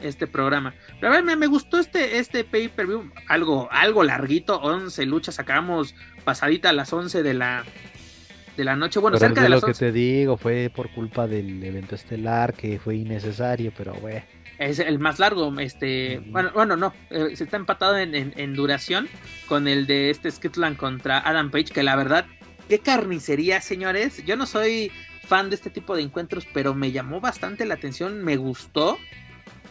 este 0.00 0.26
programa. 0.26 0.74
Pero 1.00 1.12
a 1.12 1.20
ver, 1.20 1.36
me, 1.36 1.46
gustó 1.46 1.78
este, 1.78 2.18
este 2.18 2.44
pay-per-view, 2.44 3.10
algo, 3.28 3.68
algo 3.70 4.04
larguito, 4.04 4.60
11 4.60 5.06
luchas, 5.06 5.36
sacamos 5.36 5.94
pasadita 6.24 6.70
a 6.70 6.72
las 6.72 6.92
11 6.92 7.22
de 7.22 7.34
la, 7.34 7.64
de 8.56 8.64
la 8.64 8.76
noche. 8.76 9.00
Bueno, 9.00 9.18
cerca 9.18 9.42
de, 9.42 9.48
lo 9.48 9.60
que 9.60 9.74
te 9.74 9.92
digo, 9.92 10.36
fue 10.36 10.70
por 10.74 10.90
culpa 10.90 11.26
del 11.26 11.62
evento 11.62 11.94
estelar 11.94 12.54
que 12.54 12.78
fue 12.78 12.96
innecesario, 12.96 13.72
pero 13.76 13.94
bueno. 13.94 14.22
Es 14.58 14.78
el 14.78 14.98
más 14.98 15.18
largo, 15.18 15.52
este, 15.58 16.22
bueno, 16.26 16.50
bueno, 16.54 16.76
no, 16.76 16.94
eh, 17.10 17.34
se 17.34 17.44
está 17.44 17.56
empatado 17.56 17.98
en, 17.98 18.54
duración 18.54 19.08
con 19.48 19.66
el 19.66 19.86
de 19.86 20.10
este 20.10 20.30
Skitland 20.30 20.76
contra 20.76 21.18
Adam 21.18 21.50
Page, 21.50 21.66
que 21.66 21.82
la 21.82 21.96
verdad, 21.96 22.26
qué 22.68 22.78
carnicería, 22.78 23.60
señores. 23.60 24.24
Yo 24.24 24.36
no 24.36 24.46
soy 24.46 24.92
fan 25.26 25.48
de 25.48 25.56
este 25.56 25.70
tipo 25.70 25.96
de 25.96 26.02
encuentros, 26.02 26.46
pero 26.52 26.74
me 26.74 26.92
llamó 26.92 27.20
bastante 27.20 27.66
la 27.66 27.74
atención, 27.74 28.22
me 28.22 28.36
gustó. 28.36 28.96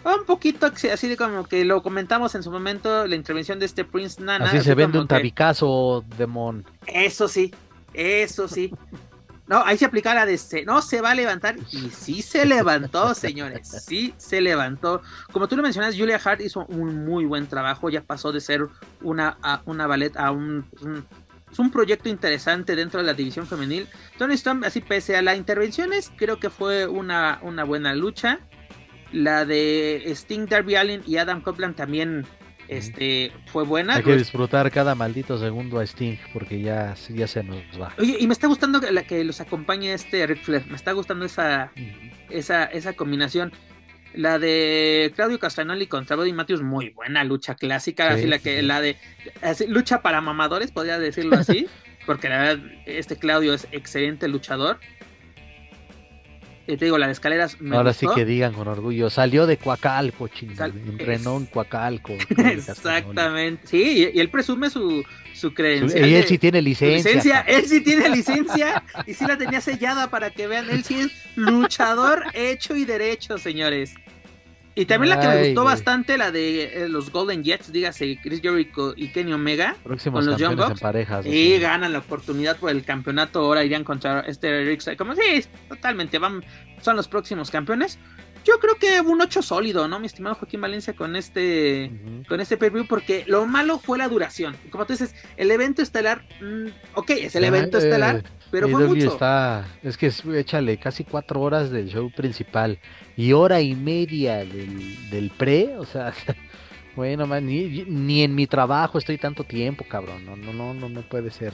Un 0.03 0.25
poquito 0.25 0.65
así 0.65 1.07
de 1.07 1.15
como 1.15 1.45
que 1.45 1.63
lo 1.63 1.81
comentamos 1.81 2.35
en 2.35 2.43
su 2.43 2.51
momento, 2.51 3.07
la 3.07 3.15
intervención 3.15 3.57
de 3.59 3.65
este 3.65 3.85
Prince 3.85 4.21
Nana. 4.21 4.45
Así, 4.45 4.59
se 4.59 4.75
vende 4.75 4.99
un 4.99 5.07
tabicazo, 5.07 6.03
Demon. 6.17 6.65
Eso 6.87 7.29
sí, 7.29 7.53
eso 7.93 8.47
sí. 8.47 8.71
No, 9.45 9.61
ahí 9.65 9.77
se 9.77 9.85
aplica 9.85 10.13
la 10.13 10.25
de 10.25 10.39
no 10.65 10.81
se 10.81 11.01
va 11.01 11.11
a 11.11 11.15
levantar 11.15 11.57
y 11.71 11.89
sí 11.89 12.21
se 12.21 12.45
levantó, 12.45 13.13
señores, 13.15 13.67
sí 13.85 14.13
se 14.17 14.39
levantó. 14.39 15.01
Como 15.31 15.47
tú 15.47 15.57
lo 15.57 15.63
mencionas, 15.63 15.95
Julia 15.97 16.19
Hart 16.23 16.41
hizo 16.41 16.65
un 16.67 17.03
muy 17.03 17.25
buen 17.25 17.47
trabajo, 17.47 17.89
ya 17.89 18.01
pasó 18.01 18.31
de 18.31 18.39
ser 18.39 18.67
una, 19.01 19.37
una 19.65 19.85
ballet 19.85 20.15
a 20.15 20.31
un, 20.31 20.65
un, 21.57 21.71
proyecto 21.71 22.07
interesante 22.07 22.75
dentro 22.75 23.01
de 23.01 23.05
la 23.05 23.13
división 23.13 23.45
femenil. 23.45 23.87
Tony 24.17 24.35
Storm, 24.35 24.63
así 24.63 24.79
pese 24.79 25.17
a 25.17 25.21
las 25.21 25.37
intervenciones, 25.37 26.09
creo 26.15 26.39
que 26.39 26.49
fue 26.49 26.87
una, 26.87 27.39
una 27.41 27.65
buena 27.65 27.93
lucha. 27.93 28.39
La 29.11 29.45
de 29.45 30.03
Sting, 30.07 30.47
Darby 30.47 30.75
Allen 30.75 31.03
y 31.05 31.17
Adam 31.17 31.41
Copeland 31.41 31.75
también 31.75 32.25
este 32.67 33.31
fue 33.47 33.63
buena. 33.63 33.95
Hay 33.95 34.03
que 34.03 34.15
disfrutar 34.15 34.71
cada 34.71 34.95
maldito 34.95 35.37
segundo 35.37 35.79
a 35.79 35.83
Sting 35.83 36.17
porque 36.31 36.61
ya, 36.61 36.95
ya 37.09 37.27
se 37.27 37.43
nos 37.43 37.63
va. 37.79 37.93
Oye, 37.97 38.17
y 38.19 38.27
me 38.27 38.33
está 38.33 38.47
gustando 38.47 38.79
la 38.79 39.03
que 39.03 39.23
los 39.23 39.41
acompañe 39.41 39.93
este 39.93 40.25
Ric 40.25 40.43
Flair. 40.43 40.65
Me 40.67 40.75
está 40.75 40.91
gustando 40.91 41.25
esa, 41.25 41.71
esa, 42.29 42.65
esa 42.65 42.93
combinación. 42.93 43.51
La 44.13 44.37
de 44.37 45.11
Claudio 45.15 45.39
Castagnoli 45.39 45.87
contra 45.87 46.15
Body 46.15 46.33
Matthews, 46.33 46.61
muy 46.61 46.89
buena 46.89 47.23
lucha 47.23 47.55
clásica. 47.55 48.11
así 48.11 48.27
la 48.27 48.37
que 48.37 48.61
la 48.61 48.79
de 48.79 48.97
lucha 49.67 50.01
para 50.01 50.21
mamadores, 50.21 50.71
podría 50.71 50.99
decirlo 50.99 51.37
así. 51.37 51.67
porque 52.05 52.29
la 52.29 52.37
verdad, 52.37 52.65
este 52.85 53.17
Claudio 53.17 53.53
es 53.53 53.67
excelente 53.71 54.27
luchador. 54.27 54.79
Te 56.65 56.77
digo, 56.77 56.97
la 56.97 57.07
de 57.07 57.13
escaleras. 57.13 57.57
Ahora 57.71 57.93
sí 57.93 58.07
que 58.15 58.23
digan 58.23 58.53
con 58.53 58.67
orgullo, 58.69 59.09
salió 59.09 59.45
de 59.45 59.57
Coacalco, 59.57 60.29
chingada. 60.29 60.67
Entrenó 60.73 61.37
en 61.37 61.45
Coacalco. 61.47 62.13
Exactamente. 62.37 63.67
Sí, 63.67 64.09
y, 64.13 64.19
él 64.19 64.29
presume 64.29 64.69
su, 64.69 65.03
su 65.33 65.53
creencia. 65.53 66.07
Y 66.07 66.15
él 66.15 66.23
sí 66.25 66.37
tiene 66.37 66.61
licencia. 66.61 67.41
Él 67.41 67.65
sí 67.65 67.81
tiene 67.81 68.09
licencia 68.09 68.81
y 69.05 69.13
sí 69.13 69.25
la 69.25 69.37
tenía 69.37 69.59
sellada 69.59 70.09
para 70.09 70.29
que 70.29 70.47
vean. 70.47 70.69
Él 70.69 70.85
sí 70.85 71.01
es 71.01 71.11
luchador 71.35 72.27
hecho 72.33 72.75
y 72.77 72.85
derecho, 72.85 73.37
señores. 73.37 73.95
Y 74.75 74.85
también 74.85 75.09
la 75.11 75.19
que 75.19 75.27
me 75.27 75.45
gustó 75.45 75.63
bastante, 75.63 76.17
la 76.17 76.31
de 76.31 76.85
eh, 76.85 76.89
los 76.89 77.11
Golden 77.11 77.43
Jets, 77.43 77.71
dígase 77.71 78.17
Chris 78.21 78.41
Jericho 78.41 78.93
y 78.95 79.09
Kenny 79.09 79.31
Omega. 79.33 79.75
con 79.83 80.25
los 80.25 80.37
Young 80.37 80.55
Bucks. 80.55 80.81
parejas, 80.81 81.25
y 81.25 81.59
ganan 81.59 81.93
la 81.93 81.99
oportunidad 81.99 82.57
por 82.57 82.71
el 82.71 82.83
campeonato. 82.83 83.39
Ahora 83.39 83.63
irían 83.63 83.83
contra 83.83 84.21
este 84.21 84.63
Rick. 84.65 84.97
Como 84.97 85.13
sí, 85.15 85.45
totalmente. 85.69 86.17
Van, 86.17 86.43
son 86.81 86.95
los 86.95 87.07
próximos 87.07 87.51
campeones. 87.51 87.99
Yo 88.43 88.59
creo 88.59 88.75
que 88.75 88.99
un 89.01 89.21
8 89.21 89.41
sólido, 89.41 89.87
¿no? 89.87 89.99
Mi 89.99 90.07
estimado 90.07 90.35
Joaquín 90.35 90.61
Valencia 90.61 90.93
con 90.93 91.15
este 91.15 91.91
con 92.27 92.41
este 92.41 92.57
preview 92.57 92.85
porque 92.87 93.23
lo 93.27 93.45
malo 93.45 93.79
fue 93.79 93.97
la 93.97 94.07
duración. 94.07 94.55
Como 94.69 94.85
tú 94.85 94.93
dices, 94.93 95.15
el 95.37 95.49
evento 95.51 95.81
estelar, 95.81 96.23
mm, 96.41 96.67
ok, 96.95 97.09
es 97.11 97.35
el 97.35 97.45
evento 97.45 97.77
estelar, 97.77 98.17
eh, 98.17 98.23
pero 98.51 98.67
fue 98.67 98.87
mucho. 98.87 99.13
Está, 99.13 99.65
es 99.81 99.97
que 99.97 100.11
échale 100.37 100.77
casi 100.77 101.03
cuatro 101.03 101.41
horas 101.41 101.71
del 101.71 101.87
show 101.87 102.11
principal 102.11 102.79
y 103.15 103.31
hora 103.33 103.61
y 103.61 103.75
media 103.75 104.37
del, 104.37 105.09
del 105.09 105.29
pre, 105.31 105.77
o 105.77 105.85
sea, 105.85 106.13
bueno, 106.95 107.25
man, 107.25 107.45
ni, 107.45 107.85
ni 107.85 108.23
en 108.23 108.35
mi 108.35 108.47
trabajo 108.47 108.97
estoy 108.97 109.17
tanto 109.17 109.43
tiempo, 109.43 109.85
cabrón, 109.87 110.25
no, 110.25 110.35
no, 110.35 110.53
no, 110.53 110.73
no, 110.73 110.89
no 110.89 111.01
puede 111.03 111.31
ser. 111.31 111.53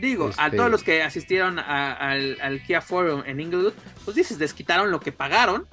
Digo, 0.00 0.30
a 0.36 0.46
este 0.46 0.56
todos 0.56 0.70
los 0.70 0.82
que 0.82 1.02
asistieron 1.02 1.60
al, 1.60 2.36
al 2.40 2.62
Kia 2.64 2.80
Forum 2.80 3.22
en 3.24 3.38
Inglewood, 3.38 3.74
pues 4.04 4.16
dices, 4.16 4.36
desquitaron 4.36 4.90
lo 4.90 4.98
que 4.98 5.12
pagaron 5.12 5.68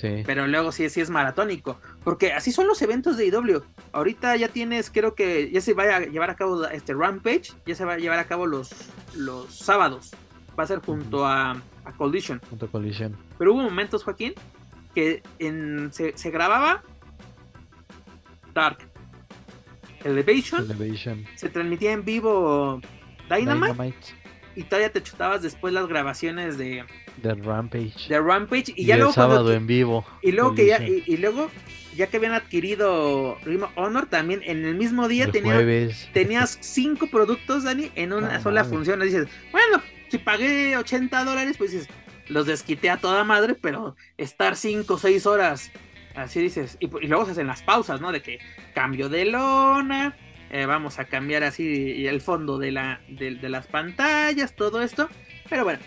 pero 0.00 0.46
luego 0.46 0.72
sí, 0.72 0.88
sí 0.90 1.00
es 1.00 1.10
maratónico. 1.10 1.78
Porque 2.02 2.32
así 2.32 2.52
son 2.52 2.66
los 2.66 2.80
eventos 2.82 3.16
de 3.16 3.26
IW. 3.26 3.62
Ahorita 3.92 4.36
ya 4.36 4.48
tienes, 4.48 4.90
creo 4.90 5.14
que 5.14 5.50
ya 5.50 5.60
se 5.60 5.72
va 5.74 5.84
a 5.84 6.00
llevar 6.00 6.30
a 6.30 6.36
cabo 6.36 6.66
este 6.66 6.94
Rampage. 6.94 7.52
Ya 7.66 7.74
se 7.74 7.84
va 7.84 7.94
a 7.94 7.98
llevar 7.98 8.18
a 8.18 8.26
cabo 8.26 8.46
los, 8.46 8.70
los 9.14 9.54
sábados. 9.54 10.10
Va 10.58 10.64
a 10.64 10.66
ser 10.66 10.80
junto 10.80 11.26
a, 11.26 11.52
a 11.84 11.92
Collision. 11.96 12.40
Junto 12.50 12.66
a 12.66 12.68
Collision. 12.68 13.16
Pero 13.38 13.54
hubo 13.54 13.62
momentos, 13.62 14.04
Joaquín, 14.04 14.34
que 14.94 15.22
en, 15.38 15.92
se, 15.92 16.16
se 16.16 16.30
grababa 16.30 16.82
Dark. 18.52 18.78
Elevation, 20.04 20.70
Elevation. 20.70 21.24
Se 21.34 21.48
transmitía 21.48 21.92
en 21.92 22.04
vivo 22.04 22.80
Dynamite, 23.28 23.96
Y 24.56 24.64
todavía 24.64 24.90
te 24.90 25.02
chutabas 25.02 25.42
después 25.42 25.74
las 25.74 25.86
grabaciones 25.86 26.58
de, 26.58 26.84
de 27.16 27.34
Rampage. 27.34 28.08
De 28.08 28.20
Rampage. 28.20 28.72
Y, 28.76 28.86
ya 28.86 28.96
luego. 28.96 29.12
sábado 29.12 29.52
en 29.52 29.66
vivo. 29.66 30.04
Y 30.22 30.32
luego 30.32 30.54
que 30.54 30.66
ya, 30.66 30.82
y, 30.82 31.16
luego, 31.16 31.50
ya 31.96 32.06
que 32.06 32.18
habían 32.18 32.34
adquirido 32.34 33.36
Ring 33.44 33.64
Honor, 33.76 34.06
también 34.06 34.42
en 34.44 34.64
el 34.64 34.74
mismo 34.76 35.08
día 35.08 35.30
tenías 35.30 36.58
cinco 36.60 37.08
productos, 37.10 37.64
Dani, 37.64 37.90
en 37.94 38.12
una 38.12 38.40
sola 38.40 38.64
función. 38.64 39.02
Y 39.02 39.06
dices, 39.06 39.28
bueno, 39.52 39.82
si 40.08 40.18
pagué 40.18 40.76
80 40.76 41.24
dólares, 41.24 41.56
pues 41.58 41.72
dices, 41.72 41.88
los 42.28 42.46
desquité 42.46 42.90
a 42.90 42.96
toda 42.96 43.24
madre, 43.24 43.54
pero 43.54 43.96
estar 44.16 44.56
5 44.56 44.94
o 44.94 44.98
6 44.98 45.26
horas, 45.26 45.70
así 46.14 46.40
dices, 46.40 46.76
y, 46.80 46.88
luego 47.06 47.26
se 47.26 47.32
hacen 47.32 47.46
las 47.46 47.62
pausas, 47.62 48.00
¿no? 48.00 48.12
De 48.12 48.22
que 48.22 48.38
cambio 48.74 49.08
de 49.08 49.26
lona, 49.26 50.16
eh, 50.50 50.66
vamos 50.66 50.98
a 50.98 51.04
cambiar 51.04 51.44
así 51.44 52.06
el 52.06 52.20
fondo 52.20 52.58
de, 52.58 52.72
la, 52.72 53.00
de, 53.08 53.34
de 53.36 53.48
las 53.48 53.66
pantallas, 53.66 54.54
todo 54.54 54.82
esto. 54.82 55.08
Pero 55.48 55.64
bueno, 55.64 55.80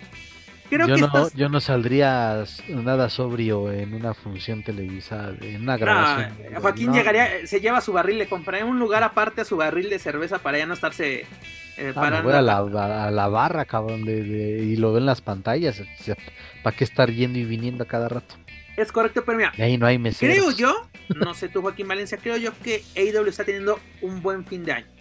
yo, 0.70 0.98
no, 0.98 1.30
yo 1.34 1.50
no 1.50 1.60
saldría 1.62 2.44
nada 2.68 3.10
sobrio 3.10 3.72
en 3.72 3.94
una 3.94 4.14
función 4.14 4.64
televisada, 4.64 5.34
en 5.42 5.62
una 5.62 5.78
grabación. 5.78 6.34
Joaquín 6.62 6.92
llegaría, 6.92 7.46
se 7.46 7.62
lleva 7.62 7.80
su 7.82 7.94
barril, 7.94 8.18
le 8.18 8.28
compraría 8.28 8.66
un 8.66 8.80
lugar 8.80 9.04
aparte 9.04 9.42
a 9.42 9.46
su 9.46 9.56
barril 9.58 9.90
de 9.90 10.00
cerveza 10.00 10.40
para 10.40 10.58
ya 10.58 10.66
no 10.66 10.74
estarse 10.74 11.26
eh, 11.78 11.94
ah, 11.96 12.00
parando. 12.00 12.34
a, 12.34 12.42
la, 13.12 13.28
barra, 13.28 13.66
cabrón, 13.66 14.04
de, 14.04 14.20
y 14.64 14.76
lo 14.76 14.94
ven 14.94 15.06
las 15.06 15.22
pantallas. 15.22 15.82
¿Para 16.64 16.76
qué 16.76 16.84
estar 16.84 17.12
yendo 17.12 17.40
y 17.40 17.46
viniendo 17.46 17.84
a 17.84 17.88
cada 17.88 18.10
rato? 18.10 18.36
Es 18.78 18.92
correcto, 18.92 19.24
pero 19.26 19.38
mira. 19.38 19.52
ahí 19.58 19.78
no 19.78 19.86
hay 19.86 19.98
meseros. 19.98 20.36
Creo 20.36 20.52
yo, 20.52 20.88
no 21.16 21.34
sé 21.34 21.50
tú, 21.50 21.62
Joaquín 21.62 21.88
Valencia, 21.88 22.18
creo 22.18 22.38
yo 22.38 22.52
que 22.64 22.84
AEW 22.96 23.28
está 23.28 23.44
teniendo 23.44 23.80
un 24.02 24.22
buen 24.22 24.46
fin 24.46 24.64
de 24.64 24.72
año 24.72 24.98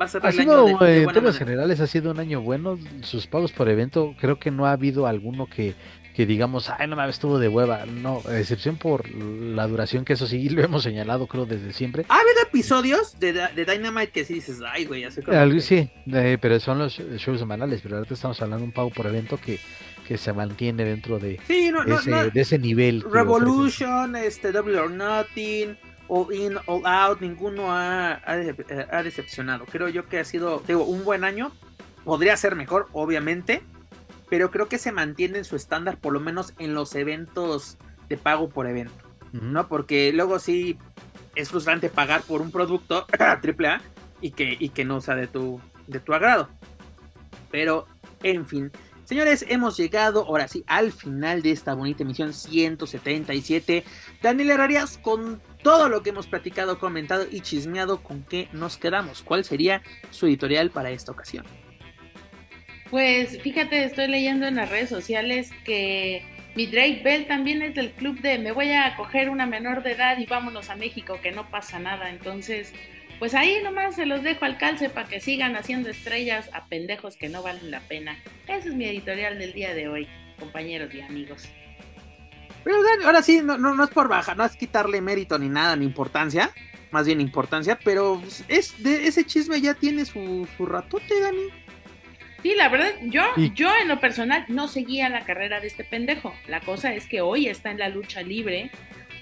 va 0.00 0.06
a 0.06 0.08
ser 0.08 0.26
ha 0.26 0.32
sido, 0.32 0.68
en 0.68 1.06
términos 1.08 1.38
generales 1.38 1.80
ha 1.80 1.86
sido 1.86 2.10
un 2.10 2.20
año 2.20 2.40
bueno. 2.40 2.78
Sus 3.02 3.26
pagos 3.26 3.52
por 3.52 3.68
evento, 3.68 4.14
creo 4.20 4.38
que 4.38 4.50
no 4.50 4.66
ha 4.66 4.72
habido 4.72 5.06
alguno 5.06 5.46
que, 5.46 5.74
que 6.14 6.26
digamos, 6.26 6.70
ay, 6.70 6.86
no 6.88 6.96
me 6.96 7.08
estuvo 7.08 7.38
de 7.38 7.48
hueva. 7.48 7.86
No, 7.86 8.22
excepción 8.30 8.76
por 8.76 9.08
la 9.10 9.66
duración, 9.66 10.04
que 10.04 10.14
eso 10.14 10.26
sí 10.26 10.48
lo 10.50 10.62
hemos 10.62 10.82
señalado, 10.82 11.26
creo, 11.26 11.46
desde 11.46 11.72
siempre. 11.72 12.04
¿Ha 12.08 12.16
habido 12.16 12.42
episodios 12.42 13.18
de, 13.18 13.32
de 13.32 13.64
Dynamite 13.64 14.10
que 14.10 14.24
sí 14.24 14.34
dices, 14.34 14.60
ay, 14.66 14.84
güey, 14.84 15.04
hace 15.04 15.22
como. 15.22 15.60
Sí, 15.60 15.90
pero 16.40 16.60
son 16.60 16.78
los 16.78 16.96
shows 16.96 17.38
semanales, 17.38 17.80
pero 17.82 17.96
ahorita 17.96 18.14
estamos 18.14 18.40
hablando 18.40 18.62
de 18.62 18.68
un 18.68 18.72
pago 18.72 18.90
por 18.90 19.06
evento 19.06 19.38
que, 19.38 19.58
que 20.06 20.18
se 20.18 20.32
mantiene 20.32 20.84
dentro 20.84 21.18
de, 21.18 21.40
ese, 21.46 22.30
de 22.30 22.40
ese 22.40 22.58
nivel. 22.58 23.04
Revolution, 23.10 24.16
este, 24.16 24.52
Double 24.52 24.78
or 24.78 24.90
Nothing 24.90 25.76
all 26.12 26.32
in, 26.32 26.58
all 26.66 26.82
out, 26.84 27.20
ninguno 27.20 27.72
ha, 27.72 28.20
ha, 28.26 29.02
decepcionado. 29.02 29.64
Creo 29.64 29.88
yo 29.88 30.06
que 30.08 30.18
ha 30.18 30.24
sido, 30.24 30.62
digo, 30.66 30.84
un 30.84 31.04
buen 31.04 31.24
año. 31.24 31.52
Podría 32.04 32.36
ser 32.36 32.54
mejor, 32.54 32.88
obviamente, 32.92 33.62
pero 34.28 34.50
creo 34.50 34.68
que 34.68 34.76
se 34.76 34.92
mantiene 34.92 35.38
en 35.38 35.44
su 35.44 35.56
estándar, 35.56 35.96
por 35.98 36.12
lo 36.12 36.20
menos 36.20 36.52
en 36.58 36.74
los 36.74 36.94
eventos 36.94 37.78
de 38.08 38.18
pago 38.18 38.50
por 38.50 38.66
evento, 38.66 39.04
¿no? 39.32 39.68
Porque 39.68 40.12
luego 40.12 40.38
sí, 40.38 40.76
es 41.34 41.48
frustrante 41.48 41.88
pagar 41.88 42.22
por 42.22 42.42
un 42.42 42.50
producto 42.50 43.06
AAA 43.18 43.80
y 44.20 44.32
que, 44.32 44.56
y 44.58 44.70
que 44.70 44.84
no 44.84 45.00
sea 45.00 45.14
de 45.14 45.28
tu, 45.28 45.60
de 45.86 46.00
tu 46.00 46.12
agrado. 46.12 46.48
Pero, 47.50 47.86
en 48.22 48.44
fin. 48.44 48.70
Señores, 49.12 49.44
hemos 49.50 49.76
llegado 49.76 50.24
ahora 50.24 50.48
sí 50.48 50.64
al 50.66 50.90
final 50.90 51.42
de 51.42 51.50
esta 51.50 51.74
bonita 51.74 52.02
emisión 52.02 52.32
177. 52.32 53.84
Daniel 54.22 54.52
Herrarias, 54.52 54.96
con 54.96 55.42
todo 55.62 55.90
lo 55.90 56.02
que 56.02 56.08
hemos 56.08 56.26
platicado, 56.26 56.78
comentado 56.78 57.26
y 57.30 57.42
chismeado, 57.42 58.02
¿con 58.02 58.22
qué 58.22 58.48
nos 58.54 58.78
quedamos? 58.78 59.20
¿Cuál 59.20 59.44
sería 59.44 59.82
su 60.08 60.24
editorial 60.28 60.70
para 60.70 60.92
esta 60.92 61.12
ocasión? 61.12 61.44
Pues 62.90 63.38
fíjate, 63.42 63.84
estoy 63.84 64.08
leyendo 64.08 64.46
en 64.46 64.54
las 64.54 64.70
redes 64.70 64.88
sociales 64.88 65.50
que 65.66 66.22
mi 66.54 66.64
Drake 66.64 67.02
Bell 67.04 67.26
también 67.26 67.60
es 67.60 67.74
del 67.74 67.90
club 67.90 68.18
de 68.22 68.38
me 68.38 68.52
voy 68.52 68.72
a 68.72 68.96
coger 68.96 69.28
una 69.28 69.44
menor 69.44 69.82
de 69.82 69.92
edad 69.92 70.16
y 70.16 70.24
vámonos 70.24 70.70
a 70.70 70.74
México, 70.74 71.18
que 71.22 71.32
no 71.32 71.50
pasa 71.50 71.78
nada. 71.78 72.08
Entonces, 72.08 72.72
pues 73.22 73.34
ahí 73.34 73.60
nomás 73.62 73.94
se 73.94 74.04
los 74.04 74.24
dejo 74.24 74.46
al 74.46 74.58
calce 74.58 74.88
para 74.88 75.06
que 75.06 75.20
sigan 75.20 75.54
haciendo 75.54 75.88
estrellas 75.88 76.50
a 76.52 76.66
pendejos 76.66 77.14
que 77.14 77.28
no 77.28 77.40
valen 77.40 77.70
la 77.70 77.78
pena. 77.78 78.18
Ese 78.48 78.70
es 78.70 78.74
mi 78.74 78.84
editorial 78.84 79.38
del 79.38 79.52
día 79.52 79.74
de 79.74 79.86
hoy, 79.86 80.08
compañeros 80.40 80.92
y 80.92 81.02
amigos. 81.02 81.48
Pero 82.64 82.78
ahora 83.04 83.22
sí, 83.22 83.40
no, 83.40 83.56
no, 83.58 83.84
es 83.84 83.90
por 83.90 84.08
baja, 84.08 84.34
no 84.34 84.44
es 84.44 84.56
quitarle 84.56 85.00
mérito 85.00 85.38
ni 85.38 85.48
nada, 85.48 85.76
ni 85.76 85.84
importancia, 85.84 86.50
más 86.90 87.06
bien 87.06 87.20
importancia, 87.20 87.78
pero 87.84 88.20
es 88.48 88.82
de 88.82 89.06
ese 89.06 89.24
chisme 89.24 89.60
ya 89.60 89.74
tiene 89.74 90.04
su, 90.04 90.48
su 90.56 90.66
ratote, 90.66 91.20
Dani. 91.20 91.44
Sí, 92.42 92.56
la 92.56 92.70
verdad, 92.70 92.90
yo, 93.02 93.22
yo 93.54 93.70
en 93.80 93.86
lo 93.86 94.00
personal 94.00 94.46
no 94.48 94.66
seguía 94.66 95.08
la 95.08 95.24
carrera 95.24 95.60
de 95.60 95.68
este 95.68 95.84
pendejo. 95.84 96.34
La 96.48 96.58
cosa 96.58 96.92
es 96.92 97.06
que 97.06 97.20
hoy 97.20 97.46
está 97.46 97.70
en 97.70 97.78
la 97.78 97.88
lucha 97.88 98.20
libre, 98.22 98.72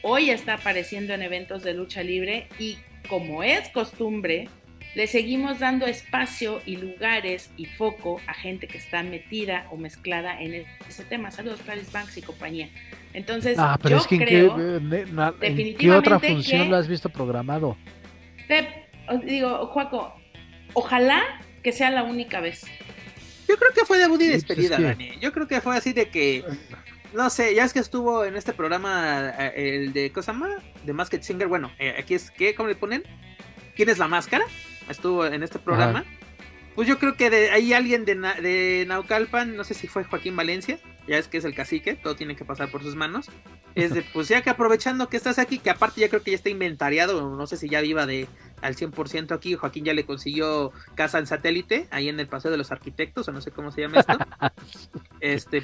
hoy 0.01 0.31
está 0.31 0.55
apareciendo 0.55 1.13
en 1.13 1.21
eventos 1.21 1.63
de 1.63 1.75
lucha 1.75 2.03
libre 2.03 2.49
y 2.59 2.79
como 3.11 3.43
es 3.43 3.69
costumbre, 3.71 4.49
le 4.95 5.09
seguimos 5.09 5.59
dando 5.59 5.87
espacio 5.87 6.63
y 6.65 6.77
lugares 6.77 7.51
y 7.57 7.67
foco 7.67 8.21
a 8.29 8.35
gente 8.35 8.69
que 8.69 8.79
está 8.79 9.03
metida 9.03 9.67
o 9.73 9.77
mezclada 9.77 10.41
en 10.41 10.65
ese 10.89 11.05
tema. 11.05 11.33
Saludos, 11.33 11.61
Paris 11.67 11.91
Banks 11.93 12.17
y 12.17 12.23
compañía. 12.23 12.71
Entonces, 13.13 13.59
ah, 13.59 13.77
pero 13.83 13.99
es 13.99 14.07
que 14.07 14.15
en 14.15 15.77
qué, 15.77 15.91
otra 15.91 16.21
función 16.21 16.71
lo 16.71 16.77
has 16.77 16.87
visto 16.87 17.09
programado? 17.09 17.77
Te, 18.47 18.87
digo, 19.25 19.67
Juaco, 19.67 20.15
ojalá 20.75 21.21
que 21.65 21.73
sea 21.73 21.91
la 21.91 22.05
única 22.05 22.41
vez. 22.41 22.65
Yo 23.49 23.57
creo 23.57 23.73
que 23.75 23.85
fue 23.85 23.99
debut 23.99 24.23
y 24.23 24.31
pues 24.31 24.47
despedida, 24.47 24.79
Dani. 24.79 25.19
Yo 25.21 25.33
creo 25.33 25.49
que 25.49 25.61
fue 25.61 25.77
así 25.77 25.93
de 25.93 26.09
que. 26.09 26.45
No 27.13 27.29
sé, 27.29 27.55
ya 27.55 27.65
es 27.65 27.73
que 27.73 27.81
estuvo 27.81 28.25
en 28.25 28.37
este 28.37 28.53
programa, 28.53 29.31
eh, 29.39 29.75
el 29.75 29.93
de 29.93 30.13
cosa 30.13 30.33
más, 30.33 30.63
de 30.85 30.93
Masked 30.93 31.23
Singer. 31.23 31.49
Bueno, 31.49 31.73
eh, 31.79 31.95
aquí 31.99 32.15
es 32.15 32.31
que, 32.31 32.55
¿cómo 32.55 32.69
le 32.69 32.77
ponen? 32.77 33.03
¿Quién 33.75 33.89
es 33.89 33.99
la 33.99 34.07
máscara? 34.07 34.45
Estuvo 34.89 35.27
en 35.27 35.43
este 35.43 35.59
programa. 35.59 36.05
Pues 36.75 36.87
yo 36.87 36.99
creo 36.99 37.17
que 37.17 37.31
de 37.31 37.51
ahí 37.51 37.73
alguien 37.73 38.05
de, 38.05 38.15
de 38.15 38.85
Naucalpan, 38.87 39.57
no 39.57 39.65
sé 39.65 39.75
si 39.75 39.89
fue 39.89 40.05
Joaquín 40.05 40.37
Valencia, 40.37 40.79
ya 41.07 41.19
es 41.19 41.27
que 41.27 41.39
es 41.39 41.45
el 41.45 41.55
cacique, 41.55 41.95
todo 41.95 42.15
tiene 42.15 42.37
que 42.37 42.45
pasar 42.45 42.71
por 42.71 42.83
sus 42.83 42.95
manos. 42.95 43.29
Es 43.75 43.93
de, 43.93 44.03
pues 44.03 44.29
ya 44.29 44.43
que 44.43 44.51
aprovechando 44.51 45.09
que 45.09 45.17
estás 45.17 45.39
aquí, 45.39 45.59
que 45.59 45.71
aparte 45.71 46.01
ya 46.01 46.09
creo 46.09 46.23
que 46.23 46.31
ya 46.31 46.37
está 46.37 46.49
inventariado, 46.49 47.37
no 47.37 47.47
sé 47.47 47.57
si 47.57 47.69
ya 47.69 47.81
viva 47.81 48.07
de 48.07 48.29
al 48.63 48.77
100% 48.77 49.33
aquí, 49.33 49.55
Joaquín 49.55 49.85
ya 49.85 49.95
le 49.95 50.05
consiguió 50.05 50.73
casa 50.95 51.19
en 51.19 51.27
satélite, 51.27 51.89
ahí 51.91 52.09
en 52.09 52.21
el 52.21 52.29
Paseo 52.29 52.51
de 52.51 52.57
los 52.57 52.71
Arquitectos, 52.73 53.27
o 53.29 53.33
no 53.33 53.41
sé 53.41 53.51
cómo 53.51 53.73
se 53.73 53.83
llama 53.83 54.01
esto. 54.01 54.19
este, 55.21 55.63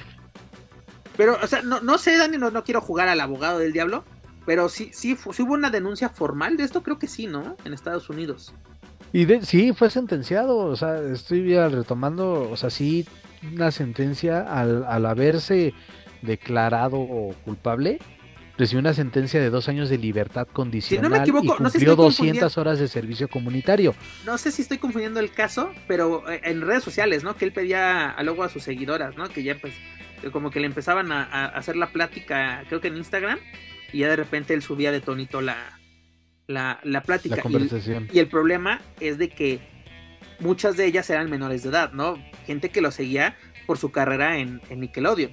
pero, 1.17 1.37
o 1.41 1.47
sea, 1.47 1.61
no, 1.63 1.81
no 1.81 1.97
sé, 1.97 2.17
Dani, 2.17 2.37
no, 2.37 2.51
no 2.51 2.63
quiero 2.63 2.79
jugar 2.79 3.07
al 3.09 3.19
abogado 3.19 3.59
del 3.59 3.73
diablo, 3.73 4.03
pero 4.45 4.69
sí, 4.69 4.91
sí, 4.93 5.17
sí 5.33 5.41
hubo 5.41 5.53
una 5.53 5.71
denuncia 5.71 6.09
formal 6.09 6.55
de 6.55 6.63
esto, 6.63 6.83
creo 6.83 6.99
que 6.99 7.07
sí, 7.07 7.27
¿no? 7.27 7.57
En 7.65 7.73
Estados 7.73 8.09
Unidos. 8.09 8.53
Y 9.11 9.25
de, 9.25 9.41
sí, 9.41 9.73
fue 9.73 9.89
sentenciado, 9.89 10.57
o 10.57 10.75
sea, 10.75 11.01
estoy 11.01 11.49
ya 11.49 11.67
retomando, 11.67 12.49
o 12.49 12.55
sea, 12.55 12.69
sí, 12.69 13.05
una 13.53 13.71
sentencia 13.71 14.41
al, 14.41 14.85
al 14.85 15.05
haberse 15.05 15.73
declarado 16.21 17.35
culpable, 17.45 17.99
recibió 18.57 18.79
una 18.79 18.93
sentencia 18.93 19.39
de 19.39 19.49
dos 19.49 19.69
años 19.69 19.89
de 19.89 19.97
libertad 19.97 20.47
condicional 20.51 21.05
si 21.05 21.09
no 21.09 21.15
me 21.15 21.21
equivoco, 21.21 21.45
y 21.45 21.69
cumplió 21.69 21.89
no 21.89 22.03
200 22.03 22.57
horas 22.57 22.79
de 22.79 22.87
servicio 22.87 23.27
comunitario. 23.27 23.95
No 24.25 24.37
sé 24.37 24.51
si 24.51 24.61
estoy 24.61 24.77
confundiendo 24.77 25.19
el 25.19 25.31
caso, 25.31 25.71
pero 25.87 26.29
eh, 26.29 26.41
en 26.43 26.61
redes 26.61 26.83
sociales, 26.83 27.23
¿no? 27.23 27.35
Que 27.35 27.45
él 27.45 27.53
pedía 27.53 28.15
luego 28.23 28.43
a 28.43 28.49
sus 28.49 28.63
seguidoras, 28.63 29.15
¿no? 29.15 29.29
Que 29.29 29.43
ya 29.43 29.55
pues 29.59 29.73
como 30.31 30.51
que 30.51 30.59
le 30.59 30.67
empezaban 30.67 31.11
a, 31.11 31.45
hacer 31.47 31.75
la 31.75 31.87
plática, 31.87 32.63
creo 32.67 32.81
que 32.81 32.87
en 32.87 32.97
Instagram, 32.97 33.39
y 33.93 33.99
ya 33.99 34.09
de 34.09 34.15
repente 34.15 34.53
él 34.53 34.61
subía 34.61 34.91
de 34.91 35.01
tonito 35.01 35.41
la, 35.41 35.79
la, 36.47 36.79
la 36.83 37.01
plática. 37.01 37.37
La 37.37 37.41
conversación. 37.41 38.07
Y 38.11 38.19
el, 38.19 38.27
problema 38.27 38.81
es 38.99 39.17
de 39.17 39.29
que 39.29 39.59
muchas 40.39 40.77
de 40.77 40.85
ellas 40.85 41.09
eran 41.09 41.29
menores 41.29 41.63
de 41.63 41.69
edad, 41.69 41.91
¿no? 41.93 42.21
Gente 42.45 42.69
que 42.69 42.81
lo 42.81 42.91
seguía 42.91 43.37
por 43.65 43.77
su 43.77 43.91
carrera 43.91 44.37
en, 44.37 44.61
Nickelodeon. 44.69 45.31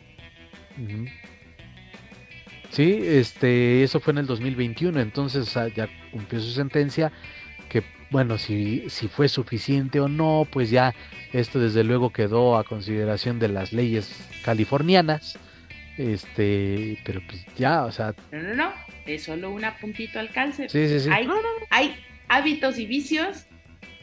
Sí, 2.70 2.98
este, 3.02 3.84
eso 3.84 4.00
fue 4.00 4.12
en 4.12 4.18
el 4.18 4.26
2021, 4.26 5.00
entonces 5.00 5.54
ya 5.74 5.88
cumplió 6.10 6.40
su 6.40 6.50
sentencia, 6.50 7.12
bueno, 8.14 8.38
si, 8.38 8.88
si 8.90 9.08
fue 9.08 9.28
suficiente 9.28 9.98
o 9.98 10.06
no, 10.06 10.46
pues 10.52 10.70
ya 10.70 10.94
esto 11.32 11.58
desde 11.58 11.82
luego 11.82 12.10
quedó 12.10 12.56
a 12.56 12.62
consideración 12.62 13.40
de 13.40 13.48
las 13.48 13.72
leyes 13.72 14.08
californianas, 14.44 15.36
este, 15.98 16.96
pero 17.04 17.20
pues 17.26 17.44
ya, 17.56 17.84
o 17.84 17.90
sea... 17.90 18.14
No, 18.30 18.40
no, 18.40 18.54
no, 18.54 18.72
es 19.04 19.24
solo 19.24 19.50
un 19.50 19.64
puntito 19.80 20.20
al 20.20 20.30
calce. 20.30 20.68
Sí, 20.68 20.86
sí, 20.86 21.00
sí. 21.00 21.10
Hay, 21.10 21.28
hay 21.70 21.96
hábitos 22.28 22.78
y 22.78 22.86
vicios 22.86 23.46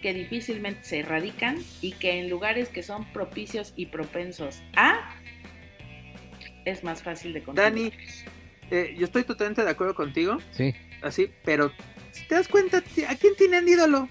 que 0.01 0.13
difícilmente 0.13 0.83
se 0.83 0.99
erradican 0.99 1.55
y 1.79 1.93
que 1.93 2.19
en 2.19 2.29
lugares 2.29 2.67
que 2.67 2.83
son 2.83 3.05
propicios 3.13 3.71
y 3.77 3.85
propensos 3.85 4.61
a 4.75 5.15
es 6.65 6.83
más 6.83 7.01
fácil 7.01 7.31
de 7.31 7.43
controlar. 7.43 7.71
Dani, 7.71 7.93
eh, 8.71 8.93
yo 8.97 9.05
estoy 9.05 9.23
totalmente 9.23 9.63
de 9.63 9.69
acuerdo 9.69 9.95
contigo. 9.95 10.37
Sí. 10.51 10.75
Así, 11.01 11.31
pero 11.45 11.71
si 12.11 12.27
te 12.27 12.35
das 12.35 12.47
cuenta, 12.47 12.77
¿a 13.07 13.15
quién 13.15 13.35
tienen 13.37 13.67
ídolo? 13.67 14.09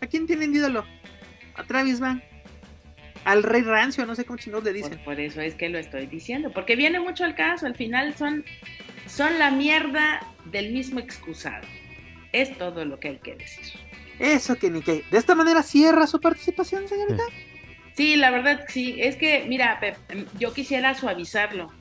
¿A 0.00 0.06
quién 0.06 0.26
tienen 0.26 0.54
ídolo? 0.54 0.84
A 1.54 1.64
Travis 1.64 2.00
Van. 2.00 2.22
Al 3.24 3.42
Rey 3.44 3.62
Rancio, 3.62 4.04
no 4.04 4.16
sé 4.16 4.24
cómo 4.24 4.38
chingados 4.38 4.64
le 4.64 4.72
dicen. 4.72 4.98
Por 5.04 5.20
eso 5.20 5.40
es 5.40 5.54
que 5.54 5.68
lo 5.68 5.78
estoy 5.78 6.06
diciendo, 6.06 6.52
porque 6.52 6.74
viene 6.74 6.98
mucho 6.98 7.24
al 7.24 7.36
caso, 7.36 7.66
al 7.66 7.76
final 7.76 8.16
son, 8.16 8.44
son 9.06 9.38
la 9.38 9.52
mierda 9.52 10.20
del 10.46 10.72
mismo 10.72 10.98
excusado. 10.98 11.66
Es 12.32 12.56
todo 12.58 12.84
lo 12.84 12.98
que 12.98 13.08
hay 13.08 13.18
que 13.18 13.36
decir. 13.36 13.64
Eso 14.18 14.56
que 14.56 14.70
ni 14.70 14.82
que. 14.82 15.04
De 15.10 15.18
esta 15.18 15.34
manera 15.34 15.62
cierra 15.62 16.06
su 16.06 16.20
participación, 16.20 16.88
señorita. 16.88 17.22
Sí, 17.94 18.16
la 18.16 18.30
verdad 18.30 18.64
sí. 18.68 18.96
Es 18.98 19.16
que, 19.16 19.44
mira, 19.48 19.78
yo 20.38 20.52
quisiera 20.52 20.94
suavizarlo 20.94 21.72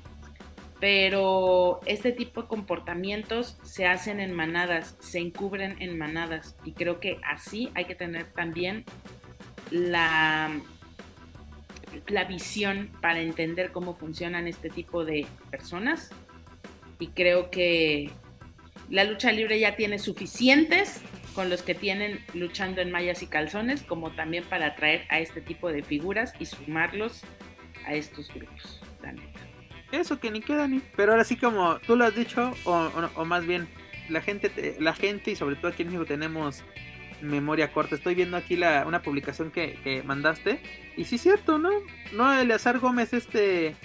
pero 0.81 1.79
este 1.85 2.11
tipo 2.11 2.41
de 2.41 2.47
comportamientos 2.47 3.55
se 3.61 3.85
hacen 3.85 4.19
en 4.19 4.33
manadas, 4.33 4.97
se 4.99 5.19
encubren 5.19 5.79
en 5.79 5.95
manadas 5.95 6.57
y 6.65 6.71
creo 6.71 6.99
que 6.99 7.19
así 7.23 7.69
hay 7.75 7.85
que 7.85 7.93
tener 7.93 8.25
también 8.33 8.83
la, 9.69 10.49
la 12.07 12.23
visión 12.23 12.89
para 12.99 13.21
entender 13.21 13.71
cómo 13.71 13.93
funcionan 13.93 14.47
este 14.47 14.71
tipo 14.71 15.05
de 15.05 15.27
personas 15.51 16.09
y 16.97 17.09
creo 17.09 17.51
que 17.51 18.09
la 18.89 19.03
lucha 19.03 19.31
libre 19.31 19.59
ya 19.59 19.75
tiene 19.75 19.99
suficientes 19.99 20.99
con 21.35 21.51
los 21.51 21.61
que 21.61 21.75
tienen 21.75 22.25
luchando 22.33 22.81
en 22.81 22.89
mallas 22.89 23.21
y 23.21 23.27
calzones 23.27 23.83
como 23.83 24.13
también 24.13 24.43
para 24.45 24.65
atraer 24.65 25.05
a 25.09 25.19
este 25.19 25.41
tipo 25.41 25.71
de 25.71 25.83
figuras 25.83 26.33
y 26.39 26.47
sumarlos 26.47 27.21
a 27.85 27.93
estos 27.93 28.33
grupos. 28.33 28.81
Eso 29.91 30.19
que 30.19 30.31
ni 30.31 30.41
queda 30.41 30.67
ni. 30.67 30.81
Pero 30.95 31.11
ahora 31.11 31.23
sí 31.23 31.35
como 31.35 31.79
tú 31.79 31.95
lo 31.95 32.05
has 32.05 32.15
dicho, 32.15 32.53
o, 32.63 33.25
más 33.25 33.45
bien, 33.45 33.67
la 34.09 34.21
gente, 34.21 34.77
la 34.79 34.93
gente 34.93 35.31
y 35.31 35.35
sobre 35.35 35.55
todo 35.55 35.67
aquí 35.71 35.83
en 35.83 35.89
México 35.89 36.05
tenemos 36.05 36.63
memoria 37.21 37.71
corta. 37.71 37.95
Estoy 37.95 38.15
viendo 38.15 38.37
aquí 38.37 38.55
la, 38.55 38.85
una 38.87 39.01
publicación 39.01 39.51
que, 39.51 40.01
mandaste. 40.05 40.61
Y 40.97 41.05
sí 41.05 41.15
es 41.15 41.21
cierto, 41.21 41.57
¿no? 41.57 41.69
No, 42.13 42.33
Eleazar 42.33 42.79
Gómez, 42.79 43.13
este, 43.13 43.75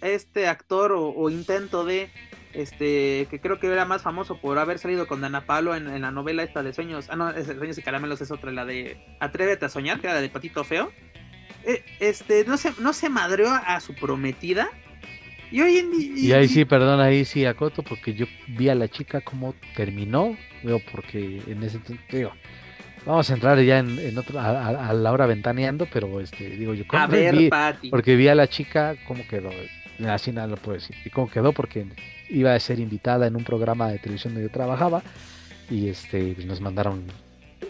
este 0.00 0.48
actor 0.48 0.92
o, 0.94 1.30
intento 1.30 1.84
de, 1.84 2.10
este, 2.52 3.26
que 3.30 3.40
creo 3.40 3.60
que 3.60 3.68
era 3.68 3.84
más 3.84 4.02
famoso 4.02 4.40
por 4.40 4.58
haber 4.58 4.78
salido 4.78 5.06
con 5.06 5.20
Dana 5.20 5.46
Pablo 5.46 5.74
en, 5.76 6.00
la 6.00 6.10
novela 6.10 6.42
esta 6.42 6.62
de 6.62 6.72
Sueños. 6.72 7.06
Ah, 7.08 7.16
no, 7.16 7.30
es, 7.30 7.46
Sueños 7.46 7.78
y 7.78 7.82
Caramelos 7.82 8.20
es 8.20 8.30
otra, 8.30 8.50
la 8.50 8.64
de 8.64 8.98
Atrévete 9.20 9.64
a 9.64 9.68
soñar, 9.68 10.00
que 10.00 10.08
era 10.08 10.14
la 10.14 10.20
de 10.20 10.28
Patito 10.28 10.64
Feo. 10.64 10.92
Eh, 11.64 11.84
este, 12.00 12.44
no 12.44 12.56
se, 12.56 12.72
no 12.80 12.92
se 12.92 13.08
madreó 13.08 13.48
a 13.48 13.78
su 13.78 13.94
prometida 13.94 14.68
y 15.52 16.26
Y 16.28 16.32
ahí 16.32 16.48
sí, 16.48 16.64
perdón, 16.64 17.00
ahí 17.00 17.24
sí 17.24 17.44
acoto, 17.44 17.82
porque 17.82 18.14
yo 18.14 18.26
vi 18.48 18.68
a 18.68 18.74
la 18.74 18.88
chica 18.88 19.20
cómo 19.20 19.54
terminó, 19.76 20.36
veo, 20.62 20.80
porque 20.90 21.42
en 21.46 21.62
ese 21.62 21.78
digo, 22.10 22.32
vamos 23.04 23.30
a 23.30 23.34
entrar 23.34 23.60
ya 23.60 23.78
en, 23.78 24.16
otro, 24.16 24.40
a, 24.40 24.92
la 24.92 25.12
hora 25.12 25.26
ventaneando, 25.26 25.86
pero 25.92 26.20
este, 26.20 26.50
digo 26.50 26.74
yo, 26.74 26.84
a 26.90 27.06
ver, 27.06 27.36
vi, 27.36 27.50
porque 27.90 28.16
vi 28.16 28.28
a 28.28 28.34
la 28.34 28.48
chica 28.48 28.96
cómo 29.06 29.26
quedó, 29.28 29.50
así 30.08 30.32
nada 30.32 30.46
lo 30.46 30.56
puedo 30.56 30.78
decir, 30.78 30.96
y 31.04 31.10
cómo 31.10 31.30
quedó, 31.30 31.52
porque 31.52 31.86
iba 32.30 32.54
a 32.54 32.60
ser 32.60 32.80
invitada 32.80 33.26
en 33.26 33.36
un 33.36 33.44
programa 33.44 33.88
de 33.88 33.98
televisión 33.98 34.34
donde 34.34 34.48
yo 34.48 34.52
trabajaba, 34.52 35.02
y 35.70 35.88
este 35.88 36.32
pues, 36.34 36.46
nos 36.46 36.60
mandaron 36.60 37.04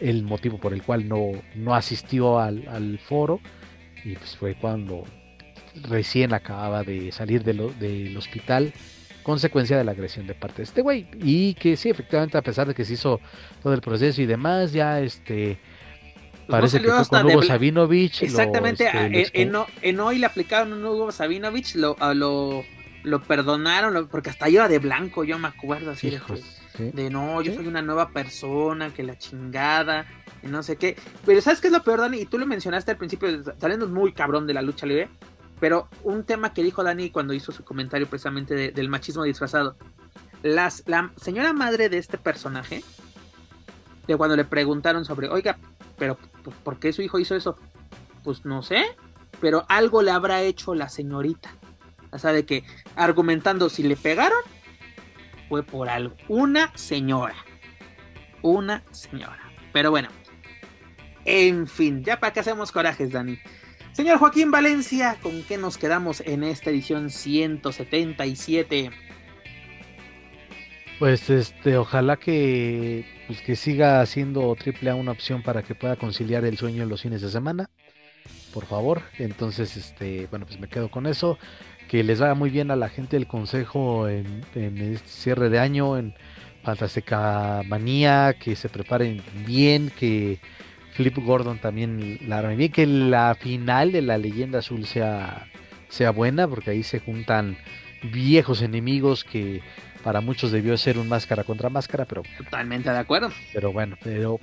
el 0.00 0.22
motivo 0.22 0.58
por 0.58 0.72
el 0.72 0.82
cual 0.82 1.08
no, 1.08 1.32
no 1.54 1.74
asistió 1.74 2.38
al, 2.38 2.66
al 2.68 2.98
foro 2.98 3.40
y 4.04 4.14
pues 4.16 4.36
fue 4.36 4.54
cuando 4.54 5.04
recién 5.88 6.32
acababa 6.34 6.82
de 6.84 7.12
salir 7.12 7.42
de 7.44 7.54
lo, 7.54 7.68
del 7.70 8.16
hospital 8.16 8.72
consecuencia 9.22 9.76
de 9.78 9.84
la 9.84 9.92
agresión 9.92 10.26
de 10.26 10.34
parte 10.34 10.58
de 10.58 10.62
este 10.64 10.82
güey 10.82 11.06
y 11.22 11.54
que 11.54 11.76
sí 11.76 11.88
efectivamente 11.88 12.36
a 12.36 12.42
pesar 12.42 12.66
de 12.66 12.74
que 12.74 12.84
se 12.84 12.94
hizo 12.94 13.20
todo 13.62 13.72
el 13.72 13.80
proceso 13.80 14.20
y 14.20 14.26
demás 14.26 14.72
ya 14.72 15.00
este 15.00 15.58
Pues 16.46 16.48
parece 16.48 16.80
no 16.80 16.82
que 16.98 17.04
fue 17.04 17.18
con 17.20 17.26
Hugo 17.30 17.42
Sabinovich 17.44 18.20
lo, 18.22 18.26
Exactamente, 18.26 18.84
este, 18.86 19.42
a- 19.44 19.46
lo 19.46 19.66
en, 19.82 20.00
hoy 20.00 20.18
le 20.18 20.26
aplicaron 20.26 20.72
un 20.72 20.84
Hugo 20.84 21.12
Sabinovich, 21.12 21.76
lo, 21.76 21.96
a 22.00 22.14
lo, 22.14 22.64
lo 23.04 23.22
perdonaron, 23.22 23.94
lo- 23.94 24.08
porque 24.08 24.30
hasta 24.30 24.48
iba 24.48 24.66
de 24.68 24.78
blanco, 24.80 25.22
yo 25.22 25.38
me 25.38 25.46
acuerdo 25.48 25.92
así 25.92 26.08
Hijos, 26.08 26.40
sí. 26.76 26.90
de 26.92 27.08
no, 27.08 27.40
yo 27.42 27.52
Sí. 27.52 27.58
soy 27.58 27.68
una 27.68 27.80
nueva 27.80 28.08
persona, 28.10 28.90
que 28.92 29.04
la 29.04 29.16
chingada, 29.16 30.04
y 30.42 30.48
no 30.48 30.64
sé 30.64 30.74
qué. 30.76 30.96
Pero 31.24 31.40
¿sabes 31.40 31.60
qué 31.60 31.68
es 31.68 31.72
lo 31.72 31.84
peor, 31.84 32.00
Dani? 32.00 32.18
Y 32.22 32.26
tú 32.26 32.38
lo 32.38 32.46
mencionaste 32.46 32.90
al 32.90 32.96
principio, 32.96 33.28
saliendo 33.60 33.86
muy 33.88 34.12
cabrón 34.12 34.44
de 34.48 34.54
la 34.54 34.62
lucha 34.62 34.84
libre, 34.86 35.08
pero 35.62 35.88
un 36.02 36.24
tema 36.24 36.52
que 36.52 36.64
dijo 36.64 36.82
Dani 36.82 37.10
cuando 37.10 37.34
hizo 37.34 37.52
su 37.52 37.62
comentario 37.62 38.08
precisamente 38.08 38.52
de- 38.56 38.72
del 38.72 38.88
machismo 38.88 39.22
disfrazado. 39.22 39.76
Las, 40.42 40.82
la 40.86 41.12
señora 41.16 41.52
madre 41.52 41.88
de 41.88 41.98
este 41.98 42.18
personaje, 42.18 42.82
de 44.08 44.16
cuando 44.16 44.34
le 44.34 44.44
preguntaron 44.44 45.04
sobre, 45.04 45.28
oiga, 45.28 45.56
pero 45.96 46.18
pues, 46.42 46.56
¿por 46.64 46.80
qué 46.80 46.92
su 46.92 47.00
hijo 47.02 47.20
hizo 47.20 47.36
eso? 47.36 47.56
Pues 48.24 48.44
no 48.44 48.64
sé, 48.64 48.82
pero 49.40 49.64
algo 49.68 50.02
le 50.02 50.10
habrá 50.10 50.42
hecho 50.42 50.74
la 50.74 50.88
señorita. 50.88 51.54
O 52.10 52.18
sea, 52.18 52.32
de 52.32 52.44
que 52.44 52.64
argumentando 52.96 53.70
si 53.70 53.84
le 53.84 53.94
pegaron, 53.96 54.40
fue 55.48 55.62
por 55.62 55.88
algo. 55.88 56.16
Una 56.26 56.76
señora. 56.76 57.36
Una 58.42 58.82
señora. 58.90 59.38
Pero 59.72 59.92
bueno. 59.92 60.08
En 61.24 61.68
fin, 61.68 62.02
ya 62.02 62.18
para 62.18 62.32
que 62.32 62.40
hacemos 62.40 62.72
corajes, 62.72 63.12
Dani. 63.12 63.38
Señor 63.92 64.18
Joaquín 64.18 64.50
Valencia, 64.50 65.18
¿con 65.20 65.42
qué 65.42 65.58
nos 65.58 65.76
quedamos 65.76 66.22
en 66.22 66.44
esta 66.44 66.70
edición 66.70 67.10
177? 67.10 68.90
Pues 70.98 71.28
este, 71.28 71.76
ojalá 71.76 72.16
que, 72.16 73.04
pues, 73.26 73.42
que 73.42 73.54
siga 73.54 74.04
siendo 74.06 74.56
AAA 74.56 74.94
una 74.94 75.12
opción 75.12 75.42
para 75.42 75.62
que 75.62 75.74
pueda 75.74 75.96
conciliar 75.96 76.46
el 76.46 76.56
sueño 76.56 76.82
en 76.84 76.88
los 76.88 77.02
fines 77.02 77.20
de 77.20 77.28
semana. 77.28 77.68
Por 78.54 78.64
favor. 78.64 79.02
Entonces, 79.18 79.76
este, 79.76 80.26
bueno, 80.30 80.46
pues 80.46 80.58
me 80.58 80.68
quedo 80.68 80.90
con 80.90 81.06
eso. 81.06 81.38
Que 81.86 82.02
les 82.02 82.18
vaya 82.18 82.34
muy 82.34 82.48
bien 82.48 82.70
a 82.70 82.76
la 82.76 82.88
gente 82.88 83.16
del 83.16 83.26
consejo 83.26 84.08
en, 84.08 84.42
en 84.54 84.78
este 84.78 85.08
cierre 85.08 85.50
de 85.50 85.58
año, 85.58 85.98
en 85.98 86.14
Fantástica 86.62 87.60
Manía, 87.66 88.36
que 88.40 88.56
se 88.56 88.70
preparen 88.70 89.22
bien, 89.46 89.90
que 89.98 90.40
Flip 90.92 91.16
Gordon 91.18 91.58
también 91.58 92.18
la 92.26 92.42
bien, 92.42 92.70
que 92.70 92.86
la 92.86 93.34
final 93.34 93.92
de 93.92 94.02
la 94.02 94.18
leyenda 94.18 94.58
azul 94.58 94.86
sea, 94.86 95.48
sea 95.88 96.10
buena, 96.10 96.46
porque 96.46 96.70
ahí 96.70 96.82
se 96.82 97.00
juntan 97.00 97.56
viejos 98.12 98.62
enemigos 98.62 99.24
que 99.24 99.62
para 100.02 100.20
muchos 100.20 100.50
debió 100.52 100.76
ser 100.76 100.98
un 100.98 101.08
máscara 101.08 101.44
contra 101.44 101.70
máscara, 101.70 102.04
pero, 102.04 102.22
Totalmente 102.36 102.90
de 102.90 102.98
acuerdo. 102.98 103.30
pero 103.52 103.72
bueno, 103.72 103.96
pero 104.02 104.40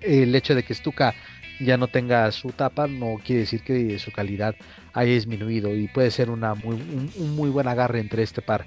el 0.00 0.34
hecho 0.34 0.54
de 0.54 0.62
que 0.62 0.74
Stuka 0.74 1.14
ya 1.60 1.76
no 1.76 1.88
tenga 1.88 2.30
su 2.32 2.50
tapa 2.50 2.86
no 2.86 3.18
quiere 3.24 3.40
decir 3.40 3.62
que 3.62 3.98
su 3.98 4.12
calidad 4.12 4.54
haya 4.92 5.12
disminuido 5.12 5.74
y 5.74 5.88
puede 5.88 6.10
ser 6.10 6.30
una 6.30 6.54
muy, 6.54 6.74
un, 6.76 7.10
un 7.16 7.36
muy 7.36 7.50
buen 7.50 7.68
agarre 7.68 8.00
entre 8.00 8.22
este 8.22 8.42
par. 8.42 8.66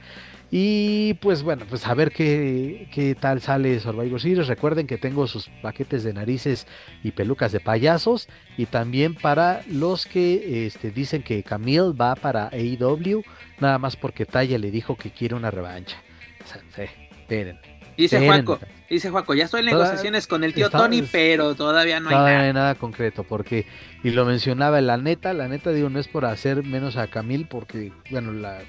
Y 0.51 1.13
pues 1.15 1.43
bueno, 1.43 1.65
pues 1.69 1.85
a 1.85 1.93
ver 1.93 2.11
qué, 2.11 2.87
qué 2.91 3.13
tal 3.15 3.39
sale 3.41 3.79
Survivor 3.79 4.19
Series. 4.19 4.47
Recuerden 4.47 4.87
que 4.87 4.97
tengo 4.97 5.27
sus 5.27 5.47
paquetes 5.61 6.03
de 6.03 6.13
narices 6.13 6.65
y 7.03 7.11
pelucas 7.11 7.51
de 7.51 7.59
payasos. 7.59 8.27
Y 8.57 8.65
también 8.65 9.13
para 9.13 9.61
los 9.69 10.05
que 10.07 10.65
este, 10.65 10.89
dicen 10.91 11.21
que 11.21 11.43
Camille 11.43 11.93
va 11.93 12.15
para 12.15 12.47
AEW, 12.47 13.23
nada 13.59 13.77
más 13.77 13.95
porque 13.95 14.25
Taya 14.25 14.57
le 14.57 14.71
dijo 14.71 14.95
que 14.95 15.11
quiere 15.11 15.35
una 15.35 15.51
revancha. 15.51 15.97
O 16.43 16.47
sea, 16.47 16.61
sí, 16.75 16.91
esperen. 17.11 17.59
Dice. 17.95 18.25
Juaco, 18.25 18.57
dice 18.89 19.09
Juaco, 19.09 19.33
ya 19.33 19.43
estoy 19.43 19.59
en 19.59 19.67
Toda- 19.71 19.83
negociaciones 19.83 20.25
con 20.25 20.45
el 20.45 20.53
tío 20.53 20.67
está- 20.67 20.77
Tony, 20.77 21.01
pero 21.11 21.53
todavía 21.53 21.99
no 21.99 22.07
hay 22.07 22.15
Todavía 22.15 22.33
nada. 22.37 22.41
no 22.43 22.47
hay 22.47 22.53
nada 22.53 22.75
concreto, 22.75 23.25
porque, 23.25 23.65
y 24.05 24.11
lo 24.11 24.23
mencionaba, 24.23 24.79
la 24.79 24.95
neta, 24.95 25.33
la 25.33 25.49
neta, 25.49 25.71
digo, 25.73 25.89
no 25.89 25.99
es 25.99 26.07
por 26.07 26.23
hacer 26.23 26.63
menos 26.63 26.95
a 26.95 27.07
Camille, 27.07 27.45
porque, 27.49 27.91
bueno, 28.09 28.31
la 28.31 28.59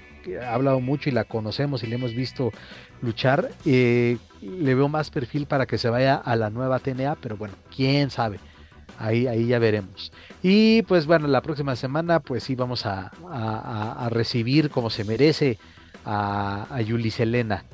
ha 0.43 0.55
hablado 0.55 0.81
mucho 0.81 1.09
y 1.09 1.13
la 1.13 1.25
conocemos 1.25 1.83
y 1.83 1.87
le 1.87 1.97
hemos 1.97 2.15
visto 2.15 2.53
luchar, 3.03 3.51
eh, 3.65 4.19
le 4.41 4.75
veo 4.75 4.89
más 4.89 5.11
perfil 5.11 5.47
para 5.47 5.67
que 5.67 5.79
se 5.79 5.89
vaya 5.89 6.17
a 6.17 6.37
la 6.37 6.51
nueva 6.51 6.79
TNA, 6.79 7.17
pero 7.17 7.37
bueno, 7.37 7.55
quién 7.75 8.11
sabe, 8.11 8.39
ahí, 8.99 9.27
ahí 9.27 9.47
ya 9.47 9.59
veremos. 9.59 10.13
Y 10.43 10.83
pues 10.83 11.07
bueno, 11.07 11.27
la 11.27 11.43
próxima 11.43 11.77
semana, 11.77 12.21
pues 12.21 12.45
sí, 12.45 12.55
vamos 12.55 12.87
a 12.87 14.09
recibir 14.11 14.71
como 14.71 14.91
se 14.91 15.05
merece 15.05 15.59
a, 16.05 16.67
a 16.71 16.81
Yuli 16.81 17.11
Selena. 17.11 17.65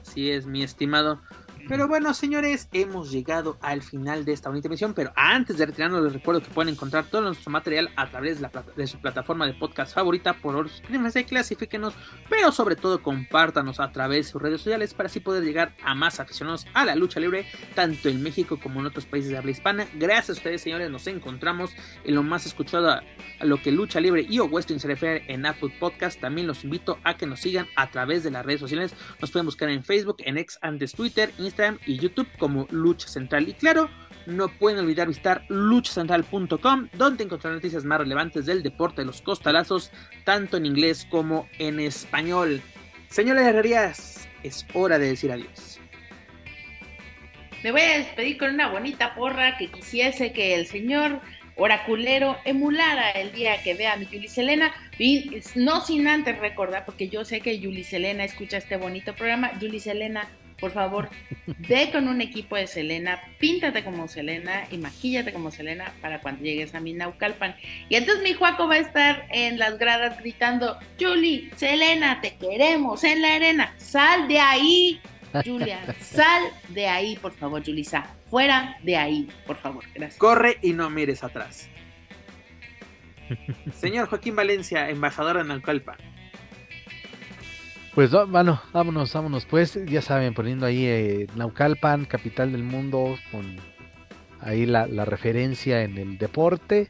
Así 0.00 0.30
es, 0.30 0.46
mi 0.46 0.62
estimado. 0.62 1.20
Pero 1.68 1.86
bueno, 1.86 2.12
señores, 2.12 2.68
hemos 2.72 3.12
llegado 3.12 3.56
al 3.62 3.82
final 3.82 4.24
de 4.24 4.32
esta 4.32 4.48
bonita 4.48 4.66
emisión. 4.66 4.94
Pero 4.94 5.12
antes 5.14 5.58
de 5.58 5.66
retirarnos, 5.66 6.02
les 6.02 6.12
recuerdo 6.12 6.42
que 6.42 6.50
pueden 6.50 6.74
encontrar 6.74 7.04
todo 7.06 7.22
nuestro 7.22 7.50
material 7.50 7.90
a 7.96 8.10
través 8.10 8.40
de, 8.40 8.42
la 8.42 8.64
de 8.76 8.86
su 8.86 8.98
plataforma 8.98 9.46
de 9.46 9.54
podcast 9.54 9.94
favorita. 9.94 10.32
Por 10.34 10.52
favor, 10.52 10.68
suscríbanse, 10.68 11.24
clasifíquenos, 11.24 11.94
pero 12.28 12.50
sobre 12.50 12.74
todo 12.76 13.02
compártanos 13.02 13.78
a 13.80 13.92
través 13.92 14.26
de 14.26 14.32
sus 14.32 14.42
redes 14.42 14.60
sociales 14.60 14.92
para 14.92 15.06
así 15.06 15.20
poder 15.20 15.44
llegar 15.44 15.74
a 15.84 15.94
más 15.94 16.18
aficionados 16.18 16.66
a 16.74 16.84
la 16.84 16.96
lucha 16.96 17.20
libre, 17.20 17.46
tanto 17.74 18.08
en 18.08 18.22
México 18.22 18.58
como 18.60 18.80
en 18.80 18.86
otros 18.86 19.06
países 19.06 19.30
de 19.30 19.38
habla 19.38 19.52
hispana. 19.52 19.86
Gracias 19.94 20.30
a 20.30 20.32
ustedes, 20.32 20.62
señores, 20.62 20.90
nos 20.90 21.06
encontramos 21.06 21.70
en 22.04 22.14
lo 22.16 22.22
más 22.22 22.44
escuchado 22.44 22.90
a, 22.90 23.02
a 23.38 23.44
lo 23.44 23.62
que 23.62 23.70
lucha 23.70 24.00
libre 24.00 24.26
y 24.28 24.40
o 24.40 24.46
western 24.46 24.80
se 24.80 24.88
refiere 24.88 25.24
en 25.28 25.46
Apple 25.46 25.72
Podcast. 25.78 26.20
También 26.20 26.46
los 26.48 26.64
invito 26.64 26.98
a 27.04 27.16
que 27.16 27.26
nos 27.26 27.40
sigan 27.40 27.68
a 27.76 27.90
través 27.90 28.24
de 28.24 28.32
las 28.32 28.44
redes 28.44 28.60
sociales. 28.60 28.94
Nos 29.20 29.30
pueden 29.30 29.46
buscar 29.46 29.68
en 29.68 29.84
Facebook, 29.84 30.16
en 30.20 30.38
X, 30.38 30.58
antes 30.60 30.92
Twitter, 30.92 31.32
Instagram 31.38 31.51
y 31.86 31.98
YouTube 31.98 32.28
como 32.38 32.66
Lucha 32.70 33.08
Central. 33.08 33.48
Y 33.48 33.54
claro, 33.54 33.88
no 34.26 34.48
pueden 34.48 34.80
olvidar 34.80 35.08
visitar 35.08 35.44
luchacentral.com, 35.48 36.88
donde 36.94 37.24
encontrarán 37.24 37.56
noticias 37.56 37.84
más 37.84 37.98
relevantes 37.98 38.46
del 38.46 38.62
deporte 38.62 39.02
de 39.02 39.06
los 39.06 39.20
costalazos, 39.22 39.90
tanto 40.24 40.56
en 40.56 40.66
inglés 40.66 41.06
como 41.10 41.48
en 41.58 41.80
español. 41.80 42.62
Señores 43.08 43.44
herrerías, 43.46 44.28
es 44.42 44.66
hora 44.74 44.98
de 44.98 45.08
decir 45.08 45.32
adiós. 45.32 45.78
Me 47.62 47.70
voy 47.70 47.82
a 47.82 47.98
despedir 47.98 48.38
con 48.38 48.54
una 48.54 48.68
bonita 48.68 49.14
porra 49.14 49.56
que 49.56 49.70
quisiese 49.70 50.32
que 50.32 50.54
el 50.54 50.66
señor 50.66 51.20
oraculero 51.56 52.36
emulara 52.44 53.10
el 53.10 53.32
día 53.32 53.62
que 53.62 53.74
vea 53.74 53.92
a 53.92 53.96
mi 53.96 54.06
Yuli 54.06 54.28
Selena. 54.28 54.72
Y 54.98 55.42
no 55.54 55.80
sin 55.80 56.08
antes 56.08 56.38
recordar, 56.38 56.84
porque 56.84 57.08
yo 57.08 57.24
sé 57.24 57.40
que 57.40 57.58
Yuli 57.58 57.84
Selena 57.84 58.24
escucha 58.24 58.56
este 58.56 58.76
bonito 58.76 59.14
programa. 59.14 59.58
Yuli 59.60 59.80
Selena, 59.80 60.28
por 60.62 60.70
favor, 60.70 61.10
ve 61.68 61.90
con 61.90 62.06
un 62.06 62.20
equipo 62.20 62.54
de 62.54 62.68
Selena, 62.68 63.20
píntate 63.40 63.82
como 63.82 64.06
Selena 64.06 64.62
y 64.70 64.78
maquíllate 64.78 65.32
como 65.32 65.50
Selena 65.50 65.92
para 66.00 66.20
cuando 66.20 66.44
llegues 66.44 66.72
a 66.76 66.80
mi 66.80 66.92
Naucalpan. 66.92 67.56
Y 67.88 67.96
entonces 67.96 68.22
mi 68.22 68.32
Juaco 68.32 68.68
va 68.68 68.76
a 68.76 68.78
estar 68.78 69.26
en 69.30 69.58
las 69.58 69.76
gradas 69.76 70.20
gritando, 70.20 70.78
Yuli, 71.00 71.50
Selena, 71.56 72.20
te 72.20 72.36
queremos 72.36 73.02
en 73.02 73.22
la 73.22 73.34
arena, 73.34 73.74
sal 73.76 74.28
de 74.28 74.38
ahí. 74.38 75.00
Julia, 75.44 75.80
sal 76.00 76.44
de 76.68 76.86
ahí, 76.86 77.16
por 77.16 77.32
favor, 77.32 77.64
Julisa. 77.64 78.06
Fuera 78.30 78.76
de 78.84 78.96
ahí, 78.96 79.28
por 79.48 79.56
favor. 79.56 79.82
Gracias. 79.92 80.16
Corre 80.16 80.58
y 80.62 80.74
no 80.74 80.90
mires 80.90 81.24
atrás. 81.24 81.68
Señor 83.74 84.06
Joaquín 84.06 84.36
Valencia, 84.36 84.90
embajador 84.90 85.38
en 85.38 85.50
Alcalpa. 85.50 85.96
Pues 87.94 88.10
bueno, 88.10 88.60
vámonos, 88.72 89.12
vámonos. 89.12 89.44
Pues 89.44 89.78
ya 89.86 90.00
saben, 90.00 90.32
poniendo 90.32 90.64
ahí 90.64 90.86
eh, 90.86 91.26
Naucalpan, 91.36 92.06
capital 92.06 92.52
del 92.52 92.62
mundo, 92.62 93.16
con 93.30 93.56
ahí 94.40 94.64
la, 94.64 94.86
la 94.86 95.04
referencia 95.04 95.82
en 95.82 95.98
el 95.98 96.16
deporte. 96.16 96.88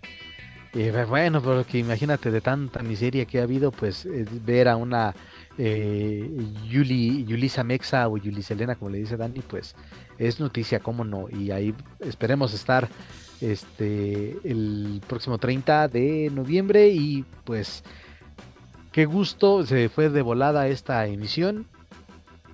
Y 0.73 0.91
pues, 0.91 1.09
bueno, 1.09 1.43
porque 1.43 1.79
imagínate 1.79 2.31
de 2.31 2.41
tanta 2.41 2.83
miseria 2.83 3.25
que 3.25 3.41
ha 3.41 3.43
habido, 3.43 3.73
pues 3.73 4.07
eh, 4.07 4.25
ver 4.45 4.69
a 4.69 4.77
una 4.77 5.13
eh, 5.59 6.31
Yuli, 6.69 7.25
Yulisa 7.25 7.65
Mexa 7.65 8.09
o 8.09 8.17
Yuli 8.17 8.43
Selena, 8.43 8.77
como 8.77 8.91
le 8.91 8.99
dice 8.99 9.17
Dani, 9.17 9.41
pues 9.41 9.75
es 10.19 10.39
noticia, 10.39 10.79
cómo 10.79 11.05
no. 11.05 11.27
Y 11.29 11.51
ahí 11.51 11.75
esperemos 11.99 12.55
estar 12.55 12.89
este 13.41 14.39
el 14.45 15.03
próximo 15.09 15.37
30 15.37 15.89
de 15.89 16.31
noviembre 16.33 16.89
y 16.89 17.25
pues 17.45 17.83
qué 18.93 19.07
gusto, 19.07 19.67
se 19.67 19.89
fue 19.89 20.11
de 20.11 20.23
volada 20.23 20.69
esta 20.69 21.07
emisión. 21.07 21.67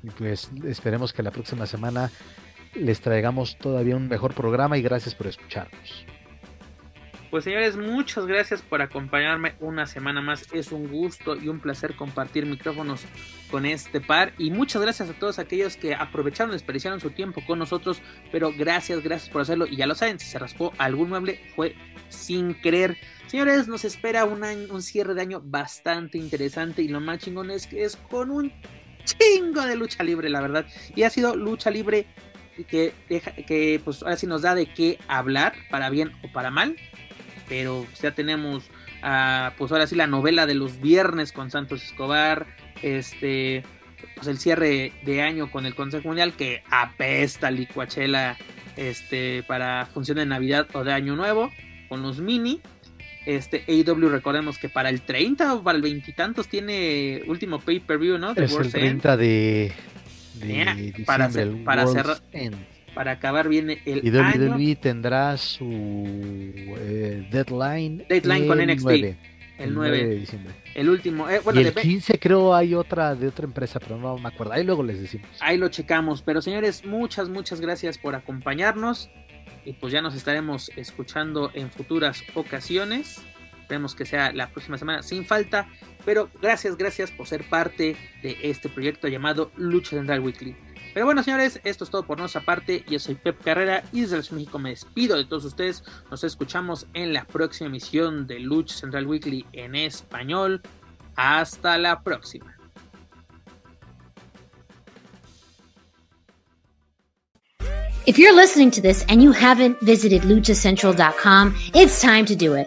Y 0.03 0.11
pues 0.11 0.51
esperemos 0.65 1.13
que 1.13 1.23
la 1.23 1.33
próxima 1.33 1.67
semana 1.67 2.11
les 2.75 3.01
traigamos 3.01 3.59
todavía 3.59 3.97
un 3.97 4.09
mejor 4.09 4.35
programa 4.35 4.79
y 4.79 4.83
gracias 4.83 5.15
por 5.15 5.27
escucharnos. 5.27 6.07
Pues 7.31 7.45
señores, 7.45 7.77
muchas 7.77 8.27
gracias 8.27 8.63
por 8.63 8.81
acompañarme 8.81 9.55
una 9.61 9.85
semana 9.85 10.23
más. 10.23 10.47
Es 10.51 10.73
un 10.73 10.89
gusto 10.89 11.37
y 11.37 11.49
un 11.49 11.61
placer 11.61 11.95
compartir 11.95 12.47
micrófonos 12.47 13.03
con 13.51 13.67
este 13.67 14.01
par. 14.01 14.33
Y 14.39 14.51
muchas 14.51 14.81
gracias 14.81 15.11
a 15.11 15.13
todos 15.13 15.39
aquellos 15.39 15.77
que 15.77 15.95
aprovecharon, 15.95 16.53
desperdiciaron 16.53 17.01
su 17.01 17.11
tiempo 17.11 17.43
con 17.47 17.59
nosotros. 17.59 18.01
Pero 18.33 18.51
gracias, 18.57 19.03
gracias 19.03 19.29
por 19.29 19.43
hacerlo. 19.43 19.67
Y 19.67 19.77
ya 19.77 19.87
lo 19.87 19.95
saben, 19.95 20.19
si 20.19 20.27
se 20.27 20.39
raspó 20.39 20.73
algún 20.79 21.11
mueble 21.11 21.39
fue 21.55 21.77
sin 22.09 22.55
querer. 22.55 22.97
Señores, 23.27 23.69
nos 23.69 23.85
espera 23.85 24.25
un, 24.25 24.43
año, 24.43 24.73
un 24.73 24.81
cierre 24.81 25.13
de 25.13 25.21
año 25.21 25.43
bastante 25.45 26.17
interesante. 26.17 26.81
Y 26.81 26.89
lo 26.89 26.99
más 26.99 27.19
chingón 27.19 27.51
es 27.51 27.67
que 27.67 27.85
es 27.85 27.97
con 27.97 28.31
un 28.31 28.51
chingo 29.05 29.67
de 29.67 29.77
lucha 29.77 30.03
libre, 30.03 30.31
la 30.31 30.41
verdad. 30.41 30.65
Y 30.97 31.03
ha 31.03 31.11
sido 31.11 31.37
lucha 31.37 31.71
libre 31.71 32.07
que, 32.71 32.95
que 33.47 33.83
pues 33.85 34.03
ahora 34.03 34.17
sí 34.17 34.27
nos 34.27 34.41
da 34.41 34.55
de 34.55 34.65
qué 34.73 34.99
hablar, 35.09 35.53
para 35.71 35.91
bien 35.91 36.13
o 36.25 36.33
para 36.33 36.51
mal 36.51 36.75
pero 37.49 37.87
ya 38.01 38.13
tenemos 38.13 38.65
uh, 39.03 39.51
pues 39.57 39.73
ahora 39.73 39.87
sí 39.87 39.97
la 39.97 40.07
novela 40.07 40.47
de 40.47 40.55
los 40.55 40.81
viernes 40.81 41.33
con 41.33 41.51
Santos 41.51 41.83
Escobar, 41.83 42.47
este 42.83 43.63
pues 44.15 44.29
el 44.29 44.39
cierre 44.39 44.93
de 45.05 45.23
año 45.23 45.51
con 45.51 45.67
el 45.67 45.75
Consejo 45.75 46.09
Mundial 46.09 46.33
que 46.35 46.63
apesta 46.71 47.51
licuachela 47.51 48.37
este 48.77 49.43
para 49.45 49.87
función 49.87 50.19
de 50.19 50.27
Navidad 50.27 50.69
o 50.75 50.85
de 50.85 50.93
Año 50.93 51.17
Nuevo 51.17 51.51
con 51.89 52.03
los 52.03 52.21
mini. 52.21 52.61
Este 53.27 53.65
AEW 53.69 54.09
recordemos 54.09 54.57
que 54.59 54.69
para 54.69 54.89
el 54.89 55.03
30 55.03 55.55
o 55.55 55.63
para 55.63 55.77
el 55.77 55.83
veintitantos 55.83 56.49
tiene 56.49 57.23
último 57.27 57.61
pay-per-view, 57.61 58.17
¿no? 58.17 58.33
De 58.33 58.45
es 58.45 58.55
el 58.55 58.71
30 58.71 59.17
de, 59.19 59.73
de, 60.35 60.47
de 60.47 61.05
para, 61.05 61.29
para 61.65 61.87
cerrar 61.89 62.23
para 62.99 63.13
acabar 63.13 63.49
bien 63.49 63.71
el 63.71 64.05
y 64.05 64.11
WWE 64.11 64.75
tendrá 64.75 65.37
su 65.37 65.65
eh, 66.81 67.29
deadline. 67.31 68.05
Deadline 68.09 68.49
con 68.49 68.59
NXT. 68.59 68.89
el 69.59 69.73
9, 69.73 70.05
de 70.05 70.15
diciembre. 70.17 70.53
El 70.75 70.89
último. 70.89 71.31
Eh, 71.31 71.41
bueno, 71.45 71.61
y 71.61 71.65
el 71.65 71.75
15 71.75 72.19
creo 72.19 72.53
hay 72.57 72.75
otra 72.75 73.15
de 73.15 73.29
otra 73.29 73.45
empresa, 73.45 73.79
pero 73.79 73.99
no 73.99 74.19
me 74.19 74.27
acuerdo. 74.27 74.53
Ahí 74.53 74.65
luego 74.65 74.83
les 74.83 75.01
decimos. 75.01 75.29
Ahí 75.39 75.59
lo 75.59 75.69
checamos. 75.69 76.23
Pero 76.23 76.43
señores, 76.43 76.85
muchas, 76.85 77.29
muchas 77.29 77.61
gracias 77.61 77.99
por 77.99 78.17
acompañarnos. 78.17 79.09
Y 79.65 79.75
pues 79.75 79.93
ya 79.93 80.03
nos 80.03 80.17
estaremos 80.17 80.69
escuchando 80.75 81.53
en 81.55 81.71
futuras 81.71 82.25
ocasiones. 82.35 83.25
Esperemos 83.61 83.95
que 83.95 84.07
sea 84.07 84.33
la 84.33 84.51
próxima 84.51 84.77
semana 84.77 85.05
sin 85.05 85.25
falta. 85.25 85.69
Pero 86.05 86.31
gracias, 86.43 86.77
gracias 86.77 87.13
por 87.13 87.29
ser 87.29 87.45
parte 87.49 87.95
de 88.25 88.39
este 88.43 88.69
proyecto 88.69 89.07
llamado 89.07 89.53
Lucha 89.57 89.91
Central 89.91 90.19
Weekly. 90.19 90.57
Pero 90.99 91.07
bueno, 91.07 91.23
señores, 91.23 91.61
esto 91.63 91.85
es 91.85 91.91
todo 91.91 92.03
por 92.03 92.19
nuestra 92.19 92.41
parte. 92.41 92.85
Yo 92.91 92.99
soy 92.99 93.15
Pep 93.15 93.41
Carrera 93.45 93.85
y 93.93 94.01
desde 94.01 94.17
el 94.17 94.25
México 94.33 94.59
me 94.59 94.71
despido 94.71 95.17
de 95.17 95.25
todos 95.25 95.45
ustedes. 95.45 95.85
Nos 96.11 96.25
escuchamos 96.25 96.89
en 96.93 97.13
la 97.13 97.25
próxima 97.25 97.69
emisión 97.69 98.27
de 98.27 98.41
Lucha 98.41 98.75
Central 98.75 99.07
Weekly 99.07 99.47
en 99.53 99.77
español. 99.77 100.61
Hasta 101.15 101.79
la 101.79 102.03
próxima. 102.03 102.53
If 108.05 108.19
you're 108.19 108.35
listening 108.35 108.73
to 108.73 108.81
this 108.81 109.05
and 109.09 109.23
you 109.23 109.31
haven't 109.31 109.81
visited 109.81 110.23
luchacentral.com, 110.23 111.55
it's 111.75 112.01
time 112.01 112.25
to 112.25 112.35
do 112.35 112.55
it. 112.55 112.67